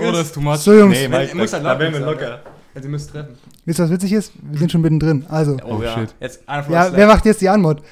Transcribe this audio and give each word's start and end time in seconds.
Oder 0.00 0.20
ist 0.20 0.34
too 0.34 0.40
much? 0.40 0.56
So, 0.58 0.72
Jungs, 0.74 0.96
Nee, 0.96 1.08
Mike, 1.08 1.36
muss 1.36 1.50
da, 1.50 1.56
halt 1.58 1.66
da 1.66 1.78
wären 1.78 1.92
wir 1.92 2.00
locker. 2.00 2.40
Also 2.74 2.86
ihr 2.86 2.90
müsst 2.92 3.10
treffen. 3.10 3.36
wisst 3.64 3.80
ihr, 3.80 3.84
was 3.84 3.90
witzig 3.90 4.12
ist? 4.12 4.32
Wir 4.42 4.58
sind 4.58 4.70
schon 4.72 4.80
mittendrin. 4.82 5.26
Also, 5.28 5.56
Oh, 5.64 5.78
Oh, 5.78 5.82
ja. 5.82 5.94
shit. 5.94 6.14
Jetzt 6.20 6.48
einer 6.48 6.62
von 6.62 6.72
ja, 6.72 6.92
wer 6.92 7.06
macht 7.06 7.24
jetzt 7.24 7.40
die 7.40 7.48
Anmod? 7.48 7.82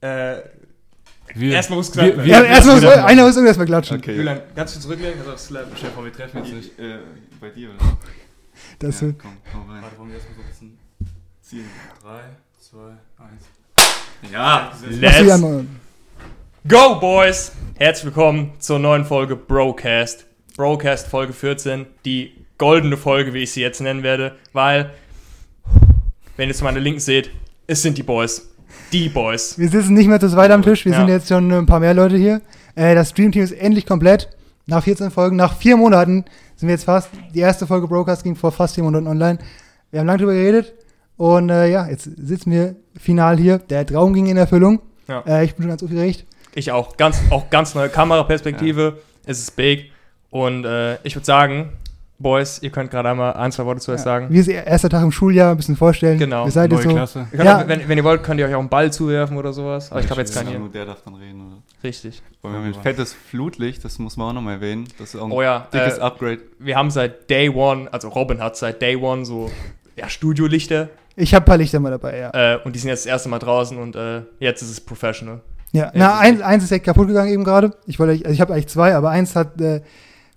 Äh, 0.00 0.36
Wir, 1.34 1.52
Erstmal 1.54 1.76
muss 1.78 1.90
gesagt 1.92 2.06
wir, 2.08 2.16
werden. 2.16 2.26
wir, 2.26 2.32
Ja, 2.34 2.42
erstmal 2.42 2.74
muss, 2.76 2.84
wir- 2.84 3.04
einer 3.06 3.22
muss 3.26 3.36
irgendwas 3.36 3.58
mal 3.58 3.66
klatschen. 3.66 3.98
Okay. 3.98 4.16
Julian, 4.16 4.40
ganz 4.56 4.72
viel 4.72 4.80
zurücklegen, 4.82 5.18
also 5.20 5.32
auf 5.32 5.38
Slap. 5.38 5.66
Vor, 5.94 6.04
wir 6.04 6.12
treffen 6.12 6.38
jetzt 6.42 6.52
nicht. 6.54 6.78
Äh, 6.78 6.98
bei 7.40 7.50
dir, 7.50 7.70
oder? 7.70 7.78
Das 8.80 9.00
ja, 9.00 9.08
wird, 9.08 9.18
komm, 9.20 9.36
komm 9.52 9.70
rein. 9.70 9.82
Warte, 9.82 9.98
wollen 9.98 10.08
wir 10.10 10.16
erstmal 10.16 10.36
so 10.36 10.42
ein 10.42 10.48
bisschen 10.48 10.78
Ziehen. 11.42 11.64
3, 12.02 12.20
2, 12.70 12.78
1. 13.24 14.32
Ja! 14.32 14.72
du 14.80 14.96
Let's 14.96 15.64
go, 16.66 16.94
Boys! 17.00 17.52
Herzlich 17.76 18.06
willkommen 18.06 18.52
zur 18.58 18.78
neuen 18.78 19.04
Folge 19.04 19.36
Brocast. 19.36 20.26
Brocast 20.58 21.06
Folge 21.06 21.32
14, 21.32 21.86
die 22.04 22.32
goldene 22.58 22.96
Folge, 22.96 23.32
wie 23.32 23.44
ich 23.44 23.52
sie 23.52 23.60
jetzt 23.60 23.80
nennen 23.80 24.02
werde, 24.02 24.32
weil, 24.52 24.90
wenn 26.36 26.48
ihr 26.48 26.54
zu 26.54 26.64
meiner 26.64 26.80
Linken 26.80 26.98
seht, 26.98 27.30
es 27.68 27.80
sind 27.80 27.96
die 27.96 28.02
Boys. 28.02 28.48
Die 28.92 29.08
Boys. 29.08 29.56
Wir 29.56 29.68
sitzen 29.68 29.94
nicht 29.94 30.08
mehr 30.08 30.18
zu 30.18 30.28
zweit 30.28 30.50
am 30.50 30.62
Tisch, 30.62 30.84
wir 30.84 30.90
Ja. 30.92 30.98
sind 30.98 31.08
jetzt 31.10 31.28
schon 31.28 31.48
ein 31.52 31.66
paar 31.66 31.78
mehr 31.78 31.94
Leute 31.94 32.16
hier. 32.16 32.40
Äh, 32.74 32.96
das 32.96 33.10
Streamteam 33.10 33.44
ist 33.44 33.52
endlich 33.52 33.86
komplett. 33.86 34.30
Nach 34.66 34.82
14 34.82 35.12
Folgen, 35.12 35.36
nach 35.36 35.56
vier 35.56 35.76
Monaten 35.76 36.24
sind 36.56 36.66
wir 36.68 36.74
jetzt 36.74 36.84
fast. 36.84 37.08
Die 37.32 37.38
erste 37.38 37.64
Folge 37.68 37.86
Broadcast 37.86 38.24
ging 38.24 38.34
vor 38.34 38.50
fast 38.50 38.74
vier 38.74 38.82
Monaten 38.82 39.06
online. 39.06 39.38
Wir 39.92 40.00
haben 40.00 40.08
lange 40.08 40.18
drüber 40.18 40.32
geredet 40.34 40.74
und 41.16 41.50
äh, 41.50 41.70
ja, 41.70 41.86
jetzt 41.88 42.02
sitzen 42.16 42.50
wir 42.50 42.74
final 42.98 43.38
hier. 43.38 43.58
Der 43.58 43.86
Traum 43.86 44.12
ging 44.12 44.26
in 44.26 44.36
Erfüllung. 44.36 44.80
Ja. 45.06 45.22
Äh, 45.24 45.44
ich 45.44 45.54
bin 45.54 45.62
schon 45.62 45.70
ganz 45.70 45.84
aufgeregt. 45.84 46.26
Ich 46.56 46.72
auch. 46.72 46.96
Ganz, 46.96 47.20
auch 47.30 47.48
ganz 47.48 47.76
neue 47.76 47.88
Kameraperspektive. 47.90 48.98
Es 49.24 49.38
ist 49.38 49.54
big. 49.54 49.92
Und 50.30 50.64
äh, 50.64 50.96
ich 51.04 51.14
würde 51.16 51.24
sagen, 51.26 51.70
Boys, 52.20 52.58
ihr 52.62 52.70
könnt 52.70 52.90
gerade 52.90 53.08
einmal 53.10 53.34
ein, 53.34 53.52
zwei 53.52 53.64
Worte 53.64 53.80
zu 53.80 53.92
euch 53.92 54.00
sagen. 54.00 54.26
Wie 54.30 54.38
ist 54.40 54.48
Ihr 54.48 54.66
erster 54.66 54.88
Tag 54.88 55.04
im 55.04 55.12
Schuljahr? 55.12 55.52
Ein 55.52 55.56
bisschen 55.56 55.76
vorstellen. 55.76 56.18
Genau. 56.18 56.46
Ihr 56.46 56.50
seid 56.50 56.68
Neue 56.70 56.80
jetzt 56.80 56.88
so. 56.90 56.94
Klasse. 56.96 57.28
Ihr 57.32 57.44
Ja. 57.44 57.62
auch, 57.62 57.68
wenn, 57.68 57.88
wenn 57.88 57.96
ihr 57.96 58.02
wollt, 58.02 58.24
könnt 58.24 58.40
ihr 58.40 58.46
euch 58.46 58.54
auch 58.56 58.58
einen 58.58 58.68
Ball 58.68 58.92
zuwerfen 58.92 59.36
oder 59.36 59.52
sowas. 59.52 59.92
Aber 59.92 60.00
ich 60.00 60.06
glaube 60.06 60.22
jetzt 60.22 60.34
Ja, 60.34 60.40
keinen 60.42 60.50
hier. 60.50 60.58
Nur 60.58 60.68
der 60.68 60.84
darf 60.84 61.00
dann 61.04 61.14
reden, 61.14 61.40
oder? 61.46 61.56
Richtig. 61.84 62.20
Weil 62.42 62.52
wir 62.52 62.58
haben 62.58 62.66
ein 62.66 62.74
fettes 62.74 63.12
Flutlicht, 63.12 63.84
das 63.84 64.00
muss 64.00 64.16
man 64.16 64.30
auch 64.30 64.32
nochmal 64.32 64.54
erwähnen. 64.54 64.88
Das 64.98 65.14
ist 65.14 65.20
auch 65.20 65.26
ein 65.26 65.30
Oh 65.32 65.42
ja, 65.42 65.68
dickes 65.72 65.98
äh, 65.98 66.00
Upgrade. 66.00 66.38
wir 66.58 66.76
haben 66.76 66.90
seit 66.90 67.30
Day 67.30 67.48
One, 67.50 67.86
also 67.92 68.08
Robin 68.08 68.42
hat 68.42 68.56
seit 68.56 68.82
Day 68.82 68.96
One 68.96 69.24
so 69.24 69.48
ja, 69.94 70.08
Studiolichter 70.08 70.88
Ich 71.14 71.34
habe 71.34 71.44
ein 71.44 71.46
paar 71.46 71.56
Lichter 71.56 71.78
mal 71.78 71.90
dabei, 71.90 72.18
ja. 72.18 72.54
äh, 72.54 72.58
und 72.64 72.74
die 72.74 72.80
sind 72.80 72.88
jetzt 72.88 73.04
das 73.06 73.10
erste 73.12 73.28
Mal 73.28 73.38
draußen 73.38 73.78
und 73.78 73.94
äh, 73.94 74.22
jetzt 74.40 74.60
ist 74.62 74.70
es 74.70 74.80
professional. 74.80 75.40
Ja, 75.70 75.84
Ja, 75.84 75.90
na, 75.94 76.12
ist 76.14 76.18
eins, 76.20 76.40
eins 76.42 76.64
ist 76.64 76.70
ja 76.70 76.78
kaputt 76.80 77.06
gegangen 77.06 77.30
eben 77.30 77.44
gerade. 77.44 77.74
Ich 77.86 78.00
wollte, 78.00 78.12
also 78.24 78.30
ich 78.34 78.40
habe 78.40 78.54
eigentlich 78.54 78.66
zwei, 78.68 78.96
aber 78.96 79.10
eins 79.10 79.36
hat 79.36 79.60
äh, 79.60 79.82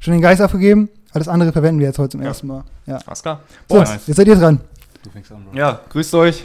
schon 0.02 0.11
den 0.11 0.21
Geist 0.21 0.41
aufgegeben. 0.41 0.89
Das 1.13 1.27
andere 1.30 1.53
verwenden 1.53 1.80
wir 1.80 1.88
jetzt 1.88 1.99
heute 1.99 2.09
zum 2.09 2.21
Ja. 2.21 2.27
ersten 2.27 2.47
Mal. 2.47 2.63
Ja. 2.85 2.99
Alles 3.05 3.21
klar. 3.21 3.39
So, 3.69 3.75
Boys, 3.77 3.89
nice. 3.89 4.08
jetzt 4.08 4.17
seid 4.17 4.27
ihr 4.27 4.35
dran. 4.35 4.59
Du 5.03 5.09
fängst 5.09 5.31
an, 5.31 5.45
Bro. 5.45 5.58
Ja, 5.58 5.80
grüßt 5.89 6.13
euch. 6.16 6.43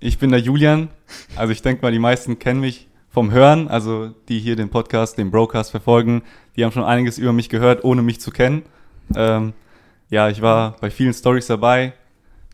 Ich 0.00 0.18
bin 0.18 0.30
der 0.30 0.40
Julian. 0.40 0.88
Also 1.36 1.52
ich 1.52 1.62
denke 1.62 1.82
mal, 1.82 1.90
die 1.92 1.98
meisten 1.98 2.38
kennen 2.38 2.60
mich 2.60 2.86
vom 3.10 3.30
Hören. 3.32 3.68
Also 3.68 4.10
die 4.28 4.38
hier 4.38 4.54
den 4.56 4.68
Podcast, 4.68 5.16
den 5.18 5.30
Broadcast 5.30 5.70
verfolgen, 5.70 6.22
die 6.56 6.64
haben 6.64 6.72
schon 6.72 6.84
einiges 6.84 7.18
über 7.18 7.32
mich 7.32 7.48
gehört, 7.48 7.84
ohne 7.84 8.02
mich 8.02 8.20
zu 8.20 8.30
kennen. 8.30 8.62
Ähm, 9.16 9.52
ja, 10.10 10.28
ich 10.28 10.40
war 10.42 10.76
bei 10.80 10.90
vielen 10.90 11.12
Stories 11.14 11.46
dabei. 11.46 11.92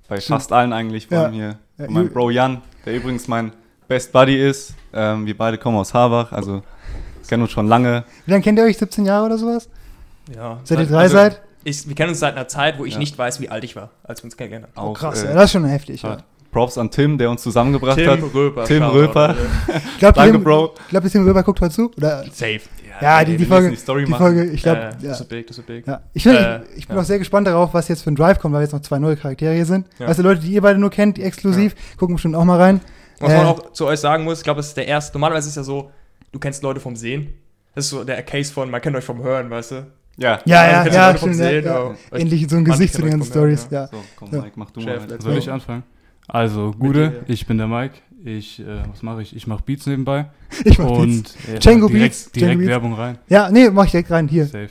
Bei 0.09 0.21
Stimmt. 0.21 0.41
fast 0.41 0.53
allen 0.53 0.73
eigentlich. 0.73 1.07
Vor 1.09 1.17
Ja. 1.19 1.25
allem 1.25 1.33
hier 1.35 1.59
Ja, 1.79 1.87
Ju- 1.87 2.09
Bro 2.11 2.31
Jan, 2.31 2.63
der 2.87 2.95
übrigens 2.97 3.27
mein 3.29 3.53
Best 3.89 4.13
Buddy 4.13 4.37
ist. 4.41 4.75
Ähm, 4.93 5.27
wir 5.27 5.37
beide 5.37 5.59
kommen 5.59 5.77
aus 5.77 5.93
Harbach, 5.93 6.31
also 6.33 6.63
kennen 7.29 7.43
uns 7.43 7.51
schon 7.53 7.67
lange. 7.67 8.05
Wie 8.25 8.31
lange 8.31 8.43
kennt 8.45 8.59
ihr 8.59 8.65
euch? 8.65 8.79
17 8.79 9.05
Jahre 9.05 9.27
oder 9.27 9.39
sowas? 9.39 9.69
Ja. 10.35 10.61
Seit 10.65 10.79
ihr 10.79 10.83
Also, 10.83 10.95
drei 10.95 11.09
seid? 11.09 11.41
Ich, 11.65 11.89
wir 11.89 11.95
kennen 11.95 12.11
uns 12.11 12.21
seit 12.21 12.37
einer 12.37 12.47
Zeit, 12.49 12.79
wo 12.79 12.85
ich 12.85 12.93
Ja. 12.95 12.99
nicht 12.99 13.17
weiß, 13.17 13.41
wie 13.41 13.49
alt 13.49 13.65
ich 13.65 13.75
war, 13.75 13.91
als 14.03 14.21
wir 14.23 14.27
uns 14.27 14.37
kennengelernt 14.37 14.69
haben. 14.77 14.89
Oh, 14.89 14.93
krass, 14.93 15.23
äh, 15.23 15.29
ja, 15.29 15.35
das 15.35 15.45
ist 15.47 15.53
schon 15.53 15.65
heftig. 15.65 16.03
Ja. 16.03 16.19
Props 16.53 16.79
an 16.79 16.91
Tim, 16.91 17.19
der 17.19 17.31
uns 17.31 17.43
zusammengebracht 17.43 17.99
hat. 18.07 18.21
Röper. 18.35 18.65
Tim. 18.65 18.83
Röper. 18.85 19.35
Glaubt 19.99 20.17
Danke, 20.19 20.33
Tim- 20.35 20.45
Bro. 20.45 20.75
Glaubt 20.89 21.05
ihr, 21.07 21.11
Tim 21.11 21.25
Röber 21.25 21.43
guckt 21.43 21.61
heute 21.61 21.75
zu? 21.75 21.91
Oder? 21.97 22.25
Safe. 22.33 22.61
Ja, 23.01 23.19
ey, 23.19 23.25
die, 23.27 23.37
die 23.39 23.45
Folge, 23.45 23.71
die 23.71 23.77
Story 23.77 24.05
die 24.05 24.11
machen. 24.13 24.23
Folge, 24.23 24.45
ich 24.53 24.63
glaube, 24.63 24.79
äh, 24.79 24.83
ja. 24.85 25.09
Das 25.09 25.21
ist 25.21 25.29
big, 25.29 25.49
das 25.49 25.59
ist 25.59 25.67
big. 25.67 25.85
Ja. 25.85 26.01
Ich, 26.13 26.23
bin, 26.23 26.37
Äh, 26.37 26.63
ich, 26.75 26.79
ich 26.79 26.87
bin 26.87 26.95
ja. 26.97 27.03
auch 27.03 27.07
sehr 27.07 27.19
gespannt 27.19 27.49
darauf, 27.49 27.75
was 27.75 27.89
jetzt 27.89 28.03
für 28.05 28.13
ein 28.13 28.15
Drive 28.15 28.39
kommt, 28.39 28.55
weil 28.55 28.63
jetzt 28.63 28.73
noch 28.73 28.83
zwei 28.83 29.01
neue 29.01 29.17
Charaktere 29.17 29.53
hier 29.53 29.67
sind. 29.67 29.89
Ja. 29.99 30.07
Weißt 30.07 30.21
du, 30.21 30.23
Leute, 30.23 30.43
die 30.43 30.53
ihr 30.53 30.61
beide 30.63 30.79
nur 30.79 30.91
kennt, 30.91 31.17
die 31.17 31.23
exklusiv, 31.25 31.75
gucken 31.97 32.15
bestimmt 32.15 32.37
auch 32.37 32.45
mal 32.45 32.61
rein. 32.61 32.81
Was 33.19 33.33
man 33.33 33.47
Äh, 33.47 33.49
auch 33.49 33.73
zu 33.73 33.87
euch 33.87 33.99
sagen 33.99 34.23
muss, 34.23 34.39
ich 34.39 34.45
glaube, 34.45 34.61
es 34.61 34.69
ist 34.69 34.77
der 34.77 34.87
erste. 34.87 35.15
Normalerweise 35.19 35.47
ist 35.49 35.53
es 35.53 35.57
ja 35.57 35.63
so, 35.65 35.91
du 36.31 36.39
kennst 36.39 36.63
Leute 36.63 36.79
vom 36.79 36.95
Sehen. 36.95 37.35
Das 37.75 37.87
ist 37.87 37.91
so 37.91 38.05
der 38.05 38.23
Case 38.23 38.53
von, 38.53 38.71
man 38.71 38.81
kennt 38.81 38.95
euch 38.95 39.05
vom 39.05 39.21
Hören, 39.25 39.51
weißt 39.51 39.73
du? 39.73 39.87
Ja. 40.17 40.41
Ja, 40.45 40.67
ja, 40.85 40.87
ja, 40.87 41.15
vom 41.15 41.33
stimmt, 41.33 41.37
ja, 41.37 41.49
Sehen, 41.51 41.65
ja. 41.65 41.95
Endlich 42.13 42.47
so 42.49 42.57
ein 42.57 42.65
Gesicht 42.65 42.95
zu 42.95 43.03
den 43.03 43.11
ganzen 43.13 43.31
Stories. 43.31 43.67
Ja. 43.71 43.89
So, 43.89 43.97
komm, 44.17 44.29
Ja. 44.33 44.41
Mike, 44.43 44.53
mach 44.57 44.71
du 44.71 44.81
Chef, 44.81 45.09
mal. 45.09 45.21
Soll 45.21 45.39
ich 45.39 45.51
anfangen? 45.51 45.83
Also, 46.29 46.73
Gude, 46.79 47.11
dir. 47.11 47.33
ich 47.35 47.47
bin 47.47 47.59
der 47.59 47.67
Mike. 47.67 47.95
Ich, 48.25 48.59
äh, 48.61 48.65
was 48.91 49.03
mache 49.03 49.21
ich? 49.23 49.37
Ich 49.37 49.47
mache 49.47 49.63
Beats 49.65 49.87
nebenbei. 49.87 50.27
Ich 50.65 50.79
mach 50.79 50.87
und 50.89 51.23
Beats. 51.25 51.37
äh, 51.49 51.59
Django 51.59 51.89
direkt, 51.89 52.05
Beats, 52.13 52.31
direkt 52.33 52.37
Django 52.53 52.59
Beats. 52.61 52.71
Werbung 52.71 52.95
rein. 52.95 53.19
Ja, 53.29 53.51
nee, 53.51 53.69
mach 53.71 53.85
ich 53.85 53.91
direkt 53.91 54.11
rein. 54.11 54.29
Hier. 54.29 54.47
Safe. 54.47 54.71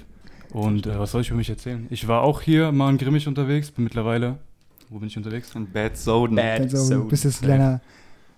Und 0.51 0.87
äh, 0.87 0.97
was 0.97 1.11
soll 1.11 1.21
ich 1.21 1.27
für 1.29 1.35
mich 1.35 1.49
erzählen? 1.49 1.85
Ich 1.89 2.07
war 2.07 2.21
auch 2.21 2.41
hier 2.41 2.71
mal 2.71 2.89
in 2.89 2.97
Grimmig 2.97 3.27
unterwegs, 3.27 3.69
bin 3.69 3.83
mittlerweile. 3.83 4.37
Wo 4.89 4.99
bin 4.99 5.07
ich 5.07 5.17
unterwegs? 5.17 5.53
Und 5.55 5.71
Bad 5.73 5.97
Soden. 5.97 6.35
Bad 6.35 6.71
du 6.71 6.77
Zone. 6.77 7.05
bist 7.05 7.23
jetzt 7.25 7.41
ein 7.43 7.45
kleiner 7.45 7.81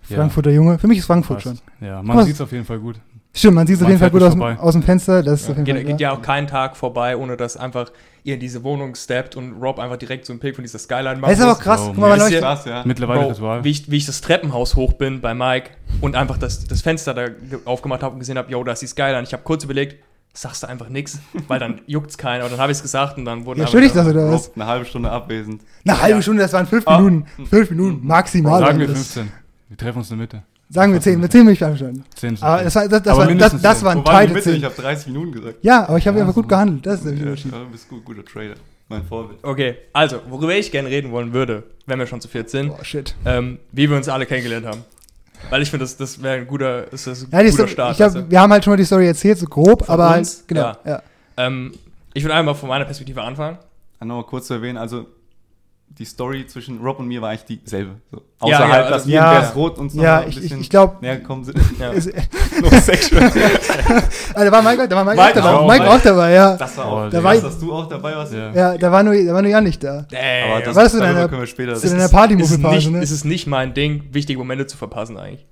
Ja. 0.09 0.16
Frankfurter 0.17 0.51
Junge. 0.51 0.77
Für 0.79 0.87
mich 0.87 0.97
ist 0.99 1.05
Frankfurt 1.05 1.41
schon. 1.41 1.53
Passt. 1.53 1.63
Ja, 1.81 2.01
man 2.03 2.25
sieht 2.25 2.35
es 2.35 2.41
auf 2.41 2.51
jeden 2.51 2.66
Fall 2.66 2.79
gut. 2.79 2.99
Stimmt, 3.38 3.56
man 3.56 3.68
sieht 3.68 3.75
es 3.75 3.81
auf 3.84 3.90
jeden 3.90 4.00
Fall 4.00 4.09
gut 4.12 4.23
aus, 4.23 4.35
aus 4.59 4.73
dem 4.73 4.81
Fenster. 4.84 5.22
Das 5.22 5.41
ist 5.41 5.47
Ja. 5.47 5.51
auf 5.51 5.57
jeden 5.57 5.66
Geht, 5.66 5.75
Fall 5.75 5.84
geht 5.84 6.00
ja. 6.00 6.12
ja 6.12 6.18
auch 6.18 6.22
kein 6.22 6.47
Tag 6.47 6.78
vorbei, 6.78 7.18
ohne 7.18 7.35
dass 7.35 7.57
einfach 7.57 7.91
ihr 8.23 8.35
in 8.35 8.40
diese 8.40 8.63
Wohnung 8.63 8.96
steppt 8.96 9.35
und 9.35 9.62
Rob 9.62 9.78
einfach 9.78 9.97
direkt 9.97 10.25
so 10.25 10.34
einen 10.34 10.40
Pick 10.40 10.56
von 10.56 10.63
dieser 10.63 10.79
Skyline 10.79 11.18
macht. 11.18 11.31
Das 11.31 11.40
ist 11.40 11.46
aber 11.46 11.56
krass. 11.59 11.81
Oh, 11.84 11.88
Guck 11.90 11.97
mal, 11.97 12.18
Ist 12.18 12.23
euch, 12.23 12.31
ja- 12.31 12.40
Krass, 12.40 12.66
ja. 12.66 12.81
Mittlerweile 12.85 13.19
Bro, 13.22 13.29
Ritual. 13.29 13.63
wie 13.63 13.69
ich, 13.72 13.91
wie 13.91 13.97
ich 13.97 14.06
das 14.06 14.22
Treppenhaus 14.22 14.75
hoch 14.75 14.94
bin 14.94 15.19
bei 15.22 15.34
Mike 15.35 15.72
und 16.01 16.16
einfach 16.16 16.38
das, 16.38 16.66
das 16.66 16.81
Fenster 16.81 17.13
da 17.13 17.28
ge- 17.28 17.59
aufgemacht 17.66 18.01
habe 18.03 18.13
und 18.13 18.19
gesehen 18.19 18.38
habe, 18.38 18.50
yo, 18.51 18.63
da 18.63 18.72
ist 18.72 18.81
die 18.81 18.88
Skyline. 18.88 19.23
Ich 19.23 19.34
habe 19.34 19.44
kurz 19.44 19.63
überlegt, 19.66 19.97
sagst 20.34 20.63
du 20.63 20.67
einfach 20.67 20.90
nichts, 20.90 21.19
weil 21.47 21.59
dann 21.59 21.81
juckt's 21.88 22.17
keiner. 22.17 22.46
Und 22.46 22.52
dann 22.53 22.59
habe 22.59 22.72
ich 22.72 22.78
es 22.78 22.81
gesagt 22.81 23.17
und 23.17 23.25
dann 23.25 23.46
wurden 23.46 23.59
ja, 23.59 23.66
einfach- 23.66 23.72
stört 23.78 23.84
dich 23.84 23.91
das 23.91 24.07
oder 24.07 24.31
was? 24.31 24.47
Rob, 24.47 24.56
eine 24.56 24.66
halbe 24.66 24.85
Stunde 24.85 25.12
abwesend. 25.12 25.62
Eine 25.85 26.02
halbe 26.02 26.16
Ja. 26.17 26.22
Stunde, 26.23 26.41
das 26.41 26.53
waren 26.53 26.66
fünf 26.67 26.88
Ah. 26.88 26.97
Minuten. 27.00 27.25
Fünf 27.50 27.69
Minuten 27.69 28.07
maximal. 28.07 28.59
Sagen 28.62 28.79
wir 28.79 28.88
Das- 28.88 28.96
15. 28.96 29.31
Wir 29.67 29.78
treffen 29.78 29.97
uns 30.00 30.09
in 30.09 30.17
der 30.17 30.23
Mitte. 30.23 30.44
Sagen 30.69 30.93
wir 30.93 31.01
zehn. 31.01 31.19
Mit 31.19 31.31
zehn 31.31 31.45
bin 31.45 31.53
ich 31.53 31.63
einverstanden. 31.63 32.03
10 32.15 32.41
Aber 32.41 32.63
das, 32.63 32.75
war- 32.75 32.87
das, 32.87 33.03
das, 33.03 33.13
Aber 33.13 33.27
war, 33.27 33.35
das, 33.35 33.61
das 33.61 33.77
zehn. 33.77 33.85
war 33.85 33.91
ein 33.95 34.03
Teil 34.05 34.27
Mitte? 34.29 34.49
Ich 34.51 34.55
10. 34.61 34.65
habe 34.65 34.81
30 34.81 35.07
Minuten 35.07 35.31
gesagt. 35.31 35.57
Ja, 35.61 35.87
aber 35.87 35.97
ich 35.97 36.07
habe 36.07 36.17
Ja, 36.17 36.23
einfach 36.23 36.35
gut 36.35 36.49
gehandelt. 36.49 36.85
Das 36.85 36.95
ist 37.01 37.05
der 37.05 37.13
Ja, 37.13 37.19
Unterschied. 37.23 37.51
du 37.53 37.65
bist 37.71 37.87
gut, 37.89 38.03
guter 38.03 38.25
Trader. 38.25 38.55
Mein 38.89 39.03
Vorbild. 39.03 39.39
Okay, 39.43 39.77
also, 39.93 40.21
worüber 40.29 40.53
ich 40.55 40.71
gerne 40.71 40.89
reden 40.89 41.11
wollen 41.11 41.33
würde, 41.33 41.63
wenn 41.85 41.97
wir 41.99 42.05
schon 42.07 42.21
zu 42.21 42.27
viert 42.27 42.49
sind, 42.49 42.69
Oh, 42.71 42.83
shit. 42.83 43.15
ähm, 43.25 43.59
wie 43.71 43.89
wir 43.89 43.97
uns 43.97 44.07
alle 44.09 44.25
kennengelernt 44.25 44.65
haben. 44.65 44.83
Weil 45.49 45.61
ich 45.61 45.69
finde, 45.69 45.85
das, 45.85 45.97
das 45.97 46.21
wäre 46.21 46.37
ein 46.37 46.47
guter, 46.47 46.91
ist 46.91 47.05
das 47.07 47.23
ein 47.23 47.29
Ja, 47.31 47.39
guter 47.41 47.51
Story, 47.53 47.69
Start. 47.69 47.99
weißt 47.99 48.15
du? 48.15 48.29
wir 48.31 48.39
haben 48.41 48.51
halt 48.51 48.63
schon 48.63 48.71
mal 48.71 48.77
die 48.77 48.85
Story 48.85 49.07
erzählt, 49.07 49.37
so 49.37 49.45
grob, 49.47 49.85
Von 49.85 49.93
aber 49.93 50.09
halt, 50.09 50.27
genau. 50.47 50.61
Ja. 50.61 50.77
Ja. 50.85 51.01
ähm, 51.37 51.73
ich 52.13 52.23
würde 52.23 52.33
einmal 52.35 52.55
von 52.55 52.69
meiner 52.69 52.85
Perspektive 52.85 53.21
anfangen. 53.21 53.57
Nochmal 53.99 54.23
kurz 54.25 54.47
zu 54.47 54.53
erwähnen, 54.55 54.77
also 54.77 55.07
die 55.88 56.03
Story 56.03 56.46
zwischen 56.46 56.79
Rob 56.81 57.00
und 57.00 57.07
mir 57.07 57.22
war 57.22 57.29
eigentlich 57.29 57.62
dieselbe. 57.63 57.96
So. 58.12 58.18
Ja, 58.18 58.23
Außerhalb, 58.57 58.69
ja, 58.69 58.78
also- 58.81 58.90
dass 58.91 59.07
wir 59.07 59.13
Ja. 59.13 59.31
in 59.34 59.40
Berstrot 59.40 59.78
uns 59.78 59.94
noch 59.94 60.03
Ja, 60.03 60.19
ein 60.19 60.28
ich, 60.29 60.35
ich, 60.35 60.41
bisschen 60.44 60.59
ich 60.59 60.69
glaube, 60.69 60.97
näher 61.01 61.18
gekommen 61.18 61.46
sind. 61.46 61.57
Ja. 61.79 61.94
no 62.62 62.69
sexual. 62.81 63.31
ah, 64.34 64.44
da 64.46 64.51
war 64.51 64.62
Mike, 64.62 64.88
da 64.90 64.96
war 64.97 65.06
Mike, 65.06 65.18
Mike 65.22 65.29
auch 65.29 65.34
dabei. 65.34 65.53
auch, 65.53 65.68
Mike 65.69 65.90
auch 65.90 66.01
dabei, 66.01 66.31
ja. 66.34 66.57
Das 66.57 66.78
war 66.78 66.85
Oh, 66.85 66.96
auch, 67.06 67.09
da 67.09 67.23
war 67.23 67.35
dass 67.38 67.59
du 67.59 67.73
auch 67.73 67.88
dabei 67.88 68.13
warst. 68.16 68.34
Ja. 68.34 68.51
Ja, 68.53 68.78
da 68.78 68.91
war 68.91 69.03
nur, 69.03 69.13
da 69.16 69.34
war 69.34 69.41
nur 69.41 69.51
Jan 69.51 69.63
nicht 69.63 69.81
da. 69.84 70.06
Damn. 70.09 70.51
Aber 70.51 70.62
das, 70.66 70.75
Warst 70.75 70.94
du 70.96 70.97
in 70.97 71.03
darüber 71.03 71.19
einer- 71.22 71.29
können 71.29 71.41
wir 71.41 71.47
später. 71.47 71.72
bist 71.72 71.84
du 71.85 71.88
in 71.90 71.96
einer 71.96 72.09
Partymuffel-Phase, 72.09 72.78
ist, 72.78 72.84
nicht, 72.85 72.91
ne? 72.94 73.02
ist 73.03 73.12
es 73.12 73.23
nicht 73.23 73.47
mein 73.47 73.73
Ding, 73.73 74.03
wichtige 74.12 74.38
Momente 74.38 74.67
zu 74.67 74.75
verpassen 74.78 75.17
eigentlich. 75.17 75.46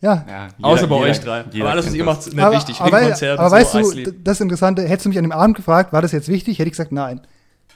Ja. 0.00 0.24
ja, 0.28 0.48
Außer 0.62 0.86
bei 0.88 0.96
jeder- 0.96 1.10
euch 1.10 1.20
drei. 1.20 1.44
jeder 1.52 1.64
Aber 1.66 1.72
alles, 1.72 1.86
was 1.86 1.94
ihr 1.94 2.04
das. 2.04 2.06
macht, 2.06 2.26
ist 2.26 2.34
nicht 2.34 2.42
aber, 2.42 2.56
wichtig. 2.56 2.80
aber, 2.80 2.88
aber 2.96 3.44
und 3.44 3.50
weißt 3.52 3.72
so, 3.72 3.92
du, 3.92 4.12
das 4.14 4.40
Interessante, 4.40 4.82
hättest 4.82 5.04
du 5.04 5.08
mich 5.10 5.18
an 5.18 5.24
dem 5.24 5.32
Abend 5.32 5.56
gefragt, 5.56 5.92
war 5.92 6.00
das 6.02 6.10
jetzt 6.12 6.28
wichtig, 6.28 6.58
hätte 6.58 6.66
ich 6.68 6.72
gesagt, 6.72 6.90
nein. 6.90 7.20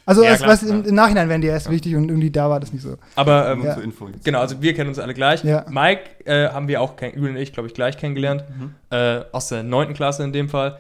Also 0.07 0.23
Ja, 0.23 0.31
erst, 0.31 0.43
klar, 0.43 0.53
was, 0.53 0.63
im, 0.63 0.83
ja. 0.83 0.89
im 0.89 0.95
Nachhinein 0.95 1.29
wären 1.29 1.41
die 1.41 1.47
erst 1.49 1.71
wichtig 1.71 1.97
und 1.97 2.09
irgendwie 2.09 2.31
da 2.31 2.51
war 2.51 2.61
das 2.61 2.73
nicht 2.73 2.83
so. 2.83 2.97
Aber 3.17 3.51
ähm, 3.51 3.65
Ja. 3.65 3.75
zur 3.75 3.83
Info 3.83 4.09
jetzt. 4.09 4.25
genau, 4.25 4.41
also 4.41 4.61
wir 4.61 4.75
kennen 4.75 4.89
uns 4.89 4.99
alle 4.99 5.15
gleich. 5.15 5.43
Ja. 5.45 5.65
Mike 5.69 6.03
äh, 6.27 6.49
haben 6.51 6.69
wir 6.69 6.81
auch, 6.83 6.95
Julian 7.01 7.37
und 7.37 7.43
ich, 7.43 7.53
glaube 7.53 7.69
ich, 7.69 7.75
gleich 7.75 7.97
kennengelernt. 7.97 8.45
Mhm. 8.49 8.75
Äh, 8.91 9.23
aus 9.33 9.49
der 9.49 9.63
neunten 9.63 9.95
Klasse 9.95 10.23
in 10.25 10.33
dem 10.33 10.49
Fall. 10.49 10.79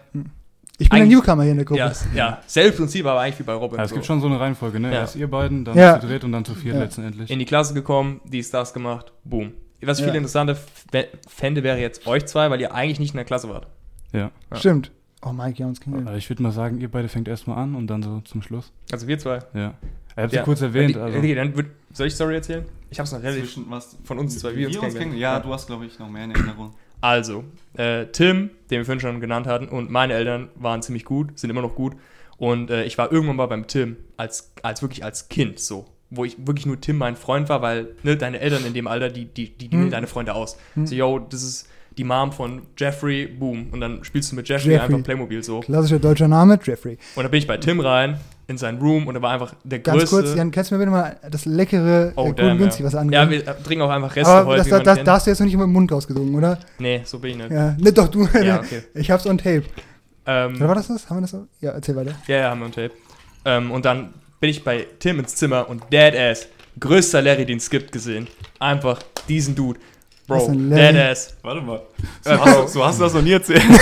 Ich 0.76 0.88
bin 0.88 0.99
ein 0.99 1.03
Eigentlich- 1.05 1.19
Newcomer 1.19 1.43
hier 1.44 1.53
in 1.53 1.59
der 1.59 1.65
Gruppe. 1.67 1.79
Ja, 1.81 1.93
ja, 2.15 2.38
selbes 2.47 2.76
Prinzip, 2.76 3.06
aber 3.06 3.21
eigentlich 3.21 3.38
wie 3.38 3.43
bei 3.44 3.53
Robin. 3.55 3.79
Ja, 3.79 3.85
es 3.85 3.91
so. 3.91 3.94
gibt 3.94 4.06
schon 4.06 4.21
so 4.21 4.26
eine 4.26 4.41
Reihenfolge, 4.41 4.81
ne? 4.81 4.93
Ja. 4.93 5.00
Erst 5.00 5.15
ihr 5.17 5.31
beiden, 5.31 5.65
dann 5.65 5.76
Ja. 5.79 6.00
zu 6.00 6.06
dritt 6.09 6.25
und 6.25 6.32
dann 6.32 6.44
zu 6.44 6.55
viert 6.55 6.75
Ja. 6.75 6.81
letztendlich. 6.82 7.31
in 7.31 7.38
die 7.38 7.44
Klasse 7.44 7.75
gekommen, 7.75 8.21
dies, 8.25 8.50
das 8.50 8.75
gemacht, 8.75 9.12
boom. 9.25 9.53
Was 9.82 9.99
ich 9.99 10.05
Ja. 10.06 10.11
viel 10.11 10.17
interessanter 10.17 10.56
fände, 11.29 11.62
wäre 11.62 11.79
jetzt 11.79 12.06
euch 12.06 12.25
zwei, 12.26 12.50
weil 12.50 12.61
ihr 12.61 12.75
eigentlich 12.75 13.00
nicht 13.00 13.12
in 13.12 13.19
der 13.19 13.25
Klasse 13.26 13.49
wart. 13.50 13.67
Ja. 14.12 14.31
Ja. 14.50 14.56
Stimmt. 14.56 14.91
Oh, 15.26 15.32
Mike, 15.32 15.59
ja, 15.59 15.67
uns. 15.67 15.81
Aber 15.87 16.17
ich 16.17 16.29
würde 16.29 16.43
mal 16.43 16.53
sagen, 16.53 16.81
ihr 16.81 16.91
beide 16.91 17.09
fängt 17.09 17.29
erstmal 17.29 17.59
an 17.59 17.75
und 17.75 17.87
dann 17.87 18.03
so 18.03 18.21
zum 18.25 18.43
Schluss. 18.43 18.73
Also 18.93 19.06
wir 19.06 19.19
zwei. 19.19 19.38
Ja. 19.55 19.75
Er 20.17 20.25
hat 20.25 20.32
Ja. 20.32 20.41
sie 20.41 20.44
kurz 20.44 20.61
erwähnt, 20.61 20.94
Die- 20.94 20.99
also. 21.00 21.19
Okay, 21.19 21.35
dann 21.35 21.56
würd, 21.56 21.67
soll 21.93 22.06
ich 22.09 22.15
Story 22.15 22.35
erzählen? 22.35 22.65
Ich 22.91 22.99
habe 22.99 23.06
es 23.06 23.12
noch 23.12 23.23
relativ. 23.23 23.44
Zwischen 23.55 23.71
was? 23.71 23.97
von 24.05 24.19
uns 24.19 24.38
zwei, 24.38 24.53
wie 24.53 24.59
wir 24.59 24.67
uns 24.69 24.76
kennengelernt. 24.94 25.17
Ja, 25.19 25.35
Ja. 25.37 25.41
du 25.41 25.53
hast, 25.53 25.67
glaube 25.67 25.87
ich, 25.87 25.99
noch 25.99 26.09
mehr 26.11 26.25
in 26.25 26.31
Erinnerung. 26.32 26.73
Also, 27.00 27.44
äh, 27.75 28.06
Tim, 28.06 28.50
den 28.71 28.79
wir 28.79 28.85
vorhin 28.85 29.00
schon 29.00 29.21
genannt 29.21 29.47
hatten, 29.47 29.69
und 29.69 29.91
meine 29.91 30.12
Eltern 30.15 30.49
waren 30.56 30.82
ziemlich 30.82 31.05
gut, 31.05 31.38
sind 31.38 31.50
immer 31.50 31.62
noch 31.62 31.75
gut. 31.75 31.94
Und 32.38 32.71
äh, 32.71 32.85
ich 32.85 32.97
war 32.99 33.11
irgendwann 33.12 33.37
mal 33.37 33.47
beim 33.47 33.67
Tim, 33.67 33.97
als, 34.17 34.53
als 34.62 34.82
wirklich 34.82 35.05
als 35.05 35.29
Kind 35.29 35.59
so. 35.59 35.87
Wo 36.11 36.25
ich 36.25 36.37
wirklich 36.47 36.67
nur 36.67 36.81
Tim 36.81 36.97
mein 36.99 37.17
Freund 37.17 37.49
war, 37.49 37.61
weil 37.62 37.88
ne, 38.05 38.17
deine 38.17 38.38
Eltern 38.41 38.65
in 38.65 38.75
dem 38.75 38.87
Alter, 38.87 39.09
die, 39.09 39.25
die, 39.26 39.50
die 39.56 39.71
Hm. 39.71 39.81
wählen 39.81 39.91
deine 39.91 40.06
Freunde 40.06 40.35
aus. 40.35 40.56
So, 40.85 40.94
yo, 40.94 41.19
das 41.19 41.43
ist 41.43 41.69
die 41.96 42.05
Mom 42.05 42.32
von 42.32 42.62
Jeffrey, 42.76 43.26
boom. 43.26 43.69
Und 43.73 43.81
dann 43.81 44.02
spielst 44.05 44.32
du 44.32 44.37
mit 44.37 44.49
Jeffrey, 44.49 44.73
Jeffrey. 44.73 44.94
einfach 44.94 45.05
Playmobil 45.05 45.43
so. 45.43 45.61
Klassischer 45.61 45.99
deutscher 45.99 46.29
Name, 46.29 46.58
Jeffrey. 46.62 46.99
Und 47.14 47.23
dann 47.23 47.31
bin 47.31 47.38
ich 47.38 47.46
bei 47.46 47.56
Tim 47.56 47.81
rein, 47.81 48.19
in 48.46 48.58
sein 48.58 48.79
Room, 48.79 49.06
und 49.06 49.14
da 49.14 49.23
war 49.23 49.31
einfach 49.32 49.55
der 49.64 49.79
Ganz 49.79 50.00
größte. 50.00 50.17
kurz, 50.17 50.35
Jan, 50.37 50.50
kannst 50.50 50.70
du 50.70 50.75
mir 50.75 50.81
bitte 50.81 50.91
mal 50.91 51.17
das 51.31 51.46
leckere, 51.46 52.12
oh, 52.17 52.29
äh, 52.29 52.35
damn, 52.35 52.58
günstig 52.58 52.81
ja. 52.81 52.87
was 52.87 52.93
Ja, 52.93 53.00
angeben? 53.00 53.31
wir 53.31 53.49
äh, 53.49 53.55
trinken 53.62 53.82
auch 53.82 53.91
einfach 53.91 54.14
Reste 54.14 54.31
Aber 54.31 54.46
heute, 54.50 54.58
das, 54.58 54.69
das, 54.69 54.82
das, 54.82 54.94
kennt. 54.96 55.08
da 55.08 55.12
hast 55.14 55.26
du 55.26 55.31
jetzt 55.31 55.38
noch 55.41 55.46
nicht 55.46 55.56
mit 55.56 55.62
dem 55.64 55.73
Mund 55.73 55.91
rausgedungen, 55.93 56.35
oder? 56.35 56.58
Nee, 56.79 57.00
so 57.05 57.19
bin 57.19 57.31
ich 57.31 57.37
nicht. 57.38 57.50
Ja. 57.52 57.75
Ne, 57.79 57.93
doch, 57.93 58.08
du. 58.08 58.26
Ja, 58.43 58.58
okay. 58.61 58.82
Ich 58.94 59.11
hab's 59.11 59.26
on 59.26 59.38
tape. 59.38 59.62
Ähm, 60.26 60.56
Oder 60.56 60.69
war 60.69 60.75
das 60.75 60.88
das? 60.88 61.08
Haben 61.08 61.19
wir 61.19 61.20
das 61.23 61.31
so? 61.32 61.47
Ja, 61.61 61.70
erzähl 61.73 61.97
weiter. 61.97 62.14
Ja, 62.26 62.37
ja, 62.38 62.50
haben 62.50 62.61
wir 62.61 62.67
on 62.67 62.73
Tape. 62.73 62.90
Ähm, 63.44 63.70
und 63.70 63.85
dann 63.85 64.14
bin 64.40 64.49
ich 64.50 64.64
bei 64.64 64.87
Tim 64.99 65.19
ins 65.19 65.35
Zimmer 65.37 65.69
und 65.69 65.82
Deadass, 65.93 66.49
größter 66.81 67.20
Larry, 67.23 67.44
den 67.47 67.58
es 67.58 67.69
gibt, 67.69 67.93
gesehen. 67.93 68.26
Einfach 68.58 69.02
diesen 69.29 69.55
Dude. 69.55 69.79
Bro? 70.26 70.53
Deadass. 70.53 71.37
Warte 71.43 71.61
mal. 71.61 71.76
Äh, 71.76 71.82
So 72.23 72.44
hast, 72.44 72.56
du, 72.56 72.67
so 72.69 72.85
hast 72.85 72.99
du 72.99 73.05
das 73.05 73.15
noch 73.15 73.23
nie 73.23 73.32
erzählt. 73.32 73.62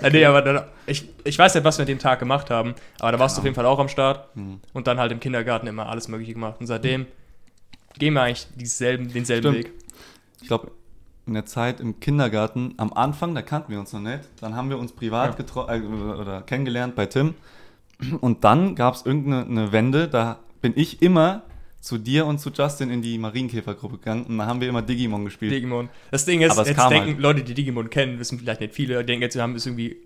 Äh, 0.00 0.10
nee, 0.10 0.24
aber 0.24 0.42
dann, 0.42 0.62
ich, 0.86 1.08
ich 1.24 1.36
weiß 1.36 1.56
nicht, 1.56 1.64
was 1.64 1.76
wir 1.78 1.82
an 1.82 1.88
dem 1.88 1.98
Tag 1.98 2.20
gemacht 2.20 2.50
haben, 2.50 2.76
aber 3.00 3.10
da 3.10 3.18
warst 3.18 3.36
du 3.36 3.40
auf 3.40 3.44
jeden 3.44 3.56
Fall 3.56 3.66
auch 3.66 3.80
am 3.80 3.88
Start 3.88 4.28
Mhm. 4.36 4.60
und 4.72 4.86
dann 4.86 5.00
halt 5.00 5.10
im 5.10 5.18
Kindergarten 5.18 5.66
immer 5.66 5.88
alles 5.88 6.06
Mögliche 6.06 6.34
gemacht. 6.34 6.54
Und 6.60 6.68
seitdem 6.68 7.06
gehen 7.98 8.14
wir 8.14 8.22
eigentlich 8.22 8.46
dieselben, 8.54 9.12
denselben 9.12 9.48
Stimmt. 9.54 9.64
Weg. 9.66 9.72
Ich 10.40 10.46
glaube, 10.46 10.70
in 11.26 11.34
der 11.34 11.46
Zeit 11.46 11.80
im 11.80 11.98
Kindergarten, 11.98 12.74
am 12.76 12.92
Anfang, 12.92 13.34
da 13.34 13.42
kannten 13.42 13.72
wir 13.72 13.80
uns 13.80 13.92
noch 13.92 13.98
nicht. 14.00 14.20
Dann 14.40 14.54
haben 14.54 14.70
wir 14.70 14.78
uns 14.78 14.92
privat 14.92 15.36
Ja. 15.36 15.74
äh, 15.74 15.80
oder- 15.80 16.42
kennengelernt 16.42 16.94
bei 16.94 17.06
Tim. 17.06 17.34
Und 18.20 18.44
dann 18.44 18.76
gab 18.76 18.94
es 18.94 19.04
irgendeine 19.04 19.46
eine 19.46 19.72
Wende, 19.72 20.06
da 20.06 20.38
bin 20.62 20.74
ich 20.76 21.02
immer 21.02 21.42
zu 21.88 21.96
dir 21.96 22.26
und 22.26 22.38
zu 22.38 22.50
Justin 22.50 22.90
in 22.90 23.00
die 23.00 23.16
Marienkäfergruppe 23.16 23.96
gegangen 23.96 24.24
und 24.26 24.36
da 24.36 24.44
haben 24.44 24.60
wir 24.60 24.68
immer 24.68 24.82
Digimon 24.82 25.24
gespielt. 25.24 25.52
Digimon. 25.52 25.88
Das 26.10 26.26
Ding 26.26 26.42
ist, 26.42 26.52
Aber 26.52 26.62
es 26.62 26.68
jetzt 26.68 26.76
kam 26.76 26.90
denken 26.90 27.12
halt. 27.14 27.18
Leute, 27.20 27.42
die 27.42 27.54
Digimon 27.54 27.88
kennen, 27.88 28.18
wissen 28.18 28.38
vielleicht 28.38 28.60
nicht 28.60 28.74
viele, 28.74 29.02
denken 29.04 29.22
jetzt, 29.22 29.34
wir 29.36 29.42
haben 29.42 29.54
es 29.54 29.64
irgendwie 29.64 29.96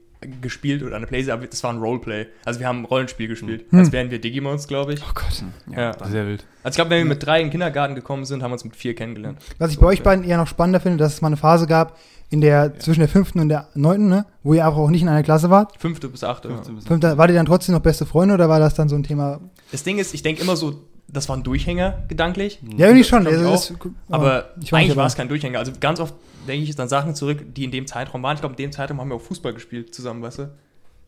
gespielt 0.41 0.85
oder 0.85 0.95
eine 0.95 1.09
Playstation, 1.09 1.41
aber 1.41 1.49
das 1.49 1.65
war 1.65 1.73
ein 1.73 1.79
Roleplay. 1.81 2.27
Also 2.45 2.61
wir 2.61 2.69
haben 2.69 2.83
ein 2.83 2.85
Rollenspiel 2.85 3.27
gespielt, 3.27 3.65
Hm. 3.71 3.81
als 3.81 3.91
wären 3.91 4.13
wir 4.13 4.21
Digimons, 4.21 4.69
glaube 4.69 4.95
ich. 4.95 5.01
Oh 5.03 5.11
Gott. 5.13 5.43
Ja. 5.77 5.93
Sehr 6.09 6.25
wild. 6.29 6.45
Also 6.63 6.75
ich 6.75 6.77
glaube, 6.77 6.91
wenn 6.91 6.99
wir 6.99 7.07
mit 7.07 7.27
drei 7.27 7.41
in 7.41 7.47
den 7.47 7.51
Kindergarten 7.51 7.97
gekommen 7.97 8.25
sind, 8.25 8.45
haben 8.45 8.51
wir 8.51 8.55
uns 8.55 8.65
mit 8.65 8.77
vier 8.77 8.95
kennengelernt. 8.95 9.39
Was 9.59 9.73
ich 9.73 9.81
bei 9.81 9.87
euch 9.87 10.05
beiden 10.05 10.23
eher 10.25 10.37
noch 10.37 10.47
spannender 10.47 10.79
finde, 10.79 10.99
dass 10.99 11.15
es 11.15 11.21
mal 11.23 11.27
eine 11.29 11.37
Phase 11.37 11.67
gab, 11.67 11.99
in 12.31 12.41
der 12.41 12.79
zwischen 12.79 13.01
der 13.01 13.09
fünften 13.09 13.41
und 13.41 13.49
der 13.49 13.69
neunten, 13.75 14.09
ne, 14.09 14.25
wo 14.45 14.55
ihr 14.55 14.65
aber 14.65 14.77
auch 14.77 14.91
nicht 14.91 15.03
in 15.03 15.09
einer 15.09 15.25
Klasse 15.25 15.51
wart. 15.51 15.75
Fünfte 15.81 16.09
bis 16.09 16.23
achte. 16.23 16.49
15 16.49 16.77
bis 16.77 16.85
Fünfte, 16.87 17.19
wart 17.19 17.31
ihr 17.31 17.37
dann 17.37 17.47
trotzdem 17.47 17.75
noch 17.75 17.83
beste 17.83 18.07
Freunde 18.07 18.35
oder 18.35 18.49
war 18.49 18.61
das 18.61 18.75
dann 18.75 18.89
so 18.89 18.95
ein 18.95 19.03
Thema? 19.03 19.41
Das 19.73 19.83
Ding 19.83 19.99
ist, 19.99 20.15
ich 20.15 20.23
denke 20.23 20.41
immer 20.43 20.55
so, 20.55 20.75
das 21.13 21.29
war 21.29 21.37
ein 21.37 21.43
Durchhänger, 21.43 22.03
gedanklich. 22.09 22.59
Ja, 22.77 22.87
irgendwie 22.87 23.05
schon. 23.05 23.27
Also, 23.27 23.47
auch. 23.49 23.53
das- 23.53 23.75
Aber 24.11 24.51
ich 24.61 24.73
war 24.73 24.79
nicht 24.81 24.87
eigentlich 24.91 24.97
war 24.97 25.07
es 25.07 25.15
kein 25.15 25.29
Durchhänger. 25.29 25.59
Also 25.59 25.73
ganz 25.79 26.01
oft 26.01 26.15
denke 26.49 26.63
ich 26.63 26.69
jetzt 26.69 26.81
an 26.81 26.89
Sachen 26.89 27.15
zurück, 27.15 27.45
die 27.55 27.65
in 27.65 27.71
dem 27.71 27.87
Zeitraum 27.87 28.23
waren. 28.23 28.35
Ich 28.35 28.41
glaube, 28.41 28.55
in 28.55 28.59
dem 28.59 28.73
Zeitraum 28.73 29.01
haben 29.01 29.09
wir 29.11 29.17
auch 29.17 29.21
Fußball 29.23 29.53
gespielt 29.53 29.95
zusammen, 29.95 30.23
weißt 30.23 30.39
du? 30.41 30.51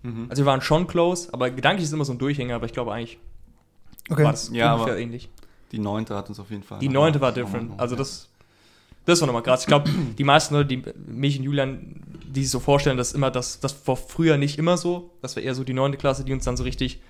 Mhm. 0.02 0.26
Also 0.28 0.42
wir 0.42 0.46
waren 0.46 0.60
schon 0.60 0.86
close, 0.86 1.28
aber 1.32 1.50
gedanklich 1.50 1.82
ist 1.84 1.88
es 1.88 1.94
immer 1.94 2.04
so 2.04 2.12
ein 2.12 2.18
Durchhänger, 2.18 2.54
aber 2.56 2.66
ich 2.66 2.72
glaube 2.72 2.92
eigentlich 2.92 3.18
Okay. 4.10 4.22
war 4.24 4.32
das 4.32 4.50
Ja, 4.52 4.74
ungefähr 4.74 4.92
aber- 4.94 5.02
ähnlich. 5.02 5.28
Die 5.72 5.78
neunte 5.78 6.14
hat 6.14 6.28
uns 6.28 6.38
auf 6.38 6.50
jeden 6.50 6.62
Fall. 6.62 6.78
Die 6.78 6.88
neunte 6.88 7.20
war 7.20 7.32
different. 7.32 7.72
Also 7.80 7.96
das, 7.96 8.28
das 9.06 9.20
war 9.20 9.26
nochmal 9.26 9.42
krass. 9.42 9.62
Ich 9.62 9.66
glaube, 9.66 9.90
die 10.18 10.24
meisten 10.24 10.54
Leute, 10.54 10.68
die 10.76 10.82
mich 11.06 11.38
und 11.38 11.44
Julian, 11.44 11.96
die 12.28 12.42
sich 12.42 12.50
so 12.50 12.60
vorstellen, 12.60 12.96
dass 12.98 13.12
immer 13.12 13.30
das, 13.30 13.58
das 13.60 13.74
war 13.88 13.96
früher 13.96 14.36
nicht 14.36 14.58
immer 14.58 14.76
so. 14.76 15.10
Das 15.22 15.34
war 15.34 15.42
eher 15.42 15.54
so 15.54 15.64
die 15.64 15.72
neunte 15.72 15.96
Klasse, 15.98 16.24
die 16.24 16.32
uns 16.32 16.44
dann 16.44 16.56
so 16.56 16.62
richtig 16.64 17.00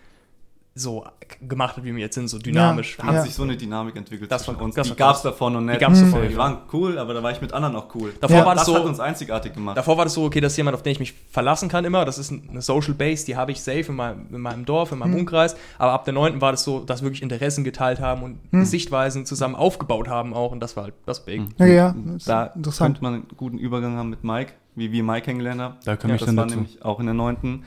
so 0.77 1.05
gemacht 1.47 1.77
hat, 1.77 1.85
wie 1.85 1.95
wir 1.95 2.01
jetzt 2.01 2.17
sind, 2.17 2.27
so 2.27 2.37
dynamisch. 2.39 2.97
Da 2.97 3.05
hat 3.05 3.15
Ja. 3.15 3.23
sich 3.23 3.33
so 3.33 3.45
eine 3.45 3.57
Dynamik 3.57 3.95
entwickelt 3.95 4.33
Das 4.33 4.43
zwischen 4.43 4.57
war- 4.59 4.65
uns. 4.65 4.75
das 4.75 4.89
Die 4.89 4.97
gab 4.97 5.15
es 5.15 5.23
davor 5.23 5.49
noch 5.51 5.61
nicht. 5.61 5.77
Die 5.77 5.85
gab's 5.85 6.01
Mhm. 6.01 6.11
davor. 6.11 6.27
Die 6.27 6.37
waren 6.37 6.57
cool, 6.73 6.99
aber 6.99 7.15
da 7.15 7.23
war 7.23 7.31
ich 7.31 7.41
mit 7.41 7.53
anderen 7.53 7.77
auch 7.77 7.95
cool. 7.95 8.13
Davor 8.21 8.39
Ja. 8.39 8.45
war 8.45 8.55
das 8.57 8.65
das 8.67 8.75
hat 8.75 8.83
so, 8.83 8.89
uns 8.89 8.99
einzigartig 8.99 9.53
gemacht. 9.55 9.77
Davor 9.77 9.97
war 9.99 10.05
das 10.05 10.15
so, 10.15 10.25
okay, 10.25 10.41
das 10.41 10.53
ist 10.55 10.57
jemand, 10.57 10.75
auf 10.75 10.83
den 10.83 10.91
ich 10.91 10.99
mich 10.99 11.15
verlassen 11.31 11.69
kann 11.69 11.85
immer. 11.85 12.05
Das 12.05 12.19
ist 12.19 12.33
eine 12.33 12.61
Social 12.61 12.95
Base, 12.95 13.25
die 13.25 13.37
habe 13.37 13.53
ich 13.53 13.63
safe 13.63 13.85
in 13.89 13.95
meinem, 13.95 14.27
in 14.35 14.41
meinem 14.41 14.65
Dorf, 14.65 14.91
in 14.91 14.99
meinem 14.99 15.13
Hm. 15.13 15.21
Umkreis. 15.21 15.55
Aber 15.79 15.93
ab 15.93 16.05
der 16.07 16.15
9. 16.15 16.41
war 16.41 16.51
das 16.51 16.65
so, 16.65 16.81
dass 16.81 17.03
wir 17.03 17.07
wirklich 17.07 17.23
Interessen 17.23 17.63
geteilt 17.63 18.01
haben 18.01 18.25
und 18.25 18.39
Hm. 18.51 18.65
Sichtweisen 18.65 19.27
zusammen 19.27 19.55
aufgebaut 19.55 20.09
haben 20.09 20.35
auch. 20.35 20.51
Und 20.51 20.59
das 20.59 20.77
war 20.77 20.85
halt 20.85 20.95
das 21.07 21.25
Big. 21.25 21.41
Mhm. 21.41 21.49
Okay, 21.55 21.77
ja, 21.77 21.95
ist 22.17 22.29
Da 22.29 22.47
interessant. 22.47 22.95
könnte 22.97 23.03
man 23.05 23.15
einen 23.15 23.27
guten 23.37 23.59
Übergang 23.59 23.97
haben 23.97 24.11
mit 24.11 24.25
Mike, 24.25 24.55
wie 24.75 24.91
wir 24.91 25.05
Mike 25.05 25.27
kennengelernt 25.27 25.61
haben. 25.61 25.75
Da 25.85 25.95
komme 25.97 26.11
Ja, 26.11 26.15
ich 26.17 26.21
Das 26.23 26.27
dann 26.27 26.37
war 26.37 26.45
dazu. 26.47 26.57
nämlich 26.57 26.85
auch 26.85 26.99
in 26.99 27.07
der 27.07 27.15
neunten. 27.15 27.63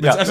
Ja. 0.00 0.16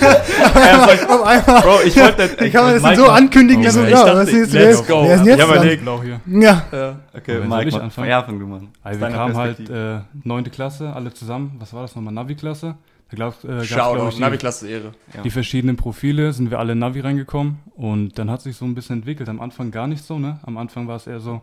Ja. 0.00 0.84
Auf 1.08 1.22
einmal. 1.24 1.60
Bro, 1.62 1.80
ich 1.84 1.96
wollte 1.96 2.30
Wie 2.40 2.50
kann 2.50 2.64
man 2.64 2.74
das 2.74 2.82
Mike 2.82 2.96
so 2.96 3.06
noch- 3.06 3.12
ankündigen? 3.14 3.62
Oh, 3.62 3.64
dass 3.66 3.74
so, 3.74 3.82
ich 3.84 3.90
ja, 3.90 4.04
dachte, 4.04 4.18
was 4.18 4.28
ist 4.28 4.52
let's 4.52 4.78
jetzt? 4.78 4.88
go. 4.88 5.02
Wer 5.04 5.14
ist 5.16 5.26
jetzt 5.26 5.38
Ich 5.38 5.48
hab 5.48 5.54
dran? 5.54 5.88
Auch 5.88 6.02
hier. 6.02 6.20
Ja. 6.26 6.62
Ja. 6.72 6.96
Okay, 7.16 7.40
Mike, 7.46 7.68
ich 7.68 7.74
anfangen? 7.74 8.08
Ja, 8.08 8.22
fang 8.22 8.38
du 8.38 8.46
mal 8.46 8.56
an. 8.58 8.68
Also 8.82 9.00
wir 9.00 9.08
kamen 9.08 9.36
halt 9.36 9.70
äh, 9.70 10.00
neunte 10.24 10.50
Klasse, 10.50 10.92
alle 10.94 11.12
zusammen. 11.12 11.56
Was 11.58 11.72
war 11.72 11.82
das 11.82 11.94
nochmal? 11.96 12.14
Navi-Klasse. 12.14 12.76
Da 13.10 13.16
gab 13.16 13.42
äh, 13.44 13.64
glaub 13.66 14.08
ich, 14.08 14.14
die, 14.16 14.20
Navi-Klasse 14.20 14.68
Ehre. 14.68 14.92
Ja. 15.14 15.22
die 15.22 15.30
verschiedenen 15.30 15.76
Profile, 15.76 16.32
sind 16.32 16.50
wir 16.50 16.58
alle 16.58 16.72
in 16.72 16.78
Navi 16.78 17.00
reingekommen 17.00 17.58
und 17.74 18.18
dann 18.18 18.30
hat 18.30 18.42
sich 18.42 18.56
so 18.56 18.64
ein 18.66 18.74
bisschen 18.74 18.96
entwickelt. 18.98 19.28
Am 19.28 19.40
Anfang 19.40 19.70
gar 19.70 19.86
nicht 19.86 20.04
so, 20.04 20.18
ne? 20.18 20.38
Am 20.44 20.58
Anfang 20.58 20.86
war 20.88 20.96
es 20.96 21.06
eher 21.06 21.20
so 21.20 21.40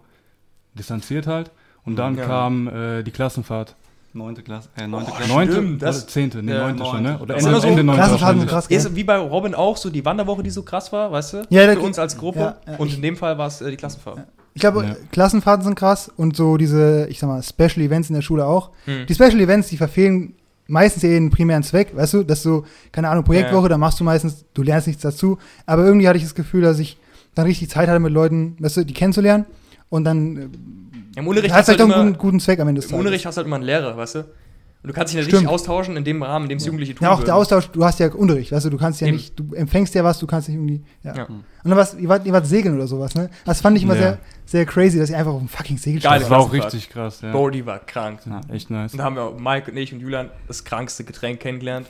distanziert 0.75 1.27
halt. 1.27 1.51
Und 1.83 1.97
dann 1.97 2.17
Ja. 2.17 2.25
kam 2.25 2.67
äh, 2.67 3.03
die 3.03 3.11
Klassenfahrt. 3.11 3.75
Neunte 4.15 4.41
Klasse. 4.43 4.69
Äh, 4.77 4.87
neunte 4.87 5.11
Klasse. 5.11 5.29
Neunte 5.31 5.53
stimmt, 5.53 5.81
das- 5.81 5.97
oder 6.03 6.07
zehnte? 6.07 6.41
Nee, 6.41 6.53
neunte 6.53 6.85
schon, 6.85 7.03
ne? 7.03 7.19
Oder 7.19 7.35
Ende, 7.35 7.59
so- 7.59 7.67
Ende 7.67 7.83
neunte 7.83 8.01
Klassenfahrten 8.01 8.39
sind 8.39 8.49
krass? 8.49 8.67
Ist 8.67 8.95
wie 8.95 9.03
bei 9.03 9.17
Robin 9.17 9.53
auch 9.53 9.75
so 9.77 9.89
die 9.89 10.03
Wanderwoche, 10.05 10.41
die 10.41 10.49
so 10.49 10.63
krass 10.63 10.91
war, 10.93 11.11
weißt 11.11 11.33
du? 11.33 11.43
Ja, 11.49 11.69
Für 11.73 11.79
uns 11.81 11.99
als 11.99 12.17
Gruppe. 12.17 12.39
ja, 12.39 12.55
ja, 12.65 12.77
und 12.77 12.87
ich- 12.87 12.95
in 12.95 13.01
dem 13.01 13.17
Fall 13.17 13.37
war 13.37 13.47
es 13.47 13.59
äh, 13.61 13.69
die 13.69 13.75
Klassenfahrt. 13.77 14.19
Ich 14.53 14.61
glaube, 14.61 14.85
Ja. 14.85 14.95
Klassenfahrten 15.11 15.65
sind 15.65 15.75
krass 15.75 16.09
und 16.15 16.37
so 16.37 16.55
diese, 16.55 17.07
ich 17.09 17.19
sag 17.19 17.27
mal, 17.27 17.43
Special 17.43 17.81
Events 17.85 18.09
in 18.09 18.15
der 18.15 18.21
Schule 18.21 18.45
auch. 18.45 18.69
Hm. 18.85 19.05
Die 19.05 19.13
Special 19.13 19.39
Events, 19.41 19.67
die 19.67 19.75
verfehlen 19.77 20.33
meistens 20.67 21.03
eher 21.03 21.11
den 21.19 21.29
primären 21.29 21.61
Zweck, 21.63 21.93
weißt 21.93 22.13
du, 22.13 22.23
dass 22.23 22.41
du, 22.41 22.63
keine 22.93 23.09
Ahnung, 23.09 23.25
Projektwoche, 23.25 23.63
Ja. 23.63 23.69
da 23.69 23.77
machst 23.77 23.99
du 23.99 24.05
meistens, 24.05 24.45
du 24.53 24.63
lernst 24.63 24.87
nichts 24.87 25.01
dazu, 25.03 25.37
aber 25.65 25.83
irgendwie 25.85 26.07
hatte 26.07 26.17
ich 26.17 26.23
das 26.23 26.35
Gefühl, 26.35 26.61
dass 26.61 26.79
ich 26.79 26.97
dann 27.35 27.45
richtig 27.47 27.69
Zeit 27.69 27.89
hatte 27.89 27.99
mit 27.99 28.13
Leuten, 28.13 28.55
weißt 28.59 28.77
du, 28.77 28.85
die 28.85 28.93
kennenzulernen 28.93 29.45
und 29.89 30.03
dann 30.03 30.37
äh, 30.37 31.19
Im 31.19 31.27
Unterricht 31.27 31.53
hast 31.53 31.67
du 31.67 31.71
halt 31.71 31.79
halt 31.79 31.89
auch 31.91 31.95
einen 31.95 32.07
immer, 32.09 32.17
guten, 32.17 32.27
guten 32.27 32.39
Zweck 32.39 32.59
am 32.59 32.67
Ende 32.67 32.79
des 32.81 32.85
im 32.85 32.91
Tages. 32.91 32.99
Unterricht 33.01 33.25
hast 33.25 33.35
du 33.35 33.39
halt 33.39 33.47
immer 33.47 33.55
einen 33.57 33.65
Lehrer, 33.65 33.95
weißt 33.97 34.15
du? 34.15 34.19
Und 34.19 34.89
du 34.89 34.93
kannst 34.93 35.13
dich 35.15 35.21
Stimmt. 35.21 35.33
richtig 35.33 35.49
austauschen 35.49 35.97
in 35.97 36.03
dem 36.03 36.21
Rahmen, 36.21 36.45
in 36.45 36.49
dem 36.49 36.57
es 36.59 36.65
Jugendliche 36.65 36.93
tun 36.93 37.05
Ja, 37.05 37.11
auch 37.11 37.17
der 37.17 37.29
würden. 37.29 37.37
Austausch, 37.37 37.69
du 37.71 37.83
hast 37.83 37.99
ja 37.99 38.11
Unterricht, 38.13 38.51
weißt 38.51 38.65
du, 38.65 38.69
du 38.69 38.77
kannst 38.77 39.01
ja 39.01 39.07
Eben. 39.07 39.15
nicht, 39.17 39.39
du 39.39 39.51
empfängst 39.55 39.95
ja 39.95 40.03
was, 40.03 40.19
du 40.19 40.27
kannst 40.27 40.47
nicht 40.47 40.57
irgendwie, 40.57 40.83
ja. 41.03 41.15
Ja. 41.15 41.23
Und 41.25 41.43
dann 41.63 41.75
was, 41.75 41.95
ihr 41.95 42.07
wart, 42.07 42.23
ihr 42.27 42.33
wart 42.33 42.45
segeln 42.45 42.75
oder 42.75 42.85
sowas, 42.85 43.15
ne? 43.15 43.31
Das 43.45 43.61
fand 43.61 43.77
ich 43.77 43.83
immer 43.83 43.95
Ja. 43.95 44.01
sehr, 44.01 44.17
sehr 44.45 44.65
crazy, 44.67 44.99
dass 44.99 45.09
ihr 45.09 45.17
einfach 45.17 45.33
auf 45.33 45.39
dem 45.39 45.47
fucking 45.47 45.77
Segel 45.79 46.01
Geil. 46.01 46.19
Das 46.19 46.29
war 46.29 46.37
auch 46.39 46.53
richtig 46.53 46.87
krass, 46.89 47.21
ja. 47.21 47.31
Bro, 47.31 47.49
die 47.49 47.65
war 47.65 47.79
krank. 47.79 48.19
ja 48.27 48.41
echt 48.53 48.69
nice. 48.69 48.91
Und 48.91 48.99
da 48.99 49.05
haben 49.05 49.15
wir 49.15 49.31
Mike 49.39 49.71
und 49.71 49.77
ich 49.77 49.91
und 49.91 50.01
Julian 50.01 50.29
das 50.47 50.63
krankste 50.63 51.03
Getränk 51.03 51.39
kennengelernt. 51.39 51.87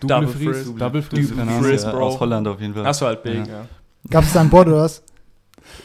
Double 0.00 0.26
Double 0.26 0.28
Freeze, 0.28 0.64
Frizz. 0.64 0.78
Double 0.78 1.02
Frizz, 1.02 1.28
Double. 1.30 1.46
Frizz. 1.62 1.82
Ja, 1.84 1.92
Bro. 1.92 2.06
Aus 2.06 2.20
Holland 2.20 2.48
auf 2.48 2.60
jeden 2.60 2.74
Fall. 2.74 2.84
Das 2.84 3.00
war 3.00 3.08
halt 3.08 3.22
big, 3.22 3.34
Ja. 3.36 3.44
ja. 3.46 3.66
Gab 4.10 4.24
es 4.24 4.32
da 4.34 4.40
an 4.42 4.50
Bord 4.50 4.66
oder 4.68 4.78
was? 4.82 5.02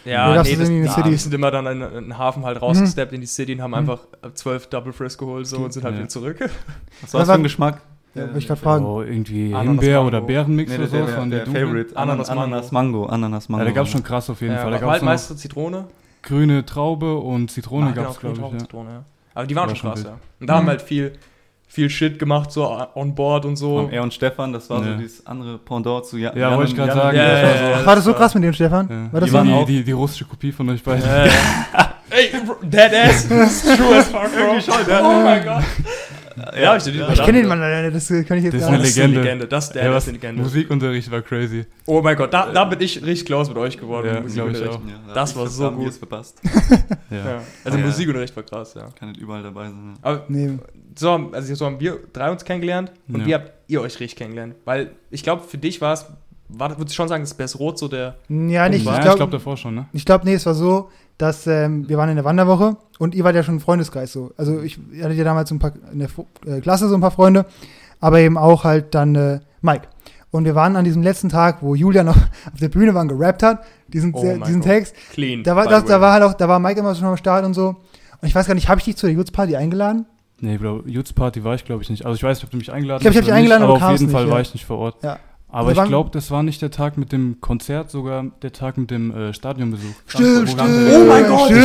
Ja, 0.05 0.29
nee, 0.29 0.35
das 0.35 0.47
in 0.47 0.59
ja, 0.59 0.65
den 0.67 0.83
wir 0.83 0.91
Cities? 0.91 1.23
sind 1.23 1.33
immer 1.33 1.51
dann 1.51 1.65
in, 1.67 1.81
in 1.81 2.03
den 2.05 2.17
Hafen 2.17 2.45
halt 2.45 2.61
rausgesteppt 2.61 3.13
in 3.13 3.21
die 3.21 3.27
City 3.27 3.53
und 3.53 3.61
haben 3.61 3.73
einfach 3.73 3.99
zwölf 4.33 4.67
Double 4.67 4.93
Frizz 4.93 5.17
geholt 5.17 5.47
so 5.47 5.57
und 5.57 5.73
sind 5.73 5.83
halt 5.83 5.95
Ja. 5.95 5.99
wieder 5.99 6.09
zurück. 6.09 6.37
Was 7.01 7.13
war 7.13 7.19
das 7.21 7.29
für 7.29 7.35
ein 7.35 7.43
Geschmack? 7.43 7.81
Ja, 8.13 8.23
wollte 8.23 8.37
ich 8.37 8.47
gerade 8.47 8.61
fragen. 8.61 8.85
Oh, 8.85 9.01
irgendwie 9.01 9.47
Ananas 9.53 9.65
Himbeer 9.67 9.95
Mango. 9.97 10.07
oder 10.07 10.21
Bärenmix 10.21 10.69
Nee, 10.71 10.77
oder 10.77 10.87
der, 10.87 10.99
so. 11.01 11.05
der, 11.07 11.15
von 11.17 11.29
der, 11.29 11.39
der 11.39 11.45
Double. 11.47 11.61
Favorite. 11.67 11.97
Ananas 11.97 12.29
Ananas, 12.29 12.71
Mango. 12.71 13.05
Ananas 13.07 13.49
Mango. 13.49 13.63
Ja, 13.65 13.69
da 13.69 13.75
gab 13.75 13.85
es 13.85 13.91
schon 13.91 14.03
krass 14.03 14.29
auf 14.29 14.39
jeden 14.41 14.53
Ja, 14.53 14.61
Fall. 14.61 14.71
Da 14.71 14.77
gab 14.77 14.89
halt 14.91 15.03
meistens 15.03 15.41
Zitrone. 15.41 15.85
grüne 16.23 16.65
Traube 16.65 17.15
und 17.17 17.51
Zitrone 17.51 17.87
Ah, 17.87 17.91
gab 17.91 18.11
es, 18.11 18.19
grüne 18.19 18.33
glaube 18.35 18.47
ich. 18.55 18.61
Ja. 18.61 18.67
Zitrone, 18.67 18.89
ja. 18.89 19.03
Aber 19.33 19.47
die 19.47 19.55
waren 19.55 19.67
War 19.69 19.75
schon 19.75 19.89
krass, 19.91 20.03
ja. 20.03 20.17
Und 20.39 20.47
da 20.47 20.53
haben 20.55 20.63
Mhm. 20.63 20.67
wir 20.67 20.71
halt 20.71 20.81
viel, 20.83 21.11
viel 21.75 21.89
Shit 21.89 22.17
gemacht, 22.17 22.51
so 22.51 22.87
on 22.95 23.13
board 23.13 23.45
und 23.45 23.57
so. 23.57 23.75
Und 23.79 23.91
er 23.91 24.01
und 24.01 24.13
Stefan, 24.13 24.53
das 24.53 24.69
war 24.69 24.79
Ja. 24.83 24.93
so 24.93 24.97
dieses 24.97 25.27
andere 25.27 25.57
Pendant 25.57 26.05
zu 26.05 26.17
Jan. 26.17 26.35
Ja, 26.37 26.55
wollte 26.55 26.71
ich 26.71 26.75
gerade 26.77 26.93
sagen. 26.93 27.17
Ja, 27.17 27.27
das 27.27 27.41
ja, 27.41 27.47
war 27.71 27.79
so. 27.79 27.85
War 27.85 27.95
das 27.95 28.03
so 28.05 28.13
krass 28.13 28.33
mit 28.33 28.43
dem 28.45 28.53
Stefan? 28.53 28.87
Ja. 28.89 29.13
War 29.13 29.19
das 29.19 29.27
die, 29.27 29.31
so 29.31 29.37
waren 29.37 29.65
die, 29.65 29.65
die, 29.65 29.83
die 29.83 29.91
russische 29.91 30.25
Kopie 30.25 30.53
von 30.53 30.69
euch 30.69 30.81
beiden. 30.81 31.05
Ja, 31.05 31.25
ja. 31.25 31.31
Ey, 32.09 32.31
bro, 32.45 32.55
dead 32.61 32.93
ass. 32.93 33.27
True 33.27 33.97
as 33.97 34.07
fuck, 34.07 34.31
bro. 34.31 35.03
Oh 35.03 35.23
mein 35.23 35.43
Gott. 35.43 35.63
Ja, 36.59 36.75
ich 36.75 36.83
die 36.83 36.89
Ich 36.91 37.23
kenne 37.23 37.39
den 37.39 37.47
Mann 37.47 37.59
leider 37.59 37.83
nicht, 37.83 37.95
das 37.95 38.11
äh, 38.11 38.23
kann 38.23 38.37
ich 38.37 38.43
jetzt 38.45 38.53
Das 38.55 38.61
ist 38.61 38.67
gar 38.67 38.73
eine 38.73 38.77
Das 38.83 38.87
nicht. 38.87 38.97
ist 38.97 39.03
eine 39.03 39.13
Legende. 39.21 39.47
Das, 39.47 39.71
der 39.71 39.83
Ja, 39.83 39.89
ist 39.89 39.95
was, 39.95 40.03
eine 40.07 40.13
Legende. 40.17 40.41
Musikunterricht 40.43 41.09
war 41.11 41.21
crazy. 41.21 41.65
Oh 41.85 42.01
mein 42.01 42.15
Gott, 42.15 42.33
da, 42.33 42.51
da 42.51 42.65
bin 42.65 42.81
ich 42.81 43.01
richtig 43.05 43.25
close 43.25 43.49
mit 43.49 43.57
euch 43.57 43.77
geworden. 43.77 44.07
Ja, 44.07 44.17
ich 44.17 44.23
Musikunterricht. 44.23 44.69
auch. 44.71 44.81
Ja, 45.07 45.13
Das 45.13 45.31
hab 45.31 45.37
war 45.41 45.47
so 45.47 45.71
gut. 45.71 45.93
verpasst. 45.93 46.41
Ja. 47.11 47.17
Ja. 47.17 47.41
Also 47.63 47.77
Ja. 47.77 47.85
Musikunterricht 47.85 48.35
war 48.35 48.43
krass, 48.43 48.73
ja. 48.73 48.89
Kann 48.99 49.09
nicht 49.09 49.21
überall 49.21 49.43
dabei 49.43 49.65
sein. 49.65 49.93
ja. 49.95 49.99
Aber 50.01 50.25
Nee. 50.27 50.57
so, 50.95 51.11
haben- 51.11 51.33
also 51.33 51.53
so 51.55 51.65
haben 51.65 51.79
wir 51.79 51.99
drei 52.11 52.31
uns 52.31 52.43
kennengelernt 52.43 52.91
und 53.07 53.21
Ja. 53.21 53.25
wie 53.27 53.33
habt 53.35 53.51
ihr 53.67 53.81
euch 53.81 53.99
richtig 53.99 54.15
kennengelernt? 54.17 54.55
Weil 54.65 54.91
ich 55.11 55.23
glaube, 55.23 55.43
für 55.47 55.57
dich 55.57 55.79
war 55.81 55.93
es, 55.93 56.05
war, 56.49 56.69
würdest 56.77 56.91
du 56.91 56.95
schon 56.95 57.07
sagen, 57.07 57.23
das 57.23 57.31
ist 57.31 57.59
Rot 57.59 57.77
so 57.77 57.87
der. 57.87 58.15
Ja, 58.29 58.69
nicht. 58.69 58.85
ja, 58.85 58.95
Ich 58.95 59.01
glaube, 59.01 59.17
glaube 59.17 59.31
davor 59.31 59.57
schon, 59.57 59.75
ne? 59.75 59.87
ich 59.93 60.05
glaub, 60.05 60.23
nee, 60.23 60.33
es 60.33 60.45
war 60.45 60.53
so, 60.53 60.89
dass 61.17 61.47
ähm, 61.47 61.87
wir 61.89 61.97
waren 61.97 62.09
in 62.09 62.15
der 62.15 62.25
Wanderwoche 62.25 62.77
und 62.99 63.15
ihr 63.15 63.23
wart 63.23 63.35
ja 63.35 63.43
schon 63.43 63.55
ein 63.55 63.59
Freundeskreis 63.59 64.11
so. 64.11 64.31
Also 64.37 64.61
ich 64.61 64.79
hatte 65.01 65.13
ja 65.13 65.23
damals 65.23 65.49
so 65.49 65.55
ein 65.55 65.59
paar 65.59 65.73
in 65.91 65.99
der 65.99 66.09
äh, 66.45 66.61
Klasse 66.61 66.89
so 66.89 66.95
ein 66.95 67.01
paar 67.01 67.11
Freunde, 67.11 67.45
aber 67.99 68.19
eben 68.19 68.37
auch 68.37 68.63
halt 68.63 68.93
dann 68.93 69.15
äh, 69.15 69.39
Mike. 69.61 69.87
Und 70.31 70.43
wir 70.43 70.53
waren 70.53 70.75
an 70.75 70.83
diesem 70.83 71.01
letzten 71.01 71.29
Tag, 71.29 71.59
wo 71.61 71.75
Julia 71.75 72.03
noch 72.03 72.17
auf 72.53 72.59
der 72.59 72.69
Bühne 72.69 72.93
war 72.93 73.01
und 73.01 73.07
gerappt 73.07 73.41
hat, 73.41 73.63
diesen, 73.87 74.13
Oh 74.13 74.23
mein 74.23 74.43
diesen. 74.43 74.61
Text. 74.61 74.93
Clean. 75.11 75.43
Da 75.43 75.55
war, 75.55 75.67
das, 75.67 75.85
da 75.85 76.01
war 76.01 76.11
halt 76.11 76.23
auch, 76.23 76.33
da 76.33 76.49
war 76.49 76.59
Mike 76.59 76.79
immer 76.79 76.93
schon 76.93 77.05
am 77.05 77.17
Start 77.17 77.45
und 77.45 77.53
so. 77.53 77.69
Und 78.21 78.27
ich 78.27 78.35
weiß 78.35 78.45
gar 78.45 78.55
nicht, 78.55 78.67
habe 78.67 78.79
ich 78.79 78.85
dich 78.85 78.97
zu 78.97 79.05
der 79.07 79.15
Youth-Party 79.15 79.55
eingeladen? 79.55 80.05
Nee, 80.41 80.57
Bro, 80.57 80.83
Youth 80.85 81.15
Party 81.15 81.43
war 81.43 81.55
ich, 81.55 81.63
glaube 81.63 81.83
ich, 81.83 81.89
nicht. 81.89 82.05
Also 82.05 82.17
ich 82.17 82.23
weiß 82.23 82.37
nicht, 82.37 82.43
ob 82.43 82.51
du 82.51 82.57
mich 82.57 82.71
eingeladen 82.71 82.99
Ich 82.99 83.03
glaub, 83.03 83.11
ich 83.13 83.17
hab 83.17 83.21
hast 83.21 83.27
dich 83.27 83.31
oder 83.31 83.41
nicht, 83.41 83.51
eingeladen, 83.53 83.63
aber 83.63 83.75
aber 83.75 83.93
auf 83.93 83.99
jeden 83.99 84.11
Fall 84.11 84.23
nicht, 84.23 84.31
war 84.31 84.37
ja. 84.39 84.41
ich 84.41 84.53
nicht 84.53 84.65
vor 84.65 84.77
Ort. 84.77 85.03
Ja. 85.03 85.19
Aber 85.55 85.71
ich 85.71 85.83
glaube, 85.83 86.09
das 86.11 86.31
war 86.31 86.43
nicht 86.43 86.61
der 86.61 86.69
Tag 86.69 86.97
mit 86.97 87.11
dem 87.13 87.39
Konzert, 87.39 87.89
sogar 87.89 88.25
der 88.41 88.51
Tag 88.51 88.77
mit 88.77 88.91
dem 88.91 89.15
äh, 89.15 89.33
Stadionbesuch. 89.33 89.85
Stimmt, 90.05 90.49
stimmt. 90.49 90.61
Oh 90.69 91.05
mein 91.07 91.27
Gott, 91.27 91.45
stimmt, 91.45 91.61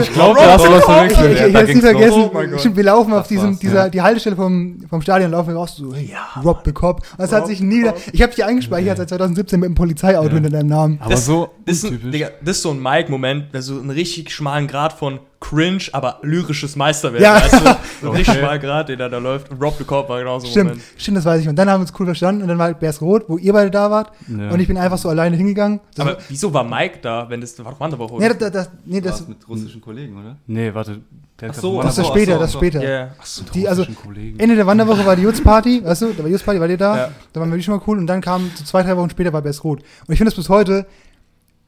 ich. 0.00 0.08
Ich 0.08 0.12
glaube, 0.14 0.38
da 0.38 0.52
hast 0.52 0.64
du 0.64 0.70
was. 0.70 0.78
Ich, 0.78 0.84
verwechselt. 0.84 1.32
ich, 1.40 1.46
ich 1.46 1.52
da 1.52 1.58
hab's 1.60 1.74
nie 1.74 1.80
vergessen. 1.80 2.30
Oh. 2.32 2.58
Stimmt, 2.58 2.76
wir 2.76 2.84
laufen 2.84 3.12
auf 3.12 3.28
diesem, 3.28 3.58
dieser, 3.58 3.84
ja. 3.84 3.88
die 3.90 4.00
Haltestelle 4.00 4.34
vom, 4.36 4.78
vom 4.88 5.02
Stadion, 5.02 5.30
laufen 5.30 5.48
wir 5.48 5.56
raus, 5.56 5.76
so, 5.76 5.94
hey, 5.94 6.10
Ja, 6.10 6.40
Rob 6.42 6.62
the 6.64 6.72
Cop. 6.72 7.00
Und 7.00 7.18
das 7.18 7.32
hat 7.32 7.46
sich 7.46 7.60
nie 7.60 7.80
wieder, 7.80 7.94
ich 8.12 8.22
habe 8.22 8.34
dich 8.34 8.44
eingespeichert 8.44 8.96
seit 8.96 9.10
2017 9.10 9.60
mit 9.60 9.66
einem 9.66 9.74
Polizeiauto 9.74 10.28
Ja. 10.28 10.34
hinter 10.34 10.50
deinem 10.50 10.68
Namen. 10.68 10.98
Aber 11.00 11.10
Das- 11.10 11.26
so 11.26 11.50
Das 11.66 11.84
ist. 11.84 11.92
Digga, 12.02 12.30
das 12.42 12.56
ist 12.56 12.62
so 12.62 12.70
ein 12.70 12.80
Mike-Moment, 12.82 13.52
der 13.52 13.60
so 13.62 13.78
einen 13.78 13.90
richtig 13.90 14.30
schmalen 14.30 14.66
Grad 14.68 14.94
von 14.94 15.20
cringe, 15.40 15.82
aber 15.92 16.18
lyrisches 16.22 16.76
Meisterwerk. 16.76 17.22
Ja. 17.22 17.34
Weißt 17.34 17.54
du? 17.54 17.76
So 18.02 18.10
Okay. 18.10 18.24
schmalen 18.24 18.60
Grad, 18.60 18.88
der 18.88 18.96
da, 19.08 19.18
läuft. 19.18 19.50
Und 19.50 19.62
Rob 19.62 19.74
the 19.78 19.84
Cop 19.84 20.08
war 20.08 20.18
genauso 20.18 20.46
Stimmt, 20.48 20.70
Moment. 20.70 20.84
stimmt, 20.96 21.16
das 21.18 21.24
weiß 21.24 21.40
ich. 21.40 21.48
Und 21.48 21.56
dann 21.56 21.70
haben 21.70 21.80
wir 21.80 21.82
uns 21.88 21.92
cool 21.98 22.06
verstanden 22.06 22.42
und 22.42 22.48
dann 22.48 22.58
war 22.58 22.74
Bärs 22.74 23.00
Rot, 23.00 23.24
wo 23.28 23.38
ihr 23.38 23.52
beide 23.52 23.70
da 23.70 23.90
wart. 23.90 24.12
Ja. 24.28 24.50
Und 24.50 24.60
ich 24.60 24.66
bin 24.68 24.76
einfach 24.76 24.98
so 24.98 25.08
alleine 25.08 25.36
hingegangen. 25.36 25.80
Das, 25.94 26.06
Aber 26.06 26.18
wieso 26.28 26.52
war 26.52 26.64
Mike 26.64 26.98
da, 27.00 27.26
wenn 27.30 27.40
das 27.40 27.58
war 27.64 27.72
doch 27.72 27.80
Wanderwoche? 27.80 28.16
nee, 28.18 28.28
das, 28.28 28.50
das, 28.52 28.70
nee, 28.84 29.00
Das 29.00 29.26
mit 29.28 29.48
russischen 29.48 29.80
Kollegen, 29.80 30.16
oder? 30.18 30.36
Nee, 30.46 30.74
warte. 30.74 31.00
Der 31.40 31.50
Ach 31.50 31.54
so, 31.54 31.82
das 31.82 31.98
ist 31.98 32.06
später, 32.06 32.38
das 32.38 32.50
ist 32.50 32.56
später. 32.56 33.10
Ach 33.20 33.26
so. 33.26 33.42
die- 33.52 33.66
also, 33.66 33.84
Kollegen. 34.04 34.38
Ende 34.38 34.54
der 34.54 34.66
Wanderwoche 34.66 35.04
war 35.04 35.16
die 35.16 35.22
Jutz-Party, 35.22 35.84
weißt 35.84 36.02
du, 36.02 36.12
da 36.12 36.22
war 36.22 36.30
Jutz-Party, 36.30 36.60
war 36.60 36.68
ihr 36.68 36.76
da? 36.76 36.96
Ja. 36.96 37.08
Da 37.32 37.40
waren 37.40 37.52
wir 37.52 37.60
schon 37.62 37.74
mal 37.76 37.82
cool 37.86 37.98
und 37.98 38.06
dann 38.06 38.20
kam 38.20 38.50
so 38.54 38.64
zwei, 38.64 38.82
drei 38.82 38.96
Wochen 38.96 39.10
später 39.10 39.32
war 39.32 39.42
Bärs 39.42 39.64
Rot. 39.64 39.80
Und 39.80 40.12
ich 40.12 40.18
finde 40.18 40.30
das 40.30 40.36
bis 40.36 40.48
heute, 40.48 40.86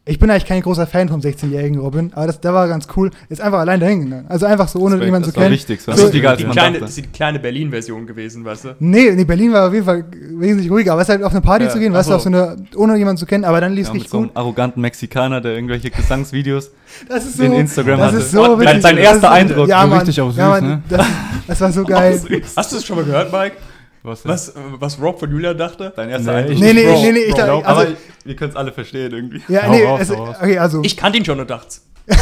ich 0.07 0.19
bin 0.19 0.31
eigentlich 0.31 0.45
kein 0.45 0.61
großer 0.61 0.87
Fan 0.87 1.09
vom 1.09 1.21
16-jährigen 1.21 1.79
Robin, 1.79 2.13
aber 2.15 2.27
das, 2.27 2.39
der 2.39 2.53
war 2.53 2.69
ganz 2.69 2.87
cool. 2.95 3.11
Ist 3.31 3.41
einfach 3.41 3.61
allein 3.61 3.81
dahin 3.81 4.05
gegangen. 4.05 4.27
Also 4.29 4.45
einfach 4.45 4.69
so, 4.69 4.79
ohne 4.81 4.97
Das 4.99 5.05
jemanden 5.07 5.25
zu 5.25 5.31
das 5.31 5.37
war 5.39 5.45
kennen. 5.45 5.55
wichtig, 5.55 5.79
das 5.79 5.87
war 5.87 5.97
So- 5.97 6.11
Die 6.11 6.21
man 6.21 6.37
kleine, 6.37 6.53
dachte. 6.73 6.81
das 6.81 6.91
ist 6.91 6.97
die 6.99 7.03
kleine 7.11 7.39
Berlin-Version 7.39 8.07
gewesen, 8.07 8.45
weißt 8.45 8.65
du? 8.65 8.69
Nee, 8.81 9.13
nee, 9.13 9.25
Berlin 9.25 9.53
war 9.55 9.69
auf 9.69 9.73
jeden 9.73 9.87
Fall 9.87 10.05
wesentlich 10.39 10.71
ruhiger, 10.71 10.93
aber 10.93 11.01
es 11.01 11.09
ist 11.09 11.13
halt 11.15 11.23
auf 11.25 11.33
eine 11.33 11.41
Party 11.41 11.65
Ja, 11.65 11.71
zu 11.71 11.79
gehen, 11.79 11.95
weißt 11.95 12.11
du, 12.11 12.13
so. 12.15 12.19
so 12.19 12.29
eine, 12.29 12.57
ohne 12.77 12.97
jemanden 12.99 13.17
zu 13.19 13.25
kennen, 13.25 13.45
aber 13.47 13.63
dann 13.63 13.73
lief 13.73 13.83
es 13.85 13.89
Ja, 13.89 13.93
mit 13.95 14.03
richtig 14.03 14.11
so 14.11 14.19
einem 14.19 14.27
gut. 14.29 14.37
arroganten 14.37 14.83
Mexikaner, 14.83 15.41
der 15.41 15.53
irgendwelche 15.55 15.91
Gesangsvideos 15.91 16.71
Das 17.09 17.25
ist 17.25 17.39
so, 17.39 17.43
in 17.45 17.53
Instagram 17.55 17.99
das 17.99 18.09
hatte. 18.09 18.17
ist 18.19 18.31
so 18.31 18.61
witzig. 18.61 18.83
sein 18.83 18.97
Das 18.97 19.05
erster 19.07 19.17
ist- 19.29 19.33
Eindruck, 19.33 19.69
Ja, 19.69 19.81
so 19.83 19.87
Mann, 19.89 19.99
richtig 20.01 20.21
auf 20.21 20.37
ja, 20.37 20.49
Mann, 20.51 20.65
ne? 20.69 20.83
das, 20.89 21.07
das 21.47 21.61
war 21.63 21.73
so 21.73 21.83
geil. 21.85 22.21
Hast 22.57 22.73
du 22.73 22.77
das 22.77 22.85
schon 22.85 22.97
mal 22.97 23.05
gehört, 23.07 23.33
Mike? 23.33 23.57
Was? 24.03 24.27
Was, 24.29 24.53
was 24.79 25.01
Rob 25.01 25.19
von 25.19 25.31
Julia 25.31 25.55
dachte? 25.55 25.91
Dein 25.97 26.11
erster 26.11 26.33
Nee, 26.33 26.37
Eindruck. 26.41 26.53
ich- 26.57 26.61
Nee, 26.61 26.73
nee, 26.75 26.85
Bro, 26.93 27.01
nee, 27.01 27.13
nee, 27.13 27.19
ich 27.21 27.31
Bro, 27.35 27.39
dachte, 27.39 27.67
also, 27.67 27.93
wir 28.25 28.37
können 28.37 28.51
es 28.51 28.57
alle 28.57 28.73
verstehen 28.73 29.13
irgendwie. 29.13 29.43
ja, 29.49 29.67
Hau 29.67 29.71
nee, 29.73 29.85
raus, 29.85 30.11
raus. 30.11 30.37
okay, 30.41 30.59
also, 30.59 30.83
Ich 30.83 30.97
kannte 30.97 31.19
ihn 31.19 31.25
schon 31.25 31.41
und 31.41 31.49
dachte, 31.51 31.77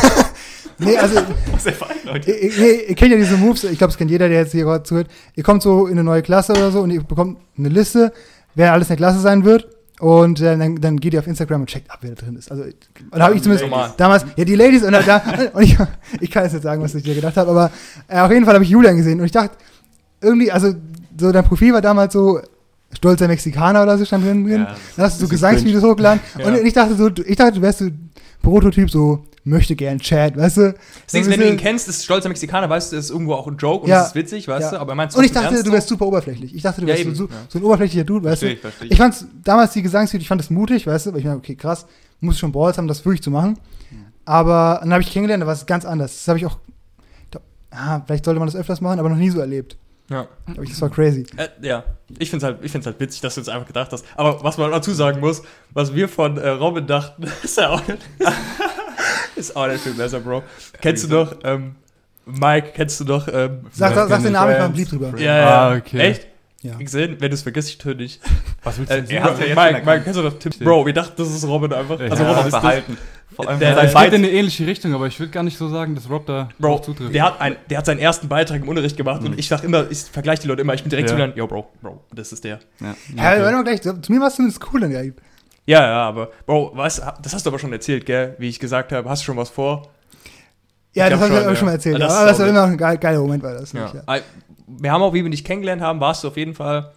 nee, 0.78 0.97
also, 0.97 1.21
Sehr 1.59 1.73
fein, 1.73 1.97
Leute. 2.04 2.30
ihr, 2.30 2.52
ihr, 2.56 2.88
ihr 2.90 2.94
kennt 2.94 3.12
ja 3.12 3.16
diese 3.18 3.37
Moves, 3.37 3.64
ich 3.64 3.78
glaube, 3.78 3.90
es 3.90 3.97
kennt 3.99 4.11
jeder, 4.11 4.28
der 4.28 4.40
jetzt 4.40 4.52
hier 4.52 4.64
gerade 4.64 4.85
zuhört. 4.85 5.09
Ihr 5.35 5.42
kommt 5.42 5.62
so 5.62 5.87
in 5.87 5.92
eine 5.92 6.04
neue 6.04 6.23
Klasse 6.23 6.52
oder 6.52 6.71
so 6.71 6.80
und 6.80 6.90
ihr 6.90 7.02
bekommt 7.02 7.38
eine 7.59 7.68
Liste, 7.68 8.12
wer 8.54 8.73
alles 8.73 8.87
in 8.88 8.90
der 8.90 8.97
Klasse 8.99 9.18
sein 9.21 9.44
wird. 9.44 9.68
Und 10.00 10.40
äh, 10.40 10.59
dann, 10.59 10.80
dann 10.80 10.97
geht 10.99 11.14
ihr 11.14 11.21
auf 11.21 11.28
Instagram 11.28 11.61
und 11.61 11.66
checkt 11.68 11.88
ab, 11.88 11.99
wer 12.00 12.11
da 12.11 12.16
drin 12.25 12.35
ist. 12.35 12.50
Also, 12.50 12.64
oder 13.12 13.23
habe 13.25 13.37
ich 13.37 13.42
zumindest 13.42 13.71
Ladies. 13.71 13.97
damals, 13.97 14.25
ja, 14.35 14.44
die 14.44 14.56
Ladies 14.56 14.82
und, 14.82 14.92
da, 14.92 15.23
und 15.52 15.62
ich, 15.62 15.76
ich 16.21 16.28
kann 16.30 16.42
jetzt 16.42 16.54
nicht 16.54 16.62
sagen, 16.62 16.82
was 16.82 16.94
ich 16.97 17.04
dir 17.04 17.14
gedacht 17.14 17.37
habe, 17.37 17.50
aber 17.50 17.71
äh, 18.09 18.18
auf 18.18 18.32
jeden 18.32 18.44
Fall 18.44 18.54
habe 18.54 18.64
ich 18.64 18.71
Julian 18.71 18.97
gesehen 18.97 19.21
und 19.21 19.26
ich 19.26 19.32
dachte, 19.32 19.56
irgendwie, 20.21 20.50
also, 20.50 20.75
so 21.16 21.30
dein 21.30 21.44
Profil 21.44 21.73
war 21.73 21.82
damals 21.82 22.12
so 22.14 22.40
stolzer 22.92 23.28
Mexikaner 23.28 23.82
oder 23.82 23.99
so 23.99 24.04
stand 24.04 24.25
drin. 24.25 24.46
Ja, 24.49 24.76
dann 24.96 25.04
hast 25.06 25.20
du 25.20 25.25
so 25.26 25.28
Gesangsvideos 25.30 25.82
hochgeladen 25.82 26.20
Ja. 26.38 26.46
und 26.46 26.54
ich 26.66 26.72
dachte 26.72 26.94
so, 26.94 27.08
ich 27.08 27.37
dachte, 27.37 27.52
du 27.54 27.62
wärst 27.62 27.78
so 27.80 27.87
Prototyp, 28.42 28.90
so 28.90 29.25
möchte 29.44 29.75
gern 29.75 29.99
Chat, 29.99 30.37
weißt 30.37 30.56
du? 30.58 30.75
Deswegen, 31.06 31.28
wenn 31.30 31.40
du 31.40 31.49
ihn 31.49 31.56
kennst, 31.56 31.88
ist 31.88 32.04
stolzer 32.04 32.28
Mexikaner, 32.28 32.68
weißt 32.70 32.92
du, 32.92 32.96
ist 32.96 33.11
irgendwo 33.11 33.34
auch 33.34 33.46
ein 33.49 33.56
Joke 33.56 33.84
und 33.84 33.90
Ja. 33.90 34.02
es 34.02 34.08
ist 34.08 34.14
witzig, 34.14 34.46
weißt 34.46 34.62
Ja. 34.66 34.70
du, 34.72 34.80
aber 34.80 34.94
meinst 34.94 35.16
Und 35.16 35.25
ich 35.25 35.32
dachte, 35.32 35.62
du 35.64 35.72
wärst 35.72 35.88
super 35.88 36.06
oberflächlich. 36.06 36.54
Ich 36.54 36.62
dachte, 36.62 36.80
du 36.80 36.87
Ja, 36.87 36.94
wärst 36.94 37.06
eben, 37.06 37.14
so, 37.14 37.25
ja. 37.25 37.30
so 37.49 37.58
ein 37.58 37.64
oberflächlicher 37.64 38.04
Dude, 38.04 38.25
weißt 38.25 38.40
Verstehe 38.40 38.50
du? 38.50 38.54
ich, 38.54 38.61
verstehe 38.75 38.88
Ich 38.92 38.96
fand's 38.99 39.25
damals 39.42 39.72
die 39.72 39.82
Gesangsvideos, 39.82 40.22
ich 40.22 40.28
fand 40.28 40.40
es 40.40 40.50
mutig, 40.50 40.87
weißt 40.87 41.06
du, 41.06 41.12
weil 41.12 41.18
ich 41.20 41.25
mir, 41.25 41.34
okay, 41.34 41.56
krass, 41.56 41.87
muss 42.20 42.38
schon 42.38 42.52
Balls 42.52 42.78
haben, 42.78 42.87
das 42.87 43.04
wirklich 43.04 43.22
zu 43.22 43.30
machen. 43.32 43.58
Aber 44.25 44.78
dann 44.82 44.92
habe 44.92 45.02
ich 45.02 45.11
kennengelernt, 45.11 45.42
da 45.42 45.46
war 45.49 45.54
es 45.54 45.66
ganz 45.66 45.84
anders. 45.84 46.12
Das 46.14 46.28
habe 46.28 46.38
ich 46.38 46.46
auch, 46.46 46.58
ah, 47.72 48.00
vielleicht 48.06 48.25
sollte 48.25 48.38
man 48.38 48.46
das 48.46 48.54
öfters 48.54 48.80
machen, 48.80 49.00
aber 49.00 49.08
noch 49.08 49.16
nie 49.16 49.30
so 49.30 49.40
erlebt. 49.40 49.76
Ja. 50.12 50.28
Aber 50.47 50.62
ich, 50.62 50.71
das 50.71 50.81
war 50.83 50.90
crazy. 50.90 51.26
Äh, 51.37 51.49
ja, 51.62 51.83
ich 52.19 52.31
finde 52.31 52.47
es 52.47 52.52
halt, 52.52 52.64
ich 52.64 52.71
find's 52.71 52.87
halt 52.87 53.00
witzig, 53.00 53.21
dass 53.23 53.35
du 53.35 53.40
jetzt 53.40 53.49
einfach 53.49 53.66
gedacht 53.66 53.90
hast. 53.92 54.04
Aber 54.16 54.42
was 54.45 54.59
man 54.59 54.71
dazu 54.71 54.92
sagen 54.92 55.21
muss, 55.21 55.42
was 55.71 55.95
wir 55.95 56.09
von 56.09 56.37
äh, 56.38 56.49
Robin 56.50 56.87
dachten, 56.87 57.25
ist 57.42 57.57
ja 57.59 57.71
auch 57.71 57.87
nicht, 57.88 58.00
ist 59.37 59.57
auch 59.57 59.66
nicht 59.66 59.81
viel 59.83 59.95
besser, 59.95 60.21
Bro. 60.21 60.42
Kennst 60.81 61.04
du 61.04 61.09
noch, 61.16 61.35
ähm, 61.45 61.76
Mike, 62.26 62.73
kennst 62.75 63.00
du 63.00 63.04
noch, 63.04 63.26
ähm, 63.28 63.66
Sag, 63.73 63.95
sag, 63.95 64.09
sag 64.09 64.23
den. 64.23 64.33
Namen, 64.33 64.52
ich 64.52 64.59
war 64.59 64.64
Friends. 64.71 64.75
blieb 64.76 64.88
drüber. 64.88 65.19
ja, 65.19 65.37
ja, 65.38 65.69
Ah, 65.71 65.76
okay. 65.76 65.99
echt? 65.99 66.26
Ja. 66.62 66.76
Gesehen? 66.76 67.16
Wenn 67.19 67.31
du 67.31 67.35
es 67.35 67.42
vergisst, 67.42 67.71
ich 67.71 67.78
töte 67.78 67.97
dich. 67.97 68.21
Was 68.62 68.78
willst 68.78 68.92
Äh, 68.92 69.00
du 69.02 69.09
denn 69.09 69.16
er 69.16 69.23
sagen? 69.25 69.35
hat, 69.35 69.40
ja 69.40 69.47
jetzt 69.47 69.57
Mike, 69.57 69.85
Mike, 69.90 70.04
kennst 70.04 70.19
du 70.21 70.23
noch 70.23 70.38
Tim? 70.38 70.52
Bro, 70.61 70.87
wir 70.87 70.92
dachten, 70.92 71.14
das 71.16 71.28
ist 71.35 71.45
Robin 71.45 71.73
einfach. 71.73 71.99
Ja, 71.99 72.07
Also 72.09 72.23
ja, 72.23 72.28
Robin 72.31 72.47
ist 72.47 72.52
das. 72.54 72.62
Vor 73.34 73.48
allem 73.48 73.58
Der- 73.60 73.74
sein 73.74 73.86
Es 73.86 73.94
geht 73.94 74.08
in 74.12 74.14
eine 74.24 74.30
ähnliche 74.30 74.66
Richtung, 74.66 74.94
aber 74.94 75.06
ich 75.06 75.18
würde 75.18 75.30
gar 75.32 75.42
nicht 75.42 75.56
so 75.56 75.68
sagen, 75.68 75.94
dass 75.94 76.08
Rob 76.10 76.26
da 76.26 76.48
Bro, 76.58 76.80
zutrifft. 76.80 77.14
der 77.14 77.24
hat, 77.24 77.40
ein, 77.40 77.56
der 77.70 77.78
hat 77.78 77.86
seinen 77.86 77.98
ersten 77.98 78.28
Beitrag 78.28 78.60
im 78.62 78.68
Unterricht 78.68 78.96
gemacht 78.96 79.22
und 79.24 79.38
ich 79.38 79.48
sag 79.48 79.64
immer, 79.64 79.90
ich 79.90 79.98
vergleiche 80.02 80.42
die 80.42 80.48
Leute 80.48 80.60
immer, 80.62 80.74
ich 80.74 80.82
bin 80.82 80.90
direkt 80.90 81.08
Ja. 81.08 81.14
zu 81.14 81.18
lernen, 81.18 81.32
yo, 81.36 81.46
Bro, 81.46 81.68
Bro, 81.80 82.04
das 82.12 82.32
ist 82.32 82.44
der. 82.44 82.60
Ja. 82.80 82.86
Ja, 82.86 82.92
Okay. 83.32 83.40
warte 83.42 83.52
mal 83.56 83.64
gleich, 83.64 83.80
zu 83.82 83.94
mir 84.12 84.20
war 84.20 84.28
es 84.28 84.36
zumindest 84.36 84.60
cool 84.72 84.80
direkt. 84.80 85.20
Ja, 85.64 85.80
ja, 85.80 86.08
aber, 86.08 86.30
Bro, 86.46 86.72
weißt, 86.76 87.02
das 87.22 87.34
hast 87.34 87.46
du 87.46 87.50
aber 87.50 87.58
schon 87.58 87.72
erzählt, 87.72 88.04
gell? 88.04 88.34
Wie 88.38 88.48
ich 88.48 88.58
gesagt 88.58 88.92
habe, 88.92 89.08
hast 89.08 89.22
du 89.22 89.26
schon 89.26 89.36
was 89.36 89.48
vor? 89.50 89.88
Ja, 90.94 91.06
Ich 91.06 91.12
das 91.12 91.20
habe 91.20 91.32
ich 91.32 91.40
schon, 91.40 91.52
auch 91.52 91.56
schon 91.56 91.64
mal 91.66 91.70
ja. 91.72 91.76
erzählt. 91.76 91.98
Ja, 91.98 92.00
Ja, 92.00 92.06
das 92.08 92.16
aber 92.18 92.26
das 92.28 92.38
war 92.40 92.46
immer 92.48 92.60
noch 92.62 92.72
ein 92.72 92.76
geil, 92.76 92.98
geiler 92.98 93.20
Moment, 93.20 93.42
war 93.42 93.54
das. 93.54 93.72
Ja. 93.72 93.92
ja. 94.06 94.16
Äh, 94.16 94.20
Wir 94.66 94.90
haben 94.92 95.02
auch, 95.02 95.14
wie 95.14 95.22
wir 95.22 95.30
dich 95.30 95.44
kennengelernt 95.44 95.80
haben, 95.80 96.00
warst 96.00 96.22
du 96.24 96.28
auf 96.28 96.36
jeden 96.36 96.54
Fall 96.54 96.92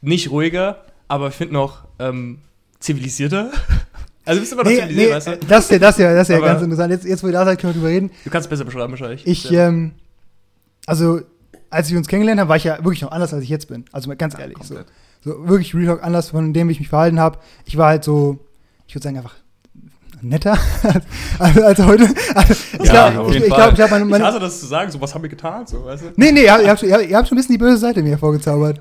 nicht 0.00 0.30
ruhiger, 0.30 0.84
aber 1.08 1.28
ich 1.28 1.34
finde 1.34 1.54
noch 1.54 1.84
ähm, 1.98 2.38
zivilisierter. 2.80 3.50
Also 4.24 4.38
du 4.38 4.40
bist 4.42 4.52
immer 4.52 4.62
noch 4.64 4.70
Nee, 4.70 4.76
zivilisiert, 4.78 5.08
nee, 5.08 5.14
weißt 5.14 5.26
du? 5.26 5.30
äh, 5.32 5.38
das 5.48 5.64
ist 5.64 5.70
ja, 5.72 5.78
das 5.78 5.98
ja, 5.98 6.14
das 6.14 6.28
ist 6.28 6.34
ja 6.34 6.40
ganz 6.40 6.62
interessant. 6.62 6.92
Jetzt, 6.92 7.04
jetzt, 7.04 7.22
wo 7.22 7.26
ihr 7.26 7.32
da 7.32 7.44
seid, 7.44 7.60
können 7.60 7.74
wir 7.74 7.80
drüber 7.80 7.88
reden. 7.92 8.10
Du 8.24 8.30
kannst 8.30 8.46
es 8.46 8.50
besser 8.50 8.64
beschreiben 8.64 8.92
wahrscheinlich. 8.92 9.26
Ich, 9.26 9.50
ja. 9.50 9.68
ähm, 9.68 9.92
also, 10.86 11.20
als 11.70 11.90
wir 11.90 11.98
uns 11.98 12.06
kennengelernt 12.08 12.40
haben, 12.40 12.48
war 12.48 12.56
ich 12.56 12.64
ja 12.64 12.76
wirklich 12.84 13.02
noch 13.02 13.10
anders, 13.12 13.32
als 13.34 13.42
ich 13.44 13.48
jetzt 13.48 13.68
bin. 13.68 13.84
Also 13.92 14.08
mal 14.08 14.16
ganz 14.16 14.38
ehrlich. 14.38 14.56
So, 14.62 14.76
so 15.24 15.48
wirklich 15.48 15.74
Real 15.74 15.86
Talk 15.86 16.02
anders 16.04 16.30
von 16.30 16.52
dem, 16.52 16.70
ich 16.70 16.78
mich 16.78 16.88
verhalten 16.88 17.18
habe. 17.18 17.38
Ich 17.64 17.76
war 17.76 17.88
halt 17.88 18.04
so, 18.04 18.38
ich 18.86 18.94
würde 18.94 19.04
sagen, 19.04 19.16
einfach 19.16 19.34
netter 20.20 20.56
als, 21.40 21.56
als 21.62 21.78
heute. 21.84 22.08
Also, 22.34 22.54
ich 22.80 22.86
Ja, 22.86 23.10
glaube, 23.10 23.30
ich, 23.30 23.36
ich, 23.42 23.44
glaub, 23.46 23.72
ich 23.72 23.80
habe 23.80 23.90
meine, 23.90 24.04
ich 24.04 24.10
meine 24.10 24.24
hasse 24.24 24.38
das 24.38 24.60
zu 24.60 24.66
sagen, 24.66 24.90
so 24.92 25.00
was 25.00 25.14
haben 25.14 25.22
wir 25.22 25.30
getan, 25.30 25.66
so, 25.66 25.84
weißt 25.84 26.02
du? 26.04 26.06
Nee, 26.16 26.30
nee, 26.30 26.44
ihr, 26.44 26.52
habt- 26.52 26.78
schon- 26.80 26.88
ihr, 26.88 27.16
habt- 27.16 27.28
schon 27.28 27.36
ein 27.36 27.40
bisschen 27.40 27.54
die 27.54 27.58
böse 27.58 27.78
Seite 27.78 28.02
mir 28.04 28.18
vorgezaubert. 28.18 28.80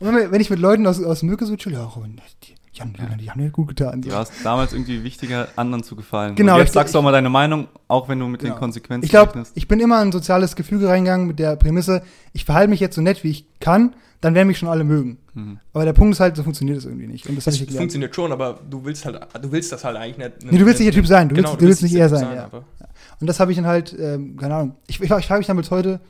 Und 0.00 0.14
wenn, 0.32 0.40
ich 0.40 0.50
mit 0.50 0.58
Leuten 0.58 0.86
aus, 0.86 1.00
aus 1.02 1.22
Mücke 1.22 1.46
so 1.46 1.54
chill, 1.56 1.74
ja, 1.74 1.84
Robin, 1.84 2.16
die, 2.42 2.54
die, 2.74 2.80
haben, 2.80 2.92
die, 2.92 3.16
die 3.24 3.30
haben 3.30 3.40
dir 3.40 3.50
gut 3.50 3.68
getan. 3.68 4.00
Du 4.02 4.10
warst 4.12 4.32
damals 4.44 4.72
irgendwie 4.72 5.02
wichtiger, 5.02 5.48
anderen 5.56 5.82
zu 5.82 5.96
gefallen. 5.96 6.34
Genau, 6.36 6.54
Und 6.54 6.58
jetzt 6.60 6.68
ich- 6.68 6.74
sagst 6.74 6.94
du 6.94 6.98
auch 6.98 7.02
mal 7.02 7.10
deine 7.12 7.28
Meinung, 7.30 7.66
auch 7.88 8.08
wenn 8.08 8.18
du 8.18 8.26
mit 8.28 8.40
Genau. 8.40 8.54
den 8.54 8.58
Konsequenzen 8.58 9.04
Ich 9.04 9.10
glaube, 9.10 9.42
ich 9.54 9.66
bin 9.68 9.80
immer 9.80 10.00
in 10.02 10.08
ein 10.08 10.12
soziales 10.12 10.54
Gefüge 10.56 10.88
reingegangen 10.88 11.26
mit 11.26 11.38
der 11.38 11.56
Prämisse, 11.56 12.02
ich 12.32 12.44
verhalte 12.44 12.70
mich 12.70 12.80
jetzt 12.80 12.94
so 12.94 13.02
nett, 13.02 13.24
wie 13.24 13.30
ich 13.30 13.46
kann, 13.58 13.94
dann 14.20 14.34
werden 14.34 14.48
mich 14.48 14.58
schon 14.58 14.68
alle 14.68 14.84
mögen. 14.84 15.18
Mhm. 15.34 15.58
Aber 15.72 15.84
der 15.84 15.94
Punkt 15.94 16.14
ist 16.14 16.20
halt, 16.20 16.36
so 16.36 16.42
funktioniert 16.42 16.78
es 16.78 16.84
irgendwie 16.84 17.06
nicht. 17.06 17.26
Und 17.26 17.36
das 17.36 17.44
Das 17.44 17.58
funktioniert 17.58 18.14
schon, 18.14 18.30
aber 18.32 18.60
du 18.68 18.84
willst 18.84 19.04
halt, 19.04 19.18
du 19.42 19.50
willst 19.50 19.72
das 19.72 19.82
halt 19.84 19.96
eigentlich 19.96 20.18
nicht. 20.18 20.52
Nee, 20.52 20.58
du 20.58 20.66
willst 20.66 20.78
nicht 20.80 20.88
der 20.94 20.94
Typ 21.00 21.06
sein, 21.06 21.28
du 21.28 21.34
Genau, 21.34 21.48
willst, 21.50 21.62
du 21.62 21.66
willst 21.66 21.82
nicht 21.82 21.94
er 21.94 22.08
der 22.08 22.18
sein. 22.18 22.28
Typ 22.50 22.52
Ja. 22.52 22.88
Und 23.18 23.26
das 23.26 23.40
habe 23.40 23.50
ich 23.50 23.56
dann 23.56 23.66
halt, 23.66 23.96
ähm, 23.98 24.36
keine 24.36 24.54
Ahnung. 24.54 24.76
Ich, 24.86 25.00
ich, 25.00 25.10
ich 25.10 25.26
frage 25.26 25.38
mich 25.38 25.46
dann 25.46 25.56
bis 25.56 25.70
heute, 25.70 26.00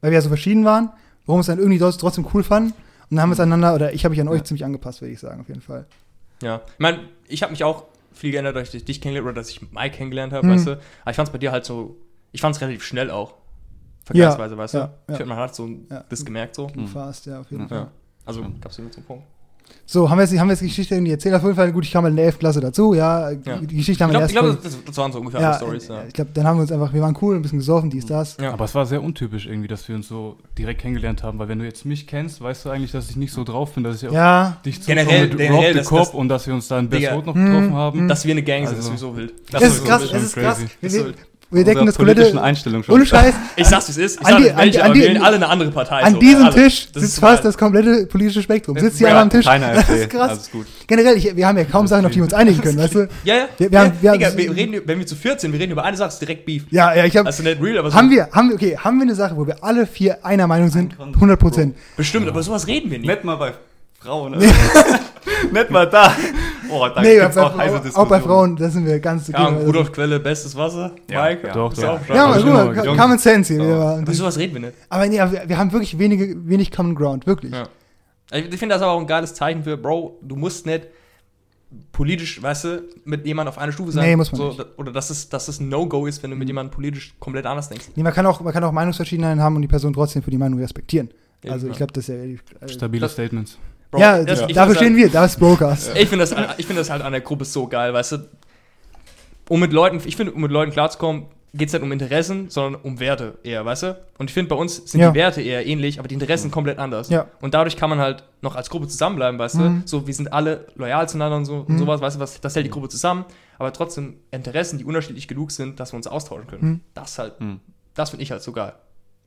weil 0.00 0.10
wir 0.10 0.16
ja 0.16 0.22
so 0.22 0.28
verschieden 0.28 0.64
waren, 0.64 0.90
warum 1.26 1.40
es 1.40 1.46
dann 1.46 1.58
irgendwie 1.58 1.78
trotz- 1.78 1.98
trotzdem 1.98 2.26
cool 2.34 2.42
fanden. 2.42 2.70
Und 3.10 3.16
dann 3.16 3.20
haben 3.22 3.30
wir 3.30 3.34
es 3.34 3.40
aneinander, 3.40 3.74
oder 3.74 3.92
ich 3.94 4.04
habe 4.04 4.12
mich 4.12 4.20
an 4.20 4.28
euch 4.28 4.38
Ja. 4.38 4.44
ziemlich 4.44 4.64
angepasst, 4.64 5.00
würde 5.02 5.12
ich 5.12 5.20
sagen, 5.20 5.40
auf 5.42 5.48
jeden 5.48 5.60
Fall. 5.62 5.86
Ja, 6.42 6.62
ich 6.74 6.78
meine, 6.78 7.00
ich 7.26 7.42
habe 7.42 7.50
mich 7.52 7.64
auch 7.64 7.84
viel 8.12 8.32
geändert, 8.32 8.56
dass 8.56 8.74
ich 8.74 8.84
dich 8.84 9.00
kennengelernt 9.00 9.32
oder 9.32 9.40
dass 9.40 9.50
ich 9.50 9.60
Mike 9.72 9.96
kennengelernt 9.96 10.32
habe, 10.32 10.46
Mhm. 10.46 10.50
weißt 10.52 10.66
du. 10.66 10.70
Aber 10.72 11.10
ich 11.10 11.16
fand 11.16 11.28
es 11.28 11.32
bei 11.32 11.38
dir 11.38 11.52
halt 11.52 11.64
so, 11.64 11.96
ich 12.32 12.40
fand 12.40 12.54
es 12.56 12.60
relativ 12.60 12.84
schnell 12.84 13.10
auch. 13.10 13.34
Vergleichsweise, 14.04 14.56
weißt 14.56 14.74
du. 14.74 14.78
ja, 14.78 14.94
Ich 15.06 15.12
ja. 15.12 15.16
finde, 15.16 15.28
man 15.34 15.38
hat 15.38 15.54
so 15.54 15.68
Ja. 15.90 16.04
das 16.08 16.24
gemerkt 16.24 16.54
so. 16.54 16.66
Du 16.68 16.86
fast, 16.86 17.26
ja, 17.26 17.40
auf 17.40 17.50
jeden 17.50 17.64
Ja. 17.64 17.68
Fall. 17.68 17.78
Ja. 17.78 17.90
Also 18.24 18.40
Ja. 18.42 18.50
gab's 18.60 18.76
hier 18.76 18.90
zum 18.90 19.02
Punkt. 19.04 19.24
So, 19.90 20.10
haben 20.10 20.18
wir, 20.18 20.24
jetzt, 20.24 20.38
haben 20.38 20.48
wir 20.48 20.52
jetzt 20.52 20.60
die 20.60 20.66
Geschichte 20.66 20.94
irgendwie 20.94 21.12
erzählt? 21.12 21.34
Auf 21.34 21.42
jeden 21.42 21.54
Fall, 21.54 21.72
gut, 21.72 21.82
ich 21.84 21.90
kam 21.90 22.04
halt 22.04 22.12
in 22.12 22.16
der 22.16 22.26
11. 22.26 22.38
Klasse 22.40 22.60
dazu, 22.60 22.92
ja. 22.92 23.30
Ja. 23.30 23.56
Die 23.56 23.76
Geschichte 23.76 24.04
haben 24.04 24.10
Ich 24.10 24.18
wir 24.20 24.26
glaube, 24.26 24.48
erst 24.48 24.60
glaub, 24.60 24.62
das, 24.62 24.84
das 24.84 24.96
waren 24.98 25.12
so 25.12 25.18
ungefähr 25.20 25.40
ja, 25.40 25.50
alle 25.52 25.56
Stories. 25.58 25.88
Ja. 25.88 26.04
Ich 26.06 26.12
glaube, 26.12 26.30
dann 26.34 26.46
haben 26.46 26.58
wir 26.58 26.62
uns 26.62 26.72
einfach, 26.72 26.92
wir 26.92 27.00
waren 27.00 27.16
cool, 27.22 27.36
ein 27.36 27.40
bisschen 27.42 27.58
gesoffen, 27.58 27.88
dies, 27.88 28.04
das. 28.04 28.36
Ja. 28.38 28.52
Aber 28.52 28.66
es 28.66 28.74
war 28.74 28.84
sehr 28.84 29.02
untypisch 29.02 29.46
irgendwie, 29.46 29.66
dass 29.68 29.88
wir 29.88 29.96
uns 29.96 30.06
so 30.08 30.36
direkt 30.58 30.82
kennengelernt 30.82 31.22
haben, 31.22 31.38
weil 31.38 31.48
wenn 31.48 31.58
du 31.58 31.64
jetzt 31.64 31.86
mich 31.86 32.06
kennst, 32.06 32.42
weißt 32.42 32.66
du 32.66 32.70
eigentlich, 32.70 32.92
dass 32.92 33.08
ich 33.08 33.16
nicht 33.16 33.32
so 33.32 33.44
drauf 33.44 33.72
bin, 33.72 33.82
dass 33.84 34.02
ich 34.02 34.08
auch 34.10 34.12
Ja, 34.12 34.58
dich 34.64 34.84
Generell- 34.84 35.28
mit 35.28 35.38
generell, 35.38 35.52
Rob 35.56 35.64
the 35.72 35.78
das- 35.78 35.86
Cop 35.88 36.12
und 36.14 36.28
dass 36.28 36.46
wir 36.46 36.52
uns 36.52 36.68
da 36.68 36.78
in. 36.78 36.90
Best 36.90 37.10
Road 37.10 37.24
noch 37.26 37.34
Hm, 37.34 37.46
getroffen 37.46 37.72
haben. 37.74 38.08
Dass 38.08 38.26
wir 38.26 38.32
eine 38.32 38.42
Gang 38.42 38.66
sind, 38.68 38.78
ist 38.78 38.88
Also- 38.90 39.08
sowieso 39.08 39.16
wild. 39.16 39.32
das 39.50 39.62
ist 39.62 39.68
ist 39.76 39.84
krass, 39.86 40.02
das 40.10 40.22
ist 40.22 40.34
krass. 40.34 40.58
crazy. 40.58 40.70
Wir, 40.80 41.06
Ist 41.06 41.14
wir, 41.50 41.64
decken 41.64 41.86
das 41.86 41.96
komplette. 41.96 42.42
Einstellung 42.42 42.82
schon. 42.82 42.94
Ohne 42.94 43.06
Scheiß. 43.06 43.34
Ich 43.56 43.66
sag's, 43.66 43.88
wie 43.88 43.92
es 43.92 44.12
ist. 44.14 44.20
Ich 44.20 44.26
An 44.26 44.32
sag 44.34 44.42
die- 44.42 44.50
an- 44.80 44.92
die- 44.92 45.00
wir 45.00 45.08
wählen 45.08 45.22
alle 45.22 45.36
eine 45.36 45.48
andere 45.48 45.70
Partei. 45.70 46.02
An 46.02 46.14
so, 46.14 46.18
diesem 46.20 46.44
alle. 46.44 46.54
Tisch 46.54 46.88
Das 46.92 47.02
sitzt 47.02 47.14
ist 47.14 47.20
fast 47.20 47.44
das 47.44 47.56
komplette 47.56 48.06
politische 48.06 48.42
Spektrum. 48.42 48.78
Sitzt 48.78 48.98
hier 48.98 49.08
Ja, 49.08 49.22
am 49.22 49.30
Tisch. 49.30 49.46
keiner 49.46 49.72
Das 49.74 49.88
ist 49.88 50.10
krass. 50.10 50.30
Alles 50.30 50.50
gut. 50.50 50.66
Generell, 50.86 51.16
ich, 51.16 51.34
wir 51.34 51.46
haben 51.46 51.56
ja 51.58 51.64
kaum 51.64 51.86
Sachen, 51.86 52.04
auf 52.04 52.10
die 52.12 52.18
wir 52.18 52.24
uns 52.24 52.34
einigen 52.34 52.60
können, 52.62 52.78
weißt 52.78 52.94
du? 52.94 53.08
Ja, 53.24 53.34
ja. 53.34 53.48
Wir- 53.56 53.70
wir 53.72 53.78
haben- 53.80 53.92
wir 54.00 54.10
haben- 54.10 54.18
Digga, 54.18 54.36
wir 54.36 54.56
reden, 54.56 54.82
wenn 54.84 54.98
wir 54.98 55.06
zu 55.06 55.16
14, 55.16 55.52
wir 55.52 55.58
reden 55.60 55.72
über 55.72 55.84
eine 55.84 55.96
Sache, 55.96 56.08
ist 56.10 56.18
direkt 56.20 56.44
Beef. 56.44 56.64
Ja, 56.70 56.94
ja, 56.94 57.04
ich 57.06 57.16
habe. 57.16 57.26
Also 57.26 57.42
nicht 57.42 57.62
real, 57.62 57.78
aber 57.78 57.90
so 57.90 57.96
Haben 57.96 58.10
wir, 58.10 58.28
haben 58.32 58.48
wir, 58.50 58.54
okay, 58.56 58.76
haben 58.76 58.98
wir 58.98 59.02
eine 59.04 59.14
Sache, 59.14 59.36
wo 59.36 59.46
wir 59.46 59.62
alle 59.64 59.86
vier 59.86 60.24
einer 60.24 60.46
Meinung 60.46 60.70
sind? 60.70 60.92
Ein 60.92 60.98
Kon- 60.98 61.14
100 61.14 61.38
Prozent. 61.40 61.76
bestimmt, 61.96 62.28
aber 62.28 62.42
sowas 62.42 62.66
reden 62.66 62.90
wir 62.90 62.98
nicht. 62.98 63.08
Nicht 63.08 63.24
mal 63.24 63.36
bei 63.36 63.52
Frauen, 64.00 64.32
ne? 64.32 64.38
Nicht 65.52 65.70
mal 65.70 65.88
da. 65.88 66.14
Oh, 66.70 66.86
da 66.94 67.00
Nee, 67.02 67.18
gibt's 67.18 67.34
bei, 67.36 67.42
auch 67.42 67.56
heiße 67.56 67.76
auch, 67.76 67.82
Diskussionen. 67.82 68.08
bei 68.08 68.20
Frauen, 68.20 68.56
da 68.56 68.68
sind 68.70 68.86
wir 68.86 69.00
ganz 69.00 69.28
Ja, 69.28 69.48
okay, 69.48 69.64
Rudolf 69.64 69.92
Quelle, 69.92 70.20
bestes 70.20 70.54
Wasser. 70.56 70.92
Ja, 71.10 71.22
Mike, 71.24 71.46
ja. 71.46 71.52
Doch, 71.54 71.72
doch. 71.72 71.82
auch 71.84 72.08
Ja, 72.08 72.26
aber 72.26 72.42
guck 72.42 72.86
mal, 72.86 72.96
Common 72.96 73.18
Sense 73.18 73.54
hier. 73.54 73.62
Aber 73.74 74.12
sowas 74.12 74.36
reden 74.38 74.54
wir 74.54 74.60
nicht. 74.60 74.74
Aber 74.88 75.06
nee, 75.06 75.18
aber 75.20 75.32
wir, 75.32 75.48
wir 75.48 75.58
haben 75.58 75.72
wirklich 75.72 75.98
wenige, 75.98 76.48
wenig 76.48 76.70
Common 76.70 76.94
Ground, 76.94 77.26
wirklich. 77.26 77.52
Ja. 77.52 77.68
Ich, 78.32 78.52
ich 78.52 78.58
finde 78.58 78.74
das 78.74 78.82
aber 78.82 78.92
auch 78.92 79.00
ein 79.00 79.06
geiles 79.06 79.34
Zeichen 79.34 79.64
für, 79.64 79.76
Bro, 79.76 80.18
du 80.22 80.36
musst 80.36 80.66
nicht 80.66 80.86
politisch, 81.92 82.40
weißt 82.42 82.64
du, 82.64 82.82
mit 83.04 83.26
jemandem 83.26 83.52
auf 83.52 83.58
einer 83.58 83.72
Stufe 83.72 83.92
sein. 83.92 84.04
Nee, 84.04 84.16
muss 84.16 84.32
man 84.32 84.40
so, 84.40 84.48
nicht. 84.48 84.66
Oder 84.78 84.92
dass 84.92 85.10
es, 85.10 85.28
dass 85.28 85.48
es 85.48 85.60
ein 85.60 85.68
No-Go 85.68 86.06
ist, 86.06 86.22
wenn 86.22 86.30
du 86.30 86.36
mit 86.36 86.48
jemandem 86.48 86.72
politisch 86.74 87.14
komplett 87.18 87.46
anders 87.46 87.68
denkst. 87.68 87.86
Nee, 87.94 88.02
man 88.02 88.12
kann 88.12 88.24
auch, 88.26 88.40
man 88.40 88.52
kann 88.52 88.64
auch 88.64 88.72
Meinungsverschiedenheiten 88.72 89.42
haben 89.42 89.56
und 89.56 89.62
die 89.62 89.68
Person 89.68 89.92
trotzdem 89.92 90.22
für 90.22 90.30
die 90.30 90.38
Meinung 90.38 90.58
respektieren. 90.60 91.10
Ja, 91.44 91.52
Also 91.52 91.66
ja. 91.66 91.72
ich 91.72 91.76
glaube, 91.78 91.92
das 91.92 92.08
ist 92.08 92.14
ja. 92.14 92.66
äh, 92.66 92.68
Stabile 92.68 93.08
Statements. 93.08 93.58
Bro, 93.90 94.00
ja, 94.00 94.22
das- 94.24 94.40
das, 94.40 94.48
ich 94.50 94.54
dafür 94.54 94.54
find 94.54 94.58
das 94.68 94.76
stehen 94.76 94.92
halt- 94.94 94.96
wir, 94.96 95.10
da 95.10 95.24
ist 95.24 95.38
Brokers. 95.40 95.88
Ich 95.94 96.08
finde 96.08 96.24
das, 96.26 96.34
ich 96.58 96.66
find 96.66 96.78
das 96.78 96.90
halt 96.90 97.02
an 97.02 97.12
der 97.12 97.20
Gruppe 97.22 97.44
so 97.44 97.66
geil, 97.66 97.92
weißt 97.94 98.12
du. 98.12 98.28
Um 99.48 99.60
mit 99.60 99.72
Leuten, 99.72 100.00
ich 100.04 100.16
finde, 100.16 100.32
um 100.32 100.42
mit 100.42 100.50
Leuten 100.50 100.72
klarzukommen, 100.72 101.24
geht 101.54 101.68
es 101.68 101.72
nicht 101.72 101.82
um 101.82 101.90
Interessen, 101.90 102.50
sondern 102.50 102.82
um 102.82 103.00
Werte 103.00 103.38
eher, 103.42 103.64
weißt 103.64 103.82
du? 103.84 103.98
Und 104.18 104.28
ich 104.28 104.34
finde, 104.34 104.50
bei 104.50 104.56
uns 104.56 104.76
sind 104.90 105.00
Ja. 105.00 105.10
die 105.10 105.16
Werte 105.18 105.40
eher 105.40 105.64
ähnlich, 105.66 105.98
aber 105.98 106.06
die 106.06 106.14
Interessen 106.14 106.50
komplett 106.50 106.78
anders. 106.78 107.08
Ja. 107.08 107.28
Und 107.40 107.54
dadurch 107.54 107.76
kann 107.78 107.88
man 107.88 107.98
halt 107.98 108.24
noch 108.42 108.54
als 108.56 108.68
Gruppe 108.68 108.86
zusammenbleiben, 108.88 109.38
weißt 109.38 109.54
Mhm. 109.56 109.82
du? 109.82 109.88
So, 109.88 110.06
wir 110.06 110.12
sind 110.12 110.30
alle 110.34 110.66
loyal 110.74 111.08
zueinander 111.08 111.38
und 111.38 111.46
so 111.46 111.60
und 111.60 111.70
Mhm. 111.70 111.78
sowas, 111.78 112.02
weißt 112.02 112.16
du, 112.16 112.20
was, 112.20 112.38
das 112.42 112.54
hält 112.54 112.66
die 112.66 112.70
Gruppe 112.70 112.90
zusammen, 112.90 113.24
aber 113.58 113.72
trotzdem 113.72 114.16
Interessen, 114.30 114.78
die 114.78 114.84
unterschiedlich 114.84 115.26
genug 115.26 115.50
sind, 115.50 115.80
dass 115.80 115.92
wir 115.94 115.96
uns 115.96 116.06
austauschen 116.06 116.46
können. 116.46 116.62
Mhm. 116.68 116.80
Das 116.92 117.18
halt, 117.18 117.40
Hm. 117.40 117.60
das 117.94 118.10
finde 118.10 118.24
ich 118.24 118.30
halt 118.30 118.42
so 118.42 118.52
geil. 118.52 118.74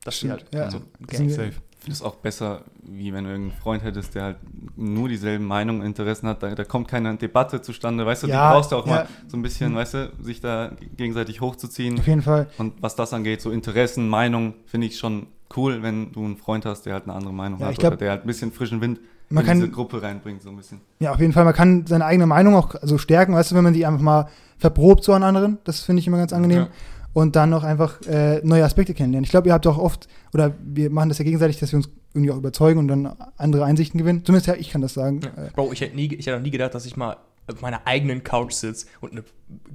Dass 0.04 0.20
die 0.20 0.30
halt 0.30 0.44
Ja. 0.54 0.70
so, 0.70 0.80
Das 1.00 1.16
sind 1.16 1.28
wir- 1.28 1.34
Safe. 1.34 1.52
Ich 1.82 1.86
finde 1.86 1.96
es 1.96 2.02
auch 2.02 2.14
besser, 2.14 2.62
wie 2.84 3.12
wenn 3.12 3.24
du 3.24 3.30
irgendeinen 3.30 3.60
Freund 3.60 3.82
hättest, 3.82 4.14
der 4.14 4.22
halt 4.22 4.36
nur 4.76 5.08
dieselben 5.08 5.44
Meinungen 5.44 5.80
und 5.80 5.86
Interessen 5.88 6.28
hat. 6.28 6.40
Da, 6.40 6.54
da 6.54 6.62
kommt 6.62 6.86
keine 6.86 7.16
Debatte 7.16 7.60
zustande. 7.60 8.06
Weißt 8.06 8.22
du, 8.22 8.28
Ja, 8.28 8.50
die 8.50 8.54
brauchst 8.54 8.70
du 8.70 8.76
auch 8.76 8.86
ja. 8.86 8.92
mal 8.92 9.08
so 9.26 9.36
ein 9.36 9.42
bisschen, 9.42 9.74
weißt 9.74 9.94
du, 9.94 10.12
sich 10.20 10.40
da 10.40 10.70
gegenseitig 10.96 11.40
hochzuziehen. 11.40 11.98
Auf 11.98 12.06
jeden 12.06 12.22
Fall. 12.22 12.46
Und 12.56 12.74
was 12.80 12.94
das 12.94 13.12
angeht, 13.12 13.40
so 13.40 13.50
Interessen, 13.50 14.08
Meinung, 14.08 14.54
finde 14.66 14.86
ich 14.86 14.96
schon 14.96 15.26
cool, 15.56 15.82
wenn 15.82 16.12
du 16.12 16.24
einen 16.24 16.36
Freund 16.36 16.64
hast, 16.66 16.82
der 16.86 16.92
halt 16.94 17.04
eine 17.04 17.14
andere 17.14 17.32
Meinung 17.34 17.58
Ja, 17.58 17.66
hat 17.66 17.72
ich 17.72 17.78
glaub- 17.80 17.94
oder 17.94 17.96
der 17.98 18.10
halt 18.12 18.22
ein 18.22 18.26
bisschen 18.28 18.52
frischen 18.52 18.80
Wind 18.80 19.00
Man 19.28 19.42
in 19.42 19.48
kann- 19.48 19.56
diese 19.58 19.70
Gruppe 19.72 20.00
reinbringt, 20.02 20.40
so 20.40 20.50
ein 20.50 20.56
bisschen. 20.56 20.80
Ja, 21.00 21.10
auf 21.12 21.18
jeden 21.18 21.32
Fall. 21.32 21.44
Man 21.44 21.52
kann 21.54 21.84
seine 21.88 22.04
eigene 22.04 22.26
Meinung 22.28 22.54
auch 22.54 22.76
so 22.82 22.96
stärken, 22.96 23.34
weißt 23.34 23.50
du, 23.50 23.54
wenn 23.56 23.64
man 23.64 23.72
die 23.72 23.84
einfach 23.86 24.00
mal 24.00 24.28
verprobt 24.56 25.02
so 25.02 25.14
an 25.14 25.24
anderen. 25.24 25.58
Das 25.64 25.80
finde 25.80 25.98
ich 25.98 26.06
immer 26.06 26.18
ganz 26.18 26.32
angenehm. 26.32 26.58
Ja. 26.58 26.68
Und 27.14 27.36
dann 27.36 27.50
noch 27.50 27.62
einfach 27.62 28.00
äh, 28.08 28.40
neue 28.42 28.64
Aspekte 28.64 28.94
kennenlernen. 28.94 29.24
Ich 29.24 29.30
glaube, 29.30 29.48
ihr 29.48 29.52
habt 29.52 29.66
auch 29.66 29.76
oft, 29.78 30.08
oder 30.32 30.54
wir 30.64 30.88
machen 30.90 31.10
das 31.10 31.18
ja 31.18 31.24
gegenseitig, 31.24 31.58
dass 31.60 31.70
wir 31.72 31.76
uns 31.76 31.90
irgendwie 32.14 32.30
auch 32.30 32.36
überzeugen 32.38 32.78
und 32.78 32.88
dann 32.88 33.14
andere 33.36 33.64
Einsichten 33.64 33.98
gewinnen. 33.98 34.24
Zumindest 34.24 34.46
ja, 34.46 34.54
ich 34.54 34.70
kann 34.70 34.80
das 34.80 34.94
sagen. 34.94 35.20
Ja. 35.22 35.30
Bro, 35.54 35.72
ich 35.72 35.80
hätte 35.82 35.94
nie, 35.94 36.06
ich 36.14 36.26
hätte 36.26 36.36
noch 36.36 36.42
nie 36.42 36.50
gedacht, 36.50 36.74
dass 36.74 36.86
ich 36.86 36.96
mal 36.96 37.16
auf 37.52 37.60
meiner 37.60 37.86
eigenen 37.86 38.22
Couch 38.22 38.52
sitze 38.52 38.86
und 39.00 39.12
eine 39.12 39.24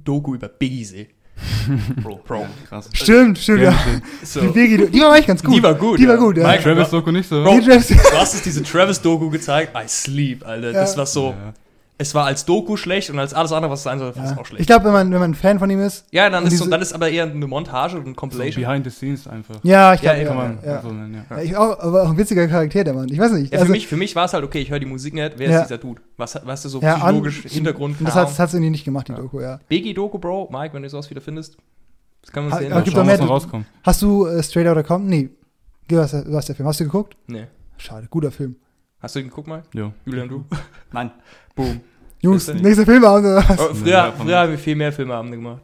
Doku 0.04 0.34
über 0.34 0.48
Biggie 0.48 0.84
sehe. 0.84 1.06
Bro, 2.02 2.20
Bro. 2.26 2.46
Krass. 2.68 2.88
Stimmt, 2.92 3.38
stimmt, 3.38 3.60
ja. 3.60 3.74
So. 4.24 4.40
Die, 4.40 4.48
Biggie, 4.48 4.86
die 4.88 5.00
war 5.00 5.12
eigentlich 5.12 5.26
ganz 5.28 5.42
gut. 5.44 5.54
Die 5.54 5.62
war 5.62 5.74
gut, 5.74 6.00
Die 6.00 6.08
war 6.08 6.14
ja. 6.16 6.20
gut, 6.20 6.36
ja. 6.36 6.46
Mike, 6.48 6.62
Travis 6.64 6.90
Doku 6.90 7.12
nicht 7.12 7.28
so. 7.28 7.44
Bro, 7.44 7.60
du 7.60 7.72
hast 7.72 7.90
uns 8.34 8.42
diese 8.42 8.64
Travis-Doku 8.64 9.30
gezeigt. 9.30 9.72
I 9.76 9.86
sleep, 9.86 10.44
Alter. 10.44 10.72
Das 10.72 10.92
Ja. 10.92 10.98
war 10.98 11.06
so. 11.06 11.34
Ja. 11.98 12.04
Es 12.04 12.14
war 12.14 12.26
als 12.26 12.44
Doku 12.44 12.76
schlecht 12.76 13.10
und 13.10 13.18
als 13.18 13.34
alles 13.34 13.50
andere, 13.52 13.72
was 13.72 13.80
es 13.80 13.82
sein 13.84 13.98
soll, 13.98 14.14
war 14.14 14.24
es 14.24 14.30
Ja. 14.30 14.38
auch 14.38 14.46
schlecht. 14.46 14.60
Ich 14.60 14.66
glaube, 14.68 14.84
wenn 14.84 14.92
man, 14.92 15.10
wenn 15.12 15.18
man 15.18 15.30
ein 15.32 15.34
Fan 15.34 15.58
von 15.58 15.68
ihm 15.68 15.80
ist. 15.80 16.06
ja, 16.12 16.30
dann 16.30 16.46
ist, 16.46 16.56
so, 16.58 16.66
dann 16.66 16.80
ist 16.80 16.92
aber 16.92 17.10
eher 17.10 17.24
eine 17.24 17.46
Montage 17.48 17.96
und 17.96 18.02
eine 18.02 18.10
So 18.10 18.14
Compilation. 18.14 18.64
behind 18.64 18.84
the 18.84 18.90
scenes 18.90 19.26
einfach. 19.26 19.56
Ja, 19.64 19.94
ich 19.94 20.02
Ja, 20.02 20.14
glaube, 20.14 20.28
Kann 20.28 20.36
ja, 20.38 20.42
man 20.44 20.58
ja, 20.64 20.82
so 20.82 20.88
nennen, 20.92 21.24
ja. 21.28 21.36
ja. 21.36 21.42
Ich 21.42 21.56
auch, 21.56 21.78
aber 21.80 22.04
auch 22.04 22.10
ein 22.10 22.16
witziger 22.16 22.46
Charakter, 22.46 22.84
der 22.84 22.94
Mann. 22.94 23.08
Ich 23.08 23.18
weiß 23.18 23.32
nicht. 23.32 23.52
ja, 23.52 23.58
also, 23.58 23.66
für 23.66 23.72
mich, 23.72 23.86
für 23.88 23.96
mich 23.96 24.14
war 24.14 24.26
es 24.26 24.32
halt, 24.32 24.44
okay, 24.44 24.60
ich 24.60 24.70
höre 24.70 24.78
die 24.78 24.86
Musik 24.86 25.12
nicht. 25.14 25.32
Wer 25.38 25.50
Ja. 25.50 25.58
ist 25.60 25.66
dieser 25.68 25.78
Dude? 25.78 26.00
Was, 26.16 26.34
weißt 26.44 26.64
du, 26.66 26.68
so 26.68 26.80
ja, 26.80 26.94
an- 26.94 27.00
psychologisch, 27.00 27.42
Hintergrund, 27.48 27.98
Und 27.98 28.08
das 28.08 28.14
hat 28.14 28.48
es 28.48 28.54
irgendwie 28.54 28.70
nicht 28.70 28.84
gemacht, 28.84 29.08
die 29.08 29.14
Doku, 29.14 29.40
ja. 29.40 29.58
Biggie-Doku, 29.68 30.18
Bro. 30.18 30.50
Mike, 30.52 30.74
wenn 30.74 30.82
du 30.84 30.88
sowas 30.88 31.10
wieder 31.10 31.20
findest, 31.20 31.56
das 32.22 32.32
uns 32.44 32.52
Ha- 32.54 32.58
sehen. 32.58 32.70
Mal 32.70 32.82
gibt 32.82 32.96
schauen, 32.96 33.06
was 33.08 33.16
mehr- 33.18 33.26
noch 33.26 33.32
rauskommt. 33.34 33.66
Hast 33.82 34.02
du 34.02 34.26
äh, 34.26 34.40
Straight 34.42 34.68
Outta 34.68 34.82
Compton? 34.84 35.08
Nee. 35.10 35.30
Was, 35.90 36.12
was 36.12 36.46
der 36.46 36.54
Film? 36.54 36.68
Hast 36.68 36.78
du 36.78 36.84
geguckt? 36.84 37.16
Nee. 37.26 37.46
Schade, 37.76 38.06
guter 38.08 38.30
Film. 38.30 38.56
Hast 39.00 39.14
du 39.14 39.20
ihn 39.20 39.28
geguckt, 39.28 39.48
Mike? 39.48 39.62
Jo. 39.74 39.92
Julian, 40.04 40.28
du? 40.28 40.44
Nein. 40.92 41.10
Boom. 41.54 41.80
Jungs, 42.20 42.48
er 42.48 42.54
nächster 42.56 42.84
Filmabend 42.84 43.26
oder 43.26 43.48
was? 43.48 43.58
Oh, 43.58 43.74
früher, 43.74 43.88
Ja, 43.88 44.12
früher 44.12 44.38
haben 44.38 44.50
wir 44.50 44.58
viel 44.58 44.74
mehr 44.76 44.92
Filmeabende 44.92 45.36
gemacht. 45.36 45.62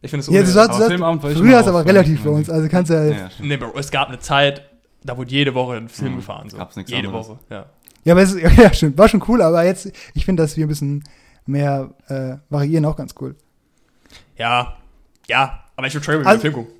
Ich 0.00 0.10
finde 0.10 0.26
es 0.26 0.32
Ja, 0.34 0.40
du 0.40 0.46
sagst, 0.48 0.80
du 0.80 0.86
Filmabend 0.86 1.22
war 1.22 1.30
früher 1.30 1.60
ist 1.60 1.68
aber 1.68 1.84
relativ 1.84 2.24
bei 2.24 2.30
uns, 2.30 2.50
also 2.50 2.68
kannst 2.68 2.90
ja. 2.90 3.04
Ja, 3.04 3.16
Ja. 3.16 3.28
Nee, 3.40 3.56
Bro, 3.56 3.72
es 3.78 3.90
gab 3.90 4.08
eine 4.08 4.18
Zeit, 4.18 4.62
da 5.04 5.16
wurde 5.16 5.30
jede 5.30 5.54
Woche 5.54 5.76
ein 5.76 5.88
Film 5.88 6.12
Mhm. 6.12 6.16
gefahren. 6.16 6.50
So. 6.50 6.56
Gab's 6.56 6.76
nichts 6.76 6.90
jede 6.90 7.08
anderes. 7.08 7.28
Woche, 7.28 7.38
ja. 7.50 7.66
aber 8.12 8.22
es 8.22 8.32
ist, 8.32 8.42
ja, 8.58 8.72
stimmt, 8.72 8.98
war 8.98 9.08
schon 9.08 9.22
cool, 9.28 9.42
aber 9.42 9.64
jetzt, 9.64 9.92
ich 10.14 10.24
finde, 10.24 10.42
dass 10.42 10.56
wir 10.56 10.66
ein 10.66 10.68
bisschen 10.68 11.04
mehr 11.46 11.90
äh, 12.08 12.36
variieren 12.50 12.84
auch 12.84 12.96
ganz 12.96 13.14
cool. 13.20 13.36
Ja, 14.36 14.76
ja, 15.28 15.64
aber 15.76 15.86
ich 15.86 15.94
will 15.94 16.00
Trailer 16.00 16.26
Also- 16.26 16.40
Film 16.40 16.54
gucken. 16.54 16.72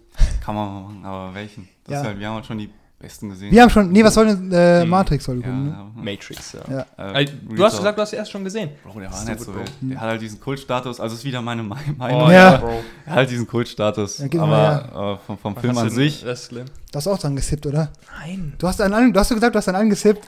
Kann 0.44 0.54
man 0.54 0.82
machen, 0.82 1.04
aber 1.04 1.34
welchen? 1.34 1.68
Das 1.84 1.92
Ja. 1.94 2.00
ist 2.00 2.06
halt, 2.08 2.18
wir 2.18 2.26
haben 2.28 2.34
halt 2.34 2.46
schon 2.46 2.58
die 2.58 2.68
besten 3.02 3.28
gesehen. 3.28 3.50
Wir 3.52 3.60
haben 3.62 3.68
schon, 3.70 3.90
nee, 3.92 4.02
was 4.02 4.14
soll 4.14 4.26
denn 4.26 4.50
äh, 4.52 4.84
Mhm. 4.84 4.90
Matrix 4.90 5.24
soll 5.24 5.36
ja, 5.36 5.42
gucken, 5.42 5.64
ne? 5.66 5.90
Matrix, 5.96 6.52
ja. 6.54 6.86
Ja. 6.96 7.12
Äh, 7.12 7.26
du 7.26 7.62
hast 7.64 7.76
gesagt, 7.76 7.98
du 7.98 8.02
hast 8.02 8.12
ihn 8.12 8.18
erst 8.20 8.30
schon 8.30 8.44
gesehen. 8.44 8.70
Bro, 8.82 8.98
der 9.00 9.10
war 9.10 9.18
So 9.18 9.24
nicht 9.26 9.36
gut, 9.38 9.46
so 9.46 9.52
Bro. 9.52 9.60
wild. 9.60 9.72
Der 9.82 10.00
hat 10.00 10.08
halt 10.10 10.22
diesen 10.22 10.40
Kultstatus, 10.40 11.00
also 11.00 11.14
ist 11.14 11.24
wieder 11.24 11.42
meine 11.42 11.62
Me- 11.62 11.76
Meinung. 11.98 12.22
Oh, 12.22 12.30
Ja. 12.30 12.54
aber 12.54 12.70
Er 12.70 12.76
hat 13.10 13.16
halt 13.16 13.30
diesen 13.30 13.46
Kultstatus. 13.46 14.18
Ja, 14.18 14.26
aber 14.40 14.46
mal 14.46 15.14
äh, 15.14 15.26
vom, 15.26 15.36
vom 15.38 15.56
Film 15.56 15.76
an 15.76 15.90
sich, 15.90 16.24
schlimm. 16.36 16.66
Du 16.90 16.96
hast 16.96 17.06
auch 17.08 17.18
dran 17.18 17.36
gesippt, 17.36 17.66
oder? 17.66 17.90
Nein, 18.20 18.54
Du 18.58 18.66
hast 18.68 18.80
allen, 18.80 19.12
du 19.12 19.20
hast 19.20 19.28
gesagt, 19.28 19.54
du 19.54 19.58
hast 19.58 19.68
an 19.68 19.74
allen 19.76 19.90
gesippt. 19.90 20.26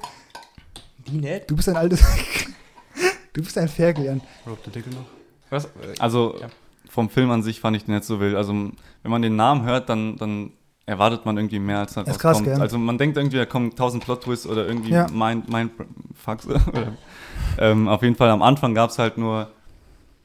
die 1.07 1.17
nicht. 1.19 1.51
Du 1.51 1.57
bist 1.57 1.69
ein 1.69 1.77
altes. 1.77 2.03
du 3.33 3.43
bist 3.43 3.57
ein 3.59 3.69
Ferkel, 3.69 4.05
Jan. 4.05 4.21
Rob 4.47 4.63
der 4.65 4.73
Dicke 4.73 4.91
noch. 4.91 5.07
Was? 5.51 5.69
also 5.99 6.37
Ja. 6.41 6.49
vom 6.89 7.09
Film 7.11 7.31
an 7.31 7.43
sich 7.43 7.61
fand 7.61 7.77
ich 7.77 7.85
den 7.85 7.95
nicht 7.95 8.05
so 8.05 8.19
wild. 8.21 8.35
Also 8.35 8.53
wenn 8.53 9.11
man 9.11 9.23
den 9.23 9.37
Namen 9.37 9.65
hört, 9.65 9.89
dann, 9.89 10.17
dann 10.17 10.51
erwartet 10.87 11.25
man 11.25 11.37
irgendwie 11.37 11.59
mehr, 11.59 11.79
als 11.79 11.95
Das 11.95 12.09
ist 12.09 12.19
krass, 12.19 12.43
gell? 12.43 12.61
Also 12.61 12.79
man 12.79 12.99
denkt 12.99 13.17
irgendwie, 13.17 13.37
da 13.39 13.47
kommen 13.47 13.75
tausend 13.75 14.05
Plot-Twists 14.05 14.47
oder 14.47 14.67
irgendwie 14.67 14.91
Ja. 14.91 15.09
Mind, 15.09 15.49
Mind 15.51 15.73
oder, 16.47 16.93
ähm, 17.59 17.89
auf 17.89 18.03
jeden 18.03 18.17
Fall 18.17 18.31
am 18.31 18.43
Anfang 18.43 18.75
gab 18.75 18.91
es 18.91 18.99
halt 18.99 19.17
nur 19.19 19.51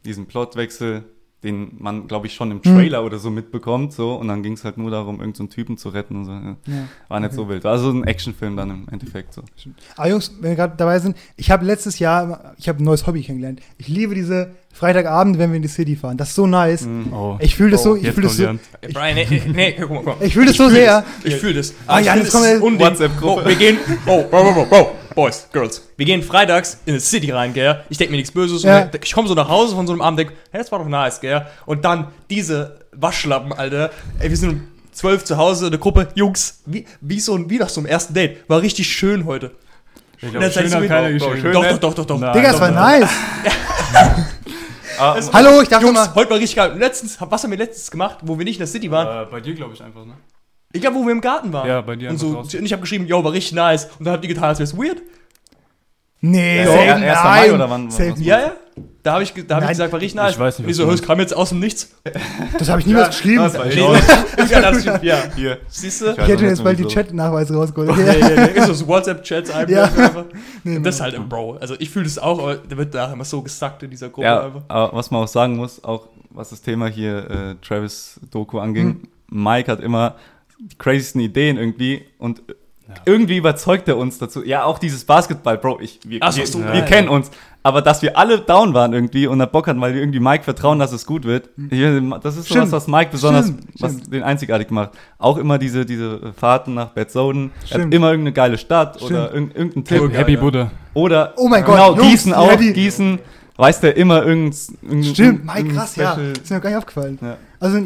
diesen 0.05 0.25
Plotwechsel, 0.27 1.03
den 1.43 1.71
man, 1.79 2.07
glaube 2.09 2.27
ich, 2.27 2.33
schon 2.33 2.51
im 2.51 2.61
Hm. 2.61 2.73
Trailer 2.75 3.03
oder 3.05 3.17
so 3.19 3.29
mitbekommt. 3.29 3.93
So, 3.93 4.15
und 4.15 4.27
dann 4.27 4.43
ging 4.43 4.53
es 4.53 4.65
halt 4.65 4.77
nur 4.77 4.91
darum, 4.91 5.15
irgendeinen 5.21 5.35
so 5.35 5.43
einen 5.43 5.49
Typen 5.49 5.77
zu 5.77 5.89
retten 5.89 6.17
und 6.17 6.25
so. 6.25 6.31
Ja. 6.31 6.57
Ja. 6.65 6.87
War 7.07 7.19
nicht 7.21 7.27
Okay. 7.27 7.35
so 7.37 7.49
wild. 7.49 7.63
War 7.63 7.77
so 7.79 7.89
ein 7.91 8.03
Actionfilm 8.03 8.57
dann 8.57 8.69
im 8.69 8.87
Endeffekt 8.89 9.33
so. 9.33 9.43
Aber 9.95 10.09
Jungs, 10.09 10.33
wenn 10.41 10.49
wir 10.51 10.55
gerade 10.57 10.75
dabei 10.75 10.99
sind, 10.99 11.15
ich 11.37 11.49
habe 11.51 11.63
letztes 11.65 11.99
Jahr, 11.99 12.53
ich 12.57 12.67
habe 12.67 12.81
ein 12.81 12.85
neues 12.85 13.07
Hobby 13.07 13.21
kennengelernt. 13.23 13.61
Ich 13.77 13.87
liebe 13.87 14.15
diese 14.15 14.51
Freitagabend, 14.79 15.37
wenn 15.37 15.49
wir 15.51 15.57
in 15.57 15.61
die 15.61 15.67
City 15.67 15.95
fahren. 15.97 16.15
Das 16.15 16.29
ist 16.29 16.35
so 16.35 16.47
nice. 16.47 16.83
Mhm. 16.83 17.11
Oh, 17.13 17.37
Ich 17.41 17.55
fühle 17.55 17.71
das 17.71 17.81
Oh, 17.81 17.95
so, 17.95 17.95
ich 17.97 18.09
fühle 18.11 18.27
das 18.27 18.37
so, 18.37 18.43
Jan. 18.43 18.59
Brian, 18.93 19.15
nee, 19.15 19.27
nee, 19.29 19.41
nee, 19.53 19.75
guck 19.77 19.89
mal, 19.91 20.03
mal. 20.03 20.15
ich 20.21 20.33
fühle 20.33 20.45
das 20.47 20.55
so 20.55 20.63
fühl 20.65 20.73
sehr. 20.75 21.03
Ich 21.23 21.35
fühle 21.35 21.55
das. 21.55 21.73
Ah, 21.85 21.99
ich 21.99 22.05
ja, 22.05 22.15
es 22.15 22.31
kommt 22.31 22.45
der 22.45 22.63
Unding. 22.63 22.87
WhatsApp-Gruppe. 22.87 23.45
Wir 23.49 23.55
gehen, 23.55 23.77
oh, 24.05 24.23
bro, 24.29 24.43
bro, 24.43 24.53
bro, 24.53 24.65
bro, 24.65 24.91
Boys, 25.15 25.47
Girls. 25.51 25.81
Wir 25.97 26.05
gehen 26.05 26.23
freitags 26.23 26.77
in 26.85 26.93
die 26.93 26.99
City 27.01 27.29
rein, 27.31 27.53
gell? 27.53 27.81
Ich 27.89 27.97
denke 27.97 28.11
mir 28.11 28.17
nichts 28.17 28.31
Böses. 28.31 28.63
Ja. 28.63 28.83
Und 28.83 28.91
ich 29.03 29.11
komme 29.13 29.27
so 29.27 29.33
nach 29.33 29.49
Hause 29.49 29.75
von 29.75 29.85
so 29.85 29.91
einem 29.91 30.01
Abend, 30.01 30.19
denk, 30.19 30.31
hey, 30.51 30.61
das 30.61 30.71
war 30.71 30.79
doch 30.79 30.87
nice, 30.87 31.19
gell? 31.19 31.45
Und 31.65 31.83
dann 31.83 32.07
diese 32.29 32.79
Waschlappen, 32.93 33.51
Alter. 33.51 33.89
Ey, 34.19 34.29
wir 34.29 34.37
sind 34.37 34.49
um 34.49 34.61
12 34.93 35.25
zu 35.25 35.35
Hause, 35.37 35.67
eine 35.67 35.77
Gruppe, 35.77 36.07
Jungs, 36.15 36.61
wie, 36.65 36.85
wie, 37.01 37.19
so, 37.19 37.35
ein- 37.35 37.49
wie 37.49 37.57
nach 37.57 37.69
so 37.69 37.81
einem 37.81 37.87
ersten 37.87 38.13
Date. 38.13 38.37
War 38.47 38.61
richtig 38.61 38.87
schön 38.87 39.25
heute. 39.25 39.51
Ich 40.17 40.23
Und 40.23 40.31
glaube, 40.31 40.45
dann 40.45 40.53
sagst 40.53 40.55
schön 40.55 40.69
du 40.69 40.75
hat 40.75 40.81
mir, 40.81 40.87
keiner 40.87 41.07
Bro, 41.07 41.13
geschrieben. 41.31 41.41
schön, 41.41 41.53
Doch, 41.53 41.63
doch, 41.69 41.79
doch, 41.79 41.93
doch, 41.95 42.05
doch. 42.05 42.19
Nein, 42.19 42.33
Digga, 42.33 42.51
es 42.51 42.59
war 42.61 42.71
nice. 42.71 43.09
Ah, 44.99 45.17
Hallo, 45.33 45.61
ich 45.61 45.69
dachte 45.69 45.85
Jungs, 45.85 45.97
mal. 45.97 46.13
heute 46.15 46.29
war 46.31 46.37
richtig 46.37 46.57
geil. 46.57 46.73
Letztens, 46.77 47.17
was 47.19 47.43
haben 47.43 47.51
wir 47.51 47.57
letztens 47.57 47.89
gemacht, 47.89 48.17
wo 48.21 48.37
wir 48.37 48.43
nicht 48.45 48.55
in 48.57 48.59
der 48.59 48.67
City 48.67 48.91
waren? 48.91 49.27
Äh, 49.27 49.31
bei 49.31 49.39
dir, 49.39 49.53
glaube 49.53 49.73
ich, 49.73 49.81
einfach, 49.81 50.05
ne? 50.05 50.13
Ich 50.73 50.81
glaube, 50.81 50.97
wo 50.97 51.05
wir 51.05 51.11
im 51.13 51.21
Garten 51.21 51.51
waren. 51.53 51.67
Ja, 51.67 51.81
bei 51.81 51.95
dir 51.95 52.09
Und, 52.09 52.15
einfach 52.15 52.27
so, 52.27 52.33
draußen. 52.33 52.59
und 52.59 52.65
ich 52.65 52.71
habe 52.73 52.81
geschrieben, 52.81 53.07
yo, 53.07 53.23
war 53.23 53.31
richtig 53.31 53.53
nice. 53.53 53.85
Und 53.97 54.05
dann 54.05 54.13
habt 54.13 54.23
ihr 54.23 54.27
getan, 54.27 54.43
als 54.45 54.59
wäre 54.59 54.65
es 54.69 54.77
weird. 54.77 55.01
Nee, 56.21 56.57
Ja, 56.63 56.65
selten, 56.71 57.01
er- 57.01 57.07
erster 57.07 57.23
nein. 57.29 57.47
Mai 57.49 57.53
oder 57.55 57.69
wann- 57.69 57.89
Selten. 57.91 58.21
Ja, 58.21 58.39
ja. 58.41 58.53
Da 59.01 59.13
habe 59.13 59.23
ich, 59.23 59.33
da 59.33 59.39
hab 59.39 59.43
ich 59.43 59.47
Nein, 59.49 59.69
gesagt, 59.69 59.93
war 59.93 59.99
richtig 60.01 60.15
nice. 60.15 60.33
ich 60.33 60.39
weiß 60.39 60.59
nicht, 60.59 60.69
was 60.69 60.75
so, 60.75 60.85
du 60.85 60.91
es 60.91 61.01
kam 61.01 61.19
jetzt 61.19 61.33
aus 61.33 61.49
dem 61.49 61.59
Nichts. 61.59 61.89
Das 62.57 62.67
habe 62.67 62.81
ich 62.81 62.85
niemals 62.87 63.07
geschrieben. 63.09 63.43
das 63.43 63.57
war 63.57 63.65
ich 63.67 63.77
ich. 63.77 64.49
ja, 64.51 64.61
das 64.61 64.81
stimmt, 64.81 65.03
ja. 65.03 65.17
Hier. 65.35 65.57
Siehst 65.69 66.01
du? 66.01 66.11
Ich 66.11 66.17
hätte 66.17 66.45
jetzt 66.45 66.63
bald 66.63 66.77
die 66.77 66.83
wieso. 66.83 66.95
Chat-Nachweise 66.95 67.53
rausgeholt. 67.55 67.95
Nee, 67.97 68.03
nee, 68.21 68.35
nee. 68.35 68.59
Ist 68.59 68.67
das 68.67 68.85
WhatsApp-Chats 68.85 69.51
einfach. 69.51 69.69
Ja. 69.73 69.83
einfach. 69.83 70.25
Nee, 70.65 70.79
Das 70.81 70.95
ist 70.95 71.01
halt 71.01 71.15
ein 71.15 71.29
Bro. 71.29 71.57
Also 71.61 71.75
ich 71.79 71.89
fühle 71.89 72.03
das 72.05 72.17
auch, 72.19 72.39
aber 72.39 72.55
der 72.55 72.77
wird 72.77 72.93
da 72.93 73.13
immer 73.13 73.23
so 73.23 73.41
gesackt 73.41 73.83
in 73.83 73.89
dieser 73.89 74.09
Gruppe 74.09 74.27
Ja, 74.27 74.43
einfach. 74.45 74.61
aber 74.67 74.97
was 74.97 75.09
man 75.11 75.23
auch 75.23 75.27
sagen 75.27 75.55
muss, 75.55 75.81
auch 75.83 76.07
was 76.31 76.49
das 76.49 76.61
Thema 76.61 76.87
hier 76.87 77.29
äh, 77.29 77.55
Travis 77.65 78.19
Doku 78.31 78.59
anging, 78.59 79.07
Mike 79.29 79.71
hat 79.71 79.79
immer 79.79 80.15
die 80.59 80.77
crazysten 80.77 81.21
Ideen 81.21 81.57
irgendwie 81.57 82.03
und 82.17 82.41
Ja. 82.89 82.95
irgendwie 83.05 83.37
überzeugt 83.37 83.87
er 83.87 83.97
uns 83.97 84.17
dazu. 84.17 84.43
Ja, 84.43 84.63
auch 84.63 84.79
dieses 84.79 85.05
Basketball, 85.05 85.57
Bro, 85.57 85.79
ich, 85.79 85.99
wir, 86.03 86.19
Ach 86.21 86.31
so, 86.31 86.39
wir, 86.39 86.47
so, 86.47 86.59
wir 86.59 86.73
ja, 86.75 86.81
kennen 86.81 87.07
ja. 87.07 87.13
uns. 87.13 87.29
Aber 87.61 87.81
dass 87.81 88.01
wir 88.01 88.17
alle 88.17 88.39
down 88.39 88.73
waren 88.73 88.93
irgendwie 88.93 89.27
und 89.27 89.39
er 89.41 89.47
Bock 89.47 89.67
hatten, 89.67 89.81
weil 89.81 89.93
wir 89.93 90.01
irgendwie 90.01 90.21
Mike 90.21 90.45
vertrauen, 90.45 90.79
dass 90.79 90.93
es 90.93 91.05
gut 91.05 91.25
wird. 91.25 91.49
Hier, 91.69 91.99
Das 92.21 92.37
ist 92.37 92.45
sowas, 92.45 92.47
Stimmt. 92.47 92.71
was 92.71 92.87
Mike 92.87 93.11
besonders, 93.11 93.47
Stimmt, 93.47 93.63
was 93.79 93.91
stimmt. 93.93 94.13
den 94.13 94.23
einzigartig 94.23 94.71
macht. 94.71 94.91
Auch 95.17 95.37
immer 95.37 95.57
diese, 95.57 95.85
diese 95.85 96.31
Fahrten 96.37 96.73
nach 96.75 96.89
Bad 96.91 97.11
Soden. 97.11 97.51
Er 97.69 97.81
hat 97.83 97.93
immer 97.93 98.11
irgendeine 98.11 98.31
geile 98.33 98.57
Stadt 98.57 98.95
Stimmt. 98.95 99.11
oder 99.11 99.33
irg 99.33 99.55
irgendein 99.55 99.83
Tipp. 99.83 100.01
Urgeil, 100.01 100.17
Happy 100.19 100.33
ja. 100.35 100.39
Buddha. 100.39 100.71
Oder 100.93 101.33
Oh 101.35 101.49
mein 101.49 101.63
Gott, 101.65 101.75
genau, 101.75 101.95
Jungs, 101.97 102.09
Gießen 102.11 102.31
ja, 102.31 102.37
auch. 102.37 102.55
die- 102.55 102.73
Gießen 102.73 103.19
weiß 103.57 103.81
der 103.81 103.97
immer 103.97 104.25
irgend, 104.25 104.55
irgendein 104.81 105.13
Stimmt, 105.13 105.45
Mike, 105.45 105.57
irgendein 105.59 105.77
krass, 105.77 105.95
ja. 105.97 106.13
Special- 106.13 106.31
Ist 106.41 106.49
mir 106.51 106.59
gar 106.61 106.69
nicht 106.69 106.77
aufgefallen. 106.79 107.19
Ja. 107.21 107.37
Also, 107.59 107.77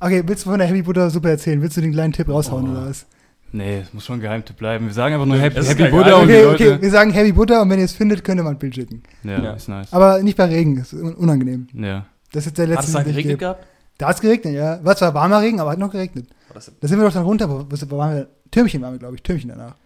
okay, 0.00 0.22
willst 0.26 0.44
du 0.44 0.50
von 0.50 0.58
der 0.58 0.68
Happy 0.68 0.82
Buddha 0.82 1.08
super 1.08 1.30
erzählen? 1.30 1.62
Willst 1.62 1.76
du 1.78 1.80
den 1.80 1.92
kleinen 1.92 2.12
Tipp 2.12 2.28
raushauen 2.28 2.68
Oh. 2.68 2.72
oder 2.72 2.90
was? 2.90 3.06
Nee, 3.56 3.78
es 3.82 3.94
muss 3.94 4.04
schon 4.04 4.16
ein 4.16 4.20
Geheimtipp 4.20 4.56
bleiben. 4.56 4.86
Wir 4.86 4.92
sagen 4.92 5.14
einfach 5.14 5.26
nur 5.26 5.36
Happy, 5.38 5.62
Happy 5.62 5.88
Buddha 5.88 6.04
die 6.08 6.12
Okay, 6.24 6.42
Leute. 6.42 6.72
okay, 6.72 6.82
wir 6.82 6.90
sagen 6.90 7.12
Happy 7.12 7.30
Buddha 7.32 7.62
und 7.62 7.70
wenn 7.70 7.78
ihr 7.78 7.84
es 7.84 7.92
findet, 7.92 8.24
könnt 8.24 8.40
ihr 8.40 8.42
mal 8.42 8.50
ein 8.50 8.58
Bild 8.58 8.74
schicken. 8.74 9.02
Ja, 9.22 9.40
Ja. 9.40 9.52
ist 9.52 9.68
nice. 9.68 9.92
Aber 9.92 10.20
nicht 10.22 10.36
bei 10.36 10.46
Regen, 10.46 10.76
das 10.76 10.92
ist 10.92 11.00
un- 11.00 11.14
unangenehm. 11.14 11.68
Ja. 11.72 12.06
Das 12.32 12.42
ist 12.42 12.46
jetzt 12.46 12.58
der 12.58 12.64
Hat 12.66 12.70
letzte, 12.74 12.86
es 12.88 12.92
da 12.94 13.02
geregnet 13.04 13.24
gebe. 13.24 13.36
gehabt? 13.36 13.66
Da 13.98 14.08
hat 14.08 14.16
es 14.16 14.20
geregnet, 14.22 14.54
ja. 14.54 14.80
War 14.84 14.96
zwar 14.96 15.14
warmer 15.14 15.40
Regen, 15.40 15.60
aber 15.60 15.70
hat 15.70 15.78
noch 15.78 15.92
geregnet. 15.92 16.26
Das- 16.52 16.72
Da 16.80 16.88
sind 16.88 16.98
wir 16.98 17.04
doch 17.06 17.12
dann 17.14 17.22
runter, 17.24 17.48
wo, 17.48 17.64
waren 17.96 18.16
wir? 18.16 18.28
Türmchen 18.50 18.82
waren 18.82 18.94
wir, 18.94 18.98
glaube 18.98 19.14
ich, 19.14 19.22
Türmchen 19.22 19.50
danach. 19.50 19.76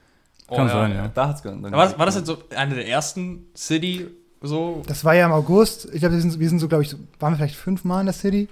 Oh, 0.48 0.56
Kann 0.56 0.68
sein, 0.70 0.92
ja. 0.94 1.10
Da 1.14 1.28
hat's 1.28 1.42
dann. 1.42 1.62
War 1.62 1.70
das, 1.70 1.98
war 1.98 2.06
das 2.06 2.14
jetzt 2.16 2.26
so 2.26 2.38
eine 2.56 2.74
der 2.74 2.88
ersten 2.88 3.48
City, 3.54 4.06
so? 4.40 4.82
Das 4.86 5.04
war 5.04 5.14
ja 5.14 5.26
im 5.26 5.32
August. 5.32 5.88
Ich 5.92 6.00
glaube, 6.00 6.14
wir 6.14 6.22
sind, 6.22 6.38
wir 6.40 6.48
sind 6.48 6.58
so, 6.58 6.68
glaube 6.68 6.84
ich, 6.84 6.88
so, 6.88 6.96
waren 7.20 7.34
wir 7.34 7.36
vielleicht 7.36 7.56
fünfmal 7.56 8.00
in 8.00 8.06
der 8.06 8.14
City? 8.14 8.48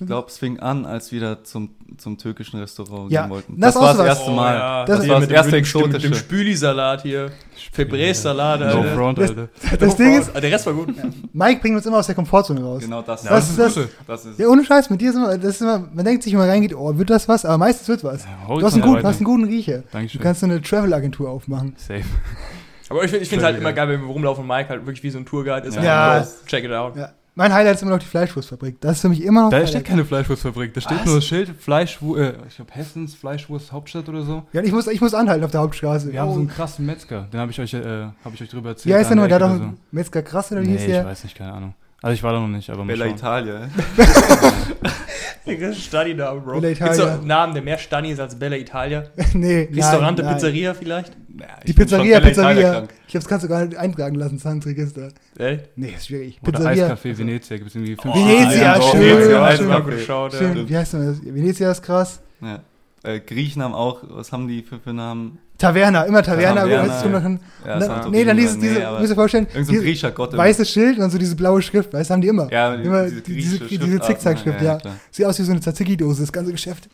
Ich 0.00 0.06
glaube, 0.06 0.28
es 0.28 0.38
fing 0.38 0.60
an, 0.60 0.86
als 0.86 1.10
wir 1.12 1.20
da 1.20 1.42
zum, 1.42 1.70
zum 1.96 2.16
türkischen 2.18 2.60
Restaurant 2.60 3.10
Ja, 3.10 3.22
gehen 3.22 3.30
wollten. 3.30 3.60
das 3.60 3.74
Das, 3.74 3.82
war 3.82 3.94
das 3.96 4.06
erste 4.06 4.30
Mal. 4.30 4.54
ja. 4.54 4.84
Das 4.84 5.02
hier 5.02 5.12
war 5.12 5.20
mit 5.20 5.30
das 5.30 5.36
erste 5.36 5.50
dem, 5.52 5.60
mit 5.62 5.74
dem, 5.74 5.80
mit 5.82 5.92
dem 5.92 5.94
Exotische. 6.12 6.14
Spüli-Salat 6.24 7.02
hier. 7.02 7.30
Febrés-Salat, 7.74 8.60
No 8.60 8.66
Alter. 8.66 8.94
front, 8.94 9.18
Das- 9.18 9.30
Alter. 9.30 9.48
Das 9.78 9.96
Ding 9.96 10.18
ist, 10.18 10.30
Ah, 10.34 10.40
Der 10.40 10.52
Rest 10.52 10.66
war 10.66 10.72
gut. 10.74 10.94
Mike 11.32 11.60
bringt 11.60 11.76
uns 11.76 11.86
immer 11.86 11.98
aus 11.98 12.06
der 12.06 12.14
Komfortzone 12.14 12.62
raus. 12.62 12.82
Genau 12.82 13.02
das. 13.02 13.24
Ja, 13.24 13.30
das 13.30 13.50
ist 13.50 13.58
das. 13.58 13.78
das 14.06 14.24
ist 14.26 14.38
Ja, 14.38 14.46
ohne 14.48 14.64
Scheiß, 14.64 14.90
mit 14.90 15.00
dir 15.00 15.10
ist 15.10 15.16
immer, 15.16 15.36
das 15.36 15.50
ist 15.56 15.60
immer, 15.62 15.78
man 15.92 16.04
denkt 16.04 16.22
sich, 16.22 16.32
wenn 16.32 16.40
man 16.40 16.48
reingeht, 16.48 16.74
oh, 16.74 16.96
wird 16.96 17.10
das 17.10 17.28
was? 17.28 17.44
Aber 17.44 17.58
meistens 17.58 17.88
wird 17.88 18.04
was. 18.04 18.24
Ja, 18.24 18.54
Du 18.54 18.62
hast 18.64 18.74
einen, 18.74 18.82
guten, 18.82 19.04
hast 19.06 19.16
einen 19.16 19.24
guten 19.24 19.44
Riecher. 19.44 19.78
Du 19.78 19.84
Dankeschön. 19.92 20.20
kannst 20.20 20.40
so 20.40 20.46
eine 20.46 20.60
Travel-Agentur 20.62 21.28
aufmachen. 21.30 21.74
Safe. 21.76 22.02
Aber 22.90 23.04
ich, 23.04 23.10
find- 23.10 23.22
ich 23.22 23.28
finde 23.28 23.44
halt 23.44 23.58
immer 23.58 23.72
geil, 23.72 23.88
wenn 23.88 24.00
wir 24.00 24.08
rumlaufen 24.08 24.42
und 24.42 24.48
Mike 24.48 24.70
halt 24.70 24.80
wirklich 24.86 25.02
wie 25.02 25.10
so 25.10 25.18
ein 25.18 25.26
Tourguide 25.26 25.66
ist. 25.68 25.76
Ja. 25.76 26.26
Check 26.46 26.64
it 26.64 26.72
out. 26.72 26.96
Ja. 26.96 27.10
Mein 27.38 27.52
Highlight 27.54 27.76
ist 27.76 27.82
immer 27.82 27.92
noch 27.92 28.00
die 28.00 28.06
Fleischwurstfabrik. 28.06 28.80
Das 28.80 28.96
ist 28.96 29.00
für 29.02 29.08
mich 29.10 29.22
immer 29.22 29.42
noch. 29.42 29.50
Da 29.50 29.58
Highlight. 29.58 29.68
steht 29.70 29.84
keine 29.84 30.04
Fleischwurstfabrik. 30.04 30.74
Da 30.74 30.80
steht 30.80 30.98
Was? 30.98 31.06
nur 31.06 31.14
das 31.14 31.24
Schild 31.24 31.50
Fleischwurst, 31.56 32.20
äh, 32.20 32.34
ich 32.48 32.56
glaube 32.56 32.72
Hessens 32.74 33.14
Fleischwurst 33.14 33.70
Hauptstadt 33.70 34.08
oder 34.08 34.22
so. 34.24 34.42
Ja, 34.52 34.60
ich 34.62 34.72
muss, 34.72 34.88
ich 34.88 35.00
muss 35.00 35.14
anhalten 35.14 35.44
auf 35.44 35.52
der 35.52 35.60
Hauptstraße. 35.60 36.10
Wir 36.12 36.20
haben 36.20 36.30
Oh. 36.30 36.34
so 36.34 36.40
einen 36.40 36.48
krassen 36.48 36.84
Metzger. 36.84 37.28
Den 37.32 37.38
habe 37.38 37.52
ich 37.52 37.60
euch, 37.60 37.72
äh, 37.74 37.80
habe 37.80 38.34
ich 38.34 38.42
euch 38.42 38.48
drüber 38.48 38.70
erzählt. 38.70 38.92
Wie 38.92 38.98
heißt 38.98 39.10
der 39.10 39.14
nochmal? 39.16 39.28
Der 39.28 39.36
hat 39.36 39.42
doch 39.44 39.50
einen 39.62 39.78
Metzger 39.92 40.22
krass 40.22 40.50
oder 40.50 40.62
wie 40.62 40.66
Nee, 40.66 40.72
hieß 40.72 40.80
ich 40.80 40.86
der? 40.88 41.06
weiß 41.06 41.22
nicht, 41.22 41.36
keine 41.36 41.52
Ahnung. 41.52 41.74
Also 42.02 42.14
ich 42.14 42.22
war 42.24 42.32
da 42.32 42.40
noch 42.40 42.48
nicht, 42.48 42.70
aber 42.70 42.84
Bella. 42.84 43.06
Italia. 43.06 43.60
Digga, 45.46 45.72
Stani-Namen, 45.72 46.42
Bro. 46.42 46.60
Bella 46.60 46.68
Gibt's 46.74 46.80
Italia. 46.96 47.04
doch 47.04 47.18
einen 47.18 47.26
Namen, 47.26 47.54
der 47.54 47.62
mehr 47.62 47.78
Stani 47.78 48.10
ist 48.10 48.20
als 48.20 48.38
Bella 48.38 48.56
Italia? 48.56 49.04
nee, 49.34 49.68
Restaurante, 49.72 50.22
nein, 50.22 50.32
nein. 50.32 50.40
Pizzeria 50.40 50.74
vielleicht? 50.74 51.16
Ja, 51.38 51.46
Die 51.66 51.72
Pizzeria, 51.72 52.20
Pizzeria. 52.20 52.52
Ich 52.52 52.58
glaube, 52.58 52.88
das 53.12 53.28
kannst 53.28 53.44
du 53.44 53.48
gar 53.48 53.64
nicht 53.64 53.76
eintragen 53.78 54.14
lassen, 54.16 54.34
ins 54.34 54.44
Handelsregister. 54.44 55.08
Echt? 55.38 55.68
Nee, 55.76 55.94
ist 55.96 56.06
schwierig. 56.06 56.38
Oder 56.42 56.52
Pizzeria. 56.52 56.88
Eiscafé 56.88 57.16
Venezia 57.18 57.56
gibt 57.56 57.68
es 57.70 57.74
irgendwie 57.76 57.96
fünf 57.96 58.14
Venezia, 58.14 58.74
Sterne. 58.74 58.82
schön, 58.84 59.00
Venezia, 59.00 59.56
schön. 59.56 59.66
Mal 59.68 59.82
geschaut, 59.82 60.32
ja. 60.32 60.38
Stimmt, 60.38 60.68
wie 60.68 60.76
heißt 60.76 60.92
denn 60.94 61.06
das? 61.06 61.24
Venezia 61.24 61.70
ist 61.70 61.82
krass. 61.82 62.20
Ja. 62.40 62.60
Äh, 63.04 63.20
Griechen 63.20 63.62
haben 63.62 63.74
auch, 63.74 64.00
was 64.08 64.32
haben 64.32 64.48
die 64.48 64.62
für, 64.62 64.80
für 64.80 64.92
Namen? 64.92 65.38
Taverna, 65.58 66.04
immer 66.04 66.22
Taverna. 66.22 66.60
Taverna, 66.62 66.86
ja. 66.86 67.02
schon, 67.20 67.40
Ja, 67.66 67.78
das 67.80 67.88
na, 67.88 68.02
so 68.04 68.10
nee, 68.10 68.24
dann 68.24 68.36
dieses, 68.36 68.58
diese, 68.58 68.78
nee, 68.78 68.98
müsst 69.00 69.10
ihr 69.10 69.14
vorstellen, 69.16 69.46
so 69.52 69.72
griechischer 69.72 70.12
Gott. 70.12 70.36
weißes 70.36 70.70
Schild 70.70 70.98
und 71.00 71.10
so 71.10 71.18
diese 71.18 71.34
blaue 71.34 71.60
Schrift, 71.62 71.92
weißt 71.92 72.10
du, 72.10 72.14
haben 72.14 72.20
die 72.20 72.28
immer. 72.28 72.50
Ja, 72.52 72.74
immer 72.74 73.04
diese 73.06 73.20
diese, 73.22 73.58
diese 73.58 73.66
Schriftarten, 73.66 74.02
Zickzack-Schrift, 74.02 74.62
ja. 74.62 74.76
klar. 74.78 74.96
Sieht 75.10 75.26
aus 75.26 75.36
wie 75.38 75.42
so 75.42 75.50
eine 75.50 75.60
Tzatziki-Dose, 75.60 76.20
das 76.22 76.32
ganze 76.32 76.52
Geschäft. 76.52 76.88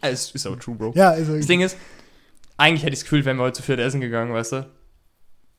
Es 0.00 0.30
ist 0.30 0.46
aber 0.46 0.58
true, 0.58 0.76
Bro. 0.76 0.92
Ja, 0.94 1.10
also, 1.10 1.36
Das 1.36 1.46
Ding 1.46 1.60
ist, 1.60 1.76
eigentlich 2.56 2.82
hätte 2.82 2.92
ich 2.92 3.00
das 3.00 3.04
Gefühl, 3.04 3.24
wären 3.24 3.36
wir 3.38 3.42
heute 3.44 3.56
zu 3.56 3.62
viert 3.62 3.80
essen 3.80 4.00
gegangen, 4.00 4.32
weißt 4.32 4.52
du? 4.52 4.66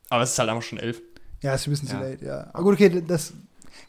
Aber 0.08 0.22
es 0.22 0.32
ist 0.32 0.38
halt 0.38 0.48
einfach 0.48 0.62
schon 0.62 0.78
elf. 0.78 1.00
ja, 1.42 1.54
ist 1.54 1.66
ein 1.66 1.70
bisschen 1.70 1.88
zu 1.88 1.94
Ja. 1.96 2.00
late, 2.00 2.24
ja. 2.24 2.50
Aber 2.52 2.62
gut, 2.64 2.74
okay, 2.74 3.02
das, 3.06 3.32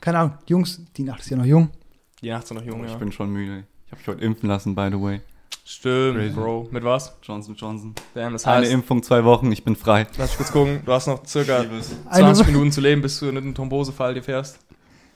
keine 0.02 0.20
Ahnung, 0.20 0.34
Jungs, 0.48 0.82
die 0.98 1.04
Nacht 1.04 1.22
ist 1.22 1.30
ja 1.30 1.38
noch 1.38 1.46
jung. 1.46 1.70
Die 2.22 2.30
Nacht 2.30 2.46
sind 2.48 2.58
noch 2.58 2.65
jung, 2.65 2.82
Oh, 2.82 2.84
ja. 2.86 2.91
ich 2.91 2.98
bin 2.98 3.12
schon 3.12 3.32
müde. 3.32 3.63
Ich 3.86 3.91
habe 3.91 4.00
mich 4.00 4.08
heute 4.08 4.22
impfen 4.26 4.50
lassen, 4.50 4.76
by 4.76 4.89
the 4.91 5.02
way. 5.02 5.22
Stimmt, 5.63 6.17
Crazy. 6.17 6.34
Bro. 6.34 6.67
Mit 6.71 6.84
was? 6.84 7.15
Johnson 7.24 7.56
Johnson. 7.56 7.93
Damn, 8.13 8.34
das 8.34 8.45
Eine 8.45 8.63
heißt, 8.65 8.71
Impfung, 8.74 9.04
zwei 9.04 9.24
Wochen, 9.24 9.52
ich 9.52 9.63
bin 9.63 9.76
frei. 9.76 10.08
lass 10.17 10.30
mich 10.32 10.38
kurz 10.38 10.52
gucken, 10.52 10.82
du 10.86 10.91
hast 10.91 11.08
noch 11.08 11.26
circa 11.26 11.60
Eine 11.60 11.82
20 12.10 12.45
Woche- 12.45 12.52
Minuten 12.52 12.71
zu 12.71 12.82
leben, 12.82 13.02
bis 13.02 13.19
du 13.19 13.28
in 13.30 13.38
einen 13.38 13.56
Thrombosefall 13.56 14.13
dir 14.13 14.24
fährst. 14.24 14.60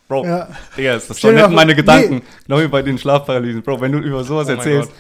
Bro, 0.08 0.26
Ja. 0.26 0.48
Digga, 0.78 0.94
ist 0.96 1.10
das 1.10 1.18
dir 1.18 1.32
nicht 1.32 1.50
meine 1.50 1.76
Gedanken. 1.76 2.22
Genau 2.46 2.60
wie 2.62 2.68
bei 2.68 2.84
den 2.84 2.98
Schlafparalysen. 2.98 3.64
Bro, 3.64 3.82
wenn 3.82 3.92
du 3.92 3.98
über 4.00 4.24
sowas 4.24 4.48
Oh 4.48 4.52
erzählst. 4.52 4.92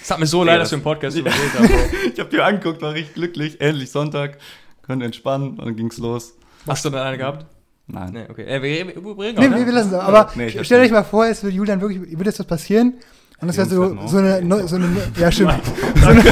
Es 0.00 0.10
hat 0.10 0.20
mir 0.20 0.26
so 0.26 0.40
Digga, 0.42 0.52
leid, 0.52 0.62
dass 0.62 0.70
wir 0.70 0.78
im 0.78 0.84
Podcast 0.84 1.16
haben, 1.18 1.24
Bro. 1.24 1.74
Ich 2.14 2.20
hab 2.20 2.30
dir 2.30 2.44
angeguckt, 2.44 2.80
war 2.82 2.94
richtig 2.94 3.14
glücklich. 3.14 3.60
Endlich 3.60 3.90
Sonntag. 3.90 4.38
Konnte 4.86 5.04
entspannen 5.04 5.50
und 5.50 5.58
dann 5.66 5.76
ging's 5.76 5.98
los. 5.98 6.34
Hast 6.68 6.84
du 6.84 6.90
dann 6.90 7.02
eine 7.02 7.18
gehabt? 7.18 7.46
Nein. 7.88 8.12
Nee, 8.12 8.24
okay. 8.28 8.44
Äh, 8.44 8.62
wir, 8.62 8.86
wir, 8.94 9.04
wir 9.04 9.14
bringen 9.14 9.34
Nee, 9.38 9.46
auch, 9.46 9.50
wir, 9.50 9.58
wir 9.58 9.64
ne? 9.66 9.70
lassen 9.72 9.88
es. 9.94 10.00
Aber 10.00 10.30
Nee, 10.36 10.50
stellt 10.64 10.84
euch 10.84 10.90
mal 10.92 11.02
vor, 11.04 11.26
es 11.26 11.42
würde 11.42 11.54
Julian 11.56 11.80
wirklich, 11.80 12.00
würde 12.16 12.30
jetzt 12.30 12.38
was 12.38 12.46
passieren. 12.46 12.94
Und 13.42 13.48
das 13.48 13.56
wäre 13.56 13.68
so, 13.68 13.98
so, 14.06 14.18
eine, 14.18 14.40
neu, 14.42 14.62
so 14.66 14.76
eine, 14.76 14.86
ja 15.18 15.30
stimmt, 15.32 15.54
so 16.00 16.06
eine, 16.08 16.22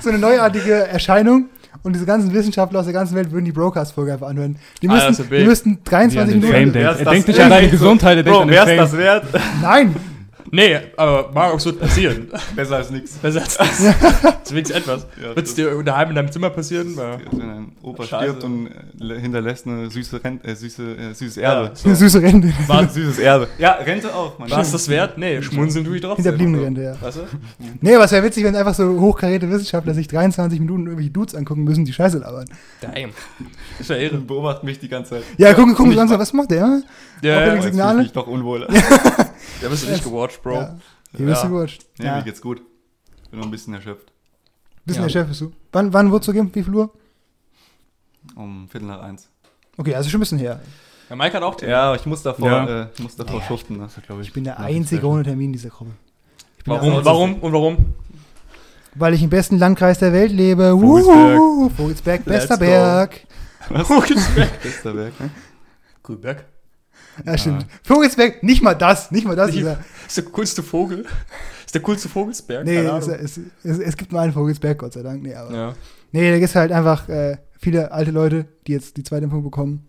so 0.00 0.08
eine 0.08 0.18
neuartige 0.18 0.72
Erscheinung. 0.88 1.46
Und 1.82 1.92
diese 1.92 2.06
ganzen 2.06 2.32
Wissenschaftler 2.32 2.78
aus 2.80 2.86
der 2.86 2.94
ganzen 2.94 3.14
Welt 3.14 3.30
würden 3.30 3.44
die 3.44 3.52
Broadcast-Folge 3.52 4.14
einfach 4.14 4.28
anhören. 4.28 4.56
Die 4.80 4.88
Ah, 4.88 4.94
müssten, 4.94 5.22
ist 5.22 5.30
die 5.30 5.44
müssten 5.44 5.70
Wie 5.72 5.96
an 5.96 6.10
23 6.10 6.32
den 6.40 6.42
Fame 6.42 6.52
Minuten. 6.52 6.72
Denkt. 6.72 7.00
Er 7.00 7.10
denkt 7.12 7.28
nicht 7.28 7.40
an 7.40 7.50
deine 7.50 7.68
Gesundheit, 7.68 8.16
er 8.16 8.22
denkt 8.22 8.30
Bro, 8.36 8.42
an 8.42 8.48
den 8.48 8.54
wär's 8.54 8.68
Fame. 8.68 8.78
das 8.78 8.96
wert? 8.96 9.24
Nein! 9.60 9.94
Nee, 10.54 10.78
aber 10.96 11.32
Markus 11.34 11.64
wird 11.64 11.80
passieren. 11.80 12.28
Besser 12.54 12.76
als 12.76 12.88
nichts. 12.90 13.16
Besser 13.18 13.40
als 13.40 13.56
ist 13.80 14.52
wenigstens 14.52 14.76
etwas. 14.78 15.06
Ja, 15.20 15.34
Wird 15.34 15.46
es 15.46 15.54
dir 15.56 15.82
daheim 15.82 16.10
in 16.10 16.14
deinem 16.14 16.30
Zimmer 16.30 16.50
passieren? 16.50 16.94
Ja. 16.96 17.18
Wenn 17.32 17.50
ein 17.50 17.72
Opa 17.82 18.04
Scheiße. 18.04 18.22
stirbt 18.22 18.44
und 18.44 18.68
äh, 19.00 19.20
hinterlässt 19.20 19.66
eine 19.66 19.90
süße 19.90 20.22
Rente, 20.22 20.46
äh, 20.46 20.54
süße, 20.54 20.96
äh, 20.96 21.12
süßes 21.12 21.36
Ja, 21.42 21.54
Erbe. 21.64 21.70
so. 21.74 21.88
Eine 21.88 21.96
süße 21.96 22.22
Rente. 22.22 22.52
War, 22.68 22.88
Süßes 22.88 23.18
Erbe. 23.18 23.48
Ja, 23.58 23.72
Rente 23.72 24.14
auch. 24.14 24.38
War 24.38 24.60
es 24.60 24.70
das 24.70 24.88
wert? 24.88 25.18
Nee, 25.18 25.42
schmunzeln 25.42 25.84
tue 25.84 25.96
ich 25.96 26.02
trotzdem. 26.02 26.22
Hinterbliebenenrente, 26.22 26.82
ja. 26.82 27.02
Weißt 27.02 27.16
du? 27.16 27.22
Nee, 27.80 27.96
aber 27.96 28.04
es 28.04 28.12
wäre 28.12 28.22
witzig, 28.24 28.44
wenn 28.44 28.54
einfach 28.54 28.74
so 28.74 29.00
hochkaräte 29.00 29.50
Wissenschaftler 29.50 29.92
sich 29.92 30.06
23 30.06 30.60
Minuten 30.60 30.84
irgendwelche 30.84 31.10
Dudes 31.10 31.34
angucken 31.34 31.64
müssen, 31.64 31.84
die 31.84 31.92
Scheiße 31.92 32.18
labern. 32.18 32.44
Damn. 32.80 33.10
Das 33.72 33.80
ist 33.80 33.90
ja 33.90 33.96
irre. 33.96 34.18
Und 34.18 34.28
beobachten 34.28 34.66
mich 34.66 34.78
die 34.78 34.88
ganze 34.88 35.14
Zeit. 35.16 35.24
Ja, 35.36 35.52
gucken, 35.52 35.74
gucken 35.74 35.94
langsam, 35.94 36.20
was 36.20 36.32
macht 36.32 36.52
der? 36.52 36.80
Ja, 37.22 37.36
Auch 37.38 37.40
ja, 37.40 37.54
ja. 37.56 37.62
Signale? 37.62 37.98
Ich 38.02 38.04
mich 38.04 38.12
doch 38.12 38.28
unwohl. 38.28 38.68
Da 39.60 39.68
bist 39.68 39.86
du 39.86 39.90
nicht 39.90 40.04
gewatcht, 40.04 40.42
Bro. 40.44 40.52
Ja. 40.54 40.78
Ihr 41.18 41.26
wisst 41.26 41.42
Ja. 41.42 41.48
ja. 41.48 41.50
wurscht. 41.50 41.82
Nee, 41.98 42.06
Ja. 42.06 42.16
mir 42.16 42.22
geht's 42.22 42.40
gut. 42.40 42.62
Bin 43.30 43.40
noch 43.40 43.46
ein 43.46 43.50
bisschen 43.50 43.74
erschöpft. 43.74 44.12
Bisschen 44.84 45.02
Ja. 45.04 45.08
Chef 45.08 45.26
bist 45.26 45.40
du. 45.40 45.52
Wann, 45.72 45.92
wann 45.92 46.10
wurdest 46.12 46.28
du 46.28 46.34
geimpft? 46.34 46.54
Wie 46.54 46.62
viel 46.62 46.74
Uhr? 46.74 46.90
Um 48.36 48.68
Viertel 48.68 48.86
nach 48.86 49.00
eins. 49.02 49.28
Okay, 49.76 49.94
also 49.94 50.08
schon 50.08 50.18
ein 50.18 50.20
bisschen 50.20 50.38
her. 50.38 50.60
Ja, 51.10 51.16
Mike 51.16 51.34
hat 51.36 51.42
auch 51.42 51.54
Termin. 51.56 51.72
Ja, 51.72 51.94
ich 51.94 52.06
muss 52.06 52.22
davor, 52.22 52.48
Ja. 52.48 52.82
äh, 52.84 52.86
ich 52.94 53.00
muss 53.02 53.16
davor 53.16 53.42
schuften. 53.42 53.76
Ne? 53.78 53.88
glaube 54.06 54.22
ich. 54.22 54.28
Ich 54.28 54.34
bin 54.34 54.44
der 54.44 54.58
einzige 54.60 55.06
ohne 55.06 55.22
Termin 55.24 55.46
in 55.46 55.52
dieser 55.54 55.70
Gruppe. 55.70 55.90
Ich 56.58 56.64
bin 56.64 56.72
der 56.74 56.82
Warum, 56.82 57.04
warum 57.04 57.34
und 57.40 57.52
warum? 57.52 57.94
Weil 58.94 59.12
ich 59.14 59.22
im 59.22 59.30
besten 59.30 59.58
Landkreis 59.58 59.98
der 59.98 60.12
Welt 60.12 60.30
lebe. 60.32 60.70
Vogelsberg. 60.70 61.38
Wuhu, 61.38 61.68
Vogelsberg, 61.70 62.24
bester 62.24 62.56
Let's 62.56 62.60
go. 62.60 64.00
Berg. 64.00 64.62
Bester 64.62 64.94
Werk. 64.96 65.20
Ne? 65.20 65.30
Grünberg. 66.02 66.44
Ja, 67.24 67.38
stimmt. 67.38 67.66
Vogelsberg, 67.84 68.42
nicht 68.42 68.62
mal 68.62 68.74
das, 68.74 69.10
nicht 69.10 69.26
mal 69.26 69.36
das. 69.36 69.46
Nicht- 69.48 69.58
Dieser, 69.60 69.78
Ist 70.06 70.16
der 70.16 70.24
coolste 70.24 70.62
Vogel. 70.62 71.06
Ist 71.64 71.74
der 71.74 71.82
coolste 71.82 72.08
Vogelsberg. 72.08 72.64
nee, 72.64 72.76
es, 72.78 73.08
es, 73.08 73.40
es, 73.62 73.78
es 73.78 73.96
gibt 73.96 74.12
nur 74.12 74.20
einen 74.20 74.32
Vogelsberg, 74.32 74.78
Gott 74.78 74.92
sei 74.92 75.02
Dank. 75.02 75.22
Nee, 75.22 75.34
aber, 75.34 75.54
Ja. 75.54 75.72
nee 76.12 76.30
da 76.30 76.38
gibt 76.38 76.48
es 76.50 76.54
halt 76.56 76.72
einfach 76.72 77.08
äh, 77.08 77.36
viele 77.58 77.92
alte 77.92 78.10
Leute, 78.10 78.46
die 78.66 78.72
jetzt 78.72 78.96
die 78.96 79.02
zweite 79.02 79.24
Impfung 79.24 79.42
bekommen. 79.42 79.88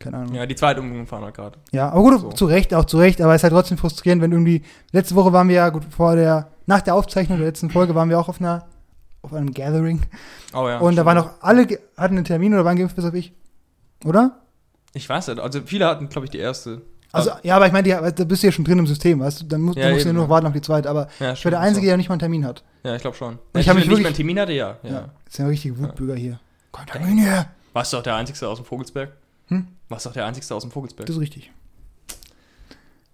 Keine 0.00 0.16
Ahnung. 0.18 0.34
Ja, 0.34 0.40
ja, 0.40 0.46
die 0.46 0.56
zweite 0.56 0.80
Impfung 0.80 1.06
fahren 1.06 1.22
halt 1.24 1.34
gerade. 1.36 1.58
aber 1.80 2.02
gut, 2.02 2.20
So. 2.20 2.32
zu 2.32 2.46
Recht, 2.46 2.74
auch 2.74 2.84
zu 2.84 2.98
Recht, 2.98 3.20
aber 3.20 3.32
es 3.34 3.40
ist 3.40 3.44
halt 3.44 3.52
trotzdem 3.52 3.78
frustrierend, 3.78 4.20
wenn 4.22 4.32
irgendwie, 4.32 4.62
letzte 4.92 5.14
Woche 5.14 5.32
waren 5.32 5.48
wir 5.48 5.54
ja, 5.56 5.68
gut, 5.68 5.84
vor 5.88 6.16
der, 6.16 6.50
nach 6.66 6.80
der 6.82 6.94
Aufzeichnung 6.96 7.38
der 7.38 7.46
letzten 7.46 7.70
Folge 7.70 7.94
waren 7.94 8.08
wir 8.10 8.18
auch 8.18 8.28
auf 8.28 8.40
einer, 8.40 8.66
auf 9.22 9.32
einem 9.32 9.54
Gathering. 9.54 10.02
Oh 10.52 10.68
ja. 10.68 10.78
und 10.78 10.96
da 10.96 11.02
stimmt. 11.02 11.06
waren 11.06 11.18
auch 11.18 11.30
alle, 11.40 11.62
hatten 11.96 12.16
einen 12.16 12.24
Termin 12.24 12.52
oder 12.54 12.64
waren 12.64 12.76
geimpft, 12.76 12.96
bis 12.96 13.04
auf 13.04 13.14
ich. 13.14 13.32
Oder? 14.04 14.40
Ich 14.94 15.08
weiß 15.08 15.28
nicht. 15.28 15.40
Also 15.40 15.60
viele 15.66 15.86
hatten, 15.86 16.08
glaube 16.08 16.24
ich, 16.26 16.30
die 16.30 16.38
erste. 16.38 16.82
Also, 17.12 17.30
ja, 17.44 17.54
aber 17.54 17.66
ich 17.66 17.72
meine, 17.72 17.88
da 18.12 18.24
bist 18.24 18.42
du 18.42 18.46
ja 18.48 18.52
schon 18.52 18.64
drin 18.64 18.78
im 18.78 18.86
System, 18.88 19.20
weißt 19.20 19.42
du? 19.42 19.44
Dann 19.44 19.60
musst, 19.60 19.76
Ja, 19.78 19.84
du 19.86 19.92
musst 19.92 20.04
ja 20.04 20.10
eben. 20.10 20.16
nur 20.16 20.24
noch 20.24 20.30
warten 20.30 20.46
auf 20.48 20.52
die 20.52 20.60
zweite. 20.60 20.90
Aber 20.90 21.08
Ja, 21.20 21.32
ich 21.32 21.44
war 21.44 21.50
der 21.50 21.60
Einzige, 21.60 21.86
der 21.86 21.96
nicht 21.96 22.08
mal 22.08 22.14
einen 22.14 22.20
Termin 22.20 22.44
hat. 22.44 22.64
Ja, 22.82 22.94
ich 22.96 23.02
glaube 23.02 23.16
schon. 23.16 23.34
ich 23.54 23.60
ich 23.60 23.68
hab 23.68 23.76
habe 23.76 23.80
mich 23.80 23.88
nicht 23.88 24.00
mal 24.00 24.06
einen 24.06 24.16
Termin 24.16 24.40
hatte, 24.40 24.52
ja. 24.52 24.78
Ja. 24.82 24.90
ja. 24.90 25.00
Das 25.24 25.34
ist 25.34 25.38
ja 25.38 25.44
ein 25.44 25.48
richtiger 25.50 25.78
Wutbürger 25.78 26.16
hier. 26.16 26.40
Kein 26.72 26.86
Termin 26.86 27.18
hier. 27.18 27.46
Warst 27.72 27.92
du 27.92 27.98
auch 27.98 28.02
der 28.02 28.16
Einzige 28.16 28.48
aus 28.48 28.58
dem 28.58 28.64
Vogelsberg? 28.64 29.12
Hm? 29.48 29.68
Warst 29.88 30.06
du 30.06 30.10
auch 30.10 30.14
der 30.14 30.26
Einzige 30.26 30.54
aus 30.54 30.62
dem 30.62 30.70
Vogelsberg? 30.72 31.06
Das 31.06 31.14
ist 31.16 31.22
richtig. 31.22 31.52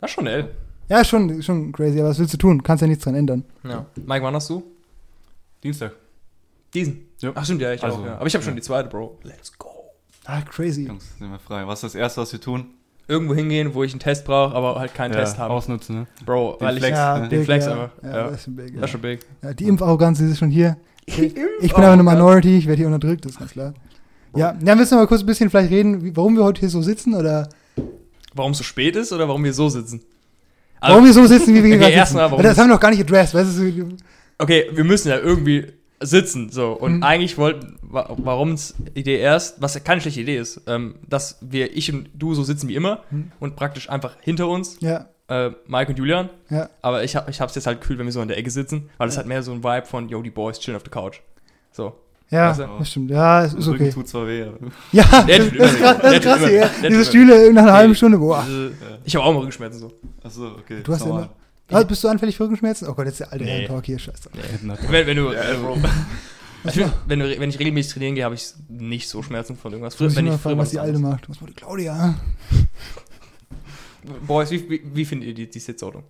Das 0.01 0.11
ist 0.11 0.15
schon 0.15 0.27
L. 0.27 0.51
Ja, 0.89 1.05
schon, 1.05 1.43
schon 1.43 1.71
crazy, 1.73 2.01
aber 2.01 2.09
was 2.09 2.19
willst 2.19 2.33
du 2.35 2.39
tun? 2.39 2.63
Kannst 2.63 2.81
ja 2.83 2.89
nichts 2.89 3.05
dran 3.05 3.15
ändern. 3.15 3.45
Ja. 3.65 3.87
Mike, 3.97 4.25
wann 4.25 4.35
hast 4.35 4.49
du? 4.51 4.63
Dienstag. 5.63 5.93
Diesen. 6.73 7.07
Ja. 7.19 7.33
Ach 7.35 7.45
stimmt, 7.45 7.61
ja, 7.61 7.73
ich 7.73 7.83
Also, 7.85 7.99
auch. 7.99 8.05
Ja. 8.07 8.17
Aber 8.17 8.27
ich 8.27 8.35
habe 8.35 8.43
schon 8.43 8.55
ja. 8.55 8.61
die 8.61 8.63
zweite, 8.63 8.89
Bro. 8.89 9.19
Let's 9.25 9.57
go. 9.59 9.70
Ah, 10.33 10.43
crazy. 10.49 10.87
Jungs, 10.87 11.05
sind 11.19 11.31
wir 11.31 11.39
frei. 11.39 11.67
Was 11.67 11.83
ist 11.83 11.95
das 11.95 12.01
Erste, 12.01 12.21
was 12.21 12.33
wir 12.33 12.41
tun? 12.41 12.67
Irgendwo 13.09 13.35
hingehen, 13.35 13.75
wo 13.75 13.83
ich 13.83 13.93
einen 13.93 13.99
Test 13.99 14.25
brauche, 14.25 14.55
aber 14.55 14.79
halt 14.79 14.95
keinen 14.95 15.11
Test 15.13 15.39
habe. 15.39 15.53
Ausnutzen, 15.53 15.97
ne? 16.01 16.07
Bro, 16.25 16.59
Den 16.61 16.67
weil 16.67 16.77
Flex. 16.77 16.87
ich. 16.93 16.97
ja, 16.97 17.19
ne? 17.19 17.29
Den 17.29 17.39
big, 17.41 17.45
Flex 17.47 17.67
ja. 17.67 17.73
aber. 17.73 17.91
Ja, 18.03 18.09
Ja. 18.11 18.23
das 18.29 18.35
ist 18.37 18.45
schon 18.45 18.55
big. 18.57 18.67
Das 18.67 18.77
Ja. 18.79 18.85
ist 18.85 18.91
schon 18.91 19.01
big. 19.01 19.21
Ja, 19.43 19.53
die 19.55 19.65
Impfarroganz 19.67 20.21
ist 20.21 20.39
schon 20.39 20.51
hier. 20.51 20.77
Ich 21.07 21.17
bin 21.17 21.35
Oh 21.73 21.77
aber 21.79 21.91
eine. 21.93 22.03
Minority, 22.05 22.59
ich 22.59 22.67
werde 22.69 22.77
hier 22.79 22.87
unterdrückt, 22.87 23.25
das 23.25 23.33
ist 23.33 23.39
ganz 23.41 23.51
klar. 23.51 23.75
Ja, 24.37 24.57
ja, 24.65 24.75
müssen 24.77 24.93
wir 24.93 24.99
mal 24.99 25.07
kurz 25.09 25.23
ein 25.23 25.27
bisschen 25.27 25.51
vielleicht 25.51 25.73
reden, 25.73 26.05
wie, 26.05 26.17
warum 26.17 26.37
wir 26.37 26.45
heute 26.45 26.61
hier 26.61 26.69
so 26.69 26.83
sitzen 26.83 27.15
oder 27.15 27.49
Warum 28.33 28.53
es 28.53 28.59
so 28.59 28.65
spät 28.65 28.95
ist 28.95 29.13
oder 29.13 29.27
warum 29.27 29.43
wir 29.43 29.53
so 29.53 29.69
sitzen? 29.69 30.03
warum 30.81 31.05
wir 31.05 31.13
so 31.13 31.27
sitzen, 31.27 31.53
wie 31.53 31.65
wir 31.65 31.75
Okay, 31.81 31.91
gerade 31.91 32.07
sitzen. 32.07 32.19
warum 32.19 32.39
Weil 32.39 32.45
das 32.45 32.57
wir- 32.57 32.63
haben 32.63 32.69
wir 32.71 32.75
noch 32.75 32.81
gar 32.81 32.91
nicht 32.91 33.01
addressed, 33.01 33.35
weißt 33.35 33.59
du? 33.59 33.89
Okay, 34.39 34.67
wir 34.73 34.85
müssen 34.85 35.09
ja 35.09 35.19
irgendwie 35.19 35.67
sitzen, 36.03 36.51
so. 36.51 36.73
Und 36.73 36.97
Mhm. 36.99 37.03
eigentlich 37.03 37.37
wollten, 37.39 37.79
wa 37.83 38.09
warum 38.19 38.53
es 38.53 38.75
Idee 38.95 39.19
erst, 39.19 39.61
was 39.61 39.75
ja 39.75 39.81
keine 39.81 40.01
schlechte 40.01 40.21
Idee 40.21 40.37
ist, 40.39 40.63
ähm, 40.67 40.95
dass 41.09 41.39
wir, 41.41 41.77
ich 41.77 41.93
und 41.93 42.09
du 42.15 42.35
so 42.35 42.43
sitzen 42.43 42.69
wie 42.69 42.75
immer 42.75 43.01
Mhm. 43.11 43.33
und 43.41 43.57
praktisch 43.57 43.91
einfach 43.91 44.17
hinter 44.21 44.49
uns, 44.49 44.79
Ja, 44.81 45.07
äh, 45.29 45.51
Mike 45.67 45.91
und 45.93 45.99
Julian. 45.99 46.31
ja. 46.49 46.69
Aber 46.83 47.05
ich, 47.05 47.17
hab, 47.17 47.29
ich 47.29 47.41
hab's 47.41 47.55
jetzt 47.55 47.67
halt 47.67 47.81
gefühlt, 47.81 47.99
wenn 47.99 48.07
wir 48.07 48.13
so 48.13 48.23
in 48.23 48.29
der 48.29 48.39
Ecke 48.39 48.51
sitzen, 48.51 48.89
weil 48.99 49.09
es 49.09 49.19
hat 49.19 49.27
mehr 49.27 49.43
so 49.43 49.53
ein 49.53 49.63
Vibe 49.63 49.87
von, 49.87 50.09
yo, 50.09 50.23
die 50.23 50.31
Boys 50.31 50.59
chillen 50.59 50.77
auf 50.77 50.83
der 50.83 50.93
Couch. 50.93 51.21
So. 51.73 51.93
Ja, 52.31 52.55
das 52.55 52.89
stimmt. 52.89 53.11
Ja, 53.11 53.43
es 53.45 53.55
ist 53.55 53.67
Rücken 53.67 53.83
okay. 53.83 53.93
tut 53.93 54.07
zwar 54.09 54.25
weh. 54.29 54.45
aber- 54.45 54.57
Ja, 54.93 55.03
das, 55.03 55.27
Der 55.27 55.39
das, 55.39 55.49
tut 55.49 55.59
ist 55.59 55.75
immer 55.75 55.79
krass, 55.81 55.99
das 56.01 56.13
ist 56.15 56.23
krass 56.23 56.39
immer- 56.39 56.51
ja. 56.51 56.71
Diese 56.89 57.05
Stühle 57.05 57.53
nach 57.53 57.63
einer 57.63 57.73
halben. 57.73 57.95
Stunde, 57.97 58.19
boah. 58.19 58.47
Ich 59.05 59.17
habe 59.17 59.25
auch 59.25 59.33
mal 59.33 59.39
Rückenschmerzen 59.41 59.81
so. 59.81 59.93
Achso, 60.23 60.47
okay. 60.53 60.81
Du 60.85 60.93
hast 60.93 61.01
ist 61.01 61.07
ja 61.07 61.13
normal. 61.13 61.31
Ah, 61.71 61.83
bist 61.85 62.03
du 62.05 62.09
anfällig 62.09 62.37
für 62.37 62.45
Rückenschmerzen? 62.45 62.89
Oh 62.89 62.95
Gott, 62.95 63.07
jetzt 63.07 63.15
ist 63.15 63.21
der 63.21 63.33
alte 63.33 63.45
Nee. 63.45 63.51
Herren-Talk 63.51 63.87
hier, 63.87 63.99
scheiße. 63.99 64.31
Wenn, 64.89 65.07
wenn 65.07 65.17
du, 65.17 65.29
äh, 65.31 65.55
ich 66.65 66.73
find, 66.73 66.93
wenn, 67.07 67.19
du, 67.21 67.39
wenn 67.41 67.51
ich 67.51 67.59
regelmäßig 67.59 67.93
trainieren 67.93 68.15
gehe, 68.17 68.25
habe 68.25 68.35
ich 68.35 68.53
nicht 68.69 69.09
so 69.09 69.23
Schmerzen 69.23 69.57
von 69.57 69.73
irgendwas. 69.73 69.95
Ich 69.95 70.01
muss 70.01 70.17
wenn 70.17 70.27
mal 70.27 70.35
ich 70.35 70.41
fragen, 70.41 70.57
früher 70.57 70.63
was 70.63 70.71
die 70.71 70.81
Alte 70.81 70.99
macht. 70.99 71.29
Was 71.29 71.41
macht 71.41 71.51
die 71.51 71.55
Claudia? 71.55 72.15
Boys, 74.27 74.51
wie, 74.51 74.69
wie, 74.69 74.83
wie 74.95 75.05
findet 75.05 75.29
ihr 75.29 75.35
die, 75.35 75.51
die 75.51 75.59
Sitzordnung? 75.59 76.05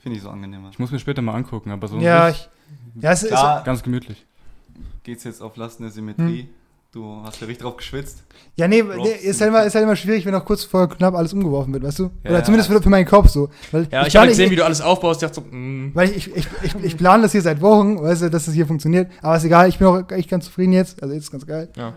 Finde 0.00 0.16
ich 0.16 0.22
so 0.22 0.30
angenehmer. 0.30 0.70
Ich 0.70 0.78
muss 0.78 0.90
mir 0.90 0.98
später 1.00 1.22
mal 1.22 1.34
angucken, 1.34 1.70
aber 1.70 1.88
so 1.88 1.98
Ja, 1.98 2.28
ich, 2.28 2.48
ja, 3.00 3.12
es 3.12 3.24
ist, 3.24 3.30
ganz 3.30 3.82
gemütlich. 3.82 4.24
geht's 5.02 5.24
jetzt 5.24 5.42
auf 5.42 5.56
Lasten 5.56 5.82
der 5.82 5.92
Symmetrie. 5.92 6.42
Hm. 6.42 6.48
Du 6.90 7.20
hast 7.22 7.38
ja 7.42 7.46
richtig 7.46 7.64
drauf 7.64 7.76
geschwitzt. 7.76 8.22
ja, 8.56 8.66
nee, 8.66 8.82
nee 8.82 9.10
ist, 9.22 9.42
halt 9.42 9.50
immer, 9.50 9.62
ist 9.62 9.74
halt 9.74 9.82
immer 9.84 9.94
schwierig, 9.94 10.24
wenn 10.24 10.32
noch 10.32 10.46
kurz 10.46 10.64
vor 10.64 10.88
knapp 10.88 11.14
alles 11.14 11.34
umgeworfen 11.34 11.70
wird, 11.74 11.82
weißt 11.84 11.98
du? 11.98 12.04
Ja, 12.04 12.30
Oder 12.30 12.38
ja. 12.38 12.44
zumindest 12.44 12.70
für, 12.70 12.80
für 12.80 12.88
meinen 12.88 13.04
Kopf 13.04 13.28
so. 13.28 13.50
Weil 13.72 13.86
Ja, 13.90 14.06
ich, 14.06 14.12
plane- 14.12 14.20
habe 14.22 14.28
gesehen, 14.28 14.50
wie 14.50 14.56
du 14.56 14.64
alles 14.64 14.80
aufbaust. 14.80 15.22
Ich 15.22 15.28
dachte 15.28 15.42
so, 15.50 15.54
mm, 15.54 15.90
Weil 15.92 16.08
ich, 16.12 16.34
ich, 16.34 16.46
ich, 16.62 16.74
ich 16.82 16.96
plane 16.96 17.24
das 17.24 17.32
hier 17.32 17.42
seit 17.42 17.60
Wochen, 17.60 18.00
weißt 18.00 18.22
du, 18.22 18.30
dass 18.30 18.46
das 18.46 18.54
hier 18.54 18.66
funktioniert. 18.66 19.10
Aber 19.20 19.36
ist 19.36 19.44
egal, 19.44 19.68
ich 19.68 19.76
bin 19.78 19.86
auch 19.86 20.10
echt 20.12 20.30
ganz 20.30 20.46
zufrieden 20.46 20.72
jetzt. 20.72 21.02
Also 21.02 21.14
jetzt 21.14 21.24
ist 21.24 21.30
ganz 21.30 21.46
geil. 21.46 21.68
ja. 21.76 21.92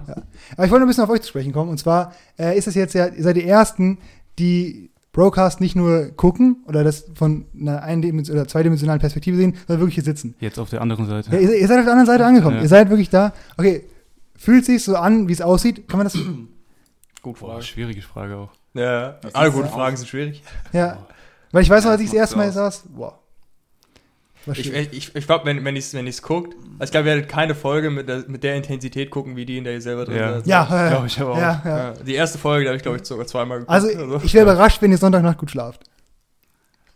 Aber 0.58 0.66
ich 0.66 0.72
wollte 0.72 0.80
noch 0.80 0.80
ein 0.82 0.88
bisschen 0.88 1.06
auf 1.06 1.10
euch 1.10 1.22
zu 1.22 1.30
sprechen 1.30 1.54
kommen. 1.54 1.70
Und 1.70 1.78
zwar 1.78 2.14
äh, 2.38 2.58
ist 2.58 2.68
es 2.68 2.76
jetzt 2.76 2.94
ja, 2.94 3.08
ihr 3.08 3.24
seid 3.24 3.38
die 3.38 3.46
Ersten, 3.48 3.98
die 4.40 4.92
Broadcast 5.14 5.62
nicht 5.62 5.78
nur 5.78 6.08
gucken 6.18 6.64
oder 6.68 6.84
das 6.84 7.06
von 7.16 7.46
einer 7.58 7.82
eindimension 7.84 8.36
oder 8.38 8.46
zweidimensionalen 8.48 9.00
Perspektive 9.00 9.38
sehen, 9.38 9.56
sondern 9.68 9.80
wirklich 9.82 9.96
hier 9.96 10.04
sitzen. 10.04 10.36
Jetzt 10.42 10.60
auf 10.60 10.70
der 10.70 10.82
anderen 10.82 11.06
Seite. 11.06 11.32
Ja, 11.32 11.40
ihr, 11.40 11.56
ihr 11.56 11.68
seid 11.70 11.80
auf 11.80 11.86
der 11.86 11.94
anderen 11.94 12.08
Seite 12.08 12.26
angekommen. 12.26 12.58
Ja. 12.58 12.62
Ihr 12.64 12.68
seid 12.70 12.90
wirklich 12.90 13.10
da. 13.10 13.32
Okay, 13.58 13.84
fühlt 14.42 14.66
sich 14.66 14.84
so 14.84 14.96
an, 14.96 15.28
wie 15.28 15.34
es 15.34 15.42
aussieht? 15.42 15.88
Kann 15.88 15.98
man 16.00 16.06
das? 16.08 16.14
Gut 17.22 17.40
Boah, 17.40 17.52
Frage. 17.54 17.64
schwierige 17.64 18.02
Frage 18.02 18.36
auch. 18.36 18.50
Ja, 18.74 19.12
Das 19.22 19.36
alle 19.36 19.52
guten 19.52 19.70
Fragen 19.70 19.96
sind 19.98 20.08
schwierig. 20.08 20.42
Ja. 20.74 21.06
Weil 21.52 21.64
ich 21.64 21.70
weiß 21.70 21.84
noch, 21.84 21.92
als 21.92 22.02
ich 22.02 22.08
das 22.08 22.14
das 22.14 22.20
erste 22.22 22.38
Mal 22.38 22.52
saß. 22.52 22.84
War 22.96 23.20
Ich, 24.54 24.74
ich, 24.74 25.16
ich 25.16 25.26
glaube, 25.28 25.46
wenn, 25.46 25.64
wenn 25.64 25.76
ich 25.76 25.86
es 25.86 25.94
wenn 25.94 26.08
ich's 26.08 26.22
guckt, 26.22 26.56
also 26.80 26.86
ich 26.86 26.92
glaube, 26.92 27.10
ihr 27.10 27.16
werdet 27.16 27.30
keine 27.30 27.54
Folge 27.54 27.92
mit 27.92 28.10
der, 28.10 28.24
mit 28.28 28.44
der 28.44 28.56
Intensität 28.56 29.12
gucken, 29.12 29.36
wie 29.36 29.46
die, 29.46 29.58
in 29.60 29.66
der 29.66 29.74
ihr 29.74 29.82
selber 29.82 30.06
drin 30.06 30.16
Ja. 30.16 30.34
seid. 30.40 30.48
ja, 30.48 30.68
ja, 30.70 30.90
Glaub 30.90 31.06
ich 31.06 31.20
aber 31.20 31.32
auch. 31.34 31.38
ja, 31.38 31.62
ja. 31.64 31.92
Die 32.04 32.16
erste 32.16 32.40
Folge, 32.40 32.64
da 32.66 32.70
habe 32.70 32.78
ich, 32.78 32.82
glaube 32.84 32.98
ich, 32.98 33.06
sogar 33.06 33.28
zweimal 33.28 33.60
geguckt. 33.60 33.72
Also, 33.72 33.90
ich 34.24 34.34
wäre 34.34 34.44
überrascht, 34.44 34.82
wenn 34.82 34.92
ihr 34.92 34.98
Sonntagnacht 34.98 35.38
gut 35.38 35.52
schlaft. 35.52 35.84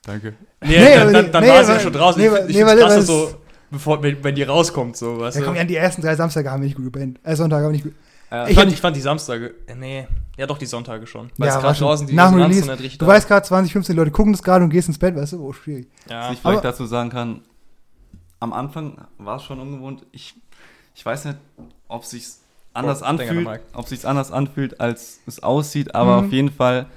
Danke. 0.04 0.34
Nee, 0.62 0.80
Nee, 0.80 0.96
dann, 0.96 1.14
dann, 1.14 1.32
dann 1.32 1.44
nee, 1.44 1.50
war 1.50 1.64
sie 1.66 1.72
ja 1.74 1.80
schon 1.80 1.94
draußen. 1.94 2.20
nee, 2.22 2.28
ich 2.28 2.34
finde 2.34 2.54
nee, 2.54 2.66
weil- 2.66 2.78
krass, 2.80 2.94
weil 2.96 3.02
so, 3.04 3.36
bevor, 3.72 4.02
wenn, 4.04 4.24
wenn 4.24 4.36
die 4.36 4.44
rauskommt, 4.44 4.96
so, 4.98 5.20
weißt 5.20 5.36
Ja, 5.38 5.42
du. 5.42 5.48
komm, 5.48 5.56
ja, 5.56 5.64
die 5.64 5.76
ersten 5.76 6.02
drei 6.02 6.16
Samstage 6.16 6.50
haben 6.52 6.62
wir 6.62 6.68
nicht 6.68 6.76
gut 6.76 6.86
gepennt. 6.86 7.20
Äh, 7.24 7.36
Sonntag 7.36 7.58
haben 7.58 7.66
wir 7.66 7.72
nicht 7.72 7.84
gut. 7.84 7.94
Ja, 8.32 8.46
ich 8.46 8.52
ich, 8.52 8.58
fand, 8.58 8.72
ich 8.74 8.82
fand 8.82 8.96
die 8.96 9.02
Samstage, 9.02 9.54
äh, 9.68 9.76
nee, 9.76 10.08
ja 10.38 10.48
doch 10.48 10.58
die 10.58 10.66
Sonntage 10.66 11.06
schon. 11.08 11.30
Weil 11.38 11.48
Ja, 11.50 11.56
es 11.56 11.62
gerade 11.62 11.80
draußen 11.80 12.08
die 12.08 12.14
nach 12.14 12.32
dem 12.32 12.42
Release. 12.42 12.70
richtig 12.72 12.98
Du 12.98 13.06
da 13.06 13.12
weißt 13.12 13.28
gerade, 13.28 13.46
20, 13.46 13.72
15 13.72 13.96
Leute 13.96 14.12
gucken 14.12 14.34
das 14.34 14.42
gerade 14.44 14.64
und 14.64 14.72
gehst 14.72 14.88
ins 14.88 14.98
Bett, 14.98 15.16
weißt 15.16 15.34
du? 15.34 15.44
Oh, 15.46 15.54
schwierig. 15.54 15.88
Ja. 16.10 16.24
Was 16.30 16.34
ich 16.34 16.40
vielleicht 16.40 16.58
Aber- 16.60 16.62
dazu 16.62 16.86
sagen 16.86 17.10
kann, 17.10 17.42
am 18.40 18.52
Anfang 18.54 18.98
war 19.18 19.38
es 19.38 19.44
schon 19.44 19.60
ungewohnt. 19.60 20.06
Ich, 20.12 20.34
ich 20.96 21.06
weiß 21.06 21.26
nicht, 21.26 21.38
ob 21.88 22.04
es 22.04 22.10
sich 22.10 22.26
anders 22.74 23.02
an 23.04 23.20
anfühlt, 23.20 23.48
ob 23.74 23.88
sich 23.88 24.06
anders 24.06 24.32
anfühlt, 24.32 24.80
als 24.82 25.20
es 25.28 25.42
aussieht, 25.42 25.96
aber 25.96 26.20
Mhm. 26.22 26.26
auf 26.28 26.32
jeden 26.34 26.52
Fall 26.52 26.88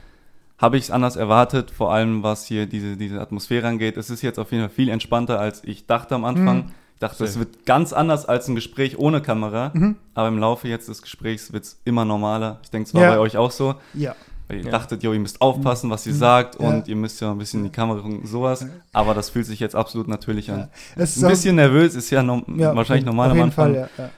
habe 0.58 0.76
ich 0.76 0.84
es 0.84 0.90
anders 0.90 1.16
erwartet, 1.16 1.70
vor 1.70 1.92
allem 1.92 2.22
was 2.22 2.44
hier 2.46 2.66
diese, 2.66 2.96
diese 2.96 3.20
Atmosphäre 3.20 3.66
angeht. 3.68 3.96
Es 3.96 4.10
ist 4.10 4.22
jetzt 4.22 4.38
auf 4.38 4.50
jeden 4.52 4.64
Fall 4.64 4.74
viel 4.74 4.88
entspannter, 4.88 5.38
als 5.40 5.62
ich 5.64 5.86
dachte 5.86 6.14
am 6.14 6.24
Anfang. 6.24 6.56
Mhm. 6.56 6.72
Ich 6.94 7.00
dachte, 7.00 7.22
es 7.24 7.38
wird 7.38 7.64
ganz 7.64 7.92
anders 7.92 8.26
als 8.26 8.48
ein 8.48 8.56
Gespräch 8.56 8.98
ohne 8.98 9.22
Kamera, 9.22 9.70
Mhm. 9.72 9.94
aber 10.14 10.26
im 10.28 10.38
Laufe 10.38 10.66
jetzt 10.66 10.88
des 10.88 11.00
Gesprächs 11.00 11.52
wird 11.52 11.62
es 11.62 11.80
immer 11.84 12.04
normaler. 12.04 12.58
Ich 12.64 12.70
denke, 12.70 12.88
es 12.88 12.94
war 12.94 13.02
Ja. 13.02 13.10
bei 13.10 13.18
euch 13.20 13.36
auch 13.36 13.52
so. 13.52 13.76
Ja. 13.94 14.16
Weil 14.48 14.56
ihr 14.58 14.64
Ja. 14.64 14.70
dachtet, 14.72 15.04
jo, 15.04 15.12
ihr 15.12 15.20
müsst 15.20 15.40
aufpassen, 15.40 15.90
was 15.90 16.06
ihr 16.08 16.14
Mhm. 16.14 16.18
sagt 16.18 16.60
Ja. 16.60 16.66
und 16.68 16.88
ihr 16.88 16.96
müsst 16.96 17.20
ja 17.20 17.30
ein 17.30 17.38
bisschen 17.38 17.60
in 17.60 17.66
die 17.66 17.70
Kamera 17.72 18.00
gucken, 18.00 18.26
sowas. 18.26 18.66
Aber 18.92 19.14
das 19.14 19.30
fühlt 19.30 19.46
sich 19.46 19.60
jetzt 19.60 19.76
absolut 19.76 20.08
natürlich 20.08 20.50
an. 20.50 20.58
ja. 20.58 20.68
Es 20.96 21.16
ist 21.16 21.22
Ein 21.22 21.30
bisschen 21.30 21.54
nervös 21.54 21.94
ist 21.94 22.10
ja, 22.10 22.22
no 22.24 22.42
ja, 22.56 22.74
wahrscheinlich 22.74 23.04
auf 23.04 23.14
normal 23.14 23.30
am 23.30 23.36
jeden 23.36 23.44
Anfang. 23.50 23.74
Fall, 23.74 23.88
ja, 23.96 24.04
ja. 24.04 24.10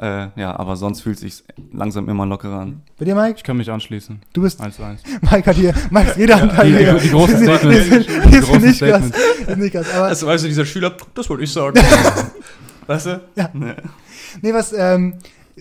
Äh, 0.00 0.28
ja, 0.36 0.56
aber 0.58 0.76
sonst 0.76 1.00
fühlt 1.02 1.18
sich 1.18 1.44
langsam 1.72 2.08
immer 2.08 2.26
lockerer 2.26 2.60
an. 2.60 2.82
Bei 2.98 3.04
dir, 3.04 3.14
Mike? 3.14 3.34
Ich 3.36 3.42
kann 3.44 3.56
mich 3.56 3.70
anschließen. 3.70 4.20
Du 4.32 4.42
bist, 4.42 4.60
1-1. 4.60 4.98
Mike 5.30 5.46
hat 5.48 5.56
hier, 5.56 5.72
Mike 5.90 6.10
ist 6.10 6.16
jeder 6.16 6.42
Anteil 6.42 6.70
Die, 6.72 6.78
hier. 6.78 6.94
die, 6.94 7.00
die 7.00 7.10
großen 7.10 7.38
Die 7.40 7.44
sind- 7.44 7.54
Statements. 7.56 7.84
Die 7.84 7.90
sind, 7.90 8.08
die 8.08 8.20
Die 8.28 8.32
sind 8.34 8.44
großen 8.44 8.62
nicht 8.62 8.80
krass. 8.80 9.56
Nicht 9.56 9.72
krass. 9.72 9.86
Aber, 9.94 10.04
Also, 10.06 10.26
weißt 10.26 10.44
du, 10.44 10.48
dieser 10.48 10.64
Schüler, 10.66 10.96
das 11.14 11.30
wollte 11.30 11.44
ich 11.44 11.52
sagen. 11.52 11.78
weißt 12.86 13.06
du? 13.06 13.20
nee, 14.42 14.52
was, 14.52 14.72
ähm, 14.76 15.14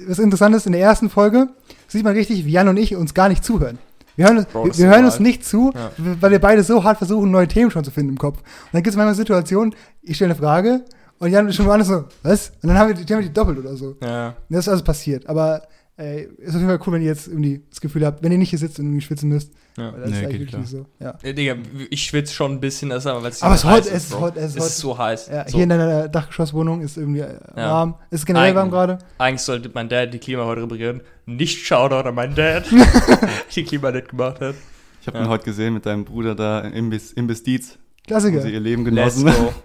was 0.08 0.20
interessant 0.20 0.56
ist, 0.56 0.66
in 0.66 0.72
der 0.74 0.82
ersten 0.82 1.10
Folge 1.10 1.50
sieht 1.88 2.04
man 2.04 2.14
richtig, 2.14 2.46
wie 2.46 2.52
Jan 2.52 2.68
und 2.68 2.78
ich 2.78 2.96
uns 2.96 3.14
gar 3.14 3.30
nicht 3.30 3.44
zuhören. 3.44 3.78
Wir 4.16 4.26
hören, 4.26 4.38
uns, 4.38 4.46
Bro, 4.48 4.66
wir, 4.66 4.78
wir 4.78 4.88
hören 4.88 5.06
uns 5.06 5.20
nicht 5.20 5.46
zu, 5.46 5.72
Ja. 5.76 5.92
weil 6.20 6.32
wir 6.32 6.40
beide 6.40 6.64
so 6.64 6.84
hart 6.84 6.98
versuchen, 7.00 7.32
neue 7.32 7.48
Themen 7.48 7.72
schon 7.72 7.84
zu 7.84 7.92
finden 7.92 8.12
im 8.14 8.18
Kopf. 8.18 8.38
Und 8.40 8.46
dann 8.74 8.84
gibt 8.84 8.92
es 8.94 8.96
manchmal 8.96 9.16
Situationen, 9.16 9.74
ich 10.02 10.16
stelle 10.18 10.32
eine 10.34 10.40
Frage 10.40 10.82
und 11.24 11.32
Jan 11.32 11.48
ist 11.48 11.56
schon 11.56 11.66
woanders 11.66 11.88
so, 11.88 12.06
was? 12.22 12.50
Und 12.62 12.70
dann 12.70 12.78
haben 12.78 12.90
wir 12.90 12.96
die 12.96 13.06
Themen 13.06 13.22
die 13.22 13.34
doppelt 13.34 13.58
oder 13.60 13.76
so. 13.76 13.96
Ja. 14.02 14.36
Das 14.50 14.60
ist 14.66 14.70
also 14.70 14.84
passiert. 14.84 15.28
Aber 15.28 15.64
ey, 15.98 16.28
ist 16.38 16.50
auf 16.50 16.56
jeden 16.62 16.68
Fall 16.68 16.80
cool, 16.86 16.94
wenn 16.94 17.02
ihr 17.02 17.08
jetzt 17.10 17.28
irgendwie 17.28 17.64
das 17.70 17.80
Gefühl 17.82 18.06
habt, 18.06 18.24
wenn 18.24 18.32
ihr 18.32 18.38
nicht 18.38 18.50
hier 18.50 18.60
sitzt 18.60 18.80
und 18.80 18.86
irgendwie 18.86 19.02
schwitzen 19.02 19.30
müsst. 19.30 19.52
ja. 19.78 19.92
Weil 19.94 20.02
das 20.02 20.10
Nee, 20.10 20.18
ist 20.22 20.26
eigentlich 20.26 20.50
klar. 20.50 20.62
nicht 20.62 20.72
so. 20.72 20.86
Ja. 21.00 21.18
Äh, 21.22 21.34
Digga, 21.34 21.56
ich 21.90 22.04
schwitze 22.04 22.34
schon 22.34 22.54
ein 22.54 22.60
bisschen, 22.60 22.90
das 22.90 23.04
ist 23.06 23.08
aber 23.08 23.24
weil 23.24 23.30
es 23.32 23.42
Aber 23.44 23.54
es 23.56 23.62
ist 23.64 23.70
heiß 23.70 23.86
es 23.88 23.94
ist 24.06 24.12
Bro. 24.12 24.22
hot, 24.22 24.38
es 24.38 24.56
ist 24.56 24.66
ist 24.66 24.78
so 24.80 24.98
heiß. 24.98 25.30
Ja, 25.32 25.48
so. 25.48 25.54
Hier 25.56 25.64
in 25.64 25.70
deiner 25.70 26.08
Dachgeschosswohnung 26.10 26.82
ist 26.82 26.98
irgendwie 26.98 27.20
äh, 27.22 27.38
Ja. 27.56 27.72
warm. 27.72 27.96
Ist 28.10 28.22
es 28.22 28.26
generell 28.26 28.56
warm 28.56 28.66
Eigentlich. 28.68 28.72
gerade? 28.74 28.98
Eigentlich 29.20 29.42
sollte 29.42 29.70
mein 29.74 29.88
Dad 29.90 30.14
die 30.14 30.20
Klima 30.20 30.46
heute 30.46 30.64
reparieren. 30.64 31.02
Nicht 31.26 31.66
Shoutout 31.66 32.08
an 32.10 32.16
meinen 32.16 32.36
Dad, 32.36 32.66
die 33.56 33.64
Klima 33.64 33.92
nicht 33.92 34.10
gemacht 34.10 34.42
hat. 34.42 34.56
Ich 35.02 35.08
habe 35.08 35.18
Ja. 35.20 35.26
ihn 35.26 35.30
heute 35.30 35.46
gesehen 35.46 35.74
mit 35.76 35.86
deinem 35.86 36.06
Bruder 36.06 36.34
da 36.34 36.62
im 36.62 36.74
Imbiss, 36.74 37.12
Imbiss 37.14 37.44
Dietz, 37.44 37.78
wo 37.78 38.08
Klassiker. 38.08 38.42
sie 38.42 38.50
ihr 38.52 38.60
Leben 38.60 38.84
Let's 38.86 39.16
genossen. 39.16 39.46
go. 39.46 39.54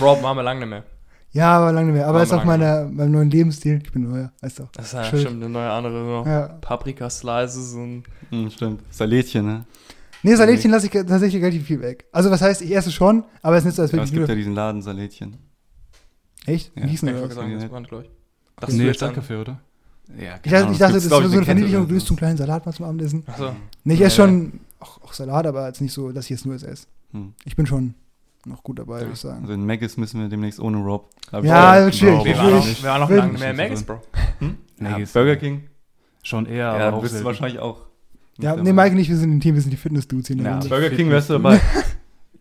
Rob 0.00 0.22
machen 0.22 0.38
wir 0.38 0.42
lange 0.42 0.60
nicht 0.60 0.68
mehr. 0.70 0.84
Ja, 1.32 1.58
aber 1.58 1.72
lange 1.72 1.86
nicht 1.92 1.96
mehr. 1.96 2.06
Aber 2.08 2.22
ist 2.22 2.32
auch 2.32 2.44
mal 2.44 2.56
meiner, 2.58 2.84
meinem 2.88 3.12
neuen 3.12 3.30
Lebensstil. 3.30 3.80
Ich 3.84 3.92
bin 3.92 4.08
neuer, 4.08 4.32
weißt 4.40 4.60
du. 4.60 4.68
Das 4.72 4.86
ist 4.86 4.92
ja 4.94 5.04
Schön. 5.04 5.20
stimmt 5.20 5.42
eine 5.42 5.48
neue 5.50 5.70
andere. 5.70 6.04
So. 6.24 6.28
Ja. 6.30 6.46
Paprika-Slices 6.60 7.74
und. 7.74 8.04
Hm, 8.30 8.50
stimmt. 8.50 8.80
Salätchen, 8.90 9.44
ne? 9.44 9.64
Nee, 10.22 10.34
Salätchen 10.34 10.70
lasse 10.70 10.86
ich 10.86 10.92
tatsächlich 10.92 11.42
relativ 11.42 11.66
viel 11.66 11.80
weg. 11.82 12.06
Also, 12.10 12.30
was 12.30 12.40
heißt, 12.40 12.62
ich 12.62 12.74
esse 12.74 12.90
schon, 12.90 13.24
aber 13.42 13.56
es 13.56 13.60
ist 13.62 13.66
nicht 13.66 13.74
so, 13.76 13.82
als 13.82 13.92
würde 13.92 14.04
es 14.04 14.10
ich 14.10 14.14
gibt 14.14 14.28
ja 14.28 14.34
nur. 14.34 14.38
diesen 14.38 14.54
Laden 14.54 14.82
Salätchen. 14.82 15.36
Echt? 16.46 16.74
Wie 16.74 16.80
Ja. 16.80 16.86
hieß 16.86 17.00
denn 17.02 17.14
Ich 17.16 17.22
das? 17.22 17.36
Ja. 17.36 18.68
Nee, 18.68 18.84
jetzt 18.86 19.02
an- 19.02 19.12
Kaffee, 19.14 19.36
oder? 19.36 19.60
Ja, 20.18 20.36
Ich 20.42 20.50
dachte, 20.52 20.72
ich 20.72 20.78
dachte 20.78 20.94
das 20.94 21.04
ist 21.04 21.10
so 21.10 21.16
eine 21.16 21.44
Verniedlichung. 21.44 21.88
Du 21.88 21.94
isst 21.96 22.06
so 22.06 22.12
einen 22.12 22.18
kleinen 22.18 22.36
Salat 22.38 22.64
mal 22.64 22.72
zum 22.72 22.86
Abendessen. 22.86 23.24
Achso. 23.26 23.54
Nee, 23.84 23.94
ich 23.94 24.00
esse 24.00 24.16
schon 24.16 24.60
auch, 24.78 25.02
auch 25.02 25.12
Salat, 25.12 25.46
aber 25.46 25.66
jetzt 25.66 25.80
nicht 25.80 25.92
so, 25.92 26.12
dass 26.12 26.26
ich 26.26 26.30
jetzt 26.30 26.46
nur 26.46 26.54
es 26.54 26.62
esse. 26.62 26.86
Hm. 27.12 27.34
Ich 27.44 27.56
bin 27.56 27.66
schon 27.66 27.94
noch 28.46 28.62
gut 28.62 28.78
dabei, 28.78 29.00
würde 29.00 29.12
ich 29.12 29.20
sagen. 29.20 29.42
Also 29.42 29.54
in 29.54 29.66
Maggis 29.66 29.96
müssen 29.96 30.20
wir 30.20 30.28
demnächst 30.28 30.60
ohne 30.60 30.78
Rob. 30.78 31.10
Ja, 31.42 31.84
wird 31.84 31.94
schwierig. 31.94 32.24
Wir 32.24 32.34
Bro, 32.34 32.42
waren 32.42 32.52
noch, 32.52 32.66
wir 32.66 32.88
waren 32.88 33.00
noch 33.00 33.10
lange 33.10 33.38
mehr 33.38 33.52
nicht 33.52 33.56
Maggis. 33.58 33.82
Bro. 33.84 34.00
Ja, 34.78 34.90
Maggis. 34.90 35.12
Burger 35.12 35.36
King. 35.36 35.62
Schon 36.22 36.44
eher, 36.46 36.56
Ja, 36.56 36.72
aber 36.72 36.96
ja 36.96 37.00
bist 37.00 37.18
du 37.18 37.24
wahrscheinlich 37.24 37.58
auch. 37.60 37.78
nicht 38.36 38.44
Ja, 38.44 38.56
nee, 38.56 38.72
Mike 38.72 38.92
und 38.94 38.98
ich, 38.98 39.08
wir 39.08 39.16
sind 39.16 39.32
im 39.32 39.40
Team, 39.40 39.54
wir 39.54 39.62
sind 39.62 39.70
die 39.70 39.76
Fitness-Dudes 39.76 40.26
hier. 40.28 40.36
Ja. 40.36 40.58
Burger 40.58 40.90
King 40.90 41.08
wärst 41.10 41.30
du 41.30 41.34
dabei. 41.34 41.60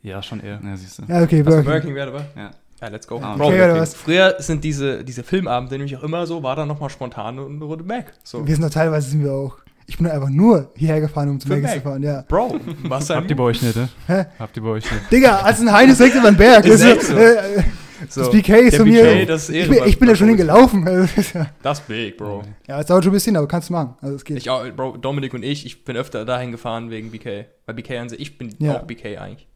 Ja, 0.01 0.21
schon 0.21 0.39
eher. 0.39 0.61
Ja, 0.63 0.77
siehst 0.77 0.99
du. 0.99 1.03
ja, 1.07 1.23
okay, 1.23 1.41
Burger 1.41 1.63
Burger 1.63 1.79
King. 1.79 1.87
King 1.87 1.95
wäre 1.95 2.11
dabei? 2.11 2.25
Ja. 2.35 2.51
Ja, 2.79 2.87
let's 2.89 3.07
go. 3.07 3.19
Ah, 3.23 3.35
Bro, 3.35 3.47
okay, 3.47 3.73
was? 3.79 3.95
früher 3.95 4.35
sind 4.39 4.63
diese, 4.63 5.03
diese 5.03 5.23
Filmabende 5.23 5.75
nämlich 5.77 5.97
auch 5.97 6.03
immer 6.03 6.27
so, 6.27 6.43
war 6.43 6.55
dann 6.55 6.67
nochmal 6.67 6.89
spontan 6.91 7.39
eine 7.39 7.63
Runde 7.63 7.83
Mac. 7.83 8.13
So. 8.23 8.45
Wir 8.45 8.53
sind 8.53 8.63
doch 8.63 8.69
teilweise 8.69 9.09
sind 9.09 9.23
wir 9.23 9.33
auch. 9.33 9.57
Ich 9.87 9.97
bin 9.97 10.07
einfach 10.07 10.29
nur 10.29 10.71
hierher 10.75 10.99
gefahren, 11.01 11.29
um 11.29 11.39
zu 11.39 11.47
Mac. 11.47 11.67
zu 11.69 11.81
fahren, 11.81 12.01
ja. 12.01 12.23
Bro, 12.27 12.59
was 12.83 13.09
Habt 13.09 13.29
ihr 13.29 13.35
bei 13.35 13.43
euch 13.43 13.61
nicht, 13.61 13.75
ne? 13.75 13.87
Hä? 14.07 14.25
Habt 14.39 14.57
ihr 14.57 14.63
bei 14.63 14.69
euch 14.69 14.91
nicht. 14.91 15.11
Digga, 15.11 15.37
als 15.41 15.59
ein 15.61 15.71
Heide 15.71 15.91
ist 15.91 15.99
direkt 15.99 16.15
über 16.15 16.31
den 16.31 16.37
Berg. 16.37 16.65
Ist 16.65 16.83
Das, 16.83 16.91
echt 16.97 17.01
so. 17.03 17.15
äh, 17.15 17.63
so, 18.09 18.21
das 18.21 18.31
BK 18.31 18.49
ist 18.57 18.77
von 18.77 18.87
mir. 18.89 19.03
BK, 19.03 19.25
das 19.27 19.49
ist 19.49 19.55
ich, 19.55 19.69
bin, 19.69 19.79
ich 19.85 19.99
bin 19.99 20.07
da 20.09 20.15
schon 20.15 20.27
hingelaufen. 20.27 20.85
Also, 20.87 21.01
das 21.03 21.17
ist 21.17 21.33
ja, 21.35 21.45
Das 21.61 21.79
ist 21.79 21.87
big, 21.87 22.17
Bro. 22.17 22.43
ja, 22.67 22.79
es 22.79 22.87
dauert 22.87 23.03
schon 23.03 23.11
ein 23.11 23.13
bisschen, 23.13 23.37
aber 23.37 23.47
kannst 23.47 23.69
du 23.69 23.73
machen. 23.73 23.93
Also, 24.01 24.15
es 24.15 24.25
geht. 24.25 24.37
Ich 24.37 24.49
auch, 24.49 24.63
Bro, 24.75 24.97
Dominik 24.97 25.33
und 25.35 25.43
ich, 25.43 25.65
ich 25.65 25.85
bin 25.85 25.95
öfter 25.95 26.25
dahin 26.25 26.51
gefahren 26.51 26.89
wegen 26.89 27.11
BK. 27.11 27.45
Weil 27.67 27.75
BK 27.75 27.97
an 27.99 28.09
sich, 28.09 28.19
ich 28.19 28.37
bin 28.37 28.53
Ja. 28.59 28.79
auch 28.79 28.83
BK 28.83 29.17
eigentlich. 29.19 29.47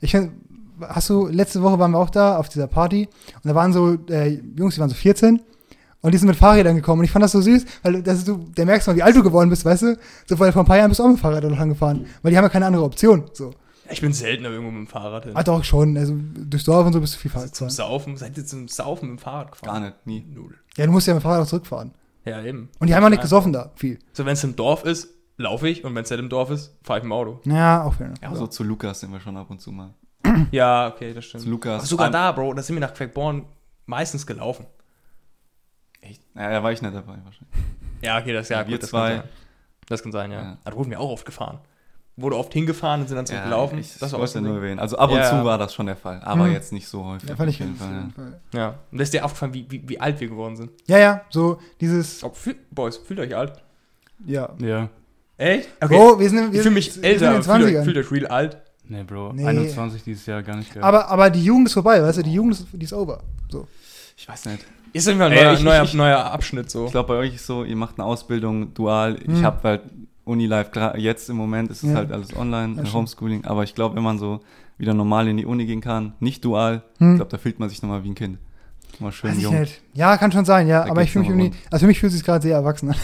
Ich 0.00 0.10
find, 0.12 0.30
hast 0.80 1.10
du, 1.10 1.26
letzte 1.28 1.62
Woche 1.62 1.78
waren 1.78 1.90
wir 1.92 1.98
auch 1.98 2.10
da 2.10 2.38
auf 2.38 2.48
dieser 2.48 2.66
Party 2.66 3.08
und 3.34 3.46
da 3.48 3.54
waren 3.54 3.72
so 3.72 3.96
äh, 4.10 4.40
Jungs, 4.56 4.74
die 4.74 4.80
waren 4.80 4.88
so 4.90 4.94
14 4.96 5.40
und 6.02 6.12
die 6.12 6.18
sind 6.18 6.28
mit 6.28 6.36
Fahrrädern 6.36 6.76
gekommen 6.76 7.00
und 7.00 7.04
ich 7.04 7.10
fand 7.10 7.22
das 7.24 7.32
so 7.32 7.40
süß, 7.40 7.64
weil 7.82 8.02
das 8.02 8.18
ist, 8.18 8.28
du, 8.28 8.36
der 8.56 8.66
merkst 8.66 8.86
mal, 8.88 8.96
wie 8.96 9.02
alt 9.02 9.16
du 9.16 9.22
geworden 9.22 9.50
bist, 9.50 9.64
weißt 9.64 9.82
du? 9.82 9.98
So, 10.26 10.38
weil 10.38 10.52
vor 10.52 10.62
ein 10.62 10.66
paar 10.66 10.76
Jahren 10.78 10.88
bist 10.88 11.00
du 11.00 11.04
auch 11.04 11.08
mit 11.08 11.18
Fahrrad 11.18 11.44
noch 11.44 11.58
angefahren, 11.58 12.06
weil 12.22 12.30
die 12.30 12.36
haben 12.36 12.44
ja 12.44 12.48
keine 12.48 12.66
andere 12.66 12.84
Option. 12.84 13.24
So. 13.32 13.52
Ich 13.90 14.00
bin 14.00 14.12
seltener 14.12 14.50
irgendwo 14.50 14.72
mit 14.72 14.80
dem 14.80 14.86
Fahrrad 14.88 15.24
hin. 15.24 15.32
Ah, 15.36 15.42
doch 15.42 15.62
schon, 15.64 15.96
also 15.96 16.14
durchs 16.16 16.64
Dorf 16.64 16.86
und 16.86 16.92
so 16.92 17.00
bist 17.00 17.14
du 17.14 17.18
viel 17.18 17.30
Fahrrad 17.30 17.54
zum 17.54 17.68
gefahren. 17.68 17.88
Saufen, 17.90 18.16
seid 18.16 18.36
ihr 18.36 18.44
zum 18.46 18.68
Saufen 18.68 19.10
mit 19.10 19.18
dem 19.18 19.22
Fahrrad 19.22 19.52
gefahren? 19.52 19.72
Gar 19.72 19.80
nicht, 19.80 20.06
nie. 20.06 20.26
Null. 20.34 20.54
Ja, 20.76 20.86
du 20.86 20.92
musst 20.92 21.06
ja 21.06 21.14
mit 21.14 21.22
dem 21.22 21.24
Fahrrad 21.24 21.42
auch 21.42 21.48
zurückfahren. 21.48 21.92
Ja, 22.24 22.42
eben. 22.42 22.68
Und 22.80 22.88
die 22.88 22.94
haben 22.94 23.04
auch 23.04 23.08
nicht 23.08 23.22
gesoffen 23.22 23.52
da, 23.52 23.70
viel. 23.76 23.98
So, 24.12 24.26
wenn 24.26 24.32
es 24.32 24.42
im 24.42 24.56
Dorf 24.56 24.84
ist, 24.84 25.08
laufe 25.36 25.68
ich 25.68 25.84
und 25.84 25.94
wenn 25.94 26.02
es 26.02 26.10
nicht 26.10 26.18
im 26.18 26.28
Dorf 26.28 26.50
ist, 26.50 26.74
fahre 26.82 26.98
ich 26.98 27.04
im 27.04 27.12
Auto. 27.12 27.40
Ja, 27.44 27.84
auch 27.84 27.94
fair. 27.94 28.12
Ja, 28.22 28.30
Also 28.30 28.48
zu 28.48 28.64
Lukas 28.64 29.00
sind 29.00 29.12
wir 29.12 29.20
schon 29.20 29.36
ab 29.36 29.50
und 29.50 29.60
zu 29.60 29.70
mal. 29.70 29.94
Ja, 30.50 30.88
okay, 30.88 31.14
das 31.14 31.24
stimmt. 31.26 31.44
Zu 31.44 31.50
Lukas. 31.50 31.78
Aber 31.78 31.86
sogar 31.86 32.10
da, 32.10 32.32
Bro, 32.32 32.54
da 32.54 32.62
sind 32.62 32.74
wir 32.74 32.80
nach 32.80 32.94
Quackborn 32.94 33.44
meistens 33.86 34.26
gelaufen. 34.26 34.66
Echt? 36.16 36.20
Ja, 36.34 36.50
da 36.50 36.62
war 36.62 36.72
ich 36.72 36.82
nicht 36.82 36.94
dabei 36.94 37.14
wahrscheinlich. 37.24 37.48
Ja, 38.02 38.18
okay, 38.18 38.32
das, 38.32 38.48
ja, 38.48 38.60
Ja, 38.60 38.66
wir 38.66 38.74
gut, 38.74 38.82
das 38.82 38.90
zwei. 38.90 39.08
kann 39.08 39.16
sein. 39.18 39.28
Das 39.88 40.02
kann 40.02 40.12
sein, 40.12 40.32
ja. 40.32 40.42
Ja. 40.42 40.58
Da 40.64 40.72
wurden 40.74 40.90
wir 40.90 41.00
auch 41.00 41.10
oft 41.10 41.24
gefahren. 41.24 41.58
Wurde 42.18 42.36
oft 42.36 42.52
hingefahren 42.52 43.02
und 43.02 43.08
sind 43.08 43.16
dann 43.16 43.26
zurückgelaufen. 43.26 43.78
ich 43.78 43.98
das 43.98 44.12
wollte 44.12 44.40
nur 44.40 44.56
erwähnen. 44.56 44.78
Also 44.80 44.96
ab 44.96 45.10
und 45.10 45.18
Ja. 45.18 45.28
zu 45.30 45.44
war 45.44 45.58
das 45.58 45.74
schon 45.74 45.86
der 45.86 45.96
Fall, 45.96 46.20
aber 46.24 46.46
Hm. 46.46 46.52
jetzt 46.52 46.72
nicht 46.72 46.88
so 46.88 47.04
häufig. 47.04 47.28
Ja, 47.28 47.36
fand 47.36 47.50
ich 47.50 47.56
auf 47.56 47.66
jeden 47.66 47.76
Fall, 47.76 48.08
Fall. 48.14 48.40
Ja. 48.54 48.74
Und 48.90 48.98
da 48.98 49.02
ist 49.02 49.12
dir 49.12 49.22
aufgefallen, 49.24 49.52
wie, 49.54 49.66
wie, 49.70 49.86
wie 49.88 50.00
alt 50.00 50.18
wir 50.20 50.28
geworden 50.28 50.56
sind. 50.56 50.70
Ja, 50.86 50.98
ja, 50.98 51.20
so 51.30 51.60
dieses, 51.80 52.24
Oh, 52.24 52.30
fühl, 52.30 52.56
Boys, 52.70 52.96
fühlt 52.96 53.20
euch 53.20 53.36
alt. 53.36 53.52
ja. 54.26 54.48
Ja. 54.58 54.88
Echt? 55.38 55.78
Bro, 55.80 56.18
wir 56.18 56.30
sind, 56.30 56.50
wir 56.50 56.54
ich 56.58 56.62
fühle 56.62 56.74
mich 56.74 56.94
sind 56.94 57.04
älter, 57.04 57.42
fühlt 57.42 57.62
euch, 57.64 57.74
20ern. 57.74 57.84
fühlt 57.84 57.96
euch 57.98 58.10
real 58.10 58.26
alt. 58.28 58.56
Nee, 58.88 59.02
Bro. 59.02 59.34
Nee. 59.34 59.44
21 59.46 60.02
dieses 60.02 60.24
Jahr 60.24 60.42
gar 60.42 60.56
nicht 60.56 60.72
geil. 60.72 60.82
Aber, 60.82 61.08
aber 61.08 61.28
die 61.28 61.44
Jugend 61.44 61.66
ist 61.68 61.74
vorbei, 61.74 62.00
weißt 62.02 62.18
du? 62.18 62.22
Die 62.22 62.32
Jugend 62.32 62.54
ist, 62.54 62.66
die 62.72 62.84
ist 62.84 62.92
over. 62.94 63.20
So. 63.50 63.60
ja. 63.60 63.66
Ich 64.16 64.26
weiß 64.26 64.46
nicht. 64.46 64.64
Ist 64.96 65.08
immer 65.08 65.26
ein 65.26 65.32
neuer, 65.34 65.52
ich- 65.52 65.62
neuer, 65.62 65.82
ich- 65.84 65.94
neuer 65.94 66.24
Abschnitt 66.24 66.70
so. 66.70 66.86
Ich 66.86 66.92
glaube, 66.92 67.08
bei 67.08 67.18
euch 67.20 67.34
ist 67.34 67.46
so, 67.46 67.64
ihr 67.64 67.76
macht 67.76 67.98
eine 67.98 68.06
Ausbildung 68.06 68.74
dual. 68.74 69.18
Hm. 69.22 69.36
Ich 69.36 69.44
habe 69.44 69.60
halt 69.68 69.82
Unilife, 70.24 70.70
klar, 70.70 70.96
jetzt 70.98 71.28
im 71.30 71.36
Moment 71.36 71.70
ist 71.70 71.82
es 71.84 71.90
Ja. 71.90 71.96
halt 71.96 72.10
alles 72.12 72.34
online, 72.36 72.82
Ja. 72.82 72.92
Homeschooling. 72.92 73.44
Aber 73.44 73.62
ich 73.62 73.74
glaube, 73.74 73.94
wenn 73.96 74.02
man 74.02 74.18
so 74.18 74.40
wieder 74.78 74.92
normal 74.94 75.28
in 75.28 75.36
die 75.36 75.46
Uni 75.46 75.66
gehen 75.66 75.80
kann, 75.80 76.14
nicht 76.20 76.44
dual, 76.44 76.82
Hm. 76.98 77.12
ich 77.12 77.16
glaube, 77.16 77.30
da 77.30 77.38
fühlt 77.38 77.58
man 77.60 77.68
sich 77.68 77.80
nochmal 77.82 78.02
wie 78.04 78.10
ein 78.10 78.14
Kind. 78.14 78.38
Mal 78.98 79.12
schön 79.12 79.30
Weiß 79.30 79.36
ich 79.36 79.42
jung. 79.44 79.60
nicht. 79.60 79.82
Ja, 79.94 80.16
kann 80.16 80.32
schon 80.32 80.44
sein, 80.44 80.66
ja. 80.68 80.84
Da 80.84 80.90
aber 80.90 81.02
ich 81.02 81.10
fühle 81.12 81.24
mich 81.24 81.30
irgendwie, 81.30 81.56
also 81.70 81.82
für 81.84 81.86
mich 81.88 82.00
fühlt 82.00 82.10
es 82.12 82.18
sich 82.18 82.24
gerade 82.26 82.42
sehr 82.42 82.56
erwachsen 82.56 82.90
an. 82.90 82.96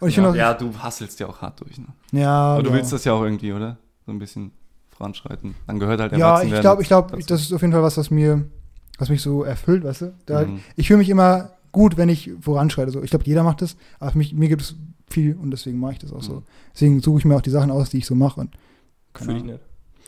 Und 0.00 0.08
ich 0.08 0.16
Ja. 0.16 0.28
auch, 0.30 0.34
Ja, 0.34 0.54
du 0.54 0.70
hasselst 0.78 1.20
ja 1.20 1.26
auch 1.26 1.40
hart 1.42 1.60
durch. 1.60 1.78
Ne? 1.78 1.86
ja, 2.12 2.30
Aber 2.54 2.62
du 2.62 2.70
ja. 2.70 2.76
willst 2.76 2.92
das 2.92 3.04
ja 3.04 3.12
auch 3.12 3.22
irgendwie, 3.22 3.52
oder? 3.52 3.76
So 4.06 4.12
ein 4.12 4.18
bisschen 4.18 4.52
voranschreiten. 4.96 5.54
Dann 5.66 5.78
gehört 5.78 6.00
halt 6.00 6.12
Ja, 6.12 6.18
erwachsen 6.28 6.46
ich 6.46 6.52
werden 6.52 6.62
glaube, 6.62 6.82
ich 6.82 6.88
glaube, 6.88 7.18
das 7.26 7.40
ist 7.42 7.52
auf 7.52 7.60
jeden 7.60 7.72
Fall 7.72 7.82
was, 7.82 7.96
was 7.98 8.10
mir, 8.10 8.44
was 8.98 9.08
mich 9.08 9.22
so 9.22 9.42
erfüllt, 9.44 9.84
weißt 9.84 10.02
du? 10.02 10.14
Da, 10.26 10.42
Mhm. 10.46 10.60
Ich 10.76 10.86
fühle 10.88 10.98
mich 10.98 11.08
immer 11.08 11.50
gut, 11.72 11.96
wenn 11.96 12.08
ich 12.08 12.30
voranschreite. 12.40 12.90
So. 12.90 13.02
Ich 13.02 13.10
glaube, 13.10 13.24
jeder 13.26 13.42
macht 13.42 13.62
das, 13.62 13.76
aber 13.98 14.12
für 14.12 14.18
mich, 14.18 14.32
mir 14.32 14.48
gibt 14.48 14.62
es 14.62 14.76
viel 15.10 15.34
und 15.36 15.50
deswegen 15.50 15.78
mache 15.78 15.92
ich 15.94 15.98
das 15.98 16.12
auch 16.12 16.22
so. 16.22 16.34
Mhm. 16.36 16.42
Deswegen 16.74 17.00
suche 17.00 17.18
ich 17.18 17.24
mir 17.24 17.36
auch 17.36 17.40
die 17.42 17.50
Sachen 17.50 17.70
aus, 17.70 17.90
die 17.90 17.98
ich 17.98 18.06
so 18.06 18.14
mache. 18.14 18.40
Und 18.40 18.54
keine 19.12 19.30
Fühl 19.32 19.36
ich 19.38 19.44
nicht. 19.44 19.60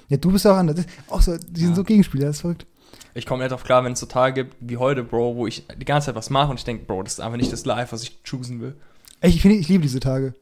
Ja, 0.08 0.16
du 0.18 0.30
bist 0.30 0.46
auch 0.46 0.56
anders. 0.56 0.84
Auch 1.08 1.20
so, 1.22 1.36
die 1.36 1.60
sind 1.60 1.70
Ja. 1.70 1.74
so 1.76 1.84
Gegenspieler, 1.84 2.26
das 2.26 2.36
ist 2.36 2.40
verrückt. 2.42 2.66
Ich 3.14 3.26
komme 3.26 3.42
nicht 3.42 3.50
drauf 3.52 3.64
klar, 3.64 3.82
wenn 3.84 3.92
es 3.92 4.00
so 4.00 4.06
Tage 4.06 4.44
gibt 4.44 4.56
wie 4.60 4.76
heute, 4.76 5.02
Bro, 5.02 5.36
wo 5.36 5.46
ich 5.46 5.66
die 5.80 5.84
ganze 5.84 6.06
Zeit 6.06 6.14
was 6.14 6.30
mache 6.30 6.50
und 6.50 6.58
ich 6.58 6.64
denke, 6.64 6.84
Bro, 6.84 7.02
das 7.02 7.14
ist 7.14 7.20
einfach 7.20 7.36
nicht 7.38 7.52
das 7.52 7.64
Life, 7.64 7.92
was 7.92 8.02
ich 8.02 8.22
choosen 8.22 8.60
will. 8.60 8.74
Ich 9.22 9.40
finde, 9.42 9.56
ich 9.56 9.68
liebe 9.68 9.82
diese 9.82 10.00
Tage. 10.00 10.34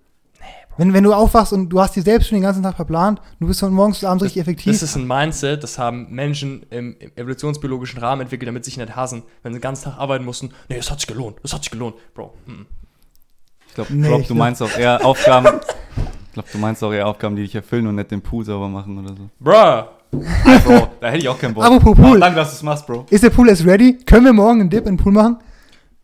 Wenn, 0.76 0.92
wenn 0.92 1.04
du 1.04 1.12
aufwachst 1.12 1.52
und 1.52 1.68
du 1.68 1.80
hast 1.80 1.94
dir 1.94 2.02
selbst 2.02 2.28
schon 2.28 2.37
den 2.37 2.42
ganzen 2.42 2.62
Tag 2.62 2.74
verplant, 2.76 3.20
du 3.40 3.46
bist 3.46 3.60
von 3.60 3.72
morgens 3.72 3.98
bis 4.00 4.08
abends 4.08 4.24
richtig 4.24 4.42
effektiv. 4.42 4.72
Das 4.72 4.82
ist 4.82 4.96
ein 4.96 5.06
Mindset, 5.06 5.62
das 5.62 5.78
haben 5.78 6.10
Menschen 6.10 6.64
im, 6.70 6.96
im 6.98 7.12
evolutionsbiologischen 7.16 8.00
Rahmen 8.00 8.22
entwickelt, 8.22 8.48
damit 8.48 8.64
sie 8.64 8.72
sich 8.72 8.78
nicht 8.78 8.96
hassen, 8.96 9.22
wenn 9.42 9.52
sie 9.52 9.58
den 9.58 9.62
ganzen 9.62 9.84
Tag 9.84 9.98
arbeiten 9.98 10.24
mussten. 10.24 10.50
Nee, 10.68 10.76
das 10.76 10.90
hat 10.90 10.98
sich 11.00 11.06
gelohnt, 11.06 11.37
das 11.42 11.52
hat 11.52 11.62
sich 11.62 11.70
gelohnt. 11.70 11.94
Bro, 12.14 12.34
hm. 12.46 12.66
Ich 13.68 13.74
glaube, 13.74 13.92
Nee, 13.94 14.06
glaub, 14.08 14.20
du 14.22 14.26
glaub- 14.28 14.38
meinst 14.38 14.62
auch 14.62 14.76
eher 14.76 15.04
Aufgaben. 15.04 15.46
ich 16.26 16.32
glaube, 16.32 16.48
du 16.52 16.58
meinst 16.58 16.82
auch 16.84 16.92
eher 16.92 17.06
Aufgaben, 17.06 17.37
die 17.37 17.42
dich 17.42 17.54
erfüllen 17.54 17.87
und 17.87 17.94
nicht 17.96 18.10
den 18.10 18.20
Pool 18.22 18.44
sauber 18.44 18.68
machen 18.68 18.98
oder 18.98 19.14
so. 19.16 19.28
Bruh, 19.40 19.52
Ah, 19.52 19.88
Bro, 20.64 20.88
da 21.00 21.08
hätte 21.08 21.18
ich 21.18 21.28
auch 21.28 21.38
keinen 21.38 21.54
Bock. 21.54 21.64
Apropos 21.64 21.96
Pool. 21.96 22.20
Danke, 22.20 22.37
dass 22.37 22.50
du 22.50 22.54
es 22.56 22.62
machst, 22.62 22.87
Bro. 22.87 23.06
ist 23.10 23.24
der 23.24 23.30
Pool 23.30 23.48
jetzt 23.48 23.64
ready? 23.66 23.98
Können 24.06 24.24
wir 24.26 24.32
morgen 24.32 24.60
einen 24.60 24.70
Dip 24.70 24.87
in 24.87 24.96
den 24.96 24.96
Pool 24.96 25.12
machen? 25.12 25.38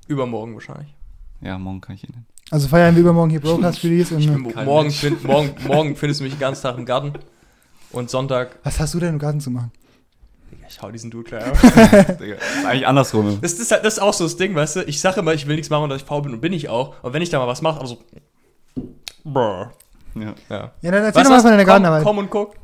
übermorgen 0.09 0.55
wahrscheinlich. 0.55 0.93
Ja, 1.41 1.57
morgen 1.59 1.81
kann 1.81 1.95
ich 1.95 2.03
ihn. 2.03 2.27
Also 2.51 2.67
feiern 2.69 2.95
wir 2.95 3.03
übermorgen 3.03 3.31
hier 3.31 3.41
Broadcast 3.41 3.85
Release 3.85 4.15
und 4.15 4.55
morgen, 4.65 4.91
find, 4.91 5.23
morgen, 5.25 5.55
morgen 5.67 5.95
findest 5.97 6.21
du 6.21 6.25
mich 6.25 6.33
den 6.33 6.41
ganzen 6.41 6.63
Tag 6.63 6.77
im 6.79 6.85
Garten. 6.85 7.13
Und 7.93 8.11
Sonntag, 8.11 8.59
was 8.65 8.79
hast 8.81 8.95
du 8.95 9.01
denn 9.01 9.11
im 9.11 9.19
Garten 9.19 9.41
zu 9.41 9.51
machen? 9.51 9.71
Digga, 10.51 10.67
ich 10.69 10.83
hau 10.83 10.91
diesen 10.91 11.11
Dude 11.11 11.25
klar. 11.29 11.43
Digga, 12.21 12.35
ist 12.35 12.67
eigentlich 12.67 12.87
andersrum. 12.87 13.39
Das 13.41 13.53
ist, 13.55 13.71
halt, 13.71 13.85
das 13.85 13.95
ist 13.95 13.99
auch 14.01 14.13
so 14.15 14.25
das 14.25 14.37
Ding, 14.37 14.55
weißt 14.55 14.77
du? 14.77 14.81
Ich 14.83 15.01
sage 15.01 15.21
immer, 15.21 15.33
ich 15.35 15.47
will 15.47 15.55
nichts 15.57 15.71
machen, 15.71 15.89
dass 15.91 16.03
ich 16.03 16.07
faul 16.07 16.23
bin 16.23 16.33
und 16.33 16.41
bin 16.41 16.53
ich 16.53 16.69
auch. 16.69 16.95
Und 17.03 17.13
wenn 17.13 17.23
ich 17.23 17.31
da 17.31 17.39
mal 17.39 17.47
was 17.49 17.63
mache, 17.63 17.81
also. 17.81 17.99
Bruh. 19.25 19.67
Ja. 20.17 20.35
Ja. 20.49 20.73
Ja, 20.81 20.91
dann 20.91 21.05
erzähl 21.05 21.23
doch 21.23 21.31
mal 21.31 21.41
von 21.41 21.51
deiner 21.51 21.63
komm, 21.65 21.67
Gartenarbeit. 21.69 22.05
komm 22.05 22.19
und 22.19 22.31
guck. 22.31 22.55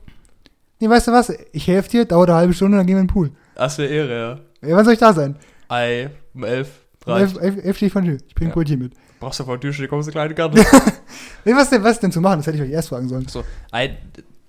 Nee, 0.81 0.88
weißt 0.88 1.07
du 1.09 1.12
was? 1.12 1.33
Ich 1.53 1.66
helfe 1.68 1.88
dir, 1.90 2.05
dauert 2.05 2.29
eine 2.29 2.38
halbe 2.38 2.55
Stunde, 2.55 2.77
dann 2.77 2.87
gehen 2.87 2.96
wir 2.96 3.01
in 3.03 3.07
den 3.07 3.12
Pool. 3.12 3.31
Das 3.55 3.79
wäre 3.79 3.88
Ehre, 3.88 4.40
Ja, 4.62 4.77
wann 4.77 4.85
soll 4.85 4.94
ich 4.94 5.01
da 5.01 5.12
sein? 5.12 5.37
ja. 5.70 5.77
Ei, 5.77 6.11
um 6.35 6.44
elf, 6.44 6.68
Um 7.05 7.12
drei. 7.12 7.20
elf, 7.22 7.37
elf, 7.40 7.64
elf 7.64 7.77
stehe 7.77 7.87
ich 7.88 7.92
von 7.92 8.05
dir. 8.05 8.18
Ich 8.29 8.35
bringe 8.35 8.51
Ja. 8.51 8.55
Brötchen 8.55 8.79
mit. 8.79 8.92
Brauchst 9.20 9.40
du 9.40 9.44
vor 9.44 9.55
der 9.55 9.61
Tür 9.61 9.72
stehen, 9.72 9.88
kommst 9.88 10.09
du 10.09 10.12
kleine 10.12 10.35
Garten. 10.35 10.59
Nee, 11.44 11.55
was 11.55 11.70
denn, 11.70 11.83
was 11.85 12.00
denn 12.00 12.11
zu 12.11 12.20
machen? 12.20 12.40
Das 12.40 12.48
hätte 12.48 12.57
ich 12.59 12.62
euch 12.64 12.70
erst 12.70 12.88
fragen 12.88 13.09
sollen. 13.09 13.29
so, 13.29 13.44
ei, 13.70 13.96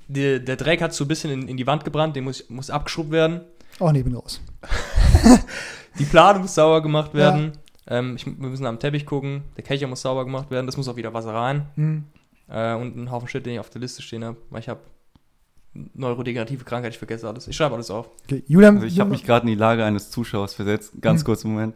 der, 0.07 0.39
der 0.39 0.55
Dreck 0.55 0.81
hat 0.81 0.93
so 0.95 1.03
ein 1.03 1.07
bisschen 1.07 1.29
in, 1.31 1.47
in 1.47 1.55
die 1.55 1.67
Wand 1.67 1.85
gebrannt, 1.85 2.15
der 2.15 2.23
muss, 2.23 2.49
muss 2.49 2.71
abgeschrubbt 2.71 3.11
werden. 3.11 3.41
Oh, 3.79 3.91
nee, 3.91 4.01
bin 4.01 4.15
raus. 4.15 4.41
Die 5.99 6.05
Plane 6.05 6.39
muss 6.39 6.55
sauber 6.55 6.81
gemacht 6.81 7.13
werden. 7.13 7.51
Ähm, 7.87 8.15
ich, 8.15 8.25
wir 8.25 8.33
müssen 8.49 8.65
am 8.65 8.79
Teppich 8.79 9.05
gucken. 9.05 9.43
Der 9.55 9.63
Kelcher 9.63 9.85
muss 9.87 10.01
sauber 10.01 10.25
gemacht 10.25 10.49
werden. 10.51 10.65
Das 10.65 10.75
muss 10.77 10.87
auch 10.87 10.95
wieder 10.95 11.13
Wasser 11.13 11.33
rein. 11.33 11.67
Hm. 11.75 12.03
Äh, 12.49 12.73
und 12.75 12.95
ein 12.97 13.11
Haufen 13.11 13.27
Shit, 13.27 13.45
den 13.45 13.53
ich 13.53 13.59
auf 13.59 13.69
der 13.69 13.81
Liste 13.81 14.01
stehen 14.01 14.23
habe. 14.23 14.37
Weil 14.49 14.59
ich 14.61 14.69
habe 14.69 14.79
neurodegenerative 15.93 16.63
Krankheit, 16.63 16.93
ich 16.93 16.97
vergesse 16.97 17.27
alles. 17.27 17.47
Ich 17.47 17.55
schreibe 17.55 17.75
alles 17.75 17.91
auf. 17.91 18.09
Okay, 18.23 18.43
Julian, 18.47 18.75
Also 18.77 18.87
ich 18.87 18.99
habe 18.99 19.09
mich 19.11 19.23
gerade 19.23 19.43
in 19.43 19.49
die 19.53 19.59
Lage 19.59 19.83
eines 19.85 20.09
Zuschauers 20.09 20.53
versetzt, 20.55 20.93
ganz 21.01 21.21
Mhm. 21.21 21.25
kurzen 21.25 21.51
Moment. 21.51 21.75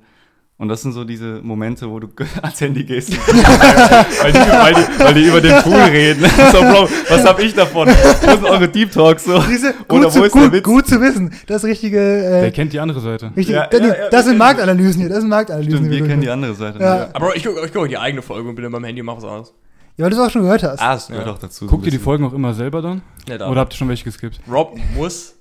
Und 0.61 0.67
das 0.67 0.83
sind 0.83 0.91
so 0.91 1.03
diese 1.03 1.39
Momente, 1.41 1.89
wo 1.89 1.99
du 1.99 2.07
ans 2.43 2.61
Handy 2.61 2.83
gehst. 2.83 3.11
weil, 3.27 4.31
die, 4.31 4.39
weil, 4.39 4.73
die, 4.75 4.99
weil 5.03 5.13
die 5.15 5.23
über 5.27 5.41
den 5.41 5.59
Pool 5.63 5.73
reden. 5.91 6.23
so, 6.51 6.59
Bro, 6.59 6.87
was 7.09 7.25
hab 7.25 7.39
ich 7.39 7.55
davon? 7.55 7.87
Wo 7.87 8.29
sind 8.29 8.45
eure 8.45 8.67
Deep 8.69 8.91
Talks 8.91 9.23
so? 9.23 9.41
diese, 9.49 9.69
Oder 9.69 9.75
gut, 9.87 10.03
wo 10.03 10.09
zu, 10.09 10.23
ist 10.23 10.35
der 10.35 10.41
gut, 10.43 10.51
Witz? 10.51 10.63
gut 10.63 10.87
zu 10.87 11.01
wissen. 11.01 11.33
Das 11.47 11.63
richtige, 11.63 11.97
Der 11.97 12.43
äh, 12.43 12.51
kennt 12.51 12.73
die 12.73 12.79
andere 12.79 12.99
Seite. 13.01 13.31
richtig, 13.35 13.55
Ja, 13.55 13.65
das, 13.65 13.81
ja, 13.81 13.87
ja, 13.87 14.09
das 14.11 14.25
sind 14.25 14.37
Marktanalysen 14.37 15.01
hier, 15.01 15.09
das 15.09 15.21
sind 15.21 15.29
Marktanalysen. 15.29 15.77
Stimmt, 15.79 15.89
wir 15.91 16.05
kennen 16.07 16.21
die 16.21 16.29
andere 16.29 16.53
Seite. 16.53 16.79
Ja. 16.79 17.07
Aber 17.13 17.35
ich 17.35 17.43
gucke 17.43 17.67
guck 17.73 17.89
die 17.89 17.97
eigene 17.97 18.21
Folge 18.21 18.47
und 18.47 18.53
bin 18.53 18.63
in 18.63 18.71
meinem 18.71 18.83
Handy 18.83 19.01
und 19.01 19.07
mache 19.07 19.17
was 19.17 19.23
anderes. 19.25 19.53
Ja, 19.97 20.03
weil 20.05 20.11
du 20.11 20.17
es 20.17 20.21
auch 20.21 20.29
schon 20.29 20.43
gehört 20.43 20.61
hast. 20.61 20.79
Ah, 20.79 20.93
das 20.93 21.07
gehört 21.07 21.25
Ja. 21.25 21.33
auch 21.33 21.39
dazu. 21.39 21.65
Guckt 21.65 21.85
ihr 21.85 21.91
die. 21.91 21.97
Folgen 21.97 22.23
auch 22.23 22.33
immer 22.33 22.53
selber 22.53 22.83
dann? 22.83 23.01
Nicht 23.27 23.41
Oder 23.41 23.61
habt 23.61 23.73
ihr 23.73 23.77
schon 23.77 23.89
welche 23.89 24.03
geskippt? 24.03 24.39
Rob 24.47 24.77
muss. 24.95 25.33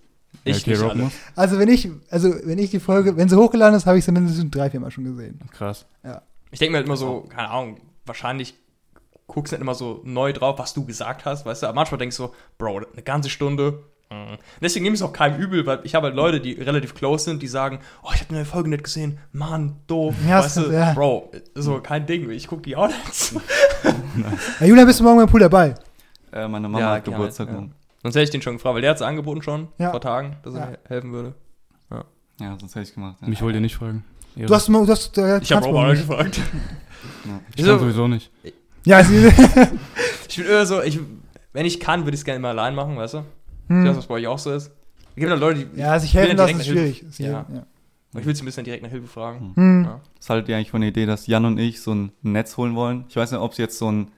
Ich 0.44 0.66
Ja, 0.66 0.72
okay, 0.72 0.85
nicht 0.85 0.94
muss. 0.96 1.12
Also 1.37 1.59
wenn 1.59 1.68
ich, 1.68 1.88
also 2.11 2.35
wenn 2.44 2.59
ich 2.59 2.70
die 2.70 2.81
Folge, 2.81 3.16
wenn 3.16 3.29
sie 3.29 3.37
hochgeladen 3.37 3.76
ist, 3.76 3.87
habe 3.87 3.98
ich 3.98 4.05
sie 4.05 4.12
mindestens 4.12 4.50
drei, 4.50 4.70
vier 4.70 4.81
Mal 4.81 4.90
schon 4.90 5.05
gesehen. 5.05 5.38
Krass. 5.53 5.85
Ich 6.50 6.59
denke 6.59 6.72
mir 6.72 6.79
halt 6.79 6.87
immer 6.87 6.96
so, 6.96 7.22
keine 7.22 7.50
Ahnung, 7.50 7.81
wahrscheinlich 8.07 8.55
guckst 9.29 9.53
du 9.53 9.57
nicht 9.57 9.62
immer 9.62 9.74
so 9.74 10.00
neu 10.05 10.33
drauf, 10.33 10.59
was 10.59 10.74
du 10.74 10.85
gesagt 10.85 11.24
hast, 11.24 11.46
weißt 11.46 11.62
du, 11.62 11.66
aber 11.68 11.76
manchmal 11.76 11.98
denkst 11.98 12.16
du 12.16 12.24
so, 12.24 12.35
Bro, 12.59 12.83
eine 12.92 13.03
ganze 13.05 13.31
Stunde. 13.31 13.85
mm. 14.11 14.35
Deswegen 14.61 14.83
nehme 14.83 14.94
ich 14.94 15.00
es 15.00 15.07
auch 15.07 15.12
keinem 15.12 15.40
übel, 15.40 15.64
weil 15.66 15.80
ich 15.84 15.95
habe 15.95 16.09
halt 16.09 16.16
Leute, 16.16 16.41
die 16.41 16.55
relativ 16.55 16.95
close 16.95 17.24
sind, 17.24 17.41
die 17.41 17.47
sagen, 17.47 17.78
oh, 18.03 18.11
ich 18.12 18.20
habe 18.20 18.34
eine 18.34 18.45
Folge 18.45 18.68
nicht 18.68 18.82
gesehen, 18.82 19.18
Mann, 19.32 19.76
doof, 19.86 20.16
Ja, 20.26 20.43
weißt 20.43 20.57
du, 20.57 20.72
ja. 20.72 20.93
Bro, 20.95 21.30
so 21.55 21.80
kein 21.80 22.07
Ding, 22.07 22.28
ich 22.30 22.49
gucke 22.49 22.62
die 22.62 22.74
auch 22.76 22.88
nicht. 22.88 23.34
Ja, 24.61 24.66
Julian, 24.66 24.86
bist 24.86 24.99
du 24.99 25.05
morgen 25.05 25.18
beim 25.18 25.28
Pool 25.28 25.41
dabei? 25.41 25.74
Äh, 26.32 26.49
meine 26.49 26.68
Mama 26.68 26.80
Ja, 26.80 26.91
hat 26.97 27.05
Geburtstag 27.05 27.49
ja. 27.49 27.64
Sonst 28.03 28.14
hätte 28.14 28.24
ich 28.24 28.30
den 28.30 28.42
schon 28.42 28.55
gefragt, 28.55 28.74
weil 28.74 28.80
der 28.82 28.90
hat 28.90 28.96
es 28.96 29.03
angeboten 29.03 29.42
schon 29.42 29.68
Ja. 29.78 29.90
vor 29.90 30.01
Tagen, 30.01 30.36
dass 30.42 30.55
er 30.55 30.72
Ja. 30.72 30.78
helfen 30.88 31.12
würde. 31.12 31.34
Ja, 32.40 32.57
sonst 32.59 32.74
hätte 32.74 32.88
ich 32.88 32.94
gemacht. 32.94 33.18
Ja. 33.20 33.28
Mich 33.28 33.42
wollt 33.42 33.55
ihr 33.55 33.61
nicht 33.61 33.76
fragen. 33.76 34.03
Ehre. 34.34 34.46
Du 34.46 34.55
hast, 34.55 34.68
du 34.68 34.86
hast, 34.88 35.18
äh, 35.18 35.40
Ich 35.42 35.53
habe 35.53 35.66
auch 35.66 35.86
nicht. 35.88 36.09
gefragt. 36.09 36.40
Ja. 37.26 37.40
ich 37.55 37.64
kann 37.66 37.78
sowieso 37.78 38.09
nicht. 38.09 38.30
Ja, 38.86 39.01
es 39.01 39.11
ist, 39.11 39.38
Ich 40.28 40.36
bin 40.36 40.46
eher 40.46 40.64
so, 40.64 40.80
ich, 40.82 40.98
wenn 41.53 41.66
ich 41.66 41.80
kann, 41.80 42.01
würde 42.07 42.14
ich 42.14 42.20
es 42.20 42.24
gerne 42.24 42.38
immer 42.38 42.48
allein 42.48 42.74
machen, 42.74 42.96
weißt 42.96 43.14
du? 43.14 43.18
Ich 43.18 43.24
hm. 43.68 43.84
weiß, 43.86 43.96
was 43.98 44.07
bei 44.07 44.14
euch 44.14 44.26
auch 44.26 44.38
so 44.38 44.53
ist. 44.53 44.68
Es 45.11 45.14
gibt 45.16 45.30
halt 45.30 45.40
Leute, 45.40 45.66
die. 45.66 45.78
ja, 45.80 45.98
sich 45.98 46.11
ich 46.11 46.14
will 46.14 46.22
helfen 46.22 46.38
ja 46.38 46.44
lassen 46.46 46.59
direkt 46.59 46.61
ist 46.61 46.68
nach 46.68 46.82
Hilfe- 46.82 46.94
schwierig. 46.94 47.11
Ist 47.11 47.18
Ja. 47.18 47.46
ja. 47.53 47.66
Ich 48.18 48.26
will 48.26 48.34
zumindest 48.34 48.57
dann 48.59 48.64
direkt 48.64 48.82
nach 48.84 48.90
Hilfe 48.90 49.07
fragen. 49.07 49.53
Hm. 49.57 49.84
Ja. 49.84 50.01
Was 50.16 50.30
haltet 50.30 50.48
ihr 50.48 50.57
eigentlich 50.57 50.70
von 50.70 50.80
der 50.80 50.88
Idee, 50.88 51.05
dass 51.05 51.26
Jan 51.26 51.44
und 51.44 51.59
ich 51.59 51.82
so 51.82 51.92
ein 51.94 52.12
Netz 52.22 52.57
holen 52.57 52.74
wollen? 52.74 53.05
Ich 53.11 53.16
weiß 53.16 53.30
nicht, 53.32 53.40
ob 53.40 53.53
es 53.53 53.59
jetzt 53.59 53.76
so 53.76 53.92
ein 53.92 54.09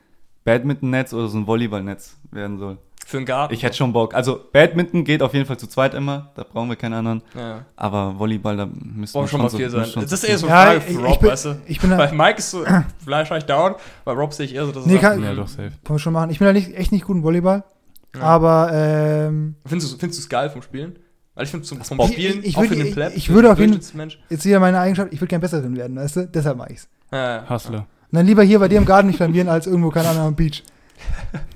Badminton-Netz 0.44 1.12
oder 1.12 1.26
so 1.28 1.38
ein 1.38 1.46
Volleyball-Netz 1.48 2.16
werden 2.30 2.58
soll. 2.58 2.78
Für 3.07 3.16
einen 3.18 3.26
Garten. 3.26 3.53
Ich 3.53 3.62
hätte 3.62 3.76
schon 3.76 3.92
Bock. 3.92 4.14
Also 4.14 4.40
Badminton 4.53 5.05
geht 5.05 5.22
auf 5.22 5.34
jeden 5.34 5.44
Fall 5.44 5.59
zu 5.59 5.66
zweit 5.66 5.92
immer, 5.94 6.30
da 6.34 6.44
brauchen 6.44 6.68
wir 6.68 6.76
keinen 6.76 6.94
anderen. 6.94 7.22
Ja. 7.36 7.64
Aber 7.76 8.18
Volleyball, 8.18 8.57
da 8.57 8.66
müssen 8.66 9.20
wir 9.20 9.26
schon 9.28 9.42
mal 9.42 9.50
so- 9.50 9.59
vier 9.59 9.68
sein. 9.70 9.86
Das 9.94 10.12
ist 10.12 10.24
eher 10.24 10.38
so 10.38 10.46
eine 10.46 10.55
Ja, 10.57 10.62
Frage 10.64 10.78
ich, 10.78 10.84
für 10.84 10.90
ich, 10.90 10.98
Rob, 11.07 11.20
bin, 11.20 11.30
weißt 11.30 11.44
du? 11.46 11.57
ich 11.66 11.80
bin 11.80 11.90
Weil 11.90 12.09
da, 12.09 12.14
Mike 12.14 12.38
ist 12.38 12.50
so, 12.50 12.64
vielleicht 13.05 13.09
wahrscheinlich 13.30 13.44
down, 13.46 13.74
bei 14.05 14.12
Rob 14.12 14.32
sehe 14.32 14.46
ich 14.46 14.55
eher 14.55 14.64
so, 14.66 14.72
dass 14.72 14.84
er 14.84 14.88
Nee, 14.88 14.94
sagt, 14.98 15.03
kann- 15.14 15.22
Ja, 15.22 15.30
hm, 15.30 15.36
doch, 15.36 15.48
safe. 15.48 15.68
kann 15.84 15.94
man 15.94 15.98
schon 15.98 16.12
machen. 16.12 16.30
Ich 16.30 16.38
bin 16.38 16.46
da 16.46 16.53
nicht, 16.53 16.74
echt 16.76 16.92
nicht 16.92 17.05
gut 17.05 17.16
im 17.16 17.22
Volleyball. 17.22 17.64
Ja. 18.14 18.20
Aber, 18.22 18.70
ähm, 18.72 19.57
Findest 19.66 19.92
du 19.92 19.98
findest 19.98 20.20
du's 20.20 20.28
geil 20.28 20.48
vom 20.50 20.62
Spielen? 20.62 20.96
Weil 21.34 21.44
ich 21.44 21.50
finde 21.50 21.66
zum 21.66 21.80
vom. 21.82 22.00
Spielen, 22.07 22.40
Ich- 22.40 22.48
ich 22.50 22.57
auch 22.57 22.64
für 22.64 22.76
den 22.76 22.86
ich- 22.86 22.92
Pleb, 22.94 23.12
ich 23.16 23.28
würde 23.30 23.50
auf 23.50 23.59
jeden- 23.59 23.72
Durchschnittsmensch. 23.72 24.18
jetzt 24.28 24.44
wieder 24.44 24.61
meine 24.61 24.78
Eigenschaft, 24.78 25.12
ich 25.12 25.20
würde 25.20 25.28
gern 25.30 25.40
besser 25.40 25.61
drin 25.61 25.76
werden, 25.76 25.96
weißt 25.96 26.16
du? 26.16 26.26
Deshalb 26.28 26.57
mach 26.59 26.68
ich's. 26.68 26.88
Ja, 27.11 27.36
ja. 27.36 27.48
Hustler. 27.50 27.78
Und 27.78 28.16
dann 28.18 28.26
lieber 28.26 28.42
hier 28.42 28.59
bei 28.59 28.68
dir 28.68 28.76
im 28.78 28.84
Garten 28.84 29.07
nicht 29.09 29.16
flamieren, 29.16 29.48
als 29.48 29.66
irgendwo, 29.66 29.88
keine 29.90 30.09
Ahnung, 30.09 30.26
am 30.28 30.34
Beach. 30.36 30.62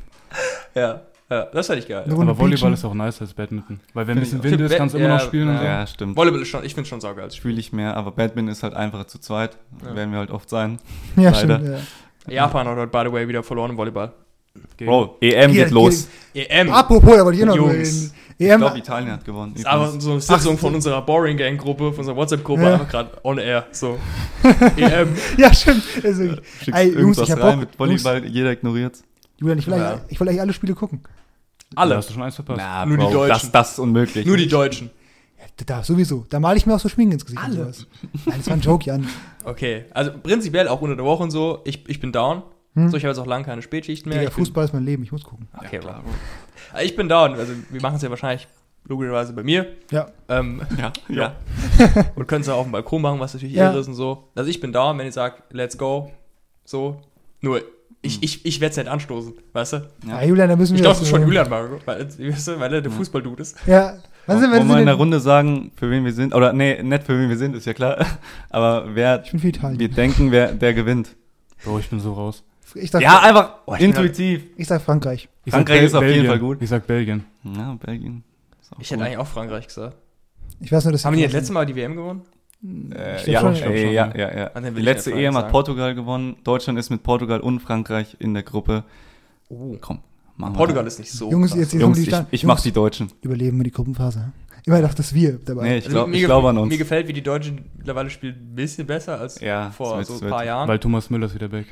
Ja, 0.74 1.00
ja, 1.30 1.44
das 1.52 1.68
hätte 1.68 1.80
ich 1.80 1.88
geil. 1.88 2.04
Aber 2.08 2.16
Volleyball 2.38 2.46
beachen. 2.70 2.72
ist 2.74 2.84
auch 2.84 2.94
nice 2.94 3.20
als 3.20 3.34
Badminton. 3.34 3.80
Weil 3.94 4.06
wenn 4.06 4.16
ein 4.16 4.20
bisschen 4.20 4.42
Wind 4.42 4.60
ist, 4.60 4.76
kannst 4.76 4.94
du 4.94 4.98
immer 4.98 5.08
Ja, 5.08 5.14
noch 5.16 5.24
spielen 5.24 5.48
und 5.48 5.54
ja. 5.54 5.60
so. 5.60 5.66
Ja, 5.66 5.86
stimmt. 5.86 6.16
Volleyball 6.16 6.42
ist 6.42 6.48
schon, 6.48 6.64
ich 6.64 6.74
finde 6.74 6.88
schon 6.88 7.00
saugeil. 7.00 7.30
Spiele 7.30 7.58
ich 7.58 7.72
mehr, 7.72 7.96
aber 7.96 8.10
Badminton 8.12 8.52
ist 8.52 8.62
halt 8.62 8.74
einfacher 8.74 9.06
zu 9.08 9.18
zweit. 9.18 9.56
Ja. 9.84 9.94
Werden 9.96 10.12
wir 10.12 10.18
halt 10.18 10.30
oft 10.30 10.48
sein. 10.48 10.78
Ja, 11.16 11.30
Leider. 11.30 11.36
stimmt. 11.58 11.68
Ja. 12.28 12.32
Japan 12.34 12.66
hat 12.68 12.76
heute, 12.76 12.86
by 12.90 13.02
the 13.06 13.12
way, 13.12 13.26
wieder 13.28 13.42
verloren 13.42 13.70
im 13.72 13.76
Volleyball. 13.76 14.12
Gegen- 14.76 14.90
Bro, 14.90 15.16
EM 15.20 15.52
Geht- 15.52 15.64
geht 15.64 15.70
los. 15.72 16.08
EM. 16.34 16.70
Apropos, 16.72 17.16
da 17.16 17.24
wollte 17.24 17.36
ich 17.36 17.42
eh 17.42 17.46
noch 17.46 17.56
Jungs. 17.56 17.72
reden. 17.72 18.12
Ich 18.38 18.46
EM, 18.48 18.60
glaube, 18.60 18.78
Italien 18.78 19.12
hat 19.12 19.24
gewonnen. 19.24 19.52
Das 19.54 19.60
ist 19.62 19.66
einfach 19.66 20.00
so 20.00 20.10
eine 20.12 20.20
Sitzung 20.20 20.54
Ach, 20.56 20.60
von 20.60 20.74
unserer 20.74 21.02
Boring 21.02 21.36
Gang 21.36 21.58
Gruppe, 21.58 21.90
von 21.90 21.98
unserer 22.00 22.16
WhatsApp-Gruppe, 22.16 22.62
Ja. 22.62 22.72
einfach 22.74 22.88
gerade 22.88 23.10
on 23.22 23.38
air. 23.38 23.66
So. 23.72 23.98
EM. 24.76 25.08
ja, 25.38 25.52
stimmt. 25.54 25.82
Also, 26.04 26.22
Schickst 26.62 26.68
Ey, 26.72 26.86
Jungs, 26.88 26.96
irgendwas 27.18 27.28
ich 27.28 27.32
hab 27.32 27.42
rein 27.42 27.50
Bock. 27.52 27.60
mit 27.60 27.78
Volleyball, 27.78 28.24
jeder 28.26 28.52
ignoriert. 28.52 28.96
Julian, 29.38 29.58
ich 29.58 29.66
will, 29.66 29.74
Ja. 29.76 29.92
eigentlich, 29.92 30.12
ich 30.12 30.20
will 30.20 30.28
eigentlich 30.28 30.40
alle 30.40 30.52
Spiele 30.52 30.74
gucken. 30.74 31.00
Alle. 31.74 31.96
hast 31.96 32.08
du 32.08 32.14
schon 32.14 32.22
eins 32.22 32.34
verpasst. 32.36 32.58
Na, 32.62 32.86
Nur 32.86 32.96
die 32.96 33.04
Bro, 33.04 33.12
Deutschen. 33.12 33.28
Das, 33.28 33.52
das 33.52 33.72
ist 33.72 33.78
unmöglich. 33.80 34.24
Nur 34.26 34.36
die 34.36 34.48
Deutschen. 34.48 34.90
Ja, 35.38 35.44
da, 35.66 35.82
sowieso. 35.82 36.24
Da 36.30 36.38
male 36.40 36.56
ich 36.56 36.64
mir 36.66 36.74
auch 36.74 36.80
so 36.80 36.88
Schminken 36.88 37.12
ins 37.14 37.24
Gesicht 37.24 37.42
Alle. 37.42 37.66
und 37.66 37.74
sowas. 37.74 37.86
Nein, 38.24 38.34
das 38.38 38.46
war 38.46 38.54
ein 38.54 38.60
Joke, 38.60 38.84
Jan. 38.84 39.06
Okay. 39.44 39.84
Also 39.92 40.12
prinzipiell 40.22 40.68
auch 40.68 40.80
unter 40.80 40.96
der 40.96 41.04
Woche 41.04 41.22
und 41.24 41.30
so. 41.30 41.60
Ich, 41.64 41.88
ich 41.88 42.00
bin 42.00 42.12
down. 42.12 42.42
Hm? 42.74 42.90
So, 42.90 42.96
ich 42.96 43.04
habe 43.04 43.10
jetzt 43.12 43.18
auch 43.18 43.26
lange 43.26 43.44
keine 43.44 43.62
Spätschichten 43.62 44.10
mehr. 44.10 44.20
Bin- 44.20 44.30
Fußball 44.30 44.64
ist 44.64 44.72
mein 44.74 44.84
Leben, 44.84 45.02
ich 45.02 45.12
muss 45.12 45.24
gucken. 45.24 45.48
Okay, 45.58 45.78
Bro. 45.80 45.94
Ich 46.82 46.94
bin 46.96 47.08
down. 47.08 47.34
Also, 47.34 47.52
wir 47.70 47.80
machen 47.82 47.96
es 47.96 48.02
ja 48.02 48.10
wahrscheinlich 48.10 48.46
logischerweise 48.86 49.32
bei 49.32 49.42
mir. 49.42 49.66
Ja. 49.90 50.08
Ähm, 50.28 50.62
Ja, 50.78 50.92
ja. 51.08 51.36
und 52.14 52.26
können 52.28 52.42
es 52.42 52.48
auch 52.48 52.58
auf 52.58 52.66
dem 52.66 52.72
Balkon 52.72 53.02
machen, 53.02 53.18
was 53.18 53.34
natürlich 53.34 53.54
Ja. 53.56 53.70
irre 53.70 53.80
ist 53.80 53.88
und 53.88 53.94
so. 53.94 54.28
Also, 54.34 54.48
ich 54.50 54.60
bin 54.60 54.72
down, 54.72 54.96
wenn 54.98 55.06
ihr 55.06 55.12
sagt, 55.12 55.52
let's 55.52 55.76
go. 55.76 56.10
So. 56.64 57.00
Nur, 57.40 57.62
ich, 58.06 58.22
ich, 58.22 58.46
ich 58.46 58.60
werde 58.60 58.70
es 58.72 58.76
nicht 58.76 58.88
anstoßen, 58.88 59.34
weißt 59.52 59.72
du? 59.74 59.88
Ja, 60.06 60.22
Julian, 60.22 60.48
da 60.48 60.56
müssen 60.56 60.72
wir 60.72 60.76
Ich 60.76 60.82
glaube, 60.82 60.94
das 60.94 61.02
ist 61.02 61.08
schon 61.10 61.22
äh, 61.22 61.26
Julian 61.26 61.48
Marco, 61.50 61.78
weil, 61.84 62.06
weißt 62.06 62.48
du, 62.48 62.60
weil 62.60 62.72
er 62.74 62.80
der 62.82 62.90
Fußball-Dude 62.92 63.42
ist. 63.42 63.56
Ja. 63.66 63.96
Wann 64.26 64.40
sind 64.40 64.50
wir, 64.50 64.58
Wollen 64.58 64.68
wir 64.68 64.78
in 64.80 64.86
der 64.86 64.94
Runde 64.96 65.20
sagen, 65.20 65.70
für 65.76 65.88
wen 65.90 66.04
wir 66.04 66.12
sind? 66.12 66.34
Oder 66.34 66.52
nee, 66.52 66.82
nicht 66.82 67.04
für 67.04 67.18
wen 67.18 67.28
wir 67.28 67.36
sind, 67.36 67.54
ist 67.54 67.64
ja 67.66 67.74
klar. 67.74 68.04
Aber 68.50 68.94
wer 68.94 69.22
Ich 69.24 69.30
bin 69.30 69.38
für 69.40 69.48
Italien. 69.48 69.78
wir 69.78 69.88
denken, 69.88 70.32
wer 70.32 70.52
der 70.52 70.74
gewinnt. 70.74 71.14
Bro, 71.64 71.78
ich 71.78 71.88
bin 71.88 72.00
so 72.00 72.12
raus. 72.12 72.42
Ich 72.74 72.90
sag, 72.90 73.00
Ja, 73.02 73.20
einfach 73.20 73.54
Oh, 73.66 73.74
ich 73.74 73.78
bin 73.80 73.90
intuitiv. 73.90 74.42
ich 74.56 74.66
sag 74.66 74.82
Frankreich. 74.82 75.28
Ich 75.44 75.52
Frankreich 75.52 75.78
Bel- 75.78 75.86
ist 75.86 75.94
auf 75.94 76.02
jeden 76.02 76.12
Belgien. 76.14 76.30
Fall 76.30 76.38
gut. 76.40 76.60
Ich 76.62 76.68
sag 76.68 76.86
Belgien. 76.86 77.24
Ja, 77.44 77.76
Belgien. 77.80 78.24
Ich 78.80 78.90
hätte 78.90 78.98
gut. 78.98 79.06
eigentlich 79.06 79.18
auch 79.18 79.26
Frankreich 79.28 79.68
gesagt. 79.68 79.96
Ich 80.60 80.72
weiß 80.72 80.84
nur, 80.84 80.92
dass 80.92 81.04
Haben 81.04 81.12
die 81.14 81.18
die 81.20 81.24
das 81.26 81.32
letzte 81.34 81.52
Mal 81.52 81.64
die 81.66 81.76
WM 81.76 81.94
gewonnen? 81.94 82.22
Äh, 82.64 83.30
ja, 83.30 83.40
schon. 83.40 83.52
Ich 83.54 83.60
glaub 83.62 83.72
äh, 83.74 83.82
schon, 83.84 83.92
ja, 83.92 84.12
ja. 84.14 84.30
ja, 84.34 84.50
ja. 84.54 84.70
Die 84.70 84.82
letzte 84.82 85.12
EM 85.12 85.36
hat. 85.36 85.50
Portugal 85.50 85.94
gewonnen. 85.94 86.36
Deutschland 86.44 86.78
ist 86.78 86.90
mit 86.90 87.02
Portugal 87.02 87.40
und 87.40 87.60
Frankreich 87.60 88.16
in 88.18 88.34
der 88.34 88.42
Gruppe. 88.42 88.84
Oh. 89.48 89.76
Komm, 89.80 90.00
machen 90.36 90.54
wir. 90.54 90.58
Portugal 90.58 90.86
ist 90.86 90.98
nicht 90.98 91.12
so. 91.12 91.30
Jungs, 91.30 91.50
krass. 91.50 91.60
jetzt, 91.60 91.72
jetzt 91.74 91.82
Jungs, 91.82 91.98
ich, 91.98 92.08
ich 92.08 92.12
Jungs, 92.42 92.44
mach 92.44 92.60
die 92.60 92.72
Deutschen. 92.72 93.12
Überleben 93.22 93.58
wir 93.58 93.64
die 93.64 93.70
Gruppenphase. 93.70 94.32
Immer 94.64 94.82
doch, 94.82 94.94
dass 94.94 95.14
wir 95.14 95.38
dabei. 95.44 95.62
Nee, 95.68 95.76
ich 95.78 95.84
Also 95.84 95.96
glaube 95.98 96.12
gef- 96.12 96.24
glaub 96.24 96.44
an 96.44 96.58
uns. 96.58 96.68
Mir 96.70 96.78
gefällt, 96.78 97.06
wie 97.06 97.12
die 97.12 97.22
Deutschen 97.22 97.66
mittlerweile 97.76 98.10
spielen, 98.10 98.34
ein 98.34 98.54
bisschen 98.56 98.84
besser 98.84 99.20
als 99.20 99.38
Ja, 99.40 99.70
vor 99.70 100.00
es 100.00 100.08
so 100.08 100.14
es 100.14 100.22
ein 100.22 100.28
paar. 100.30 100.44
Jahren. 100.44 100.66
Weil 100.66 100.80
Thomas 100.80 101.08
Müller 101.08 101.26
ist 101.26 101.34
wieder 101.36 101.48
back. 101.48 101.66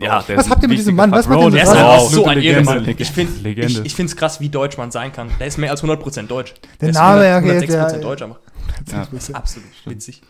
Ja, 0.00 0.22
der 0.22 0.38
Was 0.38 0.46
ist 0.46 0.50
habt 0.50 0.62
ihr 0.62 0.68
mit 0.68 0.78
diesem 0.78 0.94
Mann? 0.96 1.10
Was 1.12 1.28
macht 1.28 1.52
Der 1.52 1.64
das? 1.64 1.70
ist 1.70 1.76
auch 1.76 1.98
Wow. 2.04 2.10
so 2.14 2.24
ein. 2.26 2.38
Legende. 2.38 2.94
Ich 2.96 3.10
finde 3.10 3.32
Legende. 3.42 3.72
ich, 3.72 3.84
ich 3.84 3.94
find's 3.94 4.16
krass, 4.16 4.40
wie 4.40 4.48
deutsch 4.48 4.78
man 4.78 4.90
sein 4.90 5.12
kann. 5.12 5.28
Der 5.38 5.46
ist 5.48 5.58
mehr 5.58 5.70
als 5.70 5.82
100% 5.84 6.26
deutsch. 6.28 6.54
Der 6.80 6.88
ist 6.90 6.94
Name, 6.96 7.22
100, 7.24 7.62
okay, 7.62 7.66
106% 7.66 7.90
der- 7.90 7.98
deutsch 8.00 8.22
einfach. 8.22 8.38
Ja. 8.90 9.06
Absolut 9.34 9.68
witzig. 9.86 10.22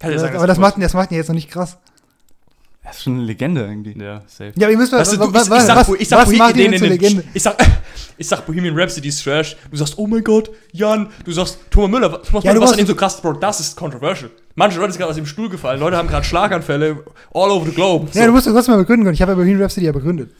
Kann 0.00 0.12
Ja, 0.12 0.18
sagen, 0.18 0.36
aber 0.36 0.46
das 0.46 0.58
macht, 0.58 0.80
das 0.80 0.94
macht 0.94 1.10
ihn 1.10 1.16
jetzt 1.16 1.28
noch 1.28 1.34
nicht 1.34 1.50
krass. 1.50 1.76
Er 2.82 2.92
ist 2.92 3.02
schon 3.02 3.14
eine 3.16 3.24
Legende 3.24 3.60
irgendwie. 3.66 3.98
Ja, 4.02 4.22
safe. 4.26 4.52
Ja, 4.56 4.66
aber 4.66 4.72
ihr 4.72 4.78
müsst 4.78 4.92
mal, 4.92 5.00
Weißt 5.00 5.12
du, 5.12 5.16
du, 5.18 5.34
was, 5.34 5.44
ich, 5.44 5.50
was, 5.50 5.60
ich 5.62 5.66
sag, 5.66 5.76
was, 5.76 5.88
ich 6.00 6.08
sag 6.08 6.26
was 6.26 6.34
macht 6.36 6.56
ihn 6.56 6.78
zur 6.78 6.88
Legende? 6.88 7.24
ich 7.34 7.42
sag, 7.42 7.56
ich 8.16 8.26
sag 8.26 8.46
Bohemian 8.46 8.78
Rhapsody 8.78 9.08
ist 9.08 9.22
Trash. 9.22 9.56
Du 9.70 9.76
sagst, 9.76 9.98
oh 9.98 10.06
mein 10.06 10.24
Gott, 10.24 10.50
Jan. 10.72 11.08
Du 11.24 11.32
sagst, 11.32 11.58
Thomas 11.70 11.90
Müller, 11.90 12.10
was, 12.12 12.22
Thomas 12.28 12.44
Ja, 12.44 12.52
Müller, 12.52 12.60
du 12.64 12.66
was 12.66 12.72
an 12.72 12.78
ihm 12.78 12.86
so 12.86 12.94
krass, 12.94 13.20
Bro, 13.20 13.34
das 13.34 13.60
ist 13.60 13.76
controversial. 13.76 14.30
Manche 14.54 14.78
Leute 14.78 14.92
sind 14.92 15.00
gerade 15.00 15.10
aus 15.10 15.16
dem 15.16 15.26
Stuhl 15.26 15.50
gefallen. 15.50 15.80
Leute 15.80 15.96
haben 15.98 16.08
gerade 16.08 16.24
Schlaganfälle 16.24 17.04
all 17.34 17.50
over 17.50 17.66
the 17.66 17.72
globe. 17.74 18.08
So. 18.10 18.18
Ja, 18.18 18.26
du 18.26 18.32
musst 18.32 18.46
das 18.46 18.54
trotzdem 18.54 18.72
mal 18.74 18.78
begründen 18.78 19.04
können. 19.04 19.14
Ich 19.14 19.20
habe 19.22 19.32
ja 19.32 19.36
Bohemian 19.36 19.60
Rhapsody 19.60 19.84
ja 19.86 19.92
begründet. 19.92 20.30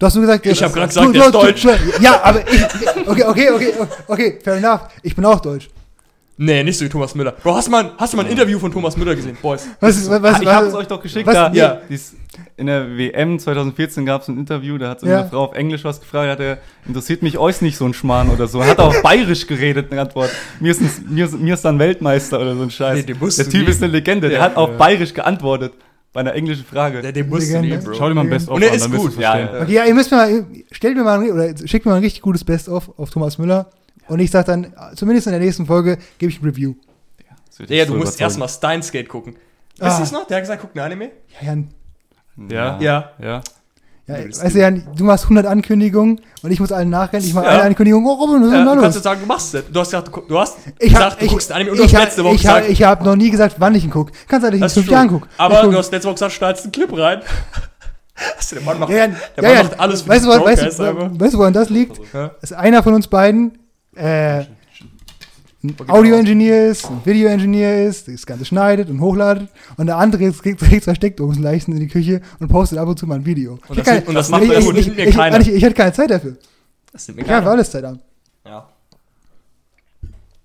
Du 0.00 0.06
hast 0.06 0.14
nur 0.14 0.22
gesagt, 0.22 0.46
Ich 0.46 0.58
ja, 0.58 0.66
hab 0.66 0.74
grad 0.74 0.96
du- 0.96 1.12
gesagt, 1.12 1.34
du- 1.34 1.40
der 1.40 1.52
ist 1.52 1.62
du- 1.62 1.72
deutsch. 1.72 1.92
du- 1.96 2.02
Ja, 2.02 2.20
aber 2.24 2.40
ich, 2.50 2.62
okay, 3.08 3.24
okay, 3.24 3.50
okay, 3.50 3.72
okay, 4.08 4.38
fair 4.42 4.54
enough. 4.54 4.80
Ich 5.02 5.14
bin 5.14 5.24
auch 5.24 5.38
deutsch. 5.40 5.68
Nee, 6.38 6.62
nicht 6.64 6.78
so 6.78 6.84
wie 6.84 6.88
Thomas 6.88 7.14
Müller. 7.14 7.32
Bro, 7.32 7.54
hast 7.56 7.66
du 7.66 7.70
mal, 7.72 7.92
hast 7.98 8.12
du 8.12 8.16
mal 8.16 8.24
ein 8.24 8.30
Interview 8.32 8.58
von 8.58 8.72
Thomas 8.72 8.96
Müller 8.96 9.14
gesehen? 9.14 9.36
Boys. 9.42 9.66
Was 9.80 10.08
was, 10.08 10.22
was, 10.22 10.34
Ah, 10.36 10.38
ich 10.42 10.48
habe 10.48 10.66
es 10.68 10.74
euch 10.74 10.86
doch 10.86 11.02
geschickt. 11.02 11.26
was- 11.26 11.34
da. 11.34 11.52
ja. 11.52 11.78
Dies, 11.90 12.14
in 12.56 12.66
der 12.66 12.96
WM 12.96 13.38
2014 13.38 14.06
gab 14.06 14.22
es 14.22 14.28
ein 14.28 14.38
Interview, 14.38 14.78
da 14.78 14.90
hat 14.90 15.00
so 15.00 15.06
Ja. 15.06 15.20
eine 15.20 15.28
Frau 15.28 15.44
auf 15.44 15.54
Englisch 15.54 15.84
was 15.84 16.00
gefragt, 16.00 16.30
hat 16.30 16.40
er, 16.40 16.58
interessiert 16.86 17.22
mich 17.22 17.36
euch 17.38 17.60
nicht 17.60 17.76
so 17.76 17.84
ein 17.84 17.92
Schmarrn 17.94 18.30
oder 18.30 18.46
so. 18.46 18.64
Hat 18.64 18.78
er 18.78 18.84
auf 18.84 19.02
Bayerisch 19.02 19.46
geredet, 19.46 19.90
eine 19.92 20.00
Antwort. 20.00 20.30
Mir 20.60 20.70
ist, 20.70 20.80
ein, 20.80 20.90
mir, 21.10 21.24
ist, 21.26 21.38
mir 21.38 21.54
ist 21.54 21.64
dann 21.64 21.78
Weltmeister 21.78 22.40
oder 22.40 22.54
so 22.56 22.62
ein 22.62 22.70
Scheiß. 22.70 22.96
Nee, 22.96 23.02
der 23.02 23.16
du 23.16 23.28
Typ 23.50 23.68
ist 23.68 23.82
eine 23.82 23.92
Legende, 23.92 24.28
der 24.28 24.38
Ja. 24.38 24.44
hat 24.44 24.56
auf 24.56 24.70
Ja. 24.70 24.76
Bayerisch 24.76 25.12
geantwortet. 25.14 25.72
Bei 26.12 26.20
einer 26.20 26.32
englischen 26.34 26.64
Frage. 26.64 27.02
Der, 27.02 27.12
den 27.12 27.28
musst 27.28 27.42
du 27.48 27.52
Legende. 27.60 27.68
lieben, 27.76 27.84
Bro. 27.84 27.94
Schau 27.94 28.08
dir 28.08 28.14
mal 28.14 28.22
ein 28.22 28.30
Best-of 28.30 28.54
Und 28.56 28.62
er 28.62 28.70
an, 28.70 28.74
ist 28.76 28.84
dann 28.84 28.92
du 28.92 28.98
gut. 28.98 29.18
Ja, 29.18 29.38
ja. 29.38 29.60
Okay, 29.62 29.72
ja, 29.72 29.84
ihr 29.84 29.94
müsst 29.94 30.10
mir 30.10 30.16
mal, 30.16 30.46
stellt 30.72 30.96
mir 30.96 31.04
mal, 31.04 31.20
ein- 31.20 31.30
oder 31.30 31.54
schickt 31.66 31.84
mir 31.84 31.90
mal 31.92 31.98
ein 31.98 32.02
richtig 32.02 32.22
gutes 32.22 32.44
Best-of 32.44 32.90
auf 32.98 33.10
Thomas 33.10 33.36
Müller. 33.36 33.66
Und 34.08 34.20
ich 34.20 34.30
sag 34.30 34.46
dann, 34.46 34.72
zumindest 34.96 35.26
in 35.26 35.32
der 35.32 35.40
nächsten 35.40 35.66
Folge, 35.66 35.98
gebe 36.18 36.32
ich 36.32 36.40
ein 36.40 36.44
Review. 36.44 36.74
Das 37.48 37.58
Ja, 37.60 37.66
dich 37.66 37.86
du 37.86 37.92
so 37.92 37.98
musst 37.98 38.20
erstmal 38.20 38.48
Steins 38.48 38.86
Skate 38.88 39.08
gucken. 39.08 39.36
Ah. 39.80 39.86
Wisst 39.88 39.98
ihr 40.00 40.02
es 40.04 40.12
noch? 40.12 40.26
Der 40.26 40.36
hat 40.38 40.42
gesagt, 40.44 40.60
guck 40.62 40.74
ein 40.74 40.80
Anime. 40.80 41.10
Ja, 41.40 41.46
Jan, 41.48 41.68
Ja. 42.48 42.78
Ja. 42.80 43.10
Ja. 43.20 43.40
ja, 44.06 44.14
weißt 44.28 44.54
du, 44.54 44.58
Jan, 44.60 44.86
du 44.96 45.04
machst 45.04 45.24
100 45.24 45.44
Ankündigungen 45.46 46.20
und 46.42 46.50
ich 46.50 46.60
muss 46.60 46.70
allen 46.72 46.88
nachrennen. 46.90 47.26
Ich 47.26 47.34
mache 47.34 47.44
Ja. 47.46 47.50
eine 47.52 47.62
Ankündigung. 47.62 48.06
Oh, 48.06 48.14
Robin, 48.14 48.40
was 48.40 48.46
ist 48.46 48.52
Ja, 48.52 48.58
denn 48.58 48.66
da 48.66 48.70
du 48.72 48.76
los? 48.76 48.82
kannst 48.84 48.96
jetzt 48.96 49.04
sagen, 49.04 49.20
du 49.20 49.26
machst 49.26 49.54
es. 49.54 49.64
Du 49.70 49.80
hast 49.80 49.90
gesagt, 49.90 50.08
du, 50.14 50.20
du 50.28 50.38
hast 50.38 50.56
Ich 50.78 50.88
gesagt, 50.92 51.12
hab, 51.12 51.18
du 51.18 51.24
ich, 51.24 51.30
guckst 51.32 51.50
ein 51.52 51.54
Anime 51.56 51.70
und 51.72 51.76
du 51.78 51.82
hast 51.84 51.90
ich, 51.90 51.96
hab- 51.96 52.04
letzte 52.04 52.24
Woche 52.24 52.34
ich, 52.36 52.46
hab- 52.46 52.54
gesagt, 52.56 52.72
ich 52.72 52.82
habe 52.84 53.04
noch 53.04 53.16
nie 53.16 53.30
gesagt, 53.30 53.56
wann 53.58 53.74
ich 53.74 53.84
ihn 53.84 53.90
gucke. 53.90 54.12
Kannst 54.28 54.44
du 54.46 54.50
nicht 54.50 54.54
in 54.56 54.60
das 54.62 54.72
ist 54.76 54.82
fünf. 54.82 54.90
Jahren 54.92 55.08
gucken. 55.08 55.28
Aber 55.36 55.60
guck- 55.62 55.72
du 55.72 55.78
hast 55.78 55.90
letzte 55.92 56.06
Woche 56.08 56.14
gesagt, 56.14 56.32
schneidest 56.32 56.64
einen 56.64 56.72
Clip 56.72 56.96
rein. 56.96 57.20
Hast 58.36 58.50
du, 58.50 58.56
der 58.56 58.64
Mann 58.64 58.80
macht, 58.80 58.90
Ja, 58.90 58.96
Jan, 58.96 59.16
der 59.36 59.44
ja, 59.44 59.48
Mann 59.48 59.56
Jan, 59.58 59.66
macht 59.68 59.80
alles 59.80 60.02
für 60.02 60.08
weißt, 60.08 60.24
du, 60.24 60.28
wo- 60.28 60.44
weißt, 60.44 60.62
einfach. 60.64 61.08
du, 61.08 61.20
weißt 61.20 61.34
du, 61.34 61.38
woran 61.38 61.52
das 61.52 61.70
liegt? 61.70 62.00
Ja. 62.12 62.32
Dass 62.40 62.52
einer 62.52 62.82
von 62.82 62.94
uns 62.94 63.06
beiden 63.06 63.58
äh, 63.98 64.46
ein. 65.62 65.74
Audio-Engineer 65.88 66.68
ist, 66.70 66.86
ein 66.86 67.00
Video-Engineer 67.04 67.86
ist, 67.88 68.06
das 68.06 68.24
Ganze 68.24 68.44
schneidet 68.44 68.88
und 68.90 69.00
hochladet 69.00 69.48
und 69.76 69.86
der 69.86 69.96
andere 69.96 70.30
kriegt 70.32 70.60
zwei 70.60 70.94
Steckdosenleichen 70.94 71.74
in 71.74 71.80
die 71.80 71.88
Küche 71.88 72.20
und 72.38 72.48
postet 72.48 72.78
ab 72.78 72.86
und 72.88 72.96
zu 72.98 73.06
mal 73.08 73.16
ein 73.16 73.26
Video. 73.26 73.58
Und 73.68 73.78
Ich 73.78 73.84
das, 73.84 73.96
hab 73.96 74.08
und 74.08 74.14
das 74.14 74.30
keine- 74.30 74.46
macht 74.46 74.58
ich, 74.58 74.68
ich, 74.78 74.86
nimmt 74.86 74.96
mir 74.96 75.06
ich, 75.08 75.16
keiner. 75.16 75.40
ich, 75.40 75.48
ich, 75.48 75.64
hatte 75.64 75.74
keine 75.74 75.92
Zeit 75.92 76.10
dafür. 76.10 76.36
Das 76.92 77.08
nimmt 77.08 77.18
mir 77.18 77.24
Ich 77.24 77.30
habe 77.30 77.40
keiner. 77.40 77.50
alles 77.52 77.70
Zeit 77.72 77.84
an. 77.84 78.00
Ja. 78.46 78.68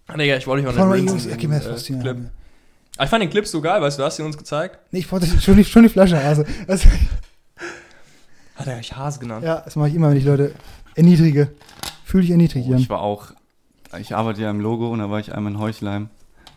Ah, 0.07 0.17
Digga, 0.17 0.35
ich 0.37 0.47
wollte 0.47 0.67
dich 0.67 0.77
auch 0.79 0.93
nicht 0.95 1.09
Jungs, 1.09 1.27
fast 1.65 1.89
äh. 1.89 1.93
Clip. 1.99 2.17
Aber 2.97 3.03
ich 3.05 3.09
fand 3.09 3.23
den 3.23 3.29
Clip 3.29 3.47
so 3.47 3.61
geil, 3.61 3.81
weißt 3.81 3.97
du, 3.97 4.01
du 4.01 4.05
hast 4.05 4.19
ihn 4.19 4.25
uns 4.25 4.37
gezeigt. 4.37 4.79
Nee, 4.91 4.99
ich 4.99 5.11
wollte 5.11 5.27
schon 5.27 5.57
die, 5.57 5.63
schon 5.63 5.83
die 5.83 5.89
Flasche 5.89 6.17
also, 6.17 6.43
also 6.67 6.89
Hat 8.55 8.67
er 8.67 8.77
euch 8.77 8.95
Hase 8.95 9.19
genannt. 9.19 9.43
Ja, 9.45 9.61
das 9.61 9.75
mache 9.75 9.89
ich 9.89 9.95
immer, 9.95 10.09
wenn 10.09 10.17
ich 10.17 10.25
Leute 10.25 10.53
erniedrige. 10.95 11.49
Fühl 12.03 12.21
dich 12.21 12.31
erniedrigt, 12.31 12.67
Oh, 12.69 12.75
ich 12.75 12.89
war 12.89 13.01
auch, 13.01 13.31
ich 13.99 14.15
arbeite 14.15 14.41
ja 14.41 14.49
im 14.49 14.59
Logo 14.59 14.89
und 14.89 14.99
da 14.99 15.09
war 15.09 15.19
ich 15.19 15.33
einmal 15.33 15.53
in 15.53 15.59
Heuchleim. 15.59 16.09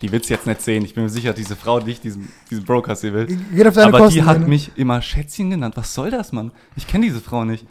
Die 0.03 0.13
wird's 0.13 0.29
jetzt 0.29 0.47
nicht 0.47 0.61
sehen. 0.61 0.85
Ich 0.85 0.95
bin 0.95 1.05
mir 1.05 1.11
sicher, 1.11 1.33
diese 1.33 1.57
Frau, 1.57 1.81
die 1.81 1.91
ich 1.93 2.01
diesen, 2.01 2.31
diesen 2.51 2.65
Brokers 2.65 3.01
hier 3.01 3.15
will. 3.15 3.27
Geht 3.27 3.67
auf 3.67 3.75
deine 3.75 3.87
Aber 3.89 3.99
Kosten. 3.99 4.15
die 4.15 4.25
hat 4.25 4.47
mich 4.47 4.73
immer 4.77 5.01
Schätzchen 5.01 5.49
genannt. 5.51 5.75
Was 5.77 5.95
soll 5.95 6.11
das, 6.11 6.33
Mann? 6.33 6.53
Ich 6.77 6.87
kenne 6.87 7.07
diese 7.07 7.21
Frau 7.21 7.45
nicht. 7.47 7.65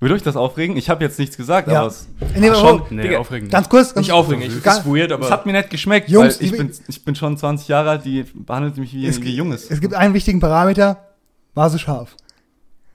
Würde 0.00 0.14
euch 0.14 0.22
das 0.22 0.36
aufregen? 0.36 0.76
Ich 0.76 0.88
habe 0.90 1.04
jetzt 1.04 1.18
nichts 1.18 1.36
gesagt, 1.36 1.68
Ja. 1.68 1.80
aber 1.80 1.88
es, 1.88 2.08
Nee, 2.36 2.50
Ach, 2.50 2.56
schon. 2.60 2.82
Nee, 2.90 3.02
Digga, 3.02 3.18
aufregend. 3.18 3.50
Ganz 3.52 3.68
kurz. 3.68 3.94
Ganz 3.94 4.06
Nicht 4.06 4.12
aufregend, 4.12 4.46
ich 4.46 4.62
Gar- 4.62 4.78
ist 4.78 4.86
weird, 4.86 5.10
es 5.10 5.14
aber 5.16 5.30
hat 5.30 5.46
mir 5.46 5.52
nicht 5.52 5.70
geschmeckt, 5.70 6.08
Jungs, 6.08 6.38
weil 6.40 6.46
ich 6.46 6.52
bin, 6.52 6.72
ich 6.88 7.04
bin 7.04 7.14
schon 7.14 7.36
20 7.36 7.68
Jahre 7.68 7.90
alt, 7.90 8.04
die 8.04 8.22
behandelt 8.34 8.76
mich 8.78 8.92
wie, 8.94 9.06
Es- 9.06 9.20
wie 9.20 9.34
Junges. 9.34 9.70
Es 9.70 9.80
gibt 9.80 9.94
einen 9.94 10.14
wichtigen 10.14 10.40
Parameter. 10.40 11.04
War 11.54 11.70
sie 11.70 11.78
scharf? 11.78 12.16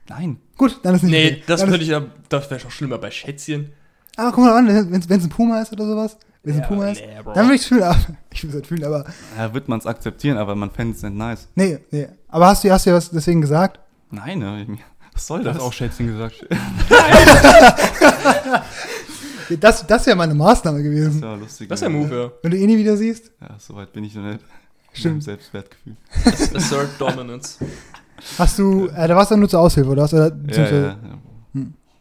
Nein. 0.08 0.38
Gut, 0.56 0.80
dann 0.82 0.94
ist 0.96 1.02
nicht 1.02 1.12
Nee, 1.12 1.26
okay. 1.32 1.42
das 1.46 1.60
dann 1.60 1.70
könnte 1.70 1.84
ich 1.84 1.90
ja, 1.90 2.02
das 2.28 2.50
wäre 2.50 2.60
schon 2.60 2.70
schlimmer 2.70 2.98
bei 2.98 3.10
Schätzchen. 3.10 3.70
Aber 4.20 4.32
guck 4.32 4.44
mal 4.44 4.56
an, 4.58 4.66
wenn 4.90 5.00
es 5.00 5.10
ein 5.24 5.28
Puma 5.30 5.60
ist 5.62 5.72
oder 5.72 5.86
sowas. 5.86 6.16
Wenn 6.42 6.52
es 6.54 6.58
Ja, 6.58 6.64
ein 6.64 6.68
Puma 6.68 6.88
ist, 6.88 7.00
nee, 7.00 7.22
Bro. 7.22 7.32
dann 7.34 7.44
würde 7.46 7.54
ich 7.56 7.60
es 7.62 7.66
fühlen. 7.66 7.82
Aber, 7.84 7.96
ich 8.32 8.42
würde 8.42 8.48
es 8.48 8.54
halt 8.54 8.66
fühlen, 8.66 8.84
aber 8.84 9.04
Ja, 9.36 9.52
wird 9.54 9.68
man 9.68 9.78
es 9.78 9.86
akzeptieren, 9.86 10.38
aber 10.38 10.54
man 10.54 10.70
fände 10.70 10.94
es 10.96 11.02
nicht 11.02 11.14
nice. 11.14 11.48
nee, 11.54 11.78
nee. 11.90 12.08
Aber 12.28 12.46
hast 12.46 12.64
du, 12.64 12.70
hast 12.70 12.86
du 12.86 12.90
ja 12.90 12.96
was 12.96 13.10
deswegen 13.10 13.40
gesagt? 13.40 13.78
Nein, 14.10 14.38
ne, 14.38 14.66
was 15.12 15.26
soll 15.26 15.38
Du 15.40 15.44
das? 15.46 15.56
hast 15.56 15.62
auch 15.62 15.72
Schätzchen 15.72 16.06
gesagt. 16.06 16.46
Das, 19.58 19.84
das 19.84 20.06
wäre 20.06 20.16
meine 20.16 20.32
Maßnahme 20.34 20.78
das 20.78 20.84
gewesen. 20.84 21.22
war 21.22 21.36
lustig. 21.36 21.68
Das 21.68 21.78
ist 21.78 21.82
der 21.82 21.90
Move, 21.90 22.14
ja. 22.14 22.30
Wenn 22.40 22.52
du 22.52 22.56
ihn 22.56 22.66
nie 22.66 22.78
wieder 22.78 22.96
siehst. 22.96 23.32
Ja, 23.40 23.56
so 23.58 23.74
weit 23.74 23.92
bin 23.92 24.04
ich 24.04 24.14
noch 24.14 24.22
nicht. 24.22 24.38
Stimmt. 24.92 25.24
Selbstwertgefühl. 25.24 25.96
Assert 26.54 26.90
Dominance. 27.00 27.58
Hast 28.38 28.58
du, 28.60 28.86
äh, 28.88 29.08
da 29.08 29.16
warst 29.16 29.32
du 29.32 29.36
nur 29.36 29.48
zur 29.48 29.58
Aushilfe, 29.60 29.90
oder? 29.90 30.04
Hast, 30.04 30.14
oder 30.14 30.30
Ja, 30.52 30.70
ja, 30.70 30.80
ja. 30.80 30.96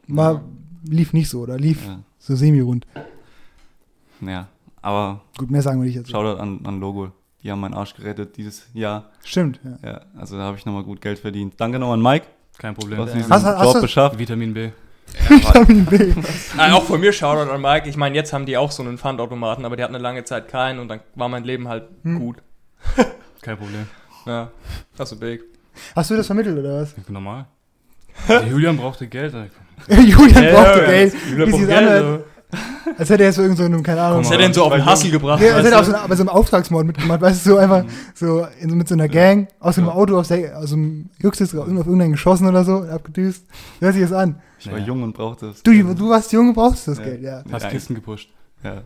War, 0.09 0.43
lief 0.83 1.11
nicht 1.13 1.27
so, 1.29 1.41
oder? 1.41 1.57
Lief 1.57 1.83
ja. 1.87 1.99
So 2.29 2.35
semi-rund. 2.35 2.85
ja. 4.21 4.47
Aber 4.81 5.21
Gut, 5.37 5.51
mehr 5.51 5.61
sagen 5.61 5.81
wir 5.81 5.85
nicht 5.87 5.97
dazu. 5.99 6.11
Shoutout 6.11 6.39
an, 6.41 6.61
an 6.65 6.79
Logo. 6.79 7.11
Die 7.43 7.51
haben 7.51 7.59
meinen 7.59 7.73
Arsch 7.73 7.93
gerettet 7.95 8.37
dieses 8.37 8.67
Jahr. 8.73 9.09
Stimmt, 9.25 9.59
ja. 9.63 9.89
Ja, 9.91 10.01
also 10.17 10.37
da 10.37 10.43
habe 10.43 10.57
ich 10.57 10.65
nochmal 10.65 10.83
gut 10.83 11.01
Geld 11.01 11.19
verdient. 11.19 11.55
Danke 11.57 11.79
nochmal 11.79 11.97
an 11.97 12.01
Mike, 12.03 12.27
Kein 12.57 12.75
Problem. 12.75 12.99
was 12.99 13.09
Ja. 13.09 13.15
diesen 13.17 13.31
Hast- 13.31 13.43
hast 13.45 13.63
Job 13.63 13.73
du- 13.75 13.81
beschafft. 13.81 14.17
Vitamin 14.19 14.53
B. 14.53 14.69
Vitamin 15.27 15.85
B. 15.85 16.13
Ah, 16.57 16.71
auch 16.75 16.83
von 16.83 16.99
mir 17.01 17.11
Shoutout 17.11 17.51
an 17.51 17.61
Mike. 17.61 17.89
Ich 17.89 17.97
meine, 17.97 18.15
jetzt 18.15 18.31
haben 18.31 18.45
die 18.45 18.55
auch 18.57 18.71
so 18.71 18.83
einen 18.83 18.97
Pfandautomaten, 18.97 19.65
aber 19.65 19.75
die 19.75 19.83
hatten 19.83 19.95
eine 19.95 20.01
lange 20.03 20.23
Zeit 20.23 20.47
keinen 20.47 20.79
und 20.79 20.87
dann 20.87 20.99
war 21.15 21.27
mein 21.29 21.43
Leben 21.43 21.67
halt 21.67 21.85
Hm. 22.03 22.19
gut. 22.19 22.37
Kein 23.41 23.57
Problem. 23.57 23.87
Ja, 24.25 24.51
das 24.97 25.11
ist 25.11 25.19
big. 25.19 25.41
Hast 25.95 26.09
du 26.11 26.15
das 26.15 26.27
vermittelt, 26.27 26.57
oder 26.59 26.81
was? 26.81 26.95
Ich 26.97 27.03
bin 27.03 27.13
normal. 27.13 27.45
Der 28.27 28.45
Julian 28.47 28.77
brauchte 28.77 29.07
Geld. 29.07 29.33
Julian 29.89 30.43
Ja, 30.43 30.51
brauchte 30.53 30.79
ja, 30.81 30.85
Geld. 30.85 31.13
Julian 31.29 31.47
Wie 31.47 31.51
braucht 31.51 31.59
sich 31.61 31.69
Geld, 31.69 31.87
anhört. 31.89 32.25
Als 32.97 33.09
hätte 33.11 33.23
er 33.23 33.29
jetzt 33.29 33.35
so 33.35 33.41
irgend 33.43 33.57
so 33.59 33.63
einem, 33.63 33.83
keine 33.83 34.01
Ahnung. 34.01 34.23
Komm 34.23 34.31
hätte 34.31 34.43
ihn 34.43 34.53
so 34.53 34.63
auf 34.63 34.73
den 34.73 34.83
Hustle 34.83 35.11
gebracht. 35.11 35.39
Ja, 35.41 35.53
als 35.55 35.65
hätte 35.65 35.75
er 35.75 35.81
weißt 35.81 35.91
so, 35.91 36.07
bei 36.07 36.15
so 36.15 36.23
einem 36.23 36.29
Auftragsmord 36.29 36.85
mitgemacht, 36.87 37.21
weißt 37.21 37.45
du, 37.45 37.49
so 37.51 37.57
einfach 37.57 37.83
so, 38.15 38.47
in, 38.59 38.75
mit 38.75 38.87
so 38.87 38.95
einer 38.95 39.07
Gang 39.07 39.47
aus 39.59 39.77
einem 39.77 39.87
Ja. 39.87 39.93
Auto 39.93 40.17
aus, 40.17 40.29
der, 40.29 40.57
aus 40.57 40.71
dem 40.71 41.09
Höchstes 41.21 41.55
auf 41.55 41.67
irgendeinen 41.67 42.13
geschossen 42.13 42.47
oder 42.47 42.63
so, 42.65 42.77
abgedüst. 42.83 43.45
Hört 43.79 43.93
sich 43.93 44.01
das 44.01 44.13
an. 44.13 44.41
Ich 44.57 44.71
war 44.71 44.79
Ja. 44.79 44.85
jung 44.85 45.03
und 45.03 45.13
brauchte 45.13 45.49
es. 45.49 45.61
Du, 45.61 45.71
du 45.71 46.09
warst 46.09 46.31
jung 46.31 46.49
und 46.49 46.53
brauchst 46.55 46.87
das 46.87 46.97
Ja. 46.97 47.03
Geld, 47.03 47.21
ja. 47.21 47.43
Hast 47.51 47.63
Ja, 47.63 47.69
Kisten 47.69 47.93
gepusht. 47.93 48.29
Ja. 48.63 48.81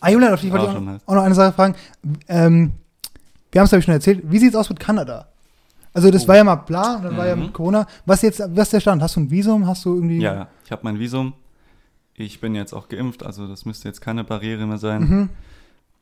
Ah, 0.00 0.10
Julian, 0.10 0.32
auf 0.32 0.40
dich 0.40 0.52
wollte 0.52 0.66
ich 0.66 0.70
auch, 0.70 1.08
auch 1.10 1.14
noch 1.16 1.22
eine 1.24 1.34
Sache 1.34 1.52
fragen. 1.52 1.74
Ähm, 2.28 2.72
wir 3.50 3.60
haben 3.60 3.64
es, 3.64 3.70
glaube 3.70 3.80
ich, 3.80 3.84
schon 3.86 3.94
erzählt. 3.94 4.20
Wie 4.22 4.38
sieht's 4.38 4.54
aus 4.54 4.68
mit 4.68 4.78
Kanada? 4.78 5.26
Also, 5.92 6.10
das 6.10 6.24
Oh. 6.24 6.28
war 6.28 6.36
ja 6.36 6.44
mal 6.44 6.54
bla, 6.56 6.96
und 6.96 7.04
dann 7.04 7.16
war 7.16 7.26
ja 7.26 7.34
Mhm. 7.36 7.42
mit 7.44 7.52
Corona. 7.52 7.86
Was 8.06 8.22
jetzt, 8.22 8.40
was 8.40 8.64
ist 8.68 8.72
der 8.74 8.80
Stand? 8.80 9.02
Hast 9.02 9.16
du 9.16 9.20
ein 9.20 9.30
Visum? 9.30 9.66
Hast 9.66 9.84
du 9.84 9.94
irgendwie. 9.94 10.18
ja, 10.20 10.34
ja. 10.34 10.48
ich 10.64 10.70
habe 10.72 10.82
mein 10.84 10.98
Visum. 10.98 11.32
Ich 12.14 12.40
bin 12.40 12.54
jetzt 12.54 12.72
auch 12.74 12.88
geimpft, 12.88 13.24
also 13.24 13.46
das 13.48 13.64
müsste 13.64 13.88
jetzt 13.88 14.00
keine 14.00 14.24
Barriere 14.24 14.66
mehr 14.66 14.78
sein. 14.78 15.02
Mhm. 15.02 15.28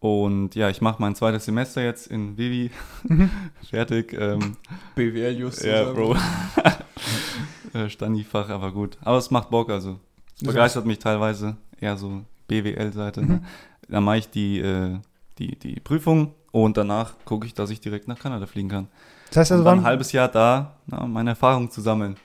Und 0.01 0.55
ja, 0.55 0.69
ich 0.69 0.81
mache 0.81 1.01
mein 1.01 1.15
zweites 1.15 1.45
Semester 1.45 1.83
jetzt 1.83 2.07
in 2.09 2.37
Vivi. 2.37 2.71
Mhm. 3.05 3.31
Fertig. 3.71 4.13
Ähm, 4.13 4.57
BWL 4.95 5.37
Justus. 5.39 5.65
ja, 5.65 5.85
Bro. 5.93 6.17
äh, 7.75 7.89
Standi-Fach, 7.89 8.49
aber 8.51 8.73
gut. 8.73 8.99
Aber 9.03 9.19
es 9.19 9.31
macht 9.31 9.51
Bock, 9.51 9.71
also. 9.71 9.99
Es 10.37 10.47
begeistert 10.47 10.87
mich 10.87 10.99
teilweise. 10.99 11.57
Eher 11.81 11.97
so 11.97 12.23
BWL-Seite. 12.49 13.23
Mhm. 13.23 13.29
Ne? 13.29 13.43
Dann 13.89 14.05
mache 14.05 14.19
ich 14.19 14.31
die, 14.31 14.59
äh, 14.61 14.99
die, 15.39 15.57
die 15.59 15.81
Prüfung 15.81 16.35
und 16.53 16.77
danach 16.77 17.15
gucke 17.25 17.47
ich, 17.47 17.55
dass 17.55 17.71
ich 17.71 17.81
direkt 17.81 18.09
nach 18.09 18.19
Kanada 18.19 18.47
fliegen 18.47 18.69
kann. 18.69 18.89
Das 19.31 19.37
heißt 19.37 19.53
also, 19.53 19.65
wann, 19.65 19.81
ein 19.81 19.85
halbes 19.85 20.13
Jahr 20.13 20.29
da, 20.29 20.75
na, 20.87 21.07
meine 21.07 21.31
Erfahrung 21.31 21.71
zu 21.71 21.81
sammeln. 21.81 22.17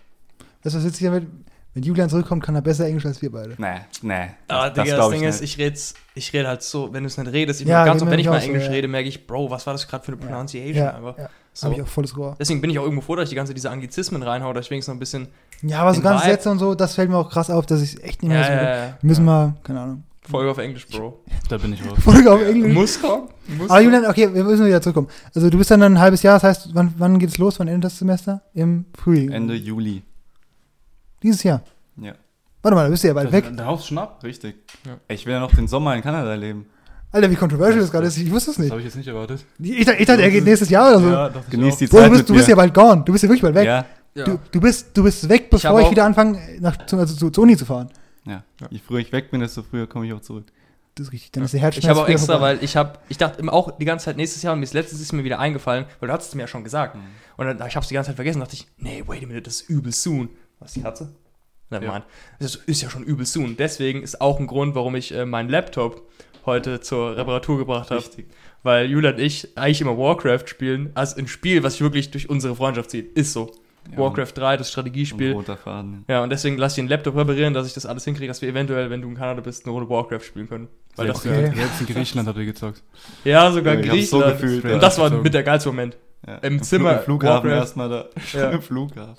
das 0.61 0.75
was 0.75 0.83
jetzt 0.83 0.97
hier 0.97 1.11
mit, 1.11 1.27
wenn 1.73 1.83
Julian 1.83 2.09
zurückkommt, 2.09 2.43
kann 2.43 2.55
er 2.55 2.61
besser 2.61 2.85
Englisch 2.85 3.05
als 3.05 3.21
wir 3.21 3.31
beide. 3.31 3.55
Nee, 3.57 3.81
nee. 4.03 4.29
Aber 4.47 4.69
das 4.69 4.73
Digga, 4.73 4.83
das 4.83 4.95
glaub 4.95 5.11
Ding 5.11 5.23
ich 5.23 5.27
ist, 5.29 5.41
ich 5.41 5.57
rede 5.57 5.79
ich 6.15 6.33
red 6.33 6.45
halt 6.45 6.61
so, 6.61 6.93
wenn 6.93 7.03
du 7.03 7.07
es 7.07 7.17
nicht 7.17 7.31
redest, 7.31 7.61
ich 7.61 7.67
Ja, 7.67 7.83
ganz 7.83 8.01
oft, 8.01 8.11
wenn 8.11 8.19
ich 8.19 8.27
mal 8.27 8.39
so, 8.39 8.45
Englisch 8.47 8.65
ja. 8.65 8.71
rede, 8.71 8.87
merke 8.87 9.09
ich, 9.09 9.25
Bro, 9.25 9.49
was 9.49 9.65
war 9.65 9.73
das 9.73 9.87
gerade 9.87 10.03
für 10.03 10.11
eine. 10.11 10.21
Pronunciation 10.21 10.75
Ja, 10.75 10.93
einfach. 10.95 11.17
ja. 11.17 11.29
So. 11.55 11.65
Habe 11.65 11.75
ich 11.75 11.81
auch 11.83 11.87
volles 11.87 12.17
Rohr. 12.17 12.35
Deswegen 12.39 12.61
bin 12.61 12.69
ich 12.71 12.79
auch 12.79 12.83
irgendwo 12.83 13.01
froh, 13.01 13.15
dass 13.15 13.25
ich 13.25 13.29
die 13.29 13.35
ganze 13.35 13.53
diese 13.53 13.69
Anglizismen 13.69 14.23
reinhaue, 14.23 14.53
dass 14.55 14.65
ich 14.65 14.71
wenigstens 14.71 14.91
noch 14.91 14.95
ein 14.95 14.99
bisschen. 14.99 15.27
Ja, 15.61 15.81
aber 15.81 15.93
so 15.93 16.01
ganze 16.01 16.23
Vibe. 16.25 16.33
Sätze 16.33 16.49
und 16.49 16.57
so, 16.59 16.73
das 16.73 16.95
fällt 16.95 17.09
mir 17.11 17.17
auch 17.17 17.29
krass 17.29 17.49
auf, 17.51 17.65
dass 17.67 17.81
ich 17.81 18.03
echt 18.03 18.23
nicht 18.23 18.29
mehr 18.31 18.39
Ja, 18.39 18.45
so. 18.45 18.51
ja, 18.53 18.59
Wir 18.61 18.67
ja. 18.87 18.97
müssen 19.01 19.25
mal, 19.25 19.53
keine 19.63 19.81
Ahnung. 19.81 20.03
Folge 20.30 20.51
auf 20.51 20.57
Englisch, 20.57 20.88
Bro. 20.88 21.19
Da 21.49 21.57
bin 21.57 21.74
ich 21.74 21.86
raus. 21.86 21.97
Folge 22.03 22.32
auf 22.32 22.41
Englisch. 22.41 22.74
Muss 22.74 23.01
kommen. 23.01 23.28
Muss 23.57 23.69
Aber 23.69 23.82
Julian, 23.82 24.05
okay, 24.05 24.34
wir 24.34 24.43
müssen 24.43 24.65
wieder 24.65 24.82
zurückkommen. 24.82 25.09
Also 25.36 25.49
du 25.49 25.57
bist 25.57 25.69
dann 25.71 25.84
ein 25.84 25.99
halbes 25.99 26.24
Jahr, 26.24 26.36
das 26.36 26.43
heißt, 26.43 26.69
wann, 26.74 26.93
wann 26.97 27.19
geht 27.19 27.30
es 27.30 27.38
los? 27.38 27.59
Wann 27.59 27.67
endet 27.67 27.86
das 27.86 27.97
Semester? 27.99 28.41
Im 28.53 28.86
Frühling. 28.97 29.32
Ende 29.32 29.53
Juli. 29.55 30.01
Dieses 31.21 31.43
Jahr. 31.43 31.61
Ja, 32.01 32.13
Warte 32.61 32.76
mal, 32.76 32.84
da 32.86 32.89
bist 32.89 33.03
du 33.03 33.07
ja 33.09 33.13
bald 33.13 33.32
weg. 33.32 33.45
Da 33.57 33.65
haust 33.65 33.84
du 33.84 33.88
schon 33.89 33.97
ab. 33.97 34.24
richtig. 34.24 34.55
Ja. 34.86 34.97
Ich 35.09 35.26
will 35.26 35.34
ja 35.34 35.39
noch 35.41 35.53
den 35.53 35.67
Sommer 35.67 35.95
in 35.95 36.01
Kanada 36.01 36.34
leben. 36.36 36.65
Alter, 37.11 37.30
wie 37.30 37.36
controversial 37.36 37.80
das 37.82 37.91
gerade 37.91 38.07
ist. 38.07 38.17
Ich 38.17 38.32
wusste 38.32 38.51
es 38.51 38.55
Das 38.57 38.63
nicht. 38.63 38.71
habe 38.71 38.80
ich 38.82 38.86
jetzt 38.86 38.95
nicht 38.95 39.07
erwartet. 39.07 39.45
Ich, 39.59 39.86
dachte- 39.86 39.99
ich 40.01 40.07
dachte, 40.07 40.21
er 40.24 40.32
geht 40.32 40.45
nächstes 40.45 40.69
Jahr 40.69 40.97
oder 40.97 41.32
so. 41.32 41.39
ich 41.41 41.49
Genieß 41.51 41.78
die 41.78 41.88
Bro, 41.88 41.97
Zeit 41.97 42.05
du 42.07 42.09
bist, 42.11 42.21
mit 42.21 42.30
du 42.30 42.34
bist 42.34 42.47
ja 42.47 42.55
bald 42.55 42.74
gone. 42.74 43.03
Du 43.05 43.11
bist 43.11 43.24
ja 43.24 43.30
wirklich 43.30 43.41
bald 43.43 43.55
weg. 43.55 43.65
Ja, 43.65 43.86
Ja. 44.15 44.24
Du, 44.26 44.39
du, 44.51 44.61
bist, 44.61 44.88
du 44.97 45.03
bist 45.03 45.28
weg, 45.30 45.43
Ich 45.43 45.49
bevor 45.49 45.80
ich, 45.82 45.86
auch- 45.88 45.91
wieder 45.91 46.05
anfange, 46.05 46.39
nach, 46.59 46.84
zu, 46.88 46.97
also 46.97 47.13
zu, 47.15 47.30
zur 47.30 47.43
Uni 47.43 47.55
zu 47.57 47.65
fahren. 47.65 47.89
Ja. 48.26 48.43
Je 48.69 48.80
früher 48.80 48.99
ich 48.99 49.11
weg 49.11 49.32
bin, 49.32 49.41
desto 49.41 49.63
früher 49.63 49.88
komme 49.88 50.05
ich 50.05 50.13
auch 50.13 50.21
zurück. 50.21 50.45
Das 50.95 51.07
ist 51.07 51.13
richtig. 51.13 51.32
Dann 51.32 51.43
ist 51.43 51.53
der 51.53 51.61
Herzschmerz 51.61 51.84
Ich 51.84 51.89
habe 51.89 52.01
auch 52.01 52.07
extra, 52.07 52.34
vorbei. 52.34 52.57
weil 52.57 52.63
ich 52.63 52.76
habe, 52.76 52.99
ich 53.09 53.17
dachte 53.17 53.39
immer 53.39 53.51
auch 53.53 53.78
die 53.78 53.86
ganze 53.86 54.05
Zeit 54.05 54.15
nächstes 54.17 54.43
Jahr 54.43 54.53
und 54.53 54.59
mir 54.59 54.65
ist 54.65 54.74
letztens 54.74 55.01
ist 55.01 55.11
mir 55.11 55.24
wieder 55.24 55.39
eingefallen, 55.39 55.86
weil 55.99 56.07
du 56.07 56.13
hattest 56.13 56.30
es 56.30 56.36
mir 56.36 56.41
ja 56.41 56.47
schon 56.47 56.63
gesagt. 56.63 56.97
Und 57.38 57.45
dann, 57.45 57.57
ich 57.67 57.76
habe 57.76 57.84
es 57.84 57.88
die 57.88 57.95
ganze 57.95 58.09
Zeit 58.09 58.15
vergessen, 58.15 58.39
dachte 58.41 58.53
ich, 58.53 58.67
nee, 58.78 59.03
wait 59.07 59.24
a 59.24 59.26
minute, 59.26 59.41
das 59.41 59.61
ist 59.61 59.69
übel 59.69 59.91
soon. 59.91 60.30
Was, 60.59 60.74
die 60.74 60.82
Katze? 60.84 61.15
Never 61.71 61.86
Ja. 61.86 62.05
Das 62.39 62.55
ist 62.55 62.82
ja 62.82 62.89
schon 62.91 63.03
übel 63.03 63.26
soon. 63.26 63.57
Deswegen 63.57 64.03
ist 64.03 64.21
auch 64.21 64.39
ein 64.39 64.45
Grund, 64.45 64.76
warum 64.76 64.95
ich 64.95 65.11
äh, 65.13 65.26
meinen 65.26 65.49
Laptop 65.49 66.07
heute 66.45 66.80
zur 66.82 67.17
Reparatur 67.17 67.57
gebracht 67.57 67.89
habe. 67.89 68.01
Richtig. 68.01 68.28
Weil 68.61 68.86
Julia 68.86 69.11
und 69.11 69.19
ich 69.19 69.57
eigentlich 69.57 69.82
immer 69.82 69.97
Warcraft 69.97 70.45
spielen, 70.45 70.91
als 70.93 71.17
ein 71.17 71.28
Spiel, 71.28 71.63
was 71.63 71.74
sich 71.74 71.82
wirklich 71.82 72.11
durch 72.11 72.30
unsere 72.30 72.55
Freundschaft 72.55 72.91
zieht. 72.91 73.17
Ist 73.17 73.34
so. 73.34 73.51
Ja, 73.91 73.97
Warcraft 73.97 74.31
3, 74.36 74.57
das 74.57 74.71
Strategiespiel. 74.71 75.31
und 75.31 75.38
roter 75.39 75.57
Faden. 75.57 76.05
Ja, 76.07 76.23
und 76.23 76.29
deswegen 76.29 76.57
lasse 76.57 76.73
ich 76.79 76.86
den 76.86 76.88
Laptop 76.89 77.15
reparieren, 77.15 77.53
dass 77.53 77.67
ich 77.67 77.73
das 77.73 77.86
alles 77.86 78.05
hinkriege, 78.05 78.27
dass 78.27 78.41
wir 78.41 78.49
eventuell, 78.49 78.89
wenn 78.89 79.01
du 79.01 79.09
in 79.09 79.15
Kanada 79.15 79.41
bist, 79.41 79.65
eine 79.65 79.73
Runde 79.73 79.89
Warcraft 79.89 80.21
spielen 80.21 80.47
können. 80.47 80.67
Weil 80.95 81.07
das 81.07 81.25
Okay. 81.25 81.51
Jetzt 81.55 81.81
in 81.81 81.88
Griechenland 81.88 82.27
habt 82.29 82.38
ihr 82.38 82.45
gezockt. 82.45 82.81
Ja, 83.23 83.51
sogar 83.51 83.73
Ja, 83.75 83.79
hab's 83.91 84.09
so 84.09 84.19
Griechenland. 84.19 84.41
gefühlt, 84.41 84.65
und 84.73 84.81
das 84.84 84.97
war 84.97 85.09
mit 85.09 85.34
der 85.34 85.43
geilste 85.43 85.69
Moment. 85.69 85.97
Ja. 86.25 86.38
Im 86.38 86.63
Zimmer 86.63 86.97
Im 86.99 87.03
Flughafen 87.03 87.49
Warcraft. 87.49 87.59
erstmal 87.61 87.89
da. 87.89 88.05
Ja. 88.34 88.49
Im 88.51 88.61
Flughafen. 88.61 89.17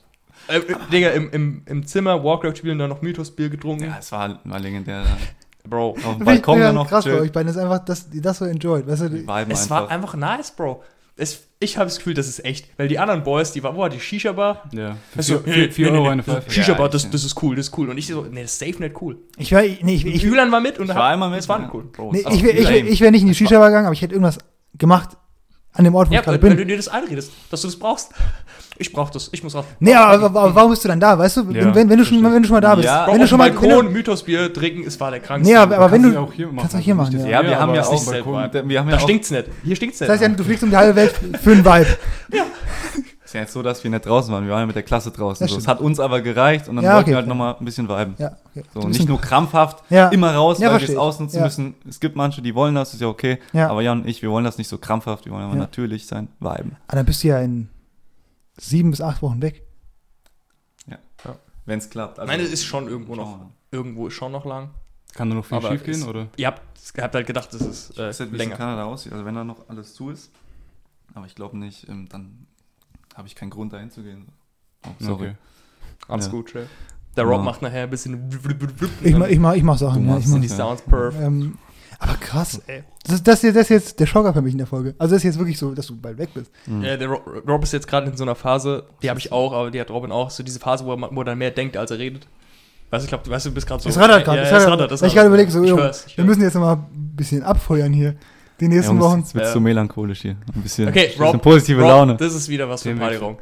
Äh, 0.48 0.58
äh, 0.58 0.74
Digga, 0.92 1.08
im, 1.10 1.30
im, 1.30 1.62
im 1.66 1.86
Zimmer 1.86 2.22
Warcraft 2.22 2.56
spielen, 2.56 2.78
dann 2.78 2.90
noch 2.90 3.00
Mythos-Bier 3.02 3.48
getrunken. 3.50 3.84
Ja, 3.84 3.96
es 3.98 4.10
war, 4.12 4.40
war 4.44 4.60
legendär. 4.60 5.04
Bro. 5.66 5.96
Auf 6.04 6.16
dem 6.18 6.24
Balkon 6.26 6.58
ja, 6.58 6.66
dann 6.66 6.74
noch 6.74 6.88
krass 6.88 7.04
bei 7.06 7.12
chill. 7.12 7.20
euch 7.20 7.32
beiden. 7.32 7.46
Das 7.46 7.56
ist 7.56 7.62
einfach, 7.62 7.78
dass 7.84 8.10
die 8.10 8.20
das 8.20 8.38
so 8.38 8.44
enjoyed. 8.44 8.86
Weißt 8.86 9.02
du, 9.02 9.06
Es 9.06 9.62
einfach. 9.62 9.70
war 9.70 9.88
einfach 9.90 10.14
nice, 10.14 10.50
Bro. 10.50 10.82
Es, 11.16 11.46
ich 11.60 11.76
habe 11.76 11.86
das 11.86 11.98
Gefühl, 11.98 12.14
das 12.14 12.26
ist 12.26 12.44
echt. 12.44 12.66
Weil 12.76 12.88
die 12.88 12.98
anderen 12.98 13.22
Boys, 13.22 13.52
die 13.52 13.62
waren, 13.62 13.76
wo 13.76 13.80
war 13.82 13.88
die 13.88 14.00
Shisha-Bar? 14.00 14.68
Ja. 14.72 14.96
Für 15.12 15.18
Also, 15.18 15.38
vier, 15.38 15.54
vier, 15.54 15.72
vier 15.72 15.92
Euro 15.92 16.08
eine 16.08 16.24
Pfeife. 16.24 16.50
Shisha-Bar, 16.50 16.86
Ja, 16.86 16.92
das, 16.92 17.08
das 17.08 17.22
ist 17.24 17.40
cool, 17.42 17.54
das 17.54 17.68
ist 17.68 17.78
cool. 17.78 17.88
Und 17.88 17.98
ich 17.98 18.08
so, 18.08 18.22
nee, 18.28 18.42
das 18.42 18.52
ist 18.52 18.58
safe 18.58 18.82
nicht 18.82 19.00
cool. 19.00 19.18
ich 19.36 19.52
wäre 19.52 19.64
nee, 19.82 19.94
ich, 19.94 20.04
ich, 20.06 20.22
Julian 20.22 20.50
war 20.50 20.60
mit 20.60 20.78
und 20.78 20.86
Ich 20.86 20.90
hat- 20.90 20.96
war 20.98 21.10
einmal 21.10 21.30
mit. 21.30 21.38
Das 21.38 21.48
war 21.48 21.60
ja. 21.60 21.70
cool. 21.72 21.84
Nee, 22.12 22.24
ich, 22.28 22.42
wär, 22.42 22.58
ich, 22.58 22.68
wär, 22.68 22.84
ich 22.86 23.00
wäre 23.00 23.12
nicht 23.12 23.22
in 23.22 23.28
die 23.28 23.34
Shisha-Bar 23.34 23.68
gegangen, 23.68 23.86
aber 23.86 23.92
ich 23.94 24.02
hätte 24.02 24.14
irgendwas 24.14 24.38
gemacht 24.76 25.10
an 25.72 25.84
dem 25.84 25.94
Ort, 25.94 26.08
wo 26.10 26.14
Ja, 26.14 26.20
ich 26.20 26.24
gerade 26.24 26.42
wenn, 26.42 26.50
wenn 26.50 26.56
bin. 26.56 26.66
du 26.68 26.72
dir 26.72 26.76
das 26.78 26.88
einredest, 26.88 27.30
dass 27.50 27.60
du 27.62 27.68
das 27.68 27.76
brauchst. 27.78 28.10
Ich 28.76 28.92
brauch 28.92 29.08
das, 29.10 29.28
ich 29.32 29.42
muss 29.44 29.54
raus. 29.54 29.64
Nee, 29.78 29.94
aber, 29.94 30.24
aber, 30.26 30.54
warum 30.54 30.70
bist 30.70 30.82
du 30.84 30.88
dann 30.88 30.98
da? 30.98 31.16
Weißt 31.16 31.36
du, 31.36 31.46
wenn, 31.48 31.54
Ja, 31.54 31.74
wenn, 31.74 31.88
wenn, 31.88 31.98
du, 31.98 32.04
schon, 32.04 32.22
wenn 32.24 32.42
du 32.42 32.48
schon 32.48 32.54
mal 32.56 32.60
da 32.60 32.74
bist. 32.74 32.86
Ja. 32.86 33.06
Wenn 33.06 33.20
du 33.20 33.26
schon 33.28 33.38
mal. 33.38 33.52
Balkon 33.52 33.92
Mythos-Bier 33.92 34.52
trinken, 34.52 34.84
es 34.86 34.98
war 34.98 35.10
der 35.12 35.20
krankste. 35.20 35.52
nee, 35.52 35.56
aber, 35.56 35.76
aber 35.76 35.92
wenn 35.92 36.02
Kannst 36.02 36.16
du. 36.16 36.20
auch 36.20 36.32
hier 36.32 36.46
machen. 36.46 36.56
kannst 36.58 36.74
du 36.74 36.78
auch 36.78 36.82
hier 36.82 36.94
machen, 36.96 37.12
Nicht 37.14 37.26
ja. 37.26 37.40
das- 37.40 37.42
Ja, 37.44 37.48
wir 37.50 37.60
haben 37.60 37.74
ja 37.74 37.82
auch. 37.84 37.92
ist 37.94 38.06
Balkon. 38.06 38.68
Wir 38.68 38.80
haben 38.80 38.86
da 38.88 38.92
ja 38.92 38.96
auch. 38.96 39.00
stinkt's 39.00 39.30
nicht. 39.30 39.44
Hier 39.62 39.76
stinkt's 39.76 40.00
nicht. 40.00 40.08
Das 40.08 40.20
heißt 40.20 40.28
ja, 40.30 40.36
du 40.36 40.42
fliegst 40.44 40.64
um 40.64 40.70
die 40.70 40.76
halbe 40.76 40.96
Welt 40.96 41.14
für 41.40 41.52
einen 41.52 41.64
Vibe. 41.64 41.86
ist 43.24 43.32
ja 43.34 43.40
jetzt 43.40 43.52
so, 43.52 43.62
dass 43.62 43.82
wir 43.84 43.90
nicht 43.90 44.06
draußen 44.06 44.32
waren. 44.32 44.44
Wir 44.44 44.52
waren 44.52 44.60
ja 44.60 44.66
mit 44.66 44.76
der 44.76 44.82
Klasse 44.82 45.10
draußen. 45.10 45.46
Das 45.46 45.54
So. 45.64 45.66
Hat 45.68 45.80
uns 45.80 45.98
aber 46.00 46.20
gereicht 46.20 46.68
und 46.68 46.76
dann 46.76 46.84
Ja, 46.84 46.94
wollten 46.94 47.02
okay. 47.04 47.10
wir 47.12 47.16
halt 47.18 47.26
nochmal 47.28 47.56
ein 47.58 47.64
bisschen 47.64 47.88
viben. 47.88 48.14
Ja, 48.18 48.36
okay. 48.54 48.64
So, 48.74 48.88
nicht 48.88 49.08
nur 49.08 49.20
krampfhaft 49.20 49.82
Ja. 49.90 50.08
immer 50.08 50.34
raus, 50.34 50.58
Ja, 50.58 50.72
weil 50.72 50.80
wir 50.80 50.88
es 50.88 50.96
ausnutzen 50.96 51.38
Ja. 51.38 51.44
müssen. 51.44 51.74
Es 51.88 52.00
gibt 52.00 52.16
manche, 52.16 52.42
die 52.42 52.54
wollen 52.54 52.74
das, 52.74 52.92
ist 52.94 53.00
ja 53.00 53.06
okay. 53.08 53.38
Ja. 53.52 53.68
Aber 53.70 53.82
Jan 53.82 54.02
und 54.02 54.08
ich, 54.08 54.20
wir 54.22 54.30
wollen 54.30 54.44
das 54.44 54.58
nicht 54.58 54.68
so 54.68 54.78
krampfhaft, 54.78 55.24
wir 55.26 55.32
wollen 55.32 55.44
aber 55.44 55.54
Ja. 55.54 55.60
natürlich 55.60 56.06
sein, 56.06 56.28
viben. 56.40 56.76
Ah, 56.88 56.96
dann 56.96 57.06
bist 57.06 57.22
du 57.24 57.28
ja 57.28 57.38
in 57.40 57.68
sieben 58.56 58.90
bis 58.90 59.00
acht 59.00 59.22
Wochen 59.22 59.40
weg. 59.42 59.62
Wenn 61.66 61.78
es 61.78 61.88
klappt. 61.88 62.18
Also, 62.18 62.30
Meine 62.30 62.42
ist 62.42 62.62
schon 62.66 62.88
irgendwo 62.88 63.14
noch, 63.14 63.46
irgendwo 63.70 64.08
ist 64.08 64.12
schon 64.14 64.32
noch 64.32 64.44
lang. 64.44 64.68
Kann 65.14 65.30
da 65.30 65.36
noch 65.36 65.46
viel 65.46 65.62
schief 65.62 65.82
gehen, 65.82 66.02
oder? 66.02 66.28
Ihr 66.36 66.46
habt, 66.48 66.60
ihr 66.94 67.02
habt 67.02 67.14
halt 67.14 67.26
gedacht, 67.26 67.54
das 67.54 67.62
ist 67.62 67.90
Ich 67.92 67.98
äh, 67.98 68.02
weiß 68.08 68.20
nicht, 68.20 68.32
wie 68.32 68.36
es 68.36 68.42
in 68.42 68.48
länger. 68.50 68.56
Kanada 68.58 68.84
aussieht. 68.84 69.12
Also 69.14 69.24
wenn 69.24 69.34
da 69.34 69.44
noch 69.44 69.66
alles 69.70 69.94
zu 69.94 70.10
ist, 70.10 70.30
aber 71.14 71.24
ich 71.24 71.34
glaube 71.34 71.56
nicht, 71.56 71.88
ähm, 71.88 72.06
dann 72.10 72.46
habe 73.14 73.26
ich 73.28 73.34
keinen 73.34 73.48
Grund 73.48 73.72
dahin 73.72 73.90
zu 73.90 74.02
gehen. 74.02 74.26
Oh, 74.86 74.90
sorry. 74.98 75.28
Okay. 75.28 75.34
Alles 76.08 76.26
Ja. 76.26 76.32
gut, 76.32 76.52
Jay. 76.52 76.66
Der 77.16 77.24
Rob 77.24 77.38
Ja. 77.38 77.42
macht 77.44 77.62
nachher 77.62 77.84
ein 77.84 77.90
bisschen. 77.90 78.28
Ich, 79.02 79.14
mach, 79.16 79.26
ich, 79.28 79.38
mach, 79.38 79.54
ich 79.54 79.62
mach 79.62 79.78
Sachen. 79.78 80.02
Du 80.04 80.10
Ja, 80.10 80.18
ich 80.18 80.26
machst 80.26 80.34
mach, 80.34 80.40
die 80.42 80.48
Sounds 80.48 80.82
perf. 80.82 81.14
ähm, 81.18 81.56
Aber 81.98 82.14
krass, 82.14 82.60
ey. 82.66 82.82
Das, 83.06 83.22
das, 83.22 83.40
hier- 83.40 83.52
das 83.52 83.62
ist 83.64 83.68
jetzt 83.70 84.00
der 84.00 84.06
Schocker 84.06 84.32
für 84.32 84.42
mich 84.42 84.52
in 84.52 84.58
der 84.58 84.66
Folge. 84.66 84.94
Also 84.98 85.14
das 85.14 85.20
ist 85.20 85.24
jetzt 85.24 85.38
wirklich 85.38 85.58
so, 85.58 85.72
dass 85.74 85.86
du 85.86 85.96
bald 85.96 86.18
weg 86.18 86.30
bist. 86.34 86.50
Ja, 86.82 86.96
der 86.96 87.08
Ro- 87.08 87.22
Rob 87.46 87.62
ist 87.62 87.72
jetzt 87.72 87.86
gerade 87.86 88.10
in 88.10 88.16
so 88.16 88.24
einer 88.24 88.34
Phase, 88.34 88.84
die 89.02 89.10
habe 89.10 89.18
ich 89.20 89.30
auch, 89.32 89.52
aber 89.52 89.70
die 89.70 89.80
hat 89.80 89.90
Robin 89.90 90.10
auch, 90.12 90.30
so 90.30 90.42
diese 90.42 90.58
Phase, 90.60 90.84
wo 90.84 90.92
er, 90.94 91.08
wo 91.14 91.20
er 91.20 91.24
dann 91.24 91.38
mehr 91.38 91.50
denkt, 91.50 91.76
als 91.76 91.90
er 91.90 91.98
redet. 91.98 92.26
Weißt 92.90 93.02
du, 93.02 93.04
ich 93.06 93.08
glaube, 93.10 93.24
du 93.24 93.30
weißt, 93.30 93.46
du 93.46 93.50
bist 93.52 93.66
gerade 93.66 93.82
so. 93.82 93.88
Es 93.88 93.98
rattert 93.98 94.24
gerade. 94.24 94.42
Ja, 94.42 94.48
rattert. 94.50 94.68
rattert. 94.72 94.92
es 94.92 95.00
Weil 95.02 95.08
ich 95.08 95.14
gerade 95.14 95.28
überlege, 95.28 95.50
so, 95.50 95.62
ich 95.62 95.70
hör's, 95.72 96.04
ich 96.06 96.16
wir 96.16 96.24
müssen 96.24 96.42
jetzt 96.42 96.54
noch 96.54 96.60
mal 96.62 96.74
ein 96.74 97.12
bisschen 97.16 97.42
abfeuern 97.42 97.92
hier. 97.92 98.14
Die 98.60 98.68
nächsten 98.68 98.96
Ja, 98.96 99.02
Wochen. 99.02 99.18
Jetzt 99.20 99.34
wird 99.34 99.46
Ja. 99.46 99.52
zu 99.52 99.60
melancholisch 99.60 100.22
hier. 100.22 100.36
Ein 100.54 100.62
bisschen, 100.62 100.88
Okay, 100.88 101.06
bisschen 101.08 101.24
Rob, 101.24 101.42
positive 101.42 101.80
Rob, 101.80 101.88
Laune. 101.88 102.16
Das 102.16 102.34
ist 102.34 102.48
wieder 102.48 102.68
was 102.68 102.82
für. 102.82 102.94
Partyraum. 102.94 103.36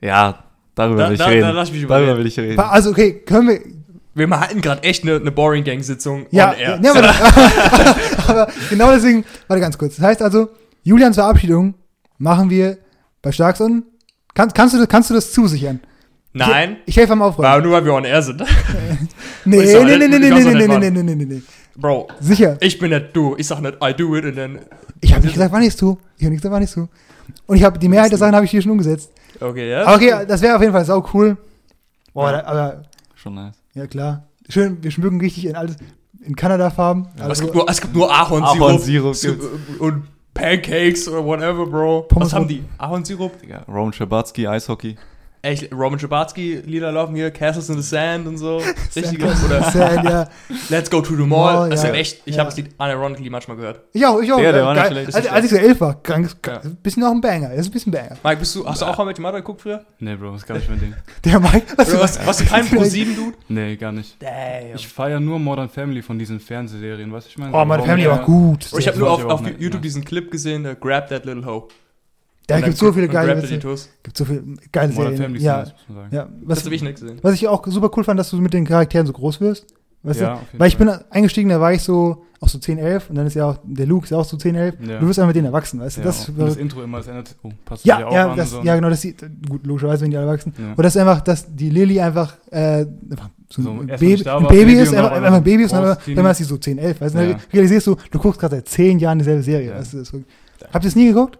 Ja, 0.00 0.44
darüber 0.74 1.02
Da- 1.02 1.06
will 1.08 1.12
ich 1.14 1.18
da- 1.18 1.24
da 1.26 1.30
reden. 1.30 1.72
mich 1.72 1.86
darüber 1.86 2.18
will 2.18 2.26
ich 2.26 2.38
reden. 2.38 2.60
Also, 2.60 2.90
okay, 2.90 3.20
können 3.20 3.48
wir. 3.48 3.60
Wir 4.14 4.28
hatten 4.30 4.60
gerade 4.60 4.82
echt 4.82 5.02
eine, 5.04 5.16
eine 5.16 5.30
Boring 5.30 5.64
Gang 5.64 5.82
Sitzung 5.82 6.26
Ja, 6.30 6.50
on 6.50 6.56
air. 6.58 6.80
ja 6.82 6.90
aber, 6.90 8.26
aber 8.28 8.52
genau 8.68 8.90
deswegen, 8.90 9.24
warte 9.46 9.60
ganz 9.60 9.78
kurz. 9.78 9.96
Das 9.96 10.04
heißt 10.04 10.22
also, 10.22 10.48
Julians 10.82 11.16
Verabschiedung 11.16 11.74
machen 12.18 12.50
wir 12.50 12.78
bei 13.22 13.30
Starkson. 13.32 13.84
Kannst, 14.34 14.54
kannst, 14.54 14.74
du, 14.74 14.78
das- 14.78 14.88
kannst 14.88 15.10
du 15.10 15.14
das 15.14 15.32
zusichern? 15.32 15.80
Nein, 16.32 16.76
Ich, 16.84 16.88
ich 16.94 16.96
helfe 16.98 17.14
am 17.14 17.22
Aufräumen. 17.22 17.48
war 17.48 17.60
nur 17.60 17.72
weil 17.72 17.84
wir 17.84 17.94
on 17.94 18.04
air 18.04 18.22
sind. 18.22 18.42
Nee, 19.44 19.56
nee, 19.56 19.96
nee, 19.96 20.08
nee, 20.08 20.08
du 20.08 20.18
nee, 20.18 20.18
nee, 20.18 20.18
nee, 20.18 20.30
nicht 20.30 20.44
nee, 20.44 20.54
nee, 20.54 20.66
machen. 20.66 20.80
nee, 21.06 21.14
nee, 21.14 21.24
nee. 21.24 21.42
Bro, 21.76 22.08
Sicher. 22.20 22.58
ich 22.60 22.78
bin 22.78 22.90
nicht 22.90 23.16
du. 23.16 23.34
Ich 23.38 23.46
sag 23.46 23.60
nicht, 23.62 23.76
I 23.82 23.94
do 23.94 24.14
it 24.16 24.24
und 24.26 24.36
dann. 24.36 24.58
Ich 25.00 25.14
habe 25.14 25.22
nicht 25.24 25.32
gesagt, 25.34 25.52
wann 25.52 25.62
ich 25.62 25.68
es 25.68 25.76
tue. 25.76 25.96
Ich 26.18 26.24
habe 26.24 26.32
nicht 26.32 26.42
gesagt, 26.42 26.52
wann 26.52 26.62
ich 26.62 26.68
es 26.68 26.74
tue. 26.74 26.88
Und 27.46 27.56
ich 27.56 27.62
habe 27.64 27.78
die 27.78 27.88
Mehrheit 27.88 28.10
der 28.10 28.18
Sachen 28.18 28.34
habe 28.34 28.44
ich 28.44 28.50
hier 28.50 28.60
schon 28.60 28.72
umgesetzt. 28.72 29.10
Okay, 29.40 29.70
ja. 29.70 29.94
Okay, 29.94 30.12
das 30.26 30.42
wäre 30.42 30.56
auf 30.56 30.60
jeden 30.60 30.72
Fall 30.74 30.84
sau 30.84 31.02
cool. 31.14 31.36
Boah, 32.12 32.30
Ja. 32.32 32.42
da, 32.42 32.46
aber 32.48 32.82
Schon 33.14 33.34
nice. 33.36 33.54
Ja 33.74 33.86
klar. 33.86 34.28
Schön, 34.48 34.82
wir 34.82 34.90
schmücken 34.90 35.20
richtig 35.20 35.44
in 35.46 35.56
alles 35.56 35.76
in 36.24 36.34
Kanada-Farben. 36.36 37.06
Aber 37.18 37.24
es, 37.32 37.40
Also, 37.40 37.42
gibt 37.44 37.54
nur, 37.54 37.68
es 37.70 37.80
gibt 37.80 37.94
nur 37.94 38.10
Ahornsirup. 38.12 38.60
Ahornsirup 38.60 39.20
gibt's. 39.20 39.46
und 39.78 40.04
Pancakes 40.34 41.08
oder 41.08 41.24
whatever, 41.24 41.66
Bro. 41.66 42.02
Pommes 42.02 42.26
Was 42.28 42.32
haben 42.34 42.42
und- 42.42 42.48
die? 42.48 42.64
Ahornsirup? 42.78 43.40
Digga, 43.40 43.64
Roman 43.68 43.92
Schabatsky, 43.92 44.46
Eishockey. 44.46 44.96
Echt, 45.40 45.72
Roman 45.72 45.98
Schabatsky, 46.00 46.62
Lieder 46.66 46.90
laufen 46.90 47.14
hier, 47.14 47.30
Castles 47.30 47.68
in 47.68 47.80
the 47.80 47.88
Sand 47.88 48.26
und 48.26 48.38
so. 48.38 48.60
Richtige, 48.96 49.24
oder 49.26 49.70
Sand, 49.70 50.04
ja. 50.04 50.28
Let's 50.68 50.90
go 50.90 51.00
to 51.00 51.14
the 51.14 51.22
mall. 51.22 51.54
Mall, 51.54 51.70
das 51.70 51.82
ja. 51.84 51.88
ist 51.90 51.94
ja 51.94 52.00
echt, 52.00 52.22
ich 52.24 52.34
Ja. 52.34 52.40
habe 52.40 52.50
das 52.50 52.56
Lied 52.56 52.70
unironically 52.76 53.30
manchmal 53.30 53.56
gehört. 53.56 53.80
Ich 53.92 54.04
auch, 54.04 54.20
ich 54.20 54.32
auch. 54.32 54.40
Ja, 54.40 54.50
der 54.50 54.64
war 54.64 54.74
nicht 54.74 54.82
Geil. 54.82 54.92
schlecht. 54.92 55.14
Als, 55.14 55.26
als 55.28 55.44
ich 55.44 55.50
so 55.52 55.56
elf 55.56 55.80
war, 55.80 56.02
krank, 56.02 56.28
Ja. 56.44 56.60
bisschen 56.82 57.04
auch 57.04 57.12
ein 57.12 57.20
Banger. 57.20 57.50
Das 57.50 57.60
ist 57.60 57.66
ein 57.68 57.72
bisschen 57.72 57.92
Banger. 57.92 58.16
Mike, 58.24 58.36
bist 58.38 58.56
du, 58.56 58.66
hast 58.66 58.82
du 58.82 58.86
auch 58.86 58.98
mal 58.98 59.04
mit 59.04 59.18
Mother 59.20 59.38
geguckt 59.38 59.60
früher? 59.62 59.84
Nee, 60.00 60.16
Bro, 60.16 60.34
ist 60.34 60.46
gar 60.46 60.56
nicht 60.56 60.68
mein 60.68 60.80
Ding. 60.80 60.94
Der 61.24 61.38
Mike, 61.38 61.66
was 61.76 61.88
Oder 61.90 62.00
was, 62.00 62.26
warst 62.26 62.40
du 62.40 62.44
kein 62.44 62.66
Pro-7-Dude? 62.66 63.36
Nee, 63.48 63.76
gar 63.76 63.92
nicht. 63.92 64.20
Damn. 64.20 64.74
Ich 64.74 64.88
feiere 64.88 65.20
nur 65.20 65.38
Modern 65.38 65.68
Family 65.68 66.02
von 66.02 66.18
diesen 66.18 66.40
Fernsehserien, 66.40 67.12
weißt 67.12 67.26
du, 67.26 67.30
ich 67.30 67.38
meine? 67.38 67.52
Oh, 67.52 67.64
So 67.78 67.84
Family 67.84 68.08
war 68.08 68.24
gut. 68.24 68.66
ich 68.66 68.72
habe 68.72 68.82
das 68.84 68.96
nur 68.98 69.32
auf, 69.32 69.42
YouTube 69.58 69.74
ne? 69.74 69.80
diesen 69.80 70.04
Clip 70.04 70.30
gesehen, 70.30 70.64
der 70.64 70.74
Grab 70.74 71.08
That 71.08 71.24
Little 71.24 71.46
Hoe. 71.46 71.68
Da 72.48 72.56
gibt 72.56 72.68
dann- 72.68 72.74
so 72.74 72.92
viele 72.92 73.08
geile 73.08 73.40
Witze. 73.40 73.58
Gibt 74.02 74.16
so 74.16 74.24
viele 74.24 74.42
geile 74.72 74.92
Modern 74.92 75.16
Serien. 75.16 75.22
Family 75.22 75.44
Ja, 75.44 75.64
sagen. 75.66 75.76
ja. 76.10 76.24
Das 76.24 76.58
Was, 76.58 76.64
habe 76.64 76.74
ich 76.74 76.82
nicht 76.82 76.98
gesehen. 77.00 77.18
was 77.22 77.34
ich 77.34 77.46
auch 77.46 77.64
super 77.66 77.90
cool 77.96 78.02
fand, 78.04 78.18
dass 78.18 78.30
du 78.30 78.38
mit 78.38 78.52
den 78.54 78.64
Charakteren 78.66 79.06
so 79.06 79.12
groß 79.12 79.40
wirst. 79.40 79.66
Weißt 80.02 80.20
Ja, 80.20 80.40
du? 80.52 80.58
Weil 80.58 80.68
ich 80.68 80.76
bin 80.78 80.88
eingestiegen, 81.10 81.50
da 81.50 81.60
war 81.60 81.72
ich 81.72 81.82
so 81.82 82.24
auch 82.40 82.48
so 82.48 82.58
10, 82.58 82.78
11 82.78 83.10
und 83.10 83.16
dann 83.16 83.26
ist 83.26 83.34
ja 83.34 83.46
auch 83.46 83.58
der 83.64 83.84
Luke 83.84 84.04
ist 84.04 84.10
ja 84.10 84.16
auch 84.16 84.24
so 84.24 84.36
10, 84.36 84.54
11. 84.54 84.76
Ja. 84.86 85.00
Du 85.00 85.08
wirst 85.08 85.18
einfach 85.18 85.26
mit 85.28 85.36
denen 85.36 85.46
erwachsen, 85.46 85.80
weißt 85.80 85.96
du? 85.96 86.00
Ja, 86.02 86.06
das, 86.06 86.28
und 86.28 86.38
das 86.38 86.56
Intro 86.56 86.82
immer, 86.84 86.98
das 86.98 87.08
ändert, 87.08 87.34
oh, 87.42 87.50
passt 87.64 87.84
ja, 87.84 88.06
auch 88.06 88.12
ja, 88.12 88.30
an 88.30 88.36
das, 88.36 88.50
so. 88.52 88.62
ja, 88.62 88.76
genau, 88.76 88.90
das 88.90 89.00
sieht, 89.00 89.20
gut, 89.48 89.66
logischerweise, 89.66 90.04
wenn 90.04 90.12
die 90.12 90.16
alle 90.16 90.28
wachsen. 90.28 90.52
Ja. 90.56 90.70
Und 90.70 90.78
das 90.82 90.94
ist 90.94 91.00
einfach, 91.00 91.20
dass 91.22 91.46
die 91.54 91.68
Lilly 91.68 92.00
einfach, 92.00 92.34
äh, 92.52 92.86
einfach 93.10 93.30
so, 93.50 93.60
So, 93.62 93.70
ein, 93.72 93.86
Baby, 93.88 94.14
ein 94.20 94.24
war, 94.24 94.48
Baby 94.48 94.74
ist, 94.74 94.94
einfach, 94.94 95.10
einfach 95.12 95.32
ein 95.32 95.42
Baby 95.42 95.64
ist 95.64 95.72
und 95.72 95.82
dann, 96.16 96.26
ist 96.30 96.38
sie 96.38 96.44
so 96.44 96.56
10, 96.56 96.78
11, 96.78 97.00
weißt 97.00 97.14
du? 97.14 97.18
Dann 97.18 97.30
Ja. 97.30 97.36
realisierst 97.52 97.86
du, 97.88 97.96
du 98.10 98.18
guckst 98.20 98.40
gerade 98.40 98.54
seit 98.56 98.68
10 98.68 99.00
Jahren 99.00 99.18
dieselbe 99.18 99.42
Serie. 99.42 99.70
Ja. 99.70 99.78
Weißt 99.78 99.94
du, 99.94 99.98
das 99.98 100.12
Habt 100.72 100.84
ihr 100.84 100.88
es 100.88 100.96
nie 100.96 101.08
geguckt? 101.08 101.38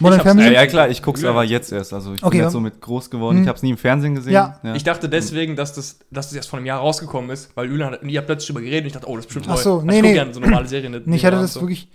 Modern 0.00 0.20
Family? 0.20 0.46
Ja, 0.46 0.62
ja 0.62 0.66
klar, 0.66 0.88
ich 0.88 1.02
guck's 1.02 1.22
Ja. 1.22 1.30
aber 1.30 1.44
jetzt 1.44 1.70
erst. 1.72 1.92
Also 1.92 2.14
ich 2.14 2.22
Okay, 2.22 2.30
bin 2.30 2.38
ja. 2.40 2.44
jetzt 2.46 2.52
so 2.52 2.60
mit 2.60 2.80
groß 2.80 3.10
geworden. 3.10 3.36
Hm. 3.36 3.42
Ich 3.44 3.48
hab's 3.48 3.62
nie 3.62 3.70
im 3.70 3.76
Fernsehen 3.76 4.14
gesehen. 4.16 4.32
Ja. 4.32 4.60
Ich 4.74 4.82
dachte 4.84 5.08
deswegen, 5.08 5.54
dass 5.56 5.72
das, 5.72 5.98
dass 6.10 6.28
das 6.28 6.34
erst 6.36 6.48
vor 6.48 6.58
einem 6.58 6.66
Jahr 6.66 6.80
rausgekommen 6.80 7.30
ist, 7.30 7.56
weil 7.56 7.68
Julian 7.68 7.92
hat, 7.92 8.02
ihr 8.02 8.18
habt 8.18 8.26
plötzlich 8.26 8.48
drüber 8.48 8.60
geredet 8.60 8.82
und 8.82 8.86
ich 8.88 8.92
dachte, 8.94 9.08
oh, 9.08 9.16
das 9.16 9.26
ist 9.26 9.28
bestimmt 9.34 9.46
Ach 9.48 9.56
neu. 9.56 9.62
so, 9.62 9.78
Weil 9.78 9.84
nee, 9.86 9.92
ich 9.96 10.00
guck 10.02 10.08
nee. 10.08 10.14
gerne 10.14 10.34
so 10.34 10.40
normale 10.40 10.66
Serien. 10.66 11.02
Nee, 11.04 11.16
ich 11.16 11.24
hatte 11.24 11.36
das 11.36 11.52
so. 11.54 11.60
wirklich, 11.60 11.88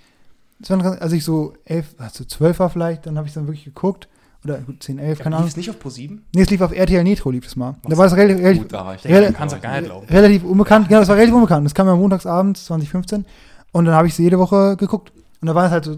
als 0.70 1.12
ich 1.14 1.24
so 1.24 1.54
11, 1.66 1.96
also 1.98 2.24
12 2.24 2.60
war 2.60 2.70
vielleicht, 2.70 3.06
dann 3.06 3.18
habe 3.18 3.28
ich 3.28 3.34
dann 3.34 3.48
wirklich 3.48 3.66
geguckt. 3.66 4.08
Oder 4.46 4.60
gut, 4.60 4.82
10, 4.82 5.00
11, 5.00 5.20
keine 5.20 5.32
Lief 5.36 5.38
Ahnung. 5.40 5.48
es 5.50 5.58
nicht 5.58 5.70
auf 5.70 5.76
Pro7? 5.84 6.20
Nee, 6.34 6.42
es 6.42 6.50
lief 6.50 6.62
auf 6.62 6.72
RTL 6.72 7.04
Nitro, 7.04 7.30
lief 7.30 7.44
das 7.44 7.58
mal. 7.58 7.76
Da 7.84 7.98
war 7.98 8.06
es 8.06 8.16
relativ, 8.16 8.38
relativ, 8.42 8.62
Gut, 8.64 8.72
da 8.74 8.86
war 8.86 8.96
ich. 8.96 9.04
Ja, 9.04 9.20
du 9.20 9.34
kannst 9.34 9.54
doch 9.54 9.62
gar 9.62 9.74
nicht 9.82 9.88
glauben. 9.88 10.08
relativ 10.08 10.44
unbekannt. 10.46 10.88
Genau, 10.88 11.02
das 11.02 11.10
war 11.10 11.18
relativ 11.18 11.36
unbekannt. 11.36 11.66
Das 11.66 11.74
kam 11.74 11.88
ja 11.88 11.96
montagsabends 11.96 12.64
2015. 12.66 13.26
Und 13.74 13.84
dann 13.86 13.94
habe 13.96 14.08
ich 14.08 14.16
sie 14.16 14.24
jede 14.24 14.40
Woche 14.40 14.78
geguckt. 14.78 15.12
Und 15.42 15.48
da 15.48 15.56
war 15.56 15.66
es 15.66 15.72
halt 15.72 15.86
so, 15.86 15.98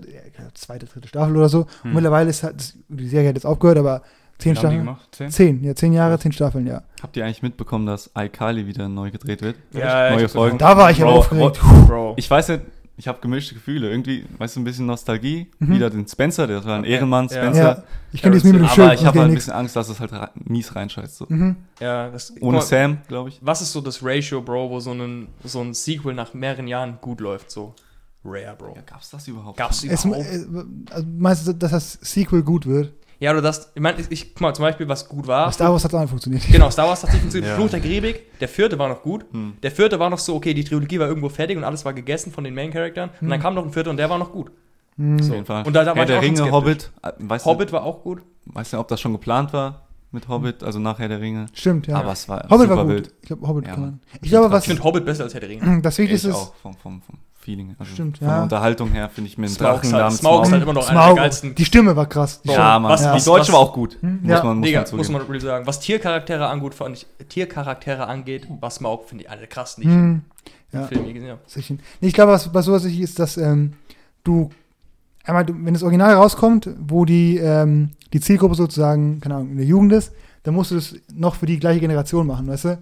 zweite, 0.53 0.85
dritte 0.85 1.07
Staffel 1.07 1.35
oder 1.35 1.49
so. 1.49 1.59
Und 1.61 1.67
Hm. 1.83 1.93
mittlerweile 1.95 2.29
ist 2.29 2.43
halt, 2.43 2.75
die 2.89 3.07
Serie 3.07 3.29
hat 3.29 3.35
jetzt 3.35 3.45
aufgehört, 3.45 3.77
aber 3.79 4.01
zehn 4.37 4.55
Wie 4.55 4.55
lange 4.55 4.55
haben 4.55 4.55
die 4.55 4.59
Staffeln. 4.59 4.79
gemacht? 4.85 5.07
Zehn? 5.11 5.29
Zehn, 5.31 5.63
ja, 5.63 5.75
zehn 5.75 5.93
Jahre, 5.93 6.19
zehn 6.19 6.31
Staffeln, 6.31 6.67
ja. 6.67 6.83
Habt 7.01 7.17
ihr 7.17 7.25
eigentlich 7.25 7.41
mitbekommen, 7.43 7.85
dass 7.85 8.11
iCarly 8.17 8.67
wieder 8.67 8.87
neu 8.87 9.09
gedreht 9.11 9.41
wird? 9.41 9.55
Ja, 9.71 10.11
Neue 10.11 10.25
ich 10.25 10.31
Folgen. 10.31 10.57
Da 10.57 10.77
war 10.77 10.91
ich 10.91 11.01
aber 11.01 11.11
Bro, 11.11 11.19
aufgeregt. 11.19 11.59
Bro. 11.87 12.13
Ich 12.17 12.29
weiß 12.29 12.49
nicht, 12.49 12.61
ich 12.97 13.07
habe 13.07 13.19
gemischte 13.19 13.55
Gefühle. 13.55 13.89
Irgendwie, 13.89 14.25
weißt 14.37 14.55
du, 14.57 14.59
ein 14.59 14.63
bisschen 14.63 14.85
Nostalgie. 14.85 15.49
Mhm. 15.57 15.73
Wieder 15.73 15.89
den 15.89 16.07
Spencer, 16.07 16.45
der 16.45 16.63
war 16.63 16.75
ein 16.75 16.83
Ehrenmann, 16.83 17.25
Ja. 17.29 17.35
Spencer. 17.37 17.63
Ja, 17.63 17.83
ich 18.13 18.21
kenne 18.21 18.35
das 18.35 18.43
mit 18.43 18.53
dem 18.53 18.61
Aber 18.65 18.73
Schild. 18.75 18.93
ich 18.93 18.99
das 18.99 19.05
habe 19.07 19.19
halt 19.21 19.29
ein 19.29 19.33
bisschen 19.33 19.53
Angst, 19.53 19.75
dass 19.75 19.89
es 19.89 19.99
halt 19.99 20.11
mies 20.47 20.75
reinscheißt. 20.75 21.17
So. 21.17 21.25
Mhm. 21.27 21.55
Ja, 21.79 22.09
das, 22.09 22.31
Ohne 22.41 22.57
mal, 22.57 22.61
Sam, 22.63 22.99
glaube 23.07 23.29
ich. 23.29 23.39
Was 23.41 23.61
ist 23.63 23.71
so 23.71 23.81
das 23.81 24.03
Ratio, 24.03 24.41
Bro, 24.41 24.69
wo 24.69 24.79
so 24.79 24.91
ein, 24.91 25.29
so 25.43 25.61
ein 25.61 25.73
Sequel 25.73 26.13
nach 26.13 26.35
mehreren 26.35 26.67
Jahren 26.67 26.99
gut 27.01 27.21
läuft? 27.21 27.49
So 27.49 27.73
rare, 28.23 28.55
Bro. 28.57 28.73
Ja, 28.75 28.81
gab's 28.85 29.09
das 29.09 29.27
überhaupt? 29.27 29.57
Gab's 29.57 29.83
Es, 29.83 30.05
überhaupt? 30.05 30.25
äh, 30.25 30.45
also 30.93 31.07
meinst 31.17 31.47
du, 31.47 31.53
dass 31.53 31.71
das 31.71 31.93
Sequel 32.01 32.43
gut 32.43 32.65
wird? 32.65 32.93
Ja, 33.19 33.31
oder 33.31 33.41
das, 33.43 33.71
ich 33.75 33.81
meine, 33.81 33.99
ich, 34.01 34.07
ich, 34.09 34.33
guck 34.33 34.41
mal, 34.41 34.53
zum 34.55 34.63
Beispiel, 34.63 34.87
was 34.87 35.07
gut 35.07 35.27
war. 35.27 35.51
Star 35.51 35.71
Wars 35.71 35.83
hat 35.83 35.93
auch 35.93 35.99
nicht 35.99 36.09
funktioniert. 36.09 36.43
Genau, 36.51 36.71
Star 36.71 36.87
Wars 36.87 37.03
hat 37.03 37.11
nicht 37.11 37.21
funktioniert. 37.21 37.51
Ja. 37.51 37.55
Fluch 37.55 37.69
der 37.69 37.79
Karibik, 37.79 38.39
der 38.39 38.47
vierte 38.47 38.79
war 38.79 38.89
noch 38.89 39.03
gut. 39.03 39.25
Hm. 39.31 39.53
Der 39.61 39.69
vierte 39.71 39.99
war 39.99 40.09
noch 40.09 40.17
so, 40.17 40.33
okay, 40.35 40.55
die 40.55 40.63
Trilogie 40.63 40.99
war 40.99 41.07
irgendwo 41.07 41.29
fertig 41.29 41.55
und 41.55 41.63
alles 41.63 41.85
war 41.85 41.93
gegessen 41.93 42.31
von 42.31 42.43
den 42.43 42.55
Main-Charakteren. 42.55 43.11
Und 43.21 43.29
dann 43.29 43.39
kam 43.39 43.53
noch 43.53 43.63
ein 43.63 43.71
vierter 43.71 43.91
und 43.91 43.97
der 43.97 44.09
war 44.09 44.17
noch 44.17 44.31
gut. 44.31 44.47
Auf 44.49 45.23
So. 45.23 45.33
jeden 45.33 45.45
Fall. 45.45 45.63
Und 45.67 45.73
da, 45.73 45.83
da 45.83 45.95
war 45.95 46.05
der 46.07 46.19
Ringe, 46.21 46.35
skeptisch. 46.37 46.51
Hobbit. 46.51 46.91
äh, 47.03 47.11
Weißt 47.19 47.45
Hobbit 47.45 47.71
war 47.71 47.83
auch 47.83 48.01
gut. 48.01 48.23
Du, 48.45 48.55
weißt 48.55 48.73
du, 48.73 48.79
ob 48.79 48.87
das 48.87 48.99
schon 48.99 49.11
geplant 49.13 49.53
war 49.53 49.87
mit 50.11 50.27
Hobbit, 50.27 50.63
also 50.63 50.79
nach 50.79 50.97
Herr 50.97 51.07
der 51.07 51.21
Ringe? 51.21 51.45
Stimmt, 51.53 51.85
ja. 51.85 51.97
Aber 51.97 52.13
es 52.13 52.27
war 52.27 52.43
Hobbit 52.49 52.61
super 52.69 52.75
war 52.77 52.83
gut. 52.85 52.93
wild. 52.93 53.13
Ich 53.21 53.27
glaube, 53.27 53.47
Hobbit 53.47 53.67
Ja, 53.67 53.73
kann 53.73 53.81
man. 53.81 53.99
Ich 54.19 54.29
glaube, 54.31 54.57
Ich 54.57 54.63
finde 54.65 54.83
Hobbit 54.83 55.05
besser 55.05 55.25
als 55.25 55.33
Herr 55.35 55.41
der 55.41 55.49
Ringe. 55.49 55.81
das 55.83 55.93
Ich 55.99 56.03
Wichtigste 56.05 56.29
ist, 56.29 56.35
auch, 56.35 56.55
vom, 56.55 56.73
vom, 56.73 57.01
vom 57.03 57.19
Feeling. 57.41 57.75
Also 57.79 57.91
Stimmt, 57.93 58.19
von 58.19 58.27
ja. 58.27 58.33
der 58.35 58.43
Unterhaltung 58.43 58.91
her 58.91 59.09
finde 59.09 59.29
ich 59.29 59.37
mir 59.37 59.47
einen 59.47 59.55
Smaug 59.55 59.67
Drachen 59.81 59.89
ist 59.89 59.93
halt, 59.93 60.13
Smaug 60.13 60.43
ist 60.45 60.51
halt 60.51 60.63
immer 60.63 60.73
noch 60.73 60.87
einer 60.89 61.05
der 61.07 61.15
geilsten. 61.15 61.55
die 61.55 61.65
Stimme 61.65 61.95
war 61.95 62.05
krass. 62.07 62.41
Die 62.43 62.49
Stimme. 62.49 62.63
Ja, 62.63 62.79
Mann. 62.79 62.91
was- 62.91 63.01
die 63.01 63.07
was- 63.07 63.25
Deutsche 63.25 63.47
was- 63.47 63.53
war 63.53 63.59
auch 63.59 63.73
gut. 63.73 63.97
Hm, 64.01 64.19
Muss 64.21 64.29
ja. 64.31 64.43
man, 64.43 64.57
muss 64.59 64.65
Digga, 64.67 64.85
man 64.89 64.97
muss 64.97 65.09
man 65.09 65.21
really 65.23 65.39
sagen. 65.39 65.65
Was 65.67 65.79
Tiercharaktere 65.79 66.47
angeht, 66.47 66.75
fand 66.75 66.97
ich, 66.97 67.07
Tiercharaktere 67.29 68.07
angeht, 68.07 68.47
was 68.59 68.75
Smaug 68.75 69.05
finde 69.09 69.23
ich 69.23 69.29
einer 69.29 69.39
der 69.39 69.47
krassen, 69.47 69.81
die 69.83 69.89
ich 69.89 69.93
Hm, 69.95 70.21
im 70.71 70.79
ja. 70.79 70.87
Film 70.87 71.13
gesehen 71.13 71.29
habe. 71.31 71.39
Nee, 71.99 72.07
ich 72.07 72.13
glaube, 72.13 72.31
was, 72.31 72.53
was 72.53 72.65
sowas 72.65 72.83
wichtig 72.85 73.01
ist, 73.01 73.17
dass 73.19 73.37
ähm, 73.37 73.73
du 74.23 74.49
einmal, 75.23 75.45
wenn 75.47 75.73
das 75.73 75.83
Original 75.83 76.13
rauskommt, 76.13 76.69
wo 76.79 77.05
die, 77.05 77.37
ähm, 77.37 77.89
die 78.13 78.19
Zielgruppe 78.19 78.55
sozusagen, 78.55 79.19
keine 79.19 79.35
Ahnung, 79.35 79.51
in 79.51 79.57
der 79.57 79.65
Jugend 79.65 79.93
ist, 79.93 80.11
dann 80.43 80.53
musst 80.53 80.71
du 80.71 80.75
das 80.75 80.95
noch 81.13 81.35
für 81.35 81.45
die 81.47 81.59
gleiche 81.59 81.79
Generation 81.79 82.25
machen, 82.27 82.47
weißt 82.47 82.65
du? 82.65 82.77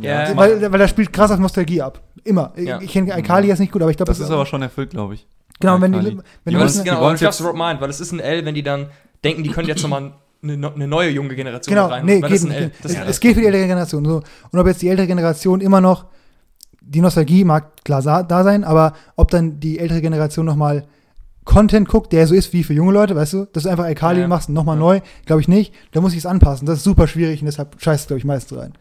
Ja, 0.00 0.26
das 0.26 0.36
weil, 0.36 0.72
weil 0.72 0.78
da 0.78 0.88
spielt 0.88 1.12
krass 1.12 1.30
auf 1.30 1.38
Nostalgie 1.38 1.80
ab. 1.82 2.00
Immer. 2.26 2.52
Ja. 2.56 2.80
Ich, 2.80 2.92
kenne 2.92 3.14
Alkali 3.14 3.48
jetzt 3.48 3.58
nicht 3.60 3.72
gut, 3.72 3.82
aber 3.82 3.90
ich 3.90 3.96
glaube, 3.96 4.10
das 4.10 4.20
ist 4.20 4.30
aber 4.30 4.46
schon 4.46 4.62
erfüllt, 4.62 4.90
glaube 4.90 5.14
ich. 5.14 5.26
genau, 5.60 5.80
wenn 5.80 5.92
die, 5.92 5.98
wenn 5.98 6.20
die 6.46 6.54
aber 6.56 6.64
das 6.64 6.82
genau, 6.82 7.12
ich 7.12 7.18
glaube, 7.18 7.24
jetzt- 7.24 7.42
Rob 7.44 7.56
meint, 7.56 7.80
weil 7.80 7.88
es 7.90 8.00
ist 8.00 8.12
ein 8.12 8.20
L, 8.20 8.44
wenn 8.44 8.54
die 8.54 8.62
dann 8.62 8.88
denken, 9.24 9.42
die 9.42 9.50
können 9.50 9.68
jetzt 9.68 9.82
nochmal 9.82 10.12
eine, 10.42 10.72
eine 10.74 10.86
neue 10.86 11.10
junge 11.10 11.34
Generation 11.34 11.74
Genau, 11.74 11.86
rein. 11.88 12.04
nee, 12.04 12.20
weil 12.20 12.30
geht 12.30 12.32
das 12.32 12.38
ist 12.40 12.44
ein 12.44 12.48
nicht. 12.50 12.60
L. 12.60 12.70
Das 12.82 12.92
Es, 12.92 12.96
ist 12.98 13.02
ein 13.02 13.08
es 13.08 13.20
geht 13.20 13.34
für 13.34 13.40
die 13.40 13.46
ältere 13.46 13.66
Generation. 13.66 14.04
So. 14.04 14.22
Und 14.50 14.58
ob 14.58 14.66
jetzt 14.66 14.82
die 14.82 14.88
ältere 14.88 15.06
Generation 15.06 15.60
immer 15.60 15.80
noch, 15.80 16.04
die 16.80 17.00
Nostalgie 17.00 17.42
mag 17.44 17.82
klar 17.84 18.02
da 18.02 18.44
sein, 18.44 18.62
aber 18.64 18.92
ob 19.16 19.30
dann 19.30 19.58
die 19.58 19.78
ältere 19.78 20.00
Generation 20.02 20.46
nochmal 20.46 20.84
Content 21.44 21.88
guckt, 21.88 22.12
der 22.12 22.26
so 22.26 22.34
ist 22.34 22.52
wie 22.52 22.64
für 22.64 22.74
junge 22.74 22.92
Leute, 22.92 23.14
weißt 23.16 23.32
du, 23.32 23.44
dass 23.52 23.62
du 23.64 23.68
einfach 23.68 23.84
Alkali 23.84 24.20
Ja. 24.20 24.28
machst 24.28 24.48
und 24.48 24.54
nochmal 24.54 24.76
Ja. 24.76 24.80
neu, 24.80 25.00
glaube 25.26 25.40
ich 25.40 25.48
nicht. 25.48 25.72
Da 25.92 26.00
muss 26.00 26.12
ich 26.12 26.18
es 26.18 26.26
anpassen. 26.26 26.66
Das 26.66 26.78
ist 26.78 26.84
super 26.84 27.06
schwierig 27.06 27.40
und 27.40 27.46
deshalb 27.46 27.76
scheißt 27.80 28.08
glaube 28.08 28.18
ich, 28.18 28.24
meistens 28.24 28.58
rein. 28.58 28.72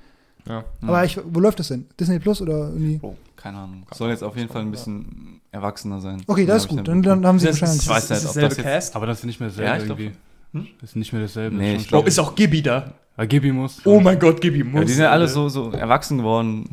Ja. 0.48 0.64
Aber 0.82 1.04
ich, 1.06 1.20
wo 1.24 1.40
läuft 1.40 1.60
das 1.60 1.70
denn? 1.70 1.86
Disney 2.00 2.20
Plus 2.20 2.42
oder 2.42 2.70
irgendwie? 2.70 3.00
Oh, 3.02 3.16
keine 3.36 3.58
Ahnung. 3.58 3.86
Soll 3.94 4.10
jetzt 4.12 4.24
auf 4.24 4.36
jeden 4.38 4.50
Fall 4.50 4.62
ein 4.62 4.72
bisschen 4.72 5.42
erwachsener 5.52 6.00
sein. 6.02 6.22
Okay, 6.28 6.46
das 6.46 6.64
ist 6.64 6.68
gut. 6.70 6.88
dann 6.88 7.02
Dann, 7.02 7.26
haben 7.26 7.40
sie 7.40 7.48
Das 7.48 7.56
ist, 7.56 7.62
wahrscheinlich. 7.62 7.84
Ich 7.84 7.90
weiß 7.90 8.04
ist, 8.04 8.10
nicht, 8.12 8.18
ist 8.20 8.24
ob 8.26 8.28
dasselbe 8.34 8.50
das 8.50 8.58
jetzt- 8.58 8.66
Cast. 8.66 8.96
Aber 8.96 9.06
das 9.08 9.20
ist 9.20 9.26
nicht 9.26 9.40
mehr 9.40 9.50
dasselbe 9.50 9.70
Ja, 9.72 9.78
irgendwie. 9.78 10.12
Hm? 10.54 10.68
Das 10.82 10.90
ist 10.92 10.96
nicht 10.96 11.14
mehr 11.14 11.22
dasselbe. 11.24 11.56
Nee, 11.56 11.74
das 11.74 11.82
ich 11.84 11.90
schon 11.90 12.00
Bro, 12.02 12.08
ist 12.08 12.20
auch 12.20 12.36
Gibby 12.36 12.62
da. 12.62 12.94
Weil 13.16 13.28
Gibi 13.28 13.52
muss. 13.52 13.82
Oh 13.86 14.00
mein 14.00 14.20
Gott, 14.20 14.42
Gibby 14.42 14.64
muss. 14.64 14.82
Ja, 14.82 14.86
die 14.86 14.94
sind 14.94 15.04
ja 15.04 15.12
alle 15.12 15.28
so, 15.28 15.48
so 15.50 15.72
erwachsen 15.72 16.18
geworden. 16.20 16.70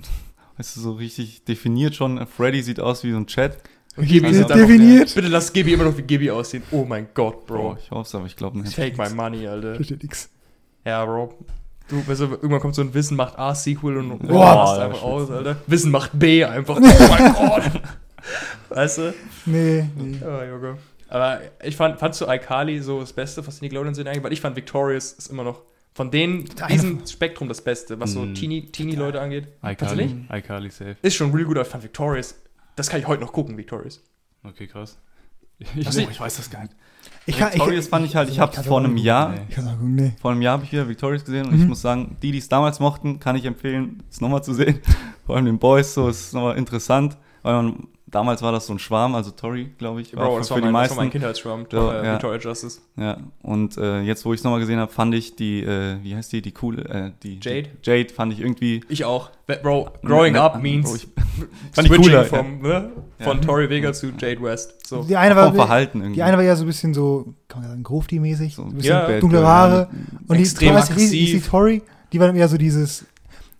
Weißt 0.59 0.77
du, 0.77 0.81
so 0.81 0.93
richtig 0.93 1.45
definiert 1.45 1.95
schon. 1.95 2.27
Freddy 2.27 2.63
sieht 2.63 2.79
aus 2.81 3.05
wie 3.05 3.13
so 3.13 3.17
ein 3.17 3.27
Chat. 3.27 3.57
Und 3.97 4.07
Gibby 4.07 4.27
Also 4.27 4.39
sieht 4.41 4.51
einfach- 4.51 4.67
definiert. 4.67 5.15
Bitte 5.15 5.29
lass 5.29 5.53
Gibby 5.53 5.73
immer 5.75 5.85
noch 5.85 5.97
wie 5.97 6.03
Gibby 6.03 6.31
aussehen. 6.31 6.63
Oh 6.73 6.85
mein 6.85 7.07
Gott, 7.15 7.47
Bro, 7.47 7.57
Bro. 7.57 7.77
ich 7.83 7.91
hoffe 7.91 8.09
es, 8.09 8.15
aber 8.15 8.27
ich 8.27 8.37
glaube 8.37 8.59
nicht. 8.59 8.75
Take 8.75 8.97
my 9.01 9.15
money, 9.15 9.47
Alter. 9.47 9.75
Versteht 9.77 10.03
nix. 10.03 10.29
Ja, 10.85 11.05
Bro. 11.05 11.35
Du, 11.93 12.07
weißt 12.09 12.21
du, 12.23 12.25
irgendwann 12.25 12.61
kommt 12.61 12.75
so 12.75 12.81
ein 12.83 12.93
Wissen 12.95 13.17
macht 13.17 13.39
A-Sequel 13.39 13.99
und 13.99 14.13
rast 14.31 14.79
ja, 14.79 14.87
einfach 14.87 14.99
shit. 14.99 15.05
aus, 15.07 15.31
Alter. 15.31 15.57
Wissen 15.67 15.91
macht 15.91 16.11
B 16.19 16.43
einfach. 16.45 16.77
Oh 16.81 16.81
mein 17.09 17.33
Gott. 17.35 17.63
Weißt 18.71 18.99
du? 18.99 19.15
Nee, 19.47 19.85
nee. 19.97 20.17
Ja, 20.21 20.45
Junge. 20.45 20.79
Aber 21.09 21.41
ich 21.63 21.77
fand, 21.77 21.99
fandst 21.99 22.21
du 22.23 22.27
Alkali 22.27 22.81
so 22.81 23.01
das 23.01 23.13
Beste, 23.13 23.47
was 23.47 23.59
die 23.59 23.65
Nickelodeon-Serien 23.67 24.09
angeht? 24.09 24.25
Weil 24.25 24.33
ich 24.33 24.41
fand 24.41 24.57
Victorious 24.57 25.13
ist 25.13 25.27
immer 25.31 25.45
noch 25.45 25.61
von 25.93 26.11
denen, 26.11 26.47
diesem 26.71 27.07
Spektrum 27.07 27.49
das 27.49 27.61
Beste, 27.63 28.01
was 28.01 28.13
so. 28.13 28.23
Teenie- 28.25 28.71
Teenie-Leute 28.73 29.21
angeht. 29.21 29.49
Kannst 29.61 29.81
du 29.95 30.01
iCarly, 30.01 30.25
iCarly 30.33 30.71
safe. 30.71 30.97
Ist 31.03 31.17
schon 31.17 31.31
really 31.33 31.45
gut, 31.45 31.57
aber 31.59 31.67
ich 31.67 31.71
fand 31.71 31.85
Victorious, 31.85 32.35
das 32.77 32.89
kann 32.89 32.99
ich 33.01 33.07
heute 33.07 33.21
noch 33.23 33.33
gucken, 33.35 33.59
Victorious. 33.59 34.03
Okay, 34.43 34.67
krass. 34.67 34.97
Ich, 35.59 35.87
du- 35.91 36.01
ich 36.01 36.19
weiß 36.19 36.37
das 36.39 36.49
gar 36.51 36.63
nicht. 36.63 36.73
Ich 37.27 37.37
kann, 37.39 37.53
Victorious 37.53 37.87
fand 37.89 38.05
ich 38.07 38.17
halt, 38.17 38.29
ich 38.31 38.41
habe 38.41 38.53
kann's 38.53 38.67
vor 38.67 38.79
einem 38.81 38.97
Jahr, 38.97 39.31
Nee. 39.31 39.41
Ich 39.49 39.57
nee. 39.83 40.13
vor 40.21 40.33
einem 40.33 40.43
Jahr 40.43 40.55
habe 40.55 40.65
ich 40.65 40.73
wieder 40.73 40.89
Victorious 40.89 41.25
gesehen 41.25 41.47
und 41.47 41.55
Mhm. 41.55 41.63
ich 41.63 41.69
muss 41.69 41.81
sagen, 41.83 42.17
die, 42.23 42.33
die 42.33 42.39
es 42.39 42.49
damals 42.49 42.81
mochten, 42.81 43.21
kann 43.21 43.37
ich 43.37 43.45
empfehlen, 43.45 44.03
es 44.11 44.21
nochmal 44.21 44.43
zu 44.43 44.55
sehen. 44.55 44.81
Vor 45.27 45.37
allem 45.37 45.45
den 45.45 45.59
Boys, 45.61 45.95
so 45.95 46.09
ist 46.09 46.35
nochmal 46.35 46.57
interessant, 46.59 47.17
weil 47.43 47.55
man, 47.55 47.87
damals 48.13 48.41
war 48.43 48.53
das 48.53 48.67
so 48.67 48.73
ein 48.75 48.79
Schwarm, 48.79 49.17
also 49.17 49.33
Tori, 49.33 49.73
glaube 49.79 50.01
ich, 50.03 50.15
war 50.15 50.27
Bro, 50.27 50.33
für, 50.35 50.39
das 50.39 50.49
für 50.49 50.55
war, 50.55 50.61
die 50.61 50.69
mein, 50.71 50.83
das 50.85 50.91
war 50.91 50.97
mein 50.99 51.05
meisten. 51.07 51.11
Kindheitsschwarm, 51.13 51.67
So, 51.71 51.91
äh, 51.91 52.07
ja. 52.07 52.13
Victoria 52.15 52.39
Justice. 52.39 52.81
Ja, 52.97 53.17
und 53.43 53.77
äh, 53.79 54.01
jetzt, 54.03 54.25
wo 54.25 54.33
ich 54.33 54.39
es 54.41 54.45
nochmal 54.45 54.61
gesehen 54.61 54.79
habe, 54.79 54.93
fand 54.93 55.15
ich 55.17 55.35
die, 55.35 55.63
äh, 55.65 55.97
wie 56.03 56.15
heißt 56.15 56.33
die, 56.33 56.41
die 56.43 56.53
coole, 56.53 56.85
äh, 56.85 57.11
die 57.25 57.41
Jade? 57.43 57.71
Die 57.85 57.91
Jade 57.91 58.09
fand 58.15 58.33
ich 58.33 58.41
irgendwie. 58.41 58.83
Ich 58.89 59.05
auch. 59.05 59.31
Bro, 59.63 59.91
growing 60.05 60.37
up 60.37 60.63
means 60.63 60.87
Bro, 60.89 60.97
ich, 60.97 61.09
fand 61.73 61.87
ich 61.89 61.93
switching 61.93 62.03
cooler, 62.13 62.25
vom, 62.25 62.63
ne, 62.63 62.91
von 63.19 63.39
Ja. 63.39 63.45
Tori 63.45 63.69
Vega 63.69 63.93
zu 63.93 64.13
Jade 64.19 64.41
West. 64.43 64.87
So. 64.87 65.03
Die 65.03 65.17
eine 65.17 65.35
war, 65.37 65.47
vom 65.49 65.57
Verhalten 65.57 65.99
irgendwie. 65.99 66.15
die 66.17 66.23
eine 66.23 66.37
war 66.37 66.45
ja 66.45 66.55
so 66.57 66.65
ein 66.65 66.67
bisschen 66.69 66.95
so, 66.95 67.35
kann 67.49 67.61
man 67.61 67.71
sagen, 67.71 67.83
Grufti-mäßig. 67.83 68.55
so 68.55 68.63
ein 68.63 68.75
bisschen 68.75 68.91
Ja. 68.93 69.19
Dunklere 69.21 69.47
Haare. 69.47 69.89
Und 70.29 70.37
die, 70.37 70.43
Extrem 70.43 70.71
du 70.71 70.75
weißt, 70.77 70.93
wie- 70.97 71.01
wie 71.01 71.05
ist 71.05 71.13
die 71.13 71.19
aggressiv. 71.37 71.49
Tori, 71.51 71.83
die 72.13 72.21
war 72.21 72.27
dann 72.29 72.37
eher 72.37 72.49
so 72.49 72.57
dieses, 72.57 73.05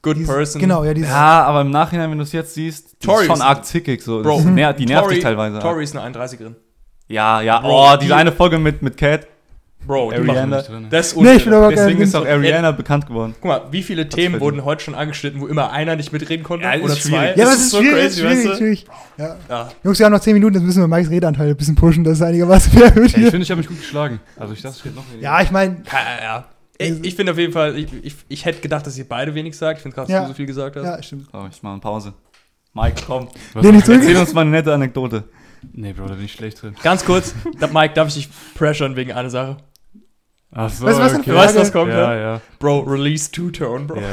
Good 0.03 0.17
dieses 0.17 0.35
person. 0.35 0.61
Genau, 0.61 0.85
ja, 0.85 0.93
dieses, 0.95 1.11
Ja, 1.11 1.45
aber 1.45 1.61
im 1.61 1.71
Nachhinein, 1.71 2.11
wenn 2.11 2.19
du 2.19 2.25
es 2.25 2.33
jetzt 2.33 2.55
siehst, 2.55 3.01
Tori 3.01 3.23
ist 3.23 3.27
schon 3.29 3.41
arg 3.41 3.65
zickig. 3.65 4.03
So. 4.03 4.23
Bro, 4.23 4.41
ner 4.43 4.73
die 4.73 4.87
nervt 4.87 5.05
Tori, 5.05 5.15
dich 5.15 5.23
teilweise. 5.25 5.59
Tori 5.61 5.85
ist 5.85 5.97
eine 5.97 6.05
31erin. 6.19 6.55
Ja, 7.09 7.41
ja. 7.41 7.61
Bro, 7.61 7.93
oh, 7.93 7.97
diese 7.97 8.09
die- 8.09 8.13
eine 8.15 8.33
Folge 8.33 8.59
mit, 8.59 8.83
mit 8.83 8.97
Cat. 8.97 9.27
Bro, 9.85 10.11
die 10.13 10.17
Ariana. 10.19 10.33
machen 10.35 10.51
Nicht 10.51 10.69
drin. 10.69 10.87
das 10.91 11.07
ist 11.09 11.17
Nee, 11.17 11.33
ich 11.35 11.45
bin 11.45 11.53
aber 11.55 11.69
Deswegen 11.71 12.01
ist 12.03 12.15
auch. 12.15 12.25
Ariana 12.25 12.71
bekannt 12.71 13.07
geworden. 13.09 13.35
Guck 13.41 13.45
mal, 13.49 13.63
wie 13.73 13.83
viele 13.83 14.09
Themen 14.09 14.41
wurden 14.41 14.65
heute 14.65 14.83
schon 14.85 14.95
angeschnitten, 14.95 15.41
wo 15.41 15.49
immer 15.49 15.73
einer 15.73 15.97
nicht 15.97 16.13
mitreden 16.13 16.45
konnte? 16.45 16.65
Ja, 16.67 16.77
oder 16.81 16.95
zwei? 16.95 17.31
Ja, 17.31 17.35
Das 17.35 17.57
ist 17.67 17.77
schwierig, 17.77 18.03
das 18.05 18.13
ist 18.13 18.19
schwierig, 18.21 18.57
schwierig. 18.59 18.87
Ja. 19.19 19.37
Ja. 19.49 19.69
Jungs, 19.83 19.99
wir 19.99 20.07
haben 20.07 20.13
noch 20.13 20.21
10 20.21 20.35
Minuten, 20.35 20.55
jetzt 20.55 20.63
müssen 20.65 20.81
wir 20.83 20.87
Mikes 20.87 21.11
Redeanteil 21.11 21.49
ein 21.49 21.57
bisschen 21.57 21.75
pushen, 21.75 22.05
dass 22.05 22.15
es 22.15 22.23
einigermaßen 22.23 22.73
fair 22.73 22.95
wird 22.95 23.11
Ja, 23.11 23.19
ich 23.19 23.31
finde, 23.31 23.39
ich 23.39 23.51
habe 23.51 23.59
mich 23.59 23.67
gut 23.69 23.79
geschlagen. 23.81 24.21
Also 24.37 24.53
ich 24.53 24.63
dachte, 24.63 24.77
es 24.77 24.83
geht 24.85 24.95
noch 24.95 25.05
weniger. 25.11 25.25
Ja, 25.25 25.43
ich 25.43 25.51
meine, 25.51 25.83
Ja, 25.93 26.23
ja. 26.25 26.45
Ich, 26.79 27.05
ich 27.05 27.15
finde 27.15 27.33
auf 27.33 27.39
jeden 27.39 27.53
Fall, 27.53 27.79
ich, 27.79 27.87
ich, 28.03 28.15
ich 28.29 28.45
hätte 28.45 28.61
gedacht, 28.61 28.87
dass 28.87 28.97
ihr 28.99 29.09
beide 29.09 29.35
wenig 29.35 29.57
sagt. 29.57 29.79
Ich 29.79 29.83
finde 29.83 29.95
krass, 29.95 30.07
dass 30.09 30.15
Ja. 30.15 30.23
du 30.23 30.29
so 30.29 30.35
viel 30.35 30.47
gesagt 30.47 30.75
hast. 30.77 30.85
ja, 30.85 31.03
stimmt. 31.03 31.29
So, 31.33 31.47
ich 31.51 31.63
mache 31.63 31.73
eine 31.75 31.81
Pause. 31.81 32.15
Mike, 32.75 33.03
komm. 33.07 33.29
Dich 33.29 33.85
zurück. 33.85 34.01
Erzähl 34.01 34.17
uns 34.17 34.33
mal 34.33 34.41
eine 34.43 34.51
nette 34.51 34.73
Anekdote. 34.73 35.25
Nee, 35.73 35.93
Bro, 35.93 36.07
da 36.09 36.15
bin 36.15 36.25
ich 36.25 36.33
schlecht 36.33 36.61
drin. 36.63 36.75
Ganz 36.83 37.05
kurz, 37.05 37.35
da, 37.61 37.67
Mike, 37.69 37.95
darf 37.95 38.09
ich 38.09 38.15
dich 38.15 38.29
pressure 38.55 38.97
wegen 38.97 39.13
einer 39.13 39.31
Sache? 39.31 39.59
Ach 40.51 40.69
so, 40.69 40.85
Weißt 40.87 40.99
du, 40.99 41.03
was 41.03 41.15
okay. 41.15 41.31
Du 41.31 41.37
weißt, 41.37 41.57
was 41.57 41.73
kommt, 41.73 41.93
Ja, 41.93 42.09
ne? 42.15 42.21
ja. 42.21 42.41
Bro, 42.59 42.81
release 42.81 43.31
Two-Tone, 43.31 43.85
Bro. 43.87 44.01
ja. 44.01 44.09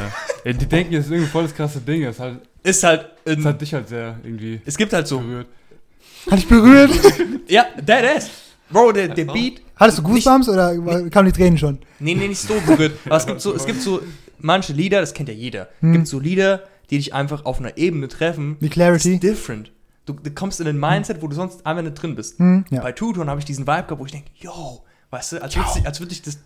ja. 0.45 0.53
Die 0.53 0.65
denken, 0.67 0.93
das 0.93 1.05
ist 1.05 1.11
irgendwie 1.11 1.29
voll 1.29 1.43
das 1.43 1.55
krasse 1.55 1.79
Ding. 1.81 2.03
Es 2.03 2.19
halt, 2.19 2.39
Ist 2.63 2.83
halt, 2.83 3.07
es 3.25 3.37
ein, 3.37 3.45
hat 3.45 3.59
dich 3.61 3.73
halt 3.73 3.87
sehr 3.89 4.19
irgendwie 4.23 4.61
es 4.65 4.77
gibt 4.77 4.93
halt 4.93 5.07
so, 5.07 5.19
berührt. 5.19 5.47
Hat 6.29 6.37
dich 6.39 6.47
berührt? 6.47 6.91
ja, 7.47 7.65
that 7.85 8.03
is. 8.17 8.29
Bro, 8.71 8.91
der, 8.93 9.07
der 9.09 9.25
Beat, 9.25 9.61
Hattest 9.75 9.99
du 9.99 10.03
Goosebumps 10.03 10.49
oder 10.49 10.75
kamen 11.09 11.25
die 11.27 11.31
Tränen 11.31 11.57
schon? 11.57 11.79
nee, 11.99 12.13
nee, 12.15 12.27
nicht 12.27 12.39
so 12.41 12.53
berührt. 12.65 12.93
Aber 13.05 13.17
es 13.17 13.25
gibt 13.25 13.41
so, 13.41 13.55
es 13.55 13.65
gibt 13.65 13.81
so 13.81 14.01
manche 14.39 14.73
Lieder, 14.73 14.99
das 15.01 15.13
kennt 15.13 15.29
ja 15.29 15.35
jeder. 15.35 15.69
Hm. 15.79 15.93
gibt 15.93 16.07
so 16.07 16.19
Lieder, 16.19 16.63
die 16.89 16.97
dich 16.97 17.13
einfach 17.13 17.45
auf 17.45 17.59
einer 17.59 17.77
Ebene 17.77 18.07
treffen. 18.07 18.57
Wie 18.59 18.67
Das 18.67 18.73
Clarity? 18.73 19.13
ist 19.15 19.23
different. 19.23 19.71
Du, 20.05 20.13
du 20.13 20.31
kommst 20.31 20.59
in 20.59 20.67
ein 20.67 20.79
Mindset, 20.79 21.21
wo 21.21 21.27
du 21.27 21.35
sonst 21.35 21.65
einfach 21.65 21.83
nicht 21.83 21.93
drin 22.01 22.15
bist. 22.15 22.39
Hm, 22.39 22.65
ja. 22.71 22.81
Bei 22.81 22.91
Two-Tone 22.91 23.29
habe 23.29 23.39
ich 23.39 23.45
diesen 23.45 23.65
Vibe 23.67 23.83
gehabt, 23.83 23.99
wo 23.99 24.05
ich 24.05 24.11
denke, 24.11 24.29
yo, 24.39 24.83
weißt 25.11 25.33
du, 25.33 25.41
als 25.43 25.55
würde 25.55 25.69
ich, 25.77 25.85
als 25.85 25.99
würd 25.99 26.11
ich 26.11 26.21
das, 26.23 26.39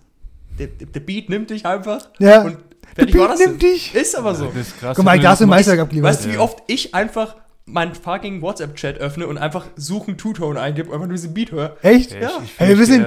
der, 0.59 0.67
der 0.67 0.99
Beat 0.99 1.29
nimmt 1.29 1.49
dich 1.49 1.65
einfach 1.65 2.09
Ja. 2.19 2.41
und 2.43 2.57
Der 2.97 3.05
fertig 3.05 3.15
war 3.19 3.29
das. 3.29 3.39
nimmt 3.39 3.61
dich. 3.61 3.95
Ist 3.95 4.15
aber 4.17 4.35
so. 4.35 4.47
Das 4.47 4.67
ist 4.67 4.79
krass. 4.79 4.95
Guck 4.95 5.05
mal, 5.05 5.17
da 5.19 5.29
hast 5.31 5.41
du 5.41 5.47
Meister 5.47 5.75
gehabt, 5.75 5.93
lieber. 5.93 6.07
Weißt 6.09 6.25
du, 6.25 6.33
wie 6.33 6.37
oft 6.37 6.59
ich 6.67 6.93
einfach 6.93 7.35
meinen 7.65 7.95
fucking 7.95 8.41
WhatsApp-Chat 8.41 8.97
öffne 8.97 9.27
und 9.27 9.37
einfach 9.37 9.65
suchen 9.75 10.17
Two-Tone 10.17 10.59
eingebe 10.59 10.89
und 10.89 10.95
einfach 10.95 11.07
nur 11.07 11.15
diesen 11.15 11.33
Beat 11.33 11.51
höre? 11.51 11.77
Echt? 11.81 12.11
Ja, 12.11 12.31
ich, 12.37 12.43
ich 12.43 12.59
Hey, 12.59 12.69
wir 12.69 12.79
wissen, 12.79 13.05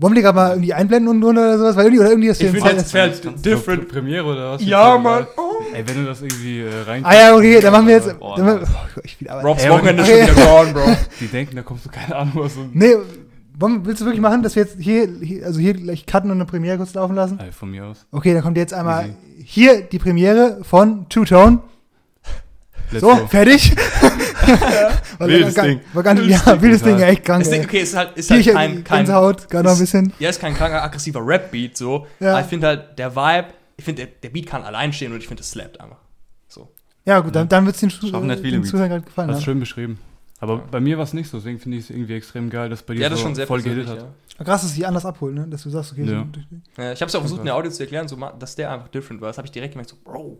wollen 0.00 0.12
wir 0.12 0.16
die 0.16 0.22
gerade 0.22 0.36
mal 0.36 0.50
irgendwie 0.50 0.74
einblenden 0.74 1.20
drunter 1.20 1.42
oder 1.42 1.58
sowas? 1.58 1.76
Weil 1.76 1.86
irgendwie, 1.86 2.00
oder 2.00 2.10
irgendwie 2.10 2.28
das 2.28 2.40
Ich 2.40 2.50
finde, 2.50 2.74
das 2.74 2.94
wäre 2.94 3.10
different. 3.10 3.88
Premiere 3.88 4.24
oder 4.24 4.52
was? 4.52 4.64
Ja, 4.64 4.96
Mann. 4.98 5.26
Oh. 5.36 5.48
Ey, 5.74 5.82
wenn 5.86 5.96
du 5.96 6.04
das 6.04 6.22
irgendwie 6.22 6.60
äh, 6.60 6.82
rein. 6.86 7.04
Ah 7.04 7.14
ja, 7.14 7.34
okay, 7.34 7.60
dann 7.60 7.72
machen 7.72 7.86
wir 7.86 7.94
jetzt. 7.94 8.14
Oh, 8.20 8.34
dann 8.36 8.46
wir, 8.46 8.54
nice. 8.56 8.68
oh, 8.72 9.00
ich 9.02 9.20
will 9.20 9.28
aber, 9.28 9.42
Robs 9.42 9.64
Ey, 9.64 9.70
Wochenende 9.70 10.02
ist 10.02 10.08
okay. 10.08 10.26
schon 10.26 10.36
wieder 10.36 10.46
gone, 10.46 10.72
Bro. 10.72 10.96
Die 11.20 11.26
denken, 11.26 11.56
da 11.56 11.62
kommst 11.62 11.86
du 11.86 11.90
keine 11.90 12.14
Ahnung 12.14 12.34
was. 12.36 12.52
Nee, 12.72 12.94
wollen, 13.58 13.84
willst 13.84 14.00
du 14.00 14.04
wirklich 14.04 14.20
machen, 14.20 14.42
dass 14.42 14.54
wir 14.54 14.62
jetzt 14.62 14.76
hier, 14.78 15.08
hier 15.20 15.46
also 15.46 15.58
hier 15.58 15.74
gleich 15.74 16.06
cutten 16.06 16.30
und 16.30 16.36
eine 16.36 16.46
Premiere 16.46 16.76
kurz 16.76 16.94
laufen 16.94 17.16
lassen? 17.16 17.40
Ey, 17.40 17.50
von 17.50 17.70
mir 17.70 17.86
aus. 17.86 18.06
Okay, 18.12 18.32
dann 18.34 18.42
kommt 18.42 18.56
jetzt 18.56 18.72
einmal 18.72 19.06
Easy. 19.06 19.44
hier 19.44 19.82
die 19.82 19.98
Premiere 19.98 20.60
von 20.62 21.08
Two 21.08 21.24
Tone. 21.24 21.58
Let's 22.90 23.00
So, 23.00 23.08
go. 23.16 23.26
fertig. 23.26 23.74
War 25.18 25.28
Wildes 25.28 25.54
gar- 25.54 25.66
Ding. 25.66 25.80
War 25.92 26.02
gar 26.02 26.14
nicht, 26.14 26.28
ja, 26.28 26.60
wildes 26.62 26.82
Ding, 26.82 26.98
echt 27.00 27.24
krank. 27.24 27.44
Das 27.44 27.52
ey. 27.52 27.58
Ding, 27.58 27.68
okay, 27.68 27.80
ist 27.80 27.96
halt, 27.96 28.16
ist 28.16 28.30
halt 28.30 28.44
kein, 28.46 28.84
kein, 28.84 28.98
Gänsehaut, 28.98 29.48
gerade 29.50 29.64
noch 29.64 29.70
ein 29.72 29.74
ist- 29.74 29.80
bisschen. 29.80 30.12
ja, 30.18 30.28
ist 30.30 30.40
kein 30.40 30.54
kranker, 30.54 30.82
aggressiver 30.82 31.24
Rap-Beat, 31.26 31.76
so. 31.76 32.06
Ja. 32.20 32.30
Aber 32.32 32.40
ich 32.40 32.46
finde 32.46 32.66
halt, 32.68 32.98
der 32.98 33.14
Vibe, 33.14 33.48
ich 33.76 33.84
finde, 33.84 34.06
der, 34.06 34.12
der 34.22 34.30
Beat 34.30 34.46
kann 34.46 34.62
allein 34.62 34.92
stehen 34.92 35.12
und 35.12 35.18
ich 35.18 35.28
finde, 35.28 35.42
es 35.42 35.50
slappt 35.50 35.80
einfach. 35.80 35.98
So. 36.48 36.72
Ja, 37.04 37.20
gut, 37.20 37.34
dann, 37.34 37.48
dann 37.48 37.66
wird 37.66 37.74
es 37.76 37.80
den, 37.80 37.90
den 37.90 38.42
Beats. 38.42 38.70
Zuhörern 38.70 38.88
gerade 38.90 39.02
gefallen. 39.04 39.30
Hast 39.30 39.40
Ja. 39.40 39.44
schön 39.44 39.60
beschrieben. 39.60 39.98
Aber 40.40 40.58
bei 40.58 40.78
mir 40.80 40.96
war 40.96 41.04
es 41.04 41.12
nicht 41.14 41.28
so, 41.28 41.38
deswegen 41.38 41.58
finde 41.58 41.78
ich 41.78 41.84
es 41.84 41.90
irgendwie 41.90 42.14
extrem 42.14 42.48
geil, 42.48 42.68
dass 42.70 42.82
bei 42.82 42.94
dir 42.94 43.00
Ja, 43.02 43.08
das 43.08 43.18
ist 43.18 43.22
so 43.22 43.26
schon 43.28 43.34
sehr 43.34 43.46
voll 43.48 43.60
gehittet 43.60 43.88
hat. 43.88 43.98
ja. 44.38 44.44
Krass, 44.44 44.62
dass 44.62 44.72
sie 44.72 44.86
anders 44.86 45.04
abholen, 45.04 45.34
ne? 45.34 45.46
dass 45.48 45.64
du 45.64 45.70
sagst, 45.70 45.92
okay, 45.92 46.04
Ja. 46.04 46.24
so, 46.76 46.82
Ja, 46.82 46.92
ich 46.92 47.00
habe 47.00 47.08
es 47.08 47.14
auch 47.16 47.20
versucht, 47.20 47.40
in 47.40 47.46
der 47.46 47.56
Audio 47.56 47.72
zu 47.72 47.82
erklären, 47.82 48.06
so, 48.06 48.16
dass 48.38 48.54
der 48.54 48.70
einfach 48.70 48.86
different 48.88 49.20
war. 49.20 49.28
Das 49.30 49.36
habe 49.38 49.46
ich 49.46 49.52
direkt 49.52 49.72
gemerkt, 49.74 49.90
so, 49.90 49.96
Bro. 50.04 50.38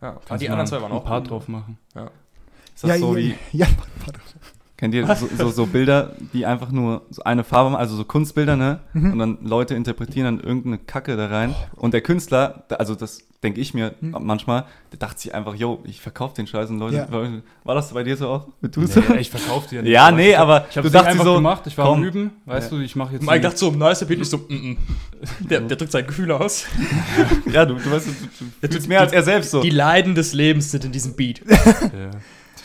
Ja, 0.00 0.10
aber 0.10 0.20
Kannst 0.26 0.42
die 0.42 0.48
anderen 0.50 0.66
zwei 0.66 0.80
waren 0.82 0.92
ein 0.92 0.98
auch 0.98 1.04
paar 1.04 1.20
gut. 1.20 1.30
drauf 1.30 1.48
machen. 1.48 1.78
Ist 2.74 2.84
das 2.84 2.98
so 3.00 3.16
ja, 3.16 3.16
wie, 3.16 3.34
ja, 3.52 3.66
warte. 4.04 4.20
Kennt 4.76 4.94
ihr 4.94 5.06
so, 5.14 5.28
so, 5.38 5.48
so 5.50 5.66
Bilder, 5.66 6.14
die 6.32 6.46
einfach 6.46 6.70
nur 6.70 7.02
so 7.10 7.22
eine 7.22 7.44
Farbe 7.44 7.70
haben, 7.70 7.76
also 7.76 7.94
so 7.96 8.04
Kunstbilder, 8.04 8.56
ne? 8.56 8.80
Mhm. 8.92 9.12
Und 9.12 9.18
dann 9.18 9.38
Leute 9.42 9.74
interpretieren 9.74 10.36
dann 10.38 10.46
irgendeine 10.46 10.78
Kacke 10.78 11.16
da 11.16 11.26
rein. 11.28 11.54
Und 11.76 11.94
der 11.94 12.00
Künstler, 12.00 12.64
also 12.70 12.94
das 12.94 13.20
denke 13.42 13.60
ich 13.60 13.74
mir 13.74 13.94
Mhm. 14.00 14.16
manchmal, 14.20 14.64
der 14.90 14.98
dachte 15.00 15.20
sich 15.20 15.34
einfach, 15.34 15.54
yo, 15.54 15.80
ich 15.84 16.00
verkaufe 16.00 16.34
den 16.34 16.46
Scheiß 16.46 16.70
und 16.70 16.78
Leute, 16.78 16.96
Ja. 16.96 17.08
War 17.64 17.74
das 17.74 17.92
bei 17.92 18.02
dir 18.02 18.16
so 18.16 18.28
auch? 18.28 18.46
Mit 18.62 18.74
Nee, 18.76 18.84
Tusa? 18.86 19.02
ich 19.18 19.30
verkaufe 19.30 19.68
dir 19.68 19.82
nicht. 19.82 19.92
Ja, 19.92 20.10
nee, 20.10 20.30
ich, 20.30 20.38
aber 20.38 20.66
Ich 20.70 20.76
habe 20.78 20.90
du 20.90 20.98
es 20.98 21.04
einfach 21.04 21.24
so, 21.24 21.34
gemacht, 21.34 21.62
ich 21.66 21.76
war 21.76 21.86
komm. 21.86 21.98
am 21.98 22.04
Üben, 22.04 22.30
weißt 22.46 22.72
Ja. 22.72 22.78
du, 22.78 22.82
ich 22.82 22.96
mache 22.96 23.12
jetzt. 23.12 23.20
Mike 23.22 23.32
ein- 23.34 23.42
dachte 23.42 23.58
so, 23.58 23.70
nice, 23.70 24.04
Beat 24.06 24.18
ist 24.20 24.30
so, 24.30 24.38
mm, 24.38 24.54
mm. 24.54 24.76
Der, 25.50 25.60
der 25.60 25.76
drückt 25.76 25.92
sein 25.92 26.06
Gefühl 26.06 26.32
aus. 26.32 26.64
Ja, 27.52 27.66
du, 27.66 27.74
du 27.74 27.90
weißt, 27.90 28.06
du, 28.08 28.12
du 28.62 28.68
fühlst 28.72 28.88
mehr 28.88 29.00
als 29.00 29.12
er 29.12 29.22
selbst 29.22 29.50
so. 29.50 29.60
Die 29.60 29.70
Leiden 29.70 30.14
des 30.14 30.32
Lebens 30.32 30.70
sind 30.70 30.84
in 30.86 30.92
diesem 30.92 31.14
Beat. 31.14 31.42
Ja. 31.82 32.10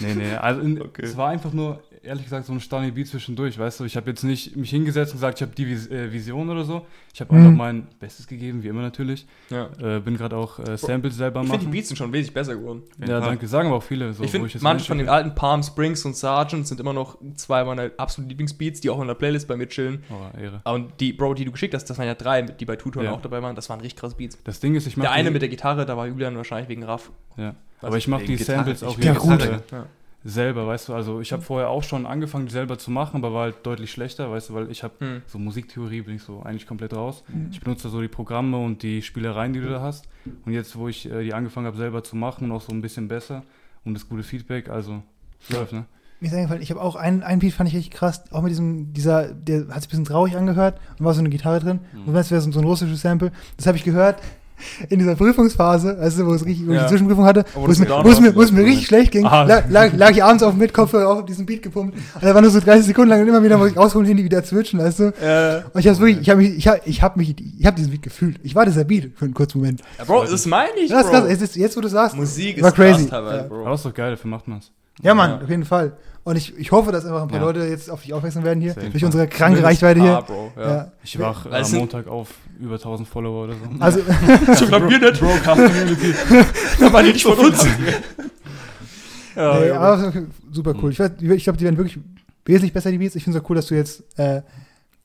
Nee, 0.01 0.13
nee, 0.15 0.33
also 0.33 0.61
Okay. 0.61 1.01
es 1.03 1.17
war 1.17 1.27
einfach 1.27 1.51
nur, 1.51 1.81
ehrlich 2.03 2.23
gesagt, 2.23 2.45
so 2.45 2.53
ein 2.53 2.59
Stunning 2.59 2.93
Beat 2.93 3.07
zwischendurch, 3.07 3.57
weißt 3.59 3.79
du. 3.79 3.83
Ich 3.85 3.95
habe 3.95 4.09
jetzt 4.09 4.23
nicht 4.23 4.55
mich 4.55 4.69
hingesetzt 4.69 5.11
und 5.13 5.17
gesagt, 5.17 5.39
ich 5.39 5.41
habe 5.41 5.53
die 5.55 5.67
Vis 5.67 5.87
äh, 5.87 6.11
Vision 6.11 6.49
oder 6.49 6.63
so. 6.63 6.85
Ich 7.13 7.21
habe 7.21 7.33
Mhm. 7.35 7.41
einfach 7.41 7.57
mein 7.57 7.87
Bestes 7.99 8.27
gegeben, 8.27 8.63
wie 8.63 8.67
immer 8.67 8.81
natürlich. 8.81 9.25
Ja. 9.49 9.69
Äh, 9.81 9.99
bin 9.99 10.17
gerade 10.17 10.35
auch 10.37 10.59
äh, 10.59 10.77
Samples 10.77 11.15
selber 11.15 11.41
Ich 11.41 11.47
finde, 11.47 11.59
die 11.59 11.65
machen. 11.65 11.71
Beats 11.73 11.87
sind 11.89 11.97
schon 11.97 12.11
wesentlich 12.13 12.33
besser 12.33 12.55
geworden. 12.55 12.83
Ja, 13.05 13.19
danke. 13.19 13.47
Sagen 13.47 13.67
aber 13.67 13.77
auch 13.77 13.83
viele. 13.83 14.13
So, 14.13 14.23
ich 14.23 14.31
finde, 14.31 14.49
manche 14.61 14.85
von 14.85 14.97
den 14.97 15.09
alten 15.09 15.35
Palm 15.35 15.61
Springs 15.63 16.05
und 16.05 16.15
Sergeant 16.15 16.67
sind 16.67 16.79
immer 16.79 16.93
noch 16.93 17.17
zwei 17.35 17.63
meiner 17.63 17.91
absoluten 17.97 18.29
Lieblingsbeats, 18.29 18.81
die 18.81 18.89
auch 18.89 19.01
in 19.01 19.07
der 19.07 19.15
Playlist 19.15 19.47
bei 19.47 19.57
mir 19.57 19.67
chillen. 19.67 20.03
Oh, 20.09 20.37
Ehre. 20.39 20.61
Und 20.65 20.99
die, 20.99 21.13
Bro, 21.13 21.33
die 21.35 21.45
du 21.45 21.51
geschickt 21.51 21.73
hast, 21.73 21.85
das 21.89 21.97
waren 21.97 22.07
ja 22.07 22.15
drei, 22.15 22.41
die 22.43 22.65
bei 22.65 22.75
Tutor 22.75 23.03
Ja. 23.03 23.11
auch 23.11 23.21
dabei 23.21 23.41
waren, 23.41 23.55
das 23.55 23.69
waren 23.69 23.81
richtig 23.81 23.99
krasse 23.99 24.15
Beats. 24.15 24.37
Das 24.43 24.59
Ding 24.59 24.75
ist, 24.75 24.87
ich 24.87 24.95
Der 24.95 25.03
mache 25.03 25.13
eine 25.13 25.29
die, 25.29 25.33
mit 25.33 25.41
der 25.41 25.49
Gitarre, 25.49 25.85
da 25.85 25.97
war 25.97 26.07
Julian 26.07 26.35
wahrscheinlich 26.37 26.69
wegen 26.69 26.83
Raff. 26.83 27.11
Ja. 27.37 27.55
Aber 27.81 27.97
ich 27.97 28.07
mache 28.07 28.25
die. 28.25 28.35
Samples 28.37 28.83
auch 28.83 28.95
bin 28.97 29.05
ja 29.05 29.13
gut. 29.13 29.41
Ja. 29.71 29.85
Selber, 30.23 30.67
weißt 30.67 30.89
du. 30.89 30.93
Also 30.93 31.21
ich 31.21 31.31
habe 31.31 31.41
vorher 31.41 31.69
auch 31.69 31.83
schon 31.83 32.05
angefangen, 32.05 32.45
die 32.47 32.51
selber 32.51 32.77
zu 32.77 32.91
machen, 32.91 33.17
aber 33.17 33.33
war 33.33 33.43
halt 33.43 33.65
deutlich 33.65 33.91
schlechter, 33.91 34.29
weißt 34.31 34.49
du, 34.49 34.53
weil 34.53 34.69
ich 34.69 34.83
habe 34.83 34.93
Hm. 34.99 35.21
so 35.27 35.39
Musiktheorie 35.39 36.01
bin 36.01 36.15
ich 36.15 36.23
so 36.23 36.41
eigentlich 36.43 36.67
komplett 36.67 36.93
raus. 36.93 37.23
Mhm. 37.29 37.49
Ich 37.51 37.61
benutze 37.61 37.83
da 37.83 37.89
so 37.89 38.01
die 38.01 38.07
Programme 38.09 38.57
und 38.57 38.83
die 38.83 39.01
Spielereien, 39.01 39.53
die 39.53 39.61
du 39.61 39.69
da 39.69 39.81
hast. 39.81 40.09
Und 40.45 40.51
jetzt, 40.53 40.75
wo 40.77 40.87
ich 40.87 41.09
äh, 41.09 41.23
die 41.23 41.33
angefangen 41.33 41.67
habe, 41.67 41.77
selber 41.77 42.03
zu 42.03 42.15
machen 42.17 42.45
und 42.45 42.51
auch 42.57 42.61
so 42.61 42.73
ein 42.73 42.81
bisschen 42.81 43.07
besser 43.07 43.43
und 43.85 43.93
das 43.93 44.09
gute 44.09 44.23
Feedback, 44.23 44.69
also 44.69 45.01
läuft, 45.49 45.73
ne? 45.73 45.85
Mir 46.21 46.27
ist 46.27 46.33
eingefallen, 46.33 46.61
ich 46.61 46.69
habe 46.69 46.81
auch 46.81 46.97
einen, 46.97 47.23
einen 47.23 47.39
Beat, 47.39 47.53
fand 47.53 47.69
ich 47.69 47.75
echt 47.75 47.91
krass, 47.91 48.29
auch 48.33 48.41
mit 48.41 48.51
diesem, 48.51 48.91
dieser, 48.91 49.33
der 49.33 49.69
hat 49.69 49.83
sich 49.83 49.87
ein 49.87 49.89
bisschen 49.89 50.03
traurig 50.03 50.35
angehört 50.35 50.77
und 50.97 51.05
war 51.05 51.13
so 51.13 51.21
eine 51.21 51.29
Gitarre 51.29 51.61
drin. 51.61 51.79
Mhm. 51.93 52.09
Und 52.09 52.13
das 52.13 52.29
wäre 52.29 52.41
so, 52.41 52.51
so 52.51 52.59
ein 52.59 52.65
russisches 52.65 52.99
Sample. 53.01 53.31
Das 53.55 53.67
habe 53.67 53.77
ich 53.77 53.85
gehört. 53.85 54.21
In 54.89 54.99
dieser 54.99 55.15
Prüfungsphase, 55.15 55.97
also 55.99 56.25
wo 56.25 56.33
es 56.33 56.45
richtig, 56.45 56.67
wo 56.67 56.71
ich 56.71 56.77
Ja. 56.77 56.83
die 56.83 56.89
Zwischenprüfung 56.89 57.25
hatte, 57.25 57.45
wo 57.55 57.67
das 57.67 57.79
es, 57.79 57.87
mir, 57.87 58.03
wo, 58.03 58.09
es 58.09 58.19
mir, 58.19 58.35
wo 58.35 58.41
es 58.41 58.51
mir 58.51 58.63
richtig 58.65 58.87
schlecht 58.87 59.11
ging, 59.11 59.25
Ah. 59.25 59.43
lag, 59.43 59.63
lag, 59.69 59.93
lag 59.93 60.11
ich 60.11 60.23
abends 60.23 60.43
auf 60.43 60.51
dem 60.53 60.59
Bett, 60.59 60.73
Kopfhörer 60.73 61.07
auf, 61.09 61.25
diesen 61.25 61.45
Beat 61.45 61.61
gepumpt 61.63 61.95
und 62.15 62.23
da 62.23 62.33
war 62.33 62.41
nur 62.41 62.51
so 62.51 62.59
30 62.59 62.85
Sekunden 62.85 63.09
lang 63.09 63.21
und 63.21 63.27
immer 63.27 63.43
wieder 63.43 63.57
muss 63.57 63.71
ich 63.71 63.77
rausholen, 63.77 64.07
Handy 64.07 64.23
wieder 64.23 64.43
switchen, 64.43 64.79
weißt 64.79 64.99
du? 64.99 65.03
Äh, 65.21 65.61
Und 65.73 65.79
ich 65.79 65.87
hab's 65.87 65.99
wirklich, 65.99 66.19
ich 66.21 66.29
habe 66.29 66.41
mich, 66.41 66.57
ich 66.57 66.67
hab, 66.67 66.85
ich 66.87 67.01
hab 67.01 67.17
mich, 67.17 67.35
ich 67.59 67.65
hab 67.65 67.75
diesen 67.75 67.91
Beat 67.91 68.01
gefühlt. 68.01 68.39
Ich 68.43 68.55
war 68.55 68.65
dieser 68.65 68.83
Beat 68.83 69.11
für 69.15 69.25
einen 69.25 69.33
kurzen 69.33 69.59
Moment. 69.59 69.81
ja, 69.97 70.05
Bro, 70.05 70.25
das 70.25 70.45
meine 70.45 70.69
ich, 70.83 70.89
Das 70.89 71.05
ist 71.05 71.11
Bro. 71.11 71.19
krass, 71.21 71.29
es 71.29 71.41
ist, 71.41 71.55
jetzt 71.55 71.77
wo 71.77 71.81
du 71.81 71.87
sagst, 71.87 72.15
Musik 72.15 72.57
ist 72.57 72.63
war 72.63 72.71
crazy. 72.71 73.01
krass 73.01 73.09
teilweise, 73.09 73.37
Ja. 73.37 73.45
Aber 73.45 73.63
Bro. 73.63 73.73
ist 73.73 73.85
doch 73.85 73.93
geil, 73.93 74.11
dafür 74.11 74.29
macht 74.31 74.47
man's. 74.47 74.71
Ja, 75.01 75.13
Mann, 75.13 75.29
Ja. 75.31 75.41
auf 75.41 75.49
jeden 75.49 75.63
Fall. 75.65 75.93
Und 76.23 76.35
ich, 76.35 76.55
ich 76.57 76.71
hoffe, 76.71 76.91
dass 76.91 77.05
einfach 77.05 77.23
ein 77.23 77.27
paar 77.29 77.39
Ja. 77.39 77.45
Leute 77.45 77.65
jetzt 77.65 77.89
auf 77.89 78.01
dich 78.03 78.13
aufmerksam 78.13 78.43
werden 78.43 78.59
hier, 78.61 78.73
durch 78.73 79.03
unsere 79.03 79.27
kranke 79.27 79.63
Reichweite 79.63 80.01
hier. 80.01 80.21
Bro, 80.27 80.51
ja. 80.57 80.69
Ja. 80.69 80.91
Ich 81.03 81.17
wach 81.19 81.45
äh, 81.45 81.55
am 81.55 81.63
sind- 81.63 81.79
Montag 81.79 82.07
auf 82.07 82.29
über 82.59 82.75
1000 82.75 83.07
Follower 83.07 83.45
oder 83.45 83.53
so. 83.53 83.59
Also, 83.79 83.99
So 84.55 84.67
glaub 84.67 84.87
wir 84.89 84.99
nicht. 84.99 85.21
Da 86.79 86.93
war 86.93 87.01
die 87.03 87.13
nicht 87.13 87.23
von 87.25 87.37
uns. 87.39 87.65
ja, 89.35 89.59
nee, 89.59 89.69
aber 89.71 90.13
super 90.51 90.73
cool. 90.81 90.91
Ich, 90.91 90.99
ich 90.99 91.43
glaube, 91.43 91.57
die 91.57 91.63
werden 91.65 91.77
wirklich 91.77 91.99
wesentlich 92.45 92.73
besser, 92.73 92.91
die 92.91 92.97
Beats. 92.97 93.15
Ich 93.15 93.23
finde 93.23 93.37
es 93.37 93.43
auch 93.43 93.49
cool, 93.49 93.55
dass 93.55 93.67
du 93.67 93.75
jetzt 93.75 94.03
äh, 94.19 94.41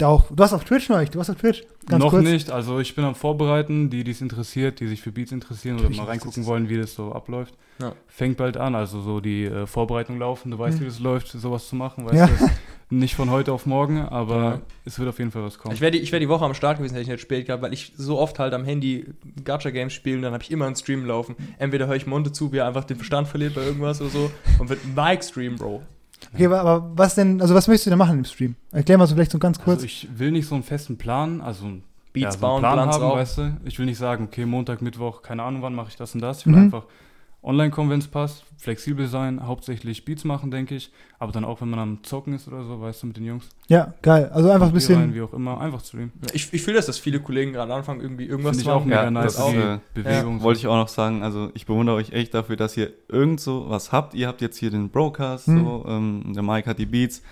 auch, 0.02 0.24
du 0.30 0.42
hast 0.42 0.52
auf 0.52 0.64
Twitch 0.64 0.88
neu, 0.88 1.04
du 1.06 1.20
hast 1.20 1.30
auf 1.30 1.36
Twitch. 1.36 1.62
Ganz 1.86 2.02
Noch 2.02 2.10
kurz. 2.10 2.24
nicht, 2.24 2.50
also 2.50 2.80
ich 2.80 2.94
bin 2.96 3.04
am 3.04 3.14
Vorbereiten, 3.14 3.90
die, 3.90 4.02
die 4.02 4.10
es 4.10 4.20
interessiert, 4.20 4.80
die 4.80 4.88
sich 4.88 5.00
für 5.02 5.12
Beats 5.12 5.30
interessieren 5.32 5.74
oder 5.74 5.84
Natürlich, 5.84 5.98
mal 5.98 6.04
das 6.06 6.10
reingucken 6.12 6.46
wollen, 6.46 6.68
wie 6.68 6.78
das 6.78 6.94
so 6.94 7.12
abläuft. 7.12 7.54
Ja. 7.80 7.92
Fängt 8.08 8.36
bald 8.36 8.56
an, 8.56 8.74
also 8.74 9.00
so 9.00 9.20
die 9.20 9.44
äh, 9.44 9.66
Vorbereitung 9.66 10.18
laufen, 10.18 10.50
du 10.50 10.58
weißt, 10.58 10.78
Mhm. 10.78 10.82
wie 10.82 10.86
das 10.86 10.98
läuft, 11.00 11.28
sowas 11.28 11.68
zu 11.68 11.76
machen, 11.76 12.04
weißt 12.06 12.14
Ja. 12.14 12.26
du, 12.26 12.50
nicht 12.96 13.14
von 13.14 13.30
heute 13.30 13.52
auf 13.52 13.66
morgen, 13.66 14.00
aber 14.02 14.36
Ja. 14.36 14.60
es 14.84 14.98
wird 14.98 15.08
auf 15.08 15.18
jeden 15.18 15.30
Fall 15.30 15.42
was 15.42 15.58
kommen. 15.58 15.74
Ich 15.74 15.80
wäre 15.80 15.90
die, 15.92 15.98
ich 15.98 16.10
wär 16.12 16.20
die 16.20 16.28
Woche 16.28 16.44
am 16.44 16.54
Start 16.54 16.78
gewesen, 16.78 16.94
hätte 16.94 17.02
ich 17.02 17.08
nicht 17.08 17.20
spät 17.20 17.46
gehabt, 17.46 17.62
weil 17.62 17.72
ich 17.72 17.92
so 17.96 18.18
oft 18.18 18.38
halt 18.38 18.54
am 18.54 18.64
Handy 18.64 19.06
Gacha-Games 19.44 19.92
spiele 19.92 20.16
und 20.16 20.22
dann 20.22 20.32
habe 20.32 20.42
ich 20.42 20.50
immer 20.50 20.66
einen 20.66 20.76
Stream 20.76 21.04
laufen. 21.04 21.34
Entweder 21.58 21.86
höre 21.86 21.96
ich 21.96 22.06
Monte 22.06 22.32
zu, 22.32 22.52
wie 22.52 22.58
er 22.58 22.66
einfach 22.66 22.84
den 22.84 22.96
Verstand 22.96 23.28
verliert 23.28 23.54
bei 23.54 23.62
irgendwas 23.62 24.00
oder 24.00 24.10
so 24.10 24.30
und 24.58 24.68
wird 24.68 24.80
Mike 24.94 25.22
Stream, 25.22 25.56
Bro. 25.56 25.82
Okay, 26.32 26.46
aber, 26.46 26.90
was 26.96 27.14
denn, 27.14 27.40
also 27.40 27.54
was 27.54 27.68
möchtest 27.68 27.86
du 27.86 27.90
denn 27.90 27.98
machen 27.98 28.18
im 28.18 28.24
Stream? 28.24 28.56
Erklär 28.72 28.98
mal 28.98 29.06
so 29.06 29.14
vielleicht 29.14 29.30
so 29.32 29.38
ganz 29.38 29.58
kurz. 29.58 29.76
Also 29.76 29.86
ich 29.86 30.08
will 30.16 30.30
nicht 30.32 30.46
so 30.46 30.54
einen 30.54 30.64
festen 30.64 30.96
Plan, 30.96 31.40
also 31.40 31.66
einen 31.66 31.82
Beats 32.12 32.22
ja, 32.24 32.30
so 32.30 32.36
einen 32.36 32.40
bauen, 32.40 32.60
Plan 32.62 32.74
Plans 32.74 32.94
haben, 32.94 33.02
rauf. 33.04 33.16
weißt 33.16 33.38
du. 33.38 33.56
Ich 33.64 33.78
will 33.78 33.86
nicht 33.86 33.98
sagen, 33.98 34.24
okay, 34.24 34.46
Montag, 34.46 34.82
Mittwoch, 34.82 35.22
keine 35.22 35.42
Ahnung 35.42 35.62
wann 35.62 35.74
mache 35.74 35.88
ich 35.88 35.96
das 35.96 36.14
und 36.14 36.20
das. 36.20 36.40
Ich 36.40 36.46
will 36.46 36.54
Mhm. 36.54 36.62
einfach 36.64 36.84
online 37.44 37.70
kommen, 37.70 37.90
wenn 37.90 37.98
es 38.00 38.08
passt, 38.08 38.44
flexibel 38.56 39.06
sein, 39.06 39.46
hauptsächlich 39.46 40.04
Beats 40.04 40.24
machen, 40.24 40.50
denke 40.50 40.74
ich. 40.74 40.90
Aber 41.18 41.30
dann 41.32 41.44
auch, 41.44 41.60
wenn 41.60 41.68
man 41.68 41.78
am 41.78 42.02
Zocken 42.02 42.32
ist 42.32 42.48
oder 42.48 42.64
so, 42.64 42.80
weißt 42.80 43.02
du, 43.02 43.06
mit 43.08 43.16
den 43.18 43.24
Jungs. 43.26 43.48
ja, 43.68 43.92
geil. 44.02 44.30
Also 44.32 44.50
einfach 44.50 44.68
ein 44.68 44.72
bisschen. 44.72 44.96
Rein, 44.98 45.14
wie 45.14 45.20
auch 45.22 45.32
immer, 45.34 45.60
einfach 45.60 45.84
streamen. 45.84 46.12
Ich, 46.32 46.52
ich 46.52 46.62
fühle 46.62 46.76
das, 46.76 46.86
dass 46.86 46.98
viele 46.98 47.20
Kollegen 47.20 47.52
gerade 47.52 47.72
anfangen, 47.74 48.00
irgendwie 48.00 48.24
irgendwas 48.26 48.58
zu 48.58 48.70
auch 48.70 48.76
machen. 48.80 48.88
mega 48.88 49.04
Ja, 49.04 49.10
nice, 49.10 49.34
das 49.36 49.40
auch. 49.40 49.52
äh, 49.54 49.78
Bewegung. 49.94 50.40
Wollte 50.42 50.60
ich 50.60 50.66
auch 50.66 50.76
noch 50.76 50.88
sagen, 50.88 51.22
also 51.22 51.50
ich 51.54 51.66
bewundere 51.66 51.96
euch 51.96 52.12
echt 52.12 52.32
dafür, 52.34 52.56
dass 52.56 52.76
ihr 52.76 52.92
irgend 53.08 53.40
so 53.40 53.66
was 53.68 53.92
habt. 53.92 54.14
Ihr 54.14 54.26
habt 54.28 54.40
jetzt 54.40 54.56
hier 54.58 54.70
den 54.70 54.88
Broadcast, 54.90 55.46
Hm. 55.46 55.58
so, 55.64 55.84
ähm, 55.86 56.32
der 56.34 56.42
Mike 56.42 56.68
hat 56.68 56.78
die 56.78 56.86
Beats, 56.86 57.22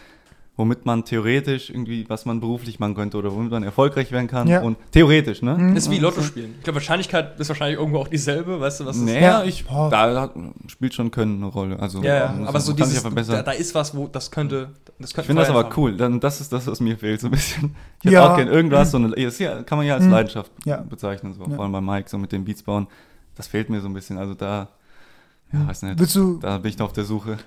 womit 0.62 0.86
man 0.86 1.04
theoretisch 1.04 1.70
irgendwie, 1.70 2.08
was 2.08 2.24
man 2.24 2.38
beruflich 2.38 2.78
machen 2.78 2.94
könnte 2.94 3.16
oder 3.16 3.32
womit 3.32 3.50
man 3.50 3.64
erfolgreich 3.64 4.12
werden 4.12 4.28
kann. 4.28 4.46
Ja. 4.46 4.60
Und 4.62 4.76
theoretisch, 4.92 5.42
ne? 5.42 5.56
Mhm. 5.58 5.74
Ist 5.76 5.90
wie 5.90 5.98
Lotto 5.98 6.22
spielen. 6.22 6.54
Ich 6.58 6.62
glaube, 6.62 6.76
Wahrscheinlichkeit 6.76 7.40
ist 7.40 7.48
wahrscheinlich 7.48 7.80
irgendwo 7.80 7.98
auch 7.98 8.06
dieselbe, 8.06 8.60
weißt 8.60 8.78
du, 8.78 8.86
was 8.86 8.96
das 8.96 9.04
Naja, 9.04 9.20
Ja. 9.20 9.44
ich, 9.44 9.64
Boah. 9.66 9.90
da 9.90 10.30
spielt 10.68 10.94
schon 10.94 11.10
Können 11.10 11.42
eine 11.42 11.46
Rolle. 11.46 11.80
Also, 11.80 12.00
Ja, 12.00 12.14
ja, 12.14 12.26
aber 12.46 12.60
so 12.60 12.70
kann 12.74 12.76
sich 12.76 12.76
dieses, 12.76 12.94
ja 12.94 13.00
verbessern. 13.00 13.34
da, 13.34 13.42
da 13.42 13.50
ist 13.50 13.74
was, 13.74 13.96
wo 13.96 14.06
das 14.06 14.30
könnte, 14.30 14.68
das 15.00 15.12
könnte 15.12 15.20
Ich 15.22 15.26
finde 15.26 15.42
das 15.42 15.50
aber 15.50 15.64
haben. 15.64 15.72
cool. 15.76 15.96
Dann, 15.96 16.20
das 16.20 16.40
ist 16.40 16.52
das, 16.52 16.68
was 16.68 16.78
mir 16.78 16.96
fehlt, 16.96 17.20
so 17.20 17.26
ein 17.26 17.32
bisschen. 17.32 17.74
Ich 17.98 18.04
hätte 18.04 18.14
Ja. 18.14 18.30
auch 18.32 18.36
gerne 18.36 18.52
irgendwas, 18.52 18.92
so 18.92 18.98
eine, 18.98 19.10
das 19.10 19.38
kann 19.66 19.78
man 19.78 19.86
ja 19.86 19.94
als 19.94 20.04
Mhm. 20.04 20.10
Leidenschaft 20.12 20.52
Ja. 20.64 20.76
bezeichnen, 20.78 21.34
so, 21.34 21.42
Ja. 21.44 21.56
vor 21.56 21.64
allem 21.64 21.72
bei 21.72 21.80
Mike, 21.80 22.08
so 22.08 22.18
mit 22.18 22.30
den 22.30 22.44
Beats 22.44 22.62
bauen. 22.62 22.86
Das 23.36 23.48
fehlt 23.48 23.68
mir 23.68 23.80
so 23.80 23.88
ein 23.88 23.94
bisschen. 23.94 24.16
Also 24.18 24.34
da, 24.34 24.68
ja, 25.52 25.66
weiß 25.66 25.82
nicht, 25.82 25.98
Willst 25.98 26.14
du, 26.14 26.38
da 26.38 26.58
bin 26.58 26.68
ich 26.70 26.78
noch 26.78 26.86
auf 26.86 26.92
der 26.92 27.04
Suche. 27.04 27.38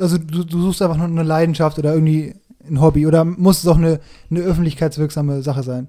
also 0.00 0.18
du, 0.18 0.44
du 0.44 0.60
suchst 0.62 0.82
einfach 0.82 0.96
nur 0.96 1.06
eine 1.06 1.22
Leidenschaft 1.22 1.78
oder 1.78 1.94
irgendwie 1.94 2.34
ein 2.68 2.80
Hobby 2.80 3.06
oder 3.06 3.24
muss 3.24 3.58
es 3.58 3.66
auch 3.66 3.76
eine, 3.76 4.00
eine 4.30 4.40
öffentlichkeitswirksame 4.40 5.42
Sache 5.42 5.62
sein? 5.62 5.88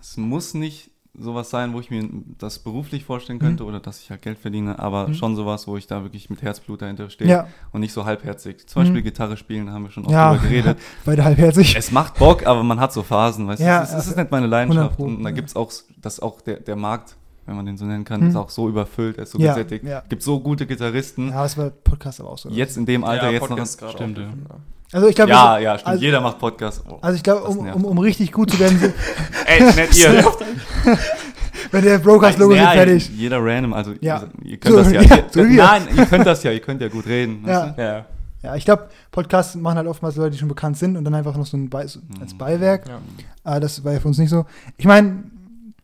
Es 0.00 0.16
muss 0.16 0.54
nicht 0.54 0.90
sowas 1.18 1.50
sein, 1.50 1.74
wo 1.74 1.80
ich 1.80 1.90
mir 1.90 2.08
das 2.38 2.58
beruflich 2.58 3.04
vorstellen 3.04 3.36
Mhm. 3.38 3.42
könnte 3.42 3.64
oder 3.64 3.80
dass 3.80 4.00
ich 4.00 4.10
halt 4.10 4.22
Geld 4.22 4.38
verdiene, 4.38 4.78
aber 4.78 5.08
Mhm. 5.08 5.14
schon 5.14 5.36
sowas, 5.36 5.66
wo 5.68 5.76
ich 5.76 5.86
da 5.86 6.02
wirklich 6.02 6.30
mit 6.30 6.40
Herzblut 6.40 6.80
dahinter 6.80 7.10
stehe 7.10 7.30
Ja, 7.30 7.46
und 7.70 7.80
nicht 7.82 7.92
so 7.92 8.06
halbherzig. 8.06 8.66
Zum 8.66 8.82
Beispiel 8.82 9.00
Mhm. 9.02 9.04
Gitarre 9.04 9.36
spielen, 9.36 9.70
haben 9.70 9.84
wir 9.84 9.90
schon 9.90 10.04
oft 10.06 10.12
Ja. 10.12 10.32
drüber 10.34 10.42
geredet. 10.48 10.78
beide 11.04 11.22
halbherzig. 11.24 11.76
Es 11.76 11.92
macht 11.92 12.18
Bock, 12.18 12.46
aber 12.46 12.62
man 12.62 12.80
hat 12.80 12.92
so 12.94 13.02
Phasen, 13.02 13.46
weißt 13.46 13.60
du? 13.60 13.66
Ja, 13.66 13.82
es, 13.82 13.90
ist, 13.90 13.96
es 13.96 14.06
ist 14.08 14.16
nicht 14.16 14.30
meine 14.30 14.46
100 14.46 14.50
Leidenschaft. 14.50 14.96
Pro, 14.96 15.04
Und 15.04 15.22
da 15.22 15.28
ja. 15.28 15.34
gibt 15.34 15.48
es 15.50 15.56
auch, 15.56 15.70
dass 16.00 16.18
auch 16.20 16.40
der, 16.40 16.60
der 16.60 16.76
Markt, 16.76 17.14
wenn 17.44 17.56
man 17.56 17.66
den 17.66 17.76
so 17.76 17.84
nennen 17.84 18.04
kann, 18.04 18.22
Hm. 18.22 18.28
ist 18.30 18.36
auch 18.36 18.48
so 18.48 18.70
überfüllt, 18.70 19.18
er 19.18 19.24
ist 19.24 19.32
so 19.32 19.38
Ja, 19.38 19.52
gesättigt. 19.52 19.84
ja. 19.84 20.02
gibt 20.08 20.22
so 20.22 20.40
gute 20.40 20.66
Gitarristen. 20.66 21.28
Ja, 21.28 21.42
das 21.42 21.58
war 21.58 21.68
Podcast 21.68 22.20
aber 22.20 22.30
auch 22.30 22.38
so. 22.38 22.48
Jetzt 22.48 22.78
in 22.78 22.86
dem 22.86 23.04
Alter, 23.04 23.26
ja, 23.26 23.32
jetzt 23.32 23.42
noch. 23.42 23.48
Podcast 23.50 23.78
gerade 23.78 23.92
Stimmt, 23.92 24.18
auch. 24.18 24.22
ja. 24.22 24.56
Also 24.92 25.08
ich 25.08 25.14
glaube, 25.14 25.30
Ja, 25.30 25.58
ja, 25.58 25.74
stimmt. 25.78 25.88
also- 25.88 26.02
Jeder 26.04 26.20
macht 26.20 26.38
Podcast. 26.38 26.84
Oh. 26.88 26.98
also 27.00 27.16
ich 27.16 27.22
glaube, 27.22 27.44
um, 27.44 27.58
um, 27.66 27.84
um 27.84 27.98
richtig 27.98 28.30
gut 28.32 28.50
zu 28.50 28.58
werden, 28.58 28.78
Ey, 29.46 29.62
nicht 29.64 29.96
ihr. 29.98 30.24
wenn 31.70 31.84
der 31.84 31.98
Broadcast-Logo 31.98 32.52
ist 32.52 32.58
Ja, 32.60 32.70
fertig. 32.72 33.08
Jeder 33.10 33.38
random, 33.42 33.72
also 33.72 33.92
Ja. 34.00 34.22
ihr 34.44 34.58
könnt 34.58 34.74
So, 34.74 34.82
das 34.82 34.92
ja. 34.92 35.00
ja, 35.02 35.16
ihr, 35.16 35.24
so 35.30 35.40
wir. 35.48 35.62
nein, 35.64 35.82
ihr 35.96 36.06
könnt 36.06 36.26
das 36.26 36.42
ja, 36.42 36.50
ihr 36.50 36.60
könnt 36.60 36.80
ja 36.82 36.88
gut 36.88 37.06
reden. 37.06 37.44
Ja. 37.46 37.74
Ja, 37.76 38.04
Ja, 38.42 38.56
ich 38.56 38.64
glaube, 38.64 38.88
Podcasts 39.10 39.54
machen 39.54 39.76
halt 39.78 39.86
oftmals 39.86 40.16
Leute, 40.16 40.32
die 40.32 40.38
schon 40.38 40.48
bekannt 40.48 40.76
sind 40.76 40.96
und 40.96 41.04
dann 41.04 41.14
einfach 41.14 41.36
noch 41.36 41.46
so 41.46 41.56
ein 41.56 41.70
Bei 41.70 41.86
so 41.86 42.00
als 42.20 42.34
Mhm. 42.34 42.38
Beiwerk. 42.38 42.88
ja. 42.88 42.98
Ah, 43.44 43.60
das 43.60 43.84
war 43.84 43.92
ja 43.92 44.00
für 44.00 44.08
uns 44.08 44.18
nicht 44.18 44.30
so. 44.30 44.44
Ich 44.76 44.84
meine, 44.84 45.22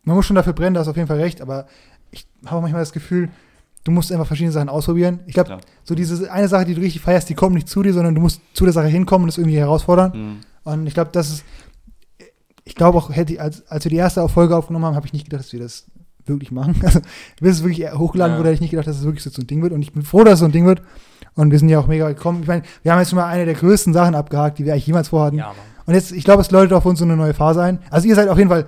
man 0.04 0.16
muss 0.16 0.26
schon 0.26 0.36
dafür 0.36 0.52
brennen, 0.52 0.74
da 0.74 0.80
hast 0.80 0.86
du 0.86 0.90
auf 0.90 0.96
jeden 0.96 1.08
Fall 1.08 1.20
recht, 1.20 1.40
aber 1.40 1.66
ich 2.10 2.26
habe 2.46 2.60
manchmal 2.60 2.82
das 2.82 2.92
Gefühl, 2.92 3.28
du 3.88 3.92
musst 3.94 4.12
einfach 4.12 4.26
verschiedene 4.26 4.52
Sachen 4.52 4.68
ausprobieren. 4.68 5.20
Ich 5.26 5.34
glaube, 5.34 5.58
so 5.84 5.94
diese 5.94 6.30
eine 6.30 6.46
Sache, 6.48 6.64
die 6.66 6.74
du 6.74 6.80
richtig 6.80 7.02
feierst, 7.02 7.28
die 7.28 7.34
kommt 7.34 7.54
nicht 7.54 7.68
zu 7.68 7.82
dir, 7.82 7.92
sondern 7.92 8.14
du 8.14 8.20
musst 8.20 8.40
zu 8.54 8.64
der 8.64 8.72
Sache 8.72 8.86
hinkommen 8.88 9.24
und 9.24 9.28
das 9.28 9.38
irgendwie 9.38 9.58
herausfordern. 9.58 10.12
Mhm. 10.14 10.36
Und 10.64 10.86
ich 10.86 10.94
glaube, 10.94 11.10
das 11.12 11.30
ist, 11.30 11.44
ich 12.64 12.74
glaube 12.74 12.98
auch, 12.98 13.10
hätte, 13.10 13.32
ich- 13.32 13.40
als, 13.40 13.66
als 13.68 13.84
wir 13.84 13.90
die 13.90 13.96
erste 13.96 14.26
Folge 14.28 14.56
aufgenommen 14.56 14.84
haben, 14.84 14.94
habe 14.96 15.06
ich 15.06 15.12
nicht 15.12 15.24
gedacht, 15.24 15.40
dass 15.44 15.52
wir 15.52 15.60
das 15.60 15.86
wirklich 16.26 16.50
machen. 16.52 16.74
Also, 16.84 17.00
bis 17.40 17.56
es 17.56 17.62
wirklich 17.64 17.90
hochgeladen 17.92 18.34
Ja. 18.34 18.38
wurde, 18.38 18.48
hätte 18.50 18.56
ich 18.56 18.60
nicht 18.60 18.70
gedacht, 18.72 18.86
dass 18.86 18.98
es 18.98 19.04
wirklich 19.04 19.24
so 19.24 19.30
ein 19.40 19.46
Ding 19.46 19.62
wird. 19.62 19.72
Und 19.72 19.80
ich 19.82 19.92
bin 19.92 20.02
froh, 20.02 20.24
dass 20.24 20.34
es 20.34 20.40
so 20.40 20.44
ein 20.44 20.52
Ding 20.52 20.66
wird. 20.66 20.82
Und 21.34 21.50
wir 21.50 21.58
sind 21.58 21.68
ja 21.70 21.78
auch 21.78 21.86
mega 21.86 22.08
gekommen. 22.08 22.40
Ich 22.42 22.48
meine, 22.48 22.62
wir 22.82 22.92
haben 22.92 22.98
jetzt 22.98 23.10
schon 23.10 23.16
mal 23.18 23.26
eine 23.26 23.44
der 23.46 23.54
größten 23.54 23.92
Sachen 23.94 24.14
abgehakt, 24.14 24.58
die 24.58 24.64
wir 24.66 24.72
eigentlich 24.74 24.86
jemals 24.86 25.08
vorhatten. 25.08 25.38
ja. 25.38 25.54
Und 25.86 25.94
jetzt, 25.94 26.12
ich 26.12 26.24
glaube, 26.24 26.42
es 26.42 26.50
läutet 26.50 26.74
auf 26.74 26.84
uns 26.84 26.98
so 26.98 27.06
eine 27.06 27.16
neue 27.16 27.32
Phase 27.32 27.62
ein. 27.62 27.78
Also 27.90 28.06
ihr 28.08 28.14
seid 28.14 28.28
auf 28.28 28.36
jeden 28.36 28.50
Fall 28.50 28.66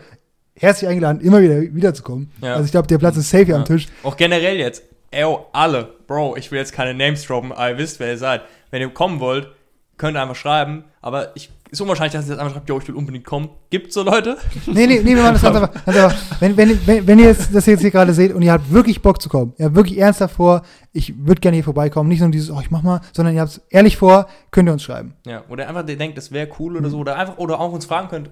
herzlich 0.54 0.88
eingeladen, 0.88 1.20
immer 1.20 1.42
wieder 1.42 1.60
wiederzukommen. 1.60 2.30
Ja. 2.40 2.54
Also 2.54 2.64
ich 2.64 2.70
glaube, 2.70 2.86
der 2.88 2.96
Platz 2.96 3.18
ist 3.18 3.28
safe 3.28 3.44
hier 3.44 3.54
Ja. 3.54 3.60
am 3.60 3.66
Tisch. 3.66 3.88
Auch 4.04 4.16
generell 4.16 4.56
jetzt, 4.56 4.82
ey, 5.10 5.24
alle, 5.52 5.94
Bro, 6.06 6.36
ich 6.36 6.50
will 6.50 6.58
jetzt 6.58 6.72
keine 6.72 6.94
Names 6.94 7.24
droppen, 7.24 7.52
aber 7.52 7.70
ihr 7.70 7.78
wisst, 7.78 8.00
wer 8.00 8.08
ihr 8.08 8.18
seid. 8.18 8.42
Wenn 8.70 8.80
ihr 8.80 8.90
kommen 8.90 9.20
wollt, 9.20 9.48
könnt 9.96 10.16
ihr 10.16 10.22
einfach 10.22 10.36
schreiben, 10.36 10.84
aber 11.00 11.34
ich 11.36 11.50
ist 11.70 11.80
unwahrscheinlich, 11.80 12.12
dass 12.14 12.26
ihr 12.26 12.32
jetzt 12.32 12.40
einfach 12.40 12.54
schreibt, 12.54 12.68
yo, 12.68 12.78
ich 12.78 12.88
will 12.88 12.96
unbedingt 12.96 13.24
kommen. 13.24 13.48
Gibt's 13.70 13.94
so 13.94 14.02
Leute? 14.02 14.36
Nee, 14.66 14.86
nee, 14.86 15.00
nee, 15.04 15.14
wir 15.14 15.22
machen 15.22 15.34
das 15.34 15.42
ganz 15.42 15.56
einfach. 15.62 15.84
Ganz 15.84 15.96
einfach. 15.96 16.40
Wenn, 16.40 16.56
wenn, 16.56 16.86
wenn, 16.86 17.06
wenn 17.06 17.18
ihr 17.18 17.26
jetzt, 17.26 17.54
das 17.54 17.66
jetzt 17.66 17.80
hier 17.80 17.90
gerade 17.90 18.12
seht 18.12 18.32
und 18.32 18.42
ihr 18.42 18.52
habt 18.52 18.72
wirklich 18.72 19.00
Bock 19.02 19.22
zu 19.22 19.28
kommen, 19.28 19.54
ihr 19.56 19.66
habt 19.66 19.76
wirklich 19.76 19.98
ernsthaft 19.98 20.34
vor, 20.34 20.62
ich 20.92 21.14
würde 21.24 21.40
gerne 21.40 21.56
hier 21.56 21.64
vorbeikommen, 21.64 22.08
nicht 22.08 22.20
nur 22.20 22.30
dieses, 22.30 22.50
oh, 22.50 22.58
ich 22.60 22.70
mach 22.70 22.82
mal, 22.82 23.00
sondern 23.12 23.34
ihr 23.34 23.40
habt 23.40 23.52
es 23.52 23.58
ehrlich 23.68 23.96
vor, 23.96 24.26
könnt 24.50 24.68
ihr 24.68 24.72
uns 24.72 24.82
schreiben. 24.82 25.14
Ja, 25.26 25.44
oder 25.48 25.68
einfach, 25.68 25.86
der 25.86 25.96
denkt, 25.96 26.18
das 26.18 26.32
wäre 26.32 26.48
cool 26.58 26.76
oder 26.76 26.90
so, 26.90 26.98
oder 26.98 27.16
einfach, 27.16 27.38
oder 27.38 27.60
auch 27.60 27.72
uns 27.72 27.86
fragen 27.86 28.08
könnt, 28.08 28.30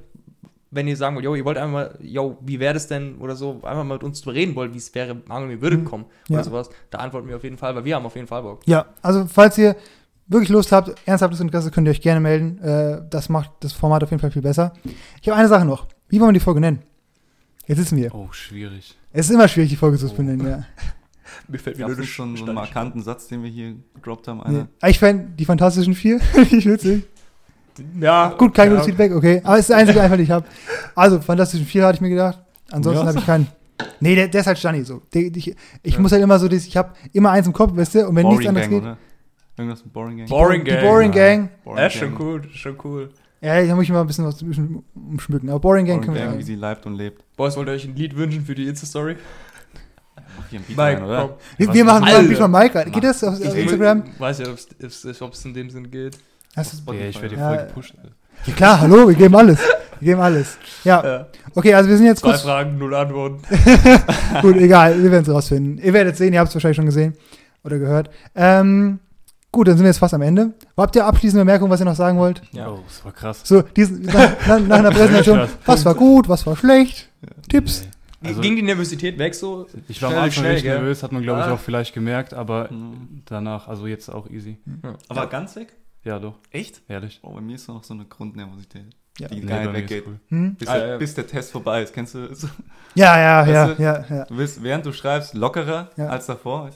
wenn 0.71 0.87
ihr 0.89 0.97
sagen 0.97 1.15
wollt, 1.17 1.25
yo, 1.25 1.35
ihr 1.35 1.45
wollt 1.45 1.57
einfach 1.57 1.73
mal, 1.73 1.99
yo, 2.01 2.39
wie 2.43 2.61
wäre 2.61 2.75
das 2.75 2.87
denn, 2.89 3.17
oder 3.19 3.37
so, 3.37 3.53
einfach 3.63 3.85
mal 3.85 3.95
mit 3.95 4.05
uns 4.05 4.21
drüber 4.21 4.35
reden 4.37 4.55
wollt, 4.55 4.75
wie 4.75 4.79
es 4.79 4.95
wäre, 4.95 5.13
angenommen, 5.29 5.51
ihr 5.51 5.63
würdet 5.63 5.81
Mhm. 5.81 5.85
kommen, 5.85 6.05
Ja. 6.29 6.37
oder 6.37 6.45
sowas, 6.45 6.71
da 6.91 6.99
antworten 6.99 7.29
wir 7.29 7.37
auf 7.37 7.45
jeden 7.45 7.57
Fall, 7.59 7.75
weil 7.75 7.85
wir 7.85 7.97
haben 7.97 8.05
auf 8.07 8.15
jeden 8.15 8.27
Fall 8.27 8.43
Bock. 8.43 8.61
Ja, 8.67 8.87
also 9.03 9.27
falls 9.27 9.57
ihr 9.59 9.77
wirklich 10.27 10.51
Lust 10.51 10.73
habt, 10.73 10.95
ernsthaftes 11.07 11.41
Interesse, 11.41 11.71
könnt 11.71 11.87
ihr 11.89 11.91
euch 11.93 12.03
gerne 12.03 12.21
melden. 12.21 12.59
Äh, 12.63 13.03
das 13.09 13.29
macht 13.31 13.51
das 13.61 13.73
Format 13.73 14.03
auf 14.05 14.11
jeden 14.11 14.21
Fall 14.21 14.31
viel 14.31 14.43
besser. 14.43 14.75
Ich 15.23 15.29
habe 15.29 15.39
eine 15.39 15.49
Sache 15.49 15.65
noch. 15.65 15.87
Wie 16.09 16.21
wollen 16.21 16.31
wir 16.31 16.35
die 16.35 16.41
Folge 16.45 16.61
nennen? 16.61 16.81
Jetzt 17.67 17.79
sitzen 17.79 17.97
wir. 17.97 18.15
Oh, 18.15 18.29
schwierig. 18.33 18.97
Es 19.13 19.29
ist 19.29 19.35
immer 19.35 19.49
schwierig, 19.49 19.71
die 19.71 19.77
Folge 19.77 19.97
zu 19.99 20.07
Oh. 20.11 20.15
benennen, 20.15 20.47
ja. 20.47 20.65
Mir 21.49 21.59
fällt 21.59 21.77
wieder 21.79 22.03
schon 22.05 22.37
so 22.37 22.45
einen 22.47 22.55
markanten 22.55 23.03
Satz, 23.03 23.29
den 23.29 23.43
wir 23.43 23.51
hier 23.51 23.75
gedroppt 23.95 24.29
haben? 24.29 24.39
Nee. 24.39 24.45
Einer? 24.49 24.69
Ah, 24.81 24.89
Ich 24.89 24.99
fand 24.99 25.39
die 25.39 25.45
Fantastischen 25.45 25.95
Vier 25.95 26.21
richtig 26.37 26.65
witzig. 26.67 27.05
Ja, 28.01 28.35
Gut, 28.39 28.55
kein 28.55 28.69
ja, 28.69 28.73
gutes 28.75 28.87
Feedback, 28.87 29.13
okay. 29.15 29.41
Aber 29.45 29.55
es 29.55 29.61
ist 29.61 29.71
der 29.71 29.77
einzige 29.79 30.01
einfach, 30.01 30.17
den 30.17 30.25
ich 30.25 30.31
habe. 30.31 30.47
Also, 30.95 31.21
Fantastischen 31.21 31.67
Vier 31.67 31.85
hatte 31.87 31.97
ich 31.97 32.01
mir 32.01 32.11
gedacht. 32.11 32.39
Ansonsten 32.71 33.03
Ja. 33.03 33.09
habe 33.09 33.19
ich 33.19 33.27
keinen. 33.27 33.47
Nee, 34.01 34.15
der, 34.15 34.29
der 34.29 34.41
ist 34.41 34.47
halt 34.47 34.59
Stani 34.59 34.83
so. 34.83 35.03
Der, 35.15 35.23
ich 35.23 35.55
ich 35.83 35.95
Ja. 35.95 36.01
muss 36.01 36.13
halt 36.13 36.23
immer 36.23 36.39
so, 36.39 36.49
das, 36.49 36.67
ich 36.67 36.77
habe 36.77 36.93
immer 37.13 37.31
eins 37.31 37.47
im 37.47 37.53
Kopf, 37.53 37.77
weißt 37.77 37.95
du, 37.97 38.09
und 38.09 38.17
wenn 38.17 38.27
nichts 38.27 38.45
Boring 38.45 38.49
anderes 38.49 38.69
Gang, 38.69 38.81
geht. 38.81 38.83
oder? 38.83 38.99
Irgendwas 39.57 39.85
mit 39.85 39.93
Boring 39.93 40.17
Gang? 40.19 40.29
Boring 40.29 40.65
die 40.65 40.71
Gang. 40.71 40.83
Boring 40.83 41.13
Ja. 41.13 41.27
Gang. 41.29 41.49
Boring 41.65 41.79
Ja, 41.83 41.91
schon 41.91 42.17
cool, 42.21 42.43
schon 42.53 42.77
cool. 42.85 43.11
Ja, 43.41 43.65
da 43.65 43.75
muss 43.75 43.85
ich 43.85 43.91
mal 43.91 44.01
ein 44.01 44.07
bisschen 44.07 44.25
was 44.25 44.43
um- 44.43 44.83
umschmücken. 44.95 45.49
Aber 45.51 45.61
Boring 45.61 45.87
Gang 45.87 45.99
Boring 46.01 46.15
können 46.15 46.17
wir 46.17 46.31
Gang, 46.31 46.39
wie 46.39 46.43
sie 46.45 46.55
leibt 46.57 46.87
und 46.87 46.95
lebt. 46.95 47.25
Boys, 47.37 47.57
wollt 47.57 47.69
ihr 47.69 47.73
euch 47.73 47.85
ein 47.85 47.95
Lied 47.95 48.17
wünschen 48.17 48.45
für 48.45 48.55
die 48.55 48.67
Insta-Story? 48.67 49.17
Mach 50.37 50.49
hier 50.51 50.61
ein 50.61 50.65
Beat 50.67 50.77
Mike, 50.77 51.01
rein, 51.01 51.05
oder? 51.05 51.37
Wir, 51.57 51.73
wir 51.75 51.85
machen 51.85 52.05
das? 52.05 52.13
mal 52.13 52.19
ein 52.21 52.29
Beat 52.29 52.39
von 52.39 52.51
Mike 52.51 52.75
rein. 52.79 52.93
Geht 52.93 53.05
das 53.05 53.25
auf, 53.25 53.35
auf 53.35 53.41
Ich 53.41 53.55
Instagram? 53.63 54.03
weiß 54.19 54.39
ja, 54.41 54.47
ob 55.21 55.33
es 55.33 55.45
in 55.45 55.55
dem 55.55 55.71
Sinn 55.71 55.91
geht. 55.91 56.19
Hast 56.59 56.83
du- 56.87 56.93
Ja, 56.93 57.07
ich 57.07 57.21
werde 57.23 57.35
Ja, 57.37 57.51
dir 57.53 57.57
voll 57.59 57.67
gepusht. 57.67 57.95
ja 58.47 58.53
klar, 58.55 58.81
hallo, 58.81 59.09
wir 59.09 59.15
geben 59.15 59.35
alles. 59.37 59.59
Wir 60.01 60.07
geben 60.13 60.21
alles. 60.21 60.57
Ja, 60.85 61.05
Ja. 61.05 61.27
okay, 61.55 61.75
also 61.75 61.89
wir 61.91 61.97
sind 61.97 62.07
jetzt 62.07 62.21
Zwei 62.21 62.31
kurz. 62.31 62.43
Fragen, 62.43 62.79
null 62.79 62.95
Antworten. 62.95 63.41
Gut, 64.43 64.57
egal, 64.57 65.03
wir 65.03 65.11
werden 65.11 65.23
es 65.25 65.29
rausfinden. 65.35 65.79
Ihr 65.85 65.93
werdet 65.93 66.17
sehen, 66.17 66.33
ihr 66.33 66.41
habt 66.41 66.49
es 66.49 66.55
wahrscheinlich 66.55 66.77
schon 66.77 66.87
gesehen 66.87 67.17
oder 67.65 67.79
gehört. 67.79 68.11
Ähm, 68.37 69.01
gut, 69.51 69.67
dann 69.67 69.77
sind 69.77 69.85
wir 69.85 69.89
jetzt 69.91 69.99
fast 69.99 70.15
am 70.15 70.23
Ende. 70.23 70.53
Habt 70.77 70.95
ihr 70.95 71.05
abschließende 71.05 71.45
Bemerkungen, 71.45 71.71
was 71.71 71.81
ihr 71.81 71.85
noch 71.87 71.97
sagen 71.97 72.19
wollt? 72.19 72.43
Ja. 72.53 72.69
Oh, 72.69 72.81
das 72.87 73.05
war 73.05 73.13
krass. 73.13 73.41
So, 73.45 73.63
diesen, 73.63 74.03
nach, 74.03 74.47
nach, 74.47 74.61
nach 74.61 74.79
einer 74.79 74.91
Präsentation, 74.99 75.49
was 75.67 75.85
war 75.85 75.95
gut, 75.95 76.29
was 76.29 76.47
war 76.47 76.57
schlecht? 76.57 77.09
Tipps? 77.49 77.83
Nee. 78.21 78.29
Also, 78.31 78.41
Ging 78.41 78.57
die 78.57 78.63
Nervosität 78.63 79.17
weg 79.19 79.33
so? 79.35 79.67
ich 79.89 80.01
war 80.03 80.09
am 80.09 80.13
schnell, 80.13 80.25
Anfang 80.25 80.59
schnell, 80.61 80.75
nervös, 80.79 81.03
hat 81.05 81.13
man 81.13 81.23
glaube 81.23 81.41
ich 81.41 81.47
Ah. 81.47 81.53
auch 81.53 81.59
vielleicht 81.61 81.95
gemerkt, 81.95 82.35
aber 82.35 82.69
Mhm. 82.71 83.23
danach, 83.27 83.69
also 83.69 83.87
jetzt 83.87 84.09
auch 84.13 84.29
easy. 84.29 84.59
Aber 85.09 85.27
ganz 85.29 85.55
weg? 85.57 85.69
Ja, 86.05 86.19
doch, 86.19 86.39
Echt? 86.51 86.83
ehrlich. 86.89 87.21
Oh, 87.23 87.33
bei 87.33 87.41
mir 87.41 87.57
ist 87.57 87.69
noch 87.69 87.83
so 87.85 87.93
eine 87.95 88.05
Grundnervosität, 88.07 88.87
Ja. 89.19 89.29
die 89.29 89.41
Nee, 89.43 89.65
ist 89.65 89.73
weggeht. 89.73 90.05
cool. 90.07 90.21
Hm? 90.29 90.55
Bis, 90.55 90.69
Ah, 90.69 90.75
der, 90.79 90.87
ja. 90.89 90.97
bis 90.97 91.15
der 91.15 91.27
Test 91.27 91.51
vorbei 91.53 91.83
ist. 91.83 91.93
Kennst 91.93 92.15
du 92.15 92.21
es? 92.27 92.47
Ja, 92.95 93.19
ja, 93.19 93.47
ja, 93.47 93.75
du? 93.75 93.83
ja, 93.83 94.05
ja. 94.09 94.25
Du 94.25 94.37
bist, 94.37 94.63
während 94.63 94.87
du 94.87 94.93
schreibst, 94.93 95.35
lockerer 95.35 95.91
Ja. 95.97 96.07
als 96.09 96.27
davor. 96.27 96.71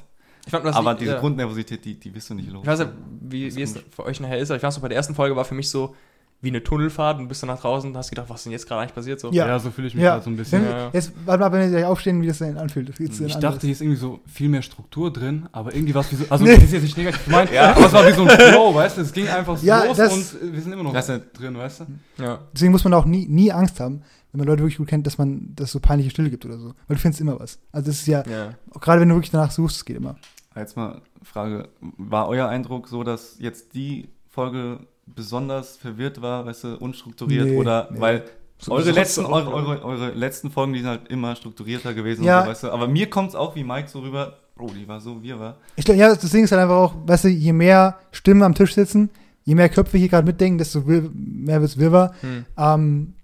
Ich 0.44 0.50
fand, 0.50 0.64
das 0.64 0.74
Aber 0.76 0.90
liegt- 0.90 1.02
diese 1.02 1.12
ja. 1.12 1.20
Grundnervosität, 1.20 1.84
die, 1.84 1.98
die 1.98 2.14
wirst 2.14 2.28
du 2.30 2.34
nicht 2.34 2.50
los. 2.50 2.62
Ich 2.62 2.68
weiß 2.68 2.80
nicht, 2.80 2.90
wie, 3.20 3.54
wie 3.56 3.62
es 3.62 3.78
für 3.90 4.04
euch 4.04 4.18
nachher 4.20 4.38
ist, 4.38 4.50
aber 4.50 4.56
ich 4.56 4.62
weiß 4.62 4.76
noch, 4.76 4.82
bei 4.82 4.88
der 4.88 4.96
ersten 4.96 5.14
Folge 5.14 5.36
war 5.36 5.44
für 5.44 5.54
mich 5.54 5.70
so 5.70 5.94
wie 6.43 6.49
eine 6.49 6.62
Tunnelfahrt 6.62 7.20
und 7.20 7.28
bist 7.28 7.40
dann 7.43 7.49
nach 7.49 7.61
draußen 7.61 7.88
und 7.88 7.97
hast 7.97 8.11
gedacht, 8.11 8.28
was 8.28 8.40
ist 8.40 8.45
denn 8.47 8.53
jetzt 8.53 8.66
gerade 8.66 8.80
eigentlich 8.82 8.95
passiert? 8.97 9.20
So. 9.20 9.30
Ja. 9.30 9.47
Ja, 9.47 9.59
so 9.61 9.70
fühle 9.70 9.86
ich 9.86 9.95
mich 9.95 10.03
Ja. 10.03 10.12
halt 10.14 10.24
so 10.24 10.30
ein 10.30 10.36
bisschen. 10.36 10.64
Wenn, 10.64 10.70
Ja. 10.72 10.90
Jetzt, 10.93 11.12
warte 11.24 11.40
mal, 11.40 11.53
wenn 11.53 11.61
wir 11.61 11.68
gleich 11.70 11.84
aufstehen, 11.84 12.20
wie 12.20 12.26
das 12.26 12.38
denn 12.38 12.59
anfühlt. 12.59 12.88
Das 12.88 12.99
Ich 12.99 13.20
anders. 13.22 13.40
dachte, 13.40 13.61
hier 13.61 13.70
ist 13.72 13.80
irgendwie 13.80 13.97
so 13.99 14.18
viel 14.26 14.49
mehr 14.49 14.62
Struktur 14.62 15.12
drin, 15.12 15.49
aber 15.53 15.72
irgendwie 15.72 15.95
war 15.95 16.01
es 16.03 16.11
wie 16.11 16.16
so, 16.16 16.24
also 16.28 16.45
Nee. 16.45 16.55
das 16.57 16.64
ist 16.64 16.72
jetzt 16.72 16.82
nicht 16.82 16.99
negativ 16.99 17.24
gemeint, 17.26 17.53
Ja. 17.53 17.76
aber 17.76 17.86
es 17.86 17.93
war 17.93 18.07
wie 18.09 18.12
so 18.12 18.22
ein 18.24 18.28
Flow, 18.28 18.74
weißt 18.74 18.97
du, 18.97 19.01
es 19.03 19.12
ging 19.12 19.28
einfach 19.28 19.57
so 19.57 19.64
Ja, 19.64 19.84
los 19.84 19.97
das- 19.97 20.12
und 20.34 20.53
wir 20.53 20.61
sind 20.61 20.72
immer 20.72 20.82
noch 20.82 20.93
Das 20.93 21.07
drin, 21.07 21.57
weißt 21.57 21.80
du? 22.18 22.22
Ja. 22.22 22.40
Deswegen 22.53 22.72
muss 22.72 22.82
man 22.82 22.93
auch 22.95 23.05
nie, 23.05 23.26
nie 23.28 23.53
Angst 23.53 23.78
haben, 23.78 24.03
wenn 24.32 24.38
man 24.38 24.49
Leute 24.49 24.62
wirklich 24.62 24.78
gut 24.78 24.88
kennt, 24.88 25.07
dass 25.07 25.18
man 25.18 25.53
das 25.55 25.70
so 25.70 25.78
peinliche 25.78 26.11
Stille 26.11 26.28
gibt 26.30 26.45
oder 26.45 26.59
so. 26.59 26.74
Weil 26.88 26.97
du 26.97 26.99
findest 27.01 27.20
immer 27.20 27.38
was. 27.38 27.61
Also 27.70 27.86
das 27.86 28.01
ist 28.01 28.07
ja, 28.09 28.24
ja. 28.28 28.55
gerade 28.80 29.01
wenn 29.01 29.09
du 29.09 29.14
wirklich 29.14 29.30
danach 29.30 29.53
suchst, 29.53 29.76
es 29.76 29.84
geht 29.84 29.97
immer. 29.97 30.16
Jetzt 30.57 30.76
mal 30.76 31.01
Frage, 31.22 31.68
war 31.80 32.26
euer 32.28 32.49
Eindruck 32.49 32.88
so, 32.88 33.05
dass 33.05 33.36
jetzt 33.38 33.74
die 33.74 34.09
Folge 34.28 34.80
besonders 35.07 35.76
verwirrt 35.76 36.22
war, 36.22 36.46
weißt 36.46 36.64
du, 36.64 36.76
unstrukturiert 36.76 37.48
Nee, 37.48 37.57
oder 37.57 37.88
nee. 37.90 38.00
weil 38.00 38.24
So 38.59 38.72
eure 38.72 38.90
letzten, 38.92 39.24
eure, 39.26 39.53
eure, 39.53 39.84
eure 39.84 40.11
letzten 40.12 40.50
Folgen, 40.50 40.72
die 40.72 40.80
sind 40.80 40.88
halt 40.88 41.09
immer 41.09 41.34
strukturierter 41.34 41.94
gewesen 41.94 42.24
Ja. 42.24 42.42
so, 42.42 42.48
weißt 42.50 42.62
du, 42.64 42.70
aber 42.70 42.86
mir 42.88 43.11
kommt 43.11 43.30
es 43.30 43.34
auch 43.34 43.57
wie 43.57 43.64
Mike 43.64 43.88
so 43.88 44.00
rüber, 44.00 44.38
Bro, 44.55 44.70
die 44.78 44.86
war 44.86 45.00
so, 45.00 45.22
wie 45.22 45.30
er 45.30 45.40
war. 45.40 45.57
Ich 45.76 45.84
glaube, 45.84 45.98
ja, 45.98 46.14
das 46.14 46.30
Ding 46.30 46.44
ist 46.44 46.53
halt 46.53 46.62
einfach 46.62 46.76
auch, 46.76 46.94
weißt 47.07 47.24
du, 47.24 47.28
je 47.28 47.53
mehr 47.53 47.98
Stimmen 48.12 48.42
am 48.42 48.55
Tisch 48.55 48.74
sitzen, 48.74 49.11
je 49.44 49.55
mehr 49.55 49.68
Köpfe 49.68 49.98
hier 49.98 50.09
gerade 50.09 50.26
mitdenken, 50.26 50.59
desto 50.59 50.80
mehr 50.80 51.61
wird's 51.61 51.78
wirrwarr. 51.78 52.14
Hm. 52.20 52.44
Ähm, 52.57 53.14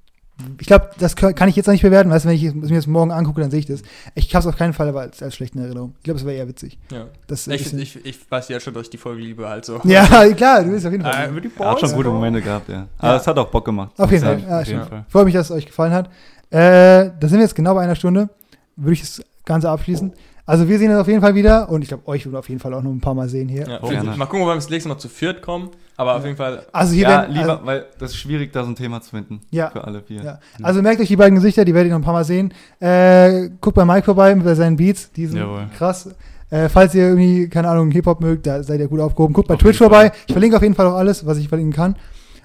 ich 0.60 0.66
glaube, 0.66 0.90
das 0.98 1.16
kann 1.16 1.48
ich 1.48 1.56
jetzt 1.56 1.66
noch 1.66 1.72
nicht 1.72 1.82
bewerten, 1.82 2.10
weißt 2.10 2.24
du, 2.24 2.28
wenn 2.28 2.36
ich 2.36 2.44
es 2.44 2.54
mir 2.54 2.76
das 2.76 2.86
morgen 2.86 3.10
angucke, 3.10 3.40
dann 3.40 3.50
sehe 3.50 3.60
ich 3.60 3.66
das. 3.66 3.82
Ich 4.14 4.32
habe 4.34 4.42
es 4.42 4.46
auf 4.46 4.56
keinen 4.56 4.72
Fall 4.72 4.88
aber 4.88 5.00
als, 5.00 5.22
als 5.22 5.34
schlechte 5.34 5.58
Erinnerung. 5.58 5.94
Ich 5.98 6.04
glaube, 6.04 6.20
es 6.20 6.24
war 6.24 6.32
eher 6.32 6.46
witzig. 6.46 6.78
ja. 6.92 7.06
Das 7.26 7.46
Ich, 7.48 7.72
ich, 7.74 8.04
ich 8.04 8.30
weiß 8.30 8.48
ja 8.48 8.60
schon, 8.60 8.74
dass 8.74 8.84
ich 8.84 8.90
die 8.90 8.98
Folge 8.98 9.20
liebe, 9.22 9.48
halt 9.48 9.64
so. 9.64 9.80
ja, 9.84 10.04
klar, 10.34 10.62
du 10.62 10.70
bist 10.70 10.86
auf 10.86 10.92
jeden 10.92 11.04
Fall. 11.04 11.12
Äh, 11.34 11.40
Er 11.58 11.70
hat 11.70 11.80
schon 11.80 11.92
gute 11.92 12.08
Momente 12.10 12.40
gehabt, 12.40 12.68
ja. 12.68 12.86
Aber 12.98 13.16
es 13.16 13.26
hat 13.26 13.36
auch 13.38 13.48
Bock 13.48 13.64
gemacht. 13.64 13.90
Auf 13.98 14.10
jeden 14.10 14.24
Fall. 14.24 14.38
ich 14.38 14.44
Ja, 14.44 14.60
auf 14.60 14.66
jeden 14.66 14.78
stimmt. 14.80 14.88
Fall. 14.90 15.04
Freue 15.08 15.24
mich, 15.24 15.34
dass 15.34 15.50
es 15.50 15.56
euch 15.56 15.66
gefallen 15.66 15.92
hat. 15.92 16.06
Äh, 16.50 17.10
da 17.18 17.28
sind 17.28 17.34
wir 17.34 17.40
jetzt 17.40 17.54
genau 17.54 17.74
bei 17.74 17.82
einer 17.82 17.96
Stunde. 17.96 18.28
Würde 18.76 18.92
ich 18.92 19.00
das 19.00 19.22
Ganze 19.44 19.68
abschließen. 19.68 20.12
Also 20.48 20.66
wir 20.66 20.78
sehen 20.78 20.90
uns 20.90 20.98
auf 20.98 21.08
jeden 21.08 21.20
Fall 21.20 21.34
wieder 21.34 21.68
und 21.68 21.82
ich 21.82 21.88
glaube, 21.88 22.08
euch 22.08 22.24
würden 22.24 22.32
wir 22.32 22.38
auf 22.38 22.48
jeden 22.48 22.58
Fall 22.60 22.72
auch 22.72 22.82
noch 22.82 22.90
ein 22.90 23.00
paar 23.00 23.12
Mal 23.14 23.28
sehen 23.28 23.48
hier. 23.48 23.68
Ja, 23.68 23.80
Oh, 23.82 23.90
mal 23.90 24.24
gucken, 24.24 24.40
ob 24.42 24.48
wir 24.48 24.54
das 24.54 24.70
nächste 24.70 24.88
Mal 24.88 24.96
zu 24.96 25.08
viert 25.10 25.42
kommen, 25.42 25.68
aber 25.96 26.16
auf 26.16 26.24
jeden 26.24 26.36
Fall. 26.38 26.62
Also 26.72 26.94
hier 26.94 27.02
Ja, 27.02 27.08
werden, 27.10 27.34
lieber, 27.36 27.52
also, 27.52 27.66
weil 27.66 27.84
das 27.98 28.12
ist 28.12 28.16
schwierig, 28.16 28.50
da 28.52 28.64
so 28.64 28.70
ein 28.70 28.74
Thema 28.74 29.02
zu 29.02 29.10
finden. 29.10 29.40
Ja. 29.50 29.68
Für 29.70 29.84
alle 29.84 30.00
vier. 30.00 30.22
ja. 30.22 30.38
also 30.62 30.80
merkt 30.80 31.02
euch 31.02 31.08
die 31.08 31.16
beiden 31.16 31.34
Gesichter, 31.34 31.66
die 31.66 31.74
werdet 31.74 31.90
ihr 31.90 31.92
noch 31.92 32.00
ein 32.00 32.04
paar 32.04 32.14
Mal 32.14 32.24
sehen. 32.24 32.54
Äh, 32.80 33.50
guckt 33.60 33.76
bei 33.76 33.84
Mike 33.84 34.04
vorbei 34.06 34.34
mit 34.34 34.56
seinen 34.56 34.76
Beats, 34.76 35.12
die 35.12 35.26
sind 35.26 35.38
Jawohl. 35.38 35.66
krass. 35.76 36.08
Äh, 36.48 36.70
falls 36.70 36.94
ihr 36.94 37.08
irgendwie, 37.08 37.48
keine 37.50 37.68
Ahnung, 37.68 37.90
Hip-Hop 37.90 38.22
mögt, 38.22 38.46
da 38.46 38.62
seid 38.62 38.80
ihr 38.80 38.88
gut 38.88 39.00
aufgehoben. 39.00 39.34
Guckt 39.34 39.48
bei 39.48 39.54
Auf 39.54 39.60
Twitch 39.60 39.76
vorbei. 39.76 40.12
Ich 40.26 40.32
verlinke 40.32 40.56
auf 40.56 40.62
jeden 40.62 40.74
Fall 40.74 40.86
auch 40.86 40.94
alles, 40.94 41.26
was 41.26 41.36
ich 41.36 41.48
verlinken 41.48 41.74
kann. 41.76 41.94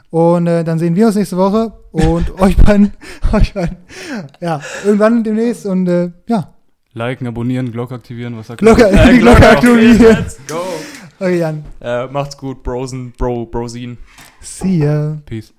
Und 0.10 0.46
äh, 0.48 0.66
dann 0.66 0.78
sehen 0.78 0.98
wir 0.98 1.08
uns 1.08 1.16
nächste 1.16 1.38
Woche 1.38 1.72
und 1.94 2.38
euch 2.42 2.58
beiden, 2.58 2.92
euch 3.32 3.54
beiden, 3.54 3.78
ja, 4.42 4.60
irgendwann 4.84 5.24
demnächst 5.24 5.66
und 5.66 5.88
äh, 5.88 6.12
ja, 6.28 6.50
Liken, 6.94 7.26
abonnieren, 7.28 7.72
Glocke 7.72 7.96
aktivieren, 7.96 8.38
was 8.38 8.48
sagt 8.48 8.60
Glocke, 8.60 8.86
Äh, 8.92 9.18
Glocke 9.18 9.50
aktivieren. 9.50 10.00
Let's 10.00 10.38
go. 10.48 10.62
Okay, 11.20 11.40
Jan. 11.40 11.64
Äh, 11.82 12.08
macht's 12.08 12.38
gut, 12.38 12.62
Brosen, 12.64 13.14
Bro, 13.18 13.46
Brosin. 13.48 13.98
See 14.42 14.80
ya. 14.80 15.18
Peace. 15.26 15.54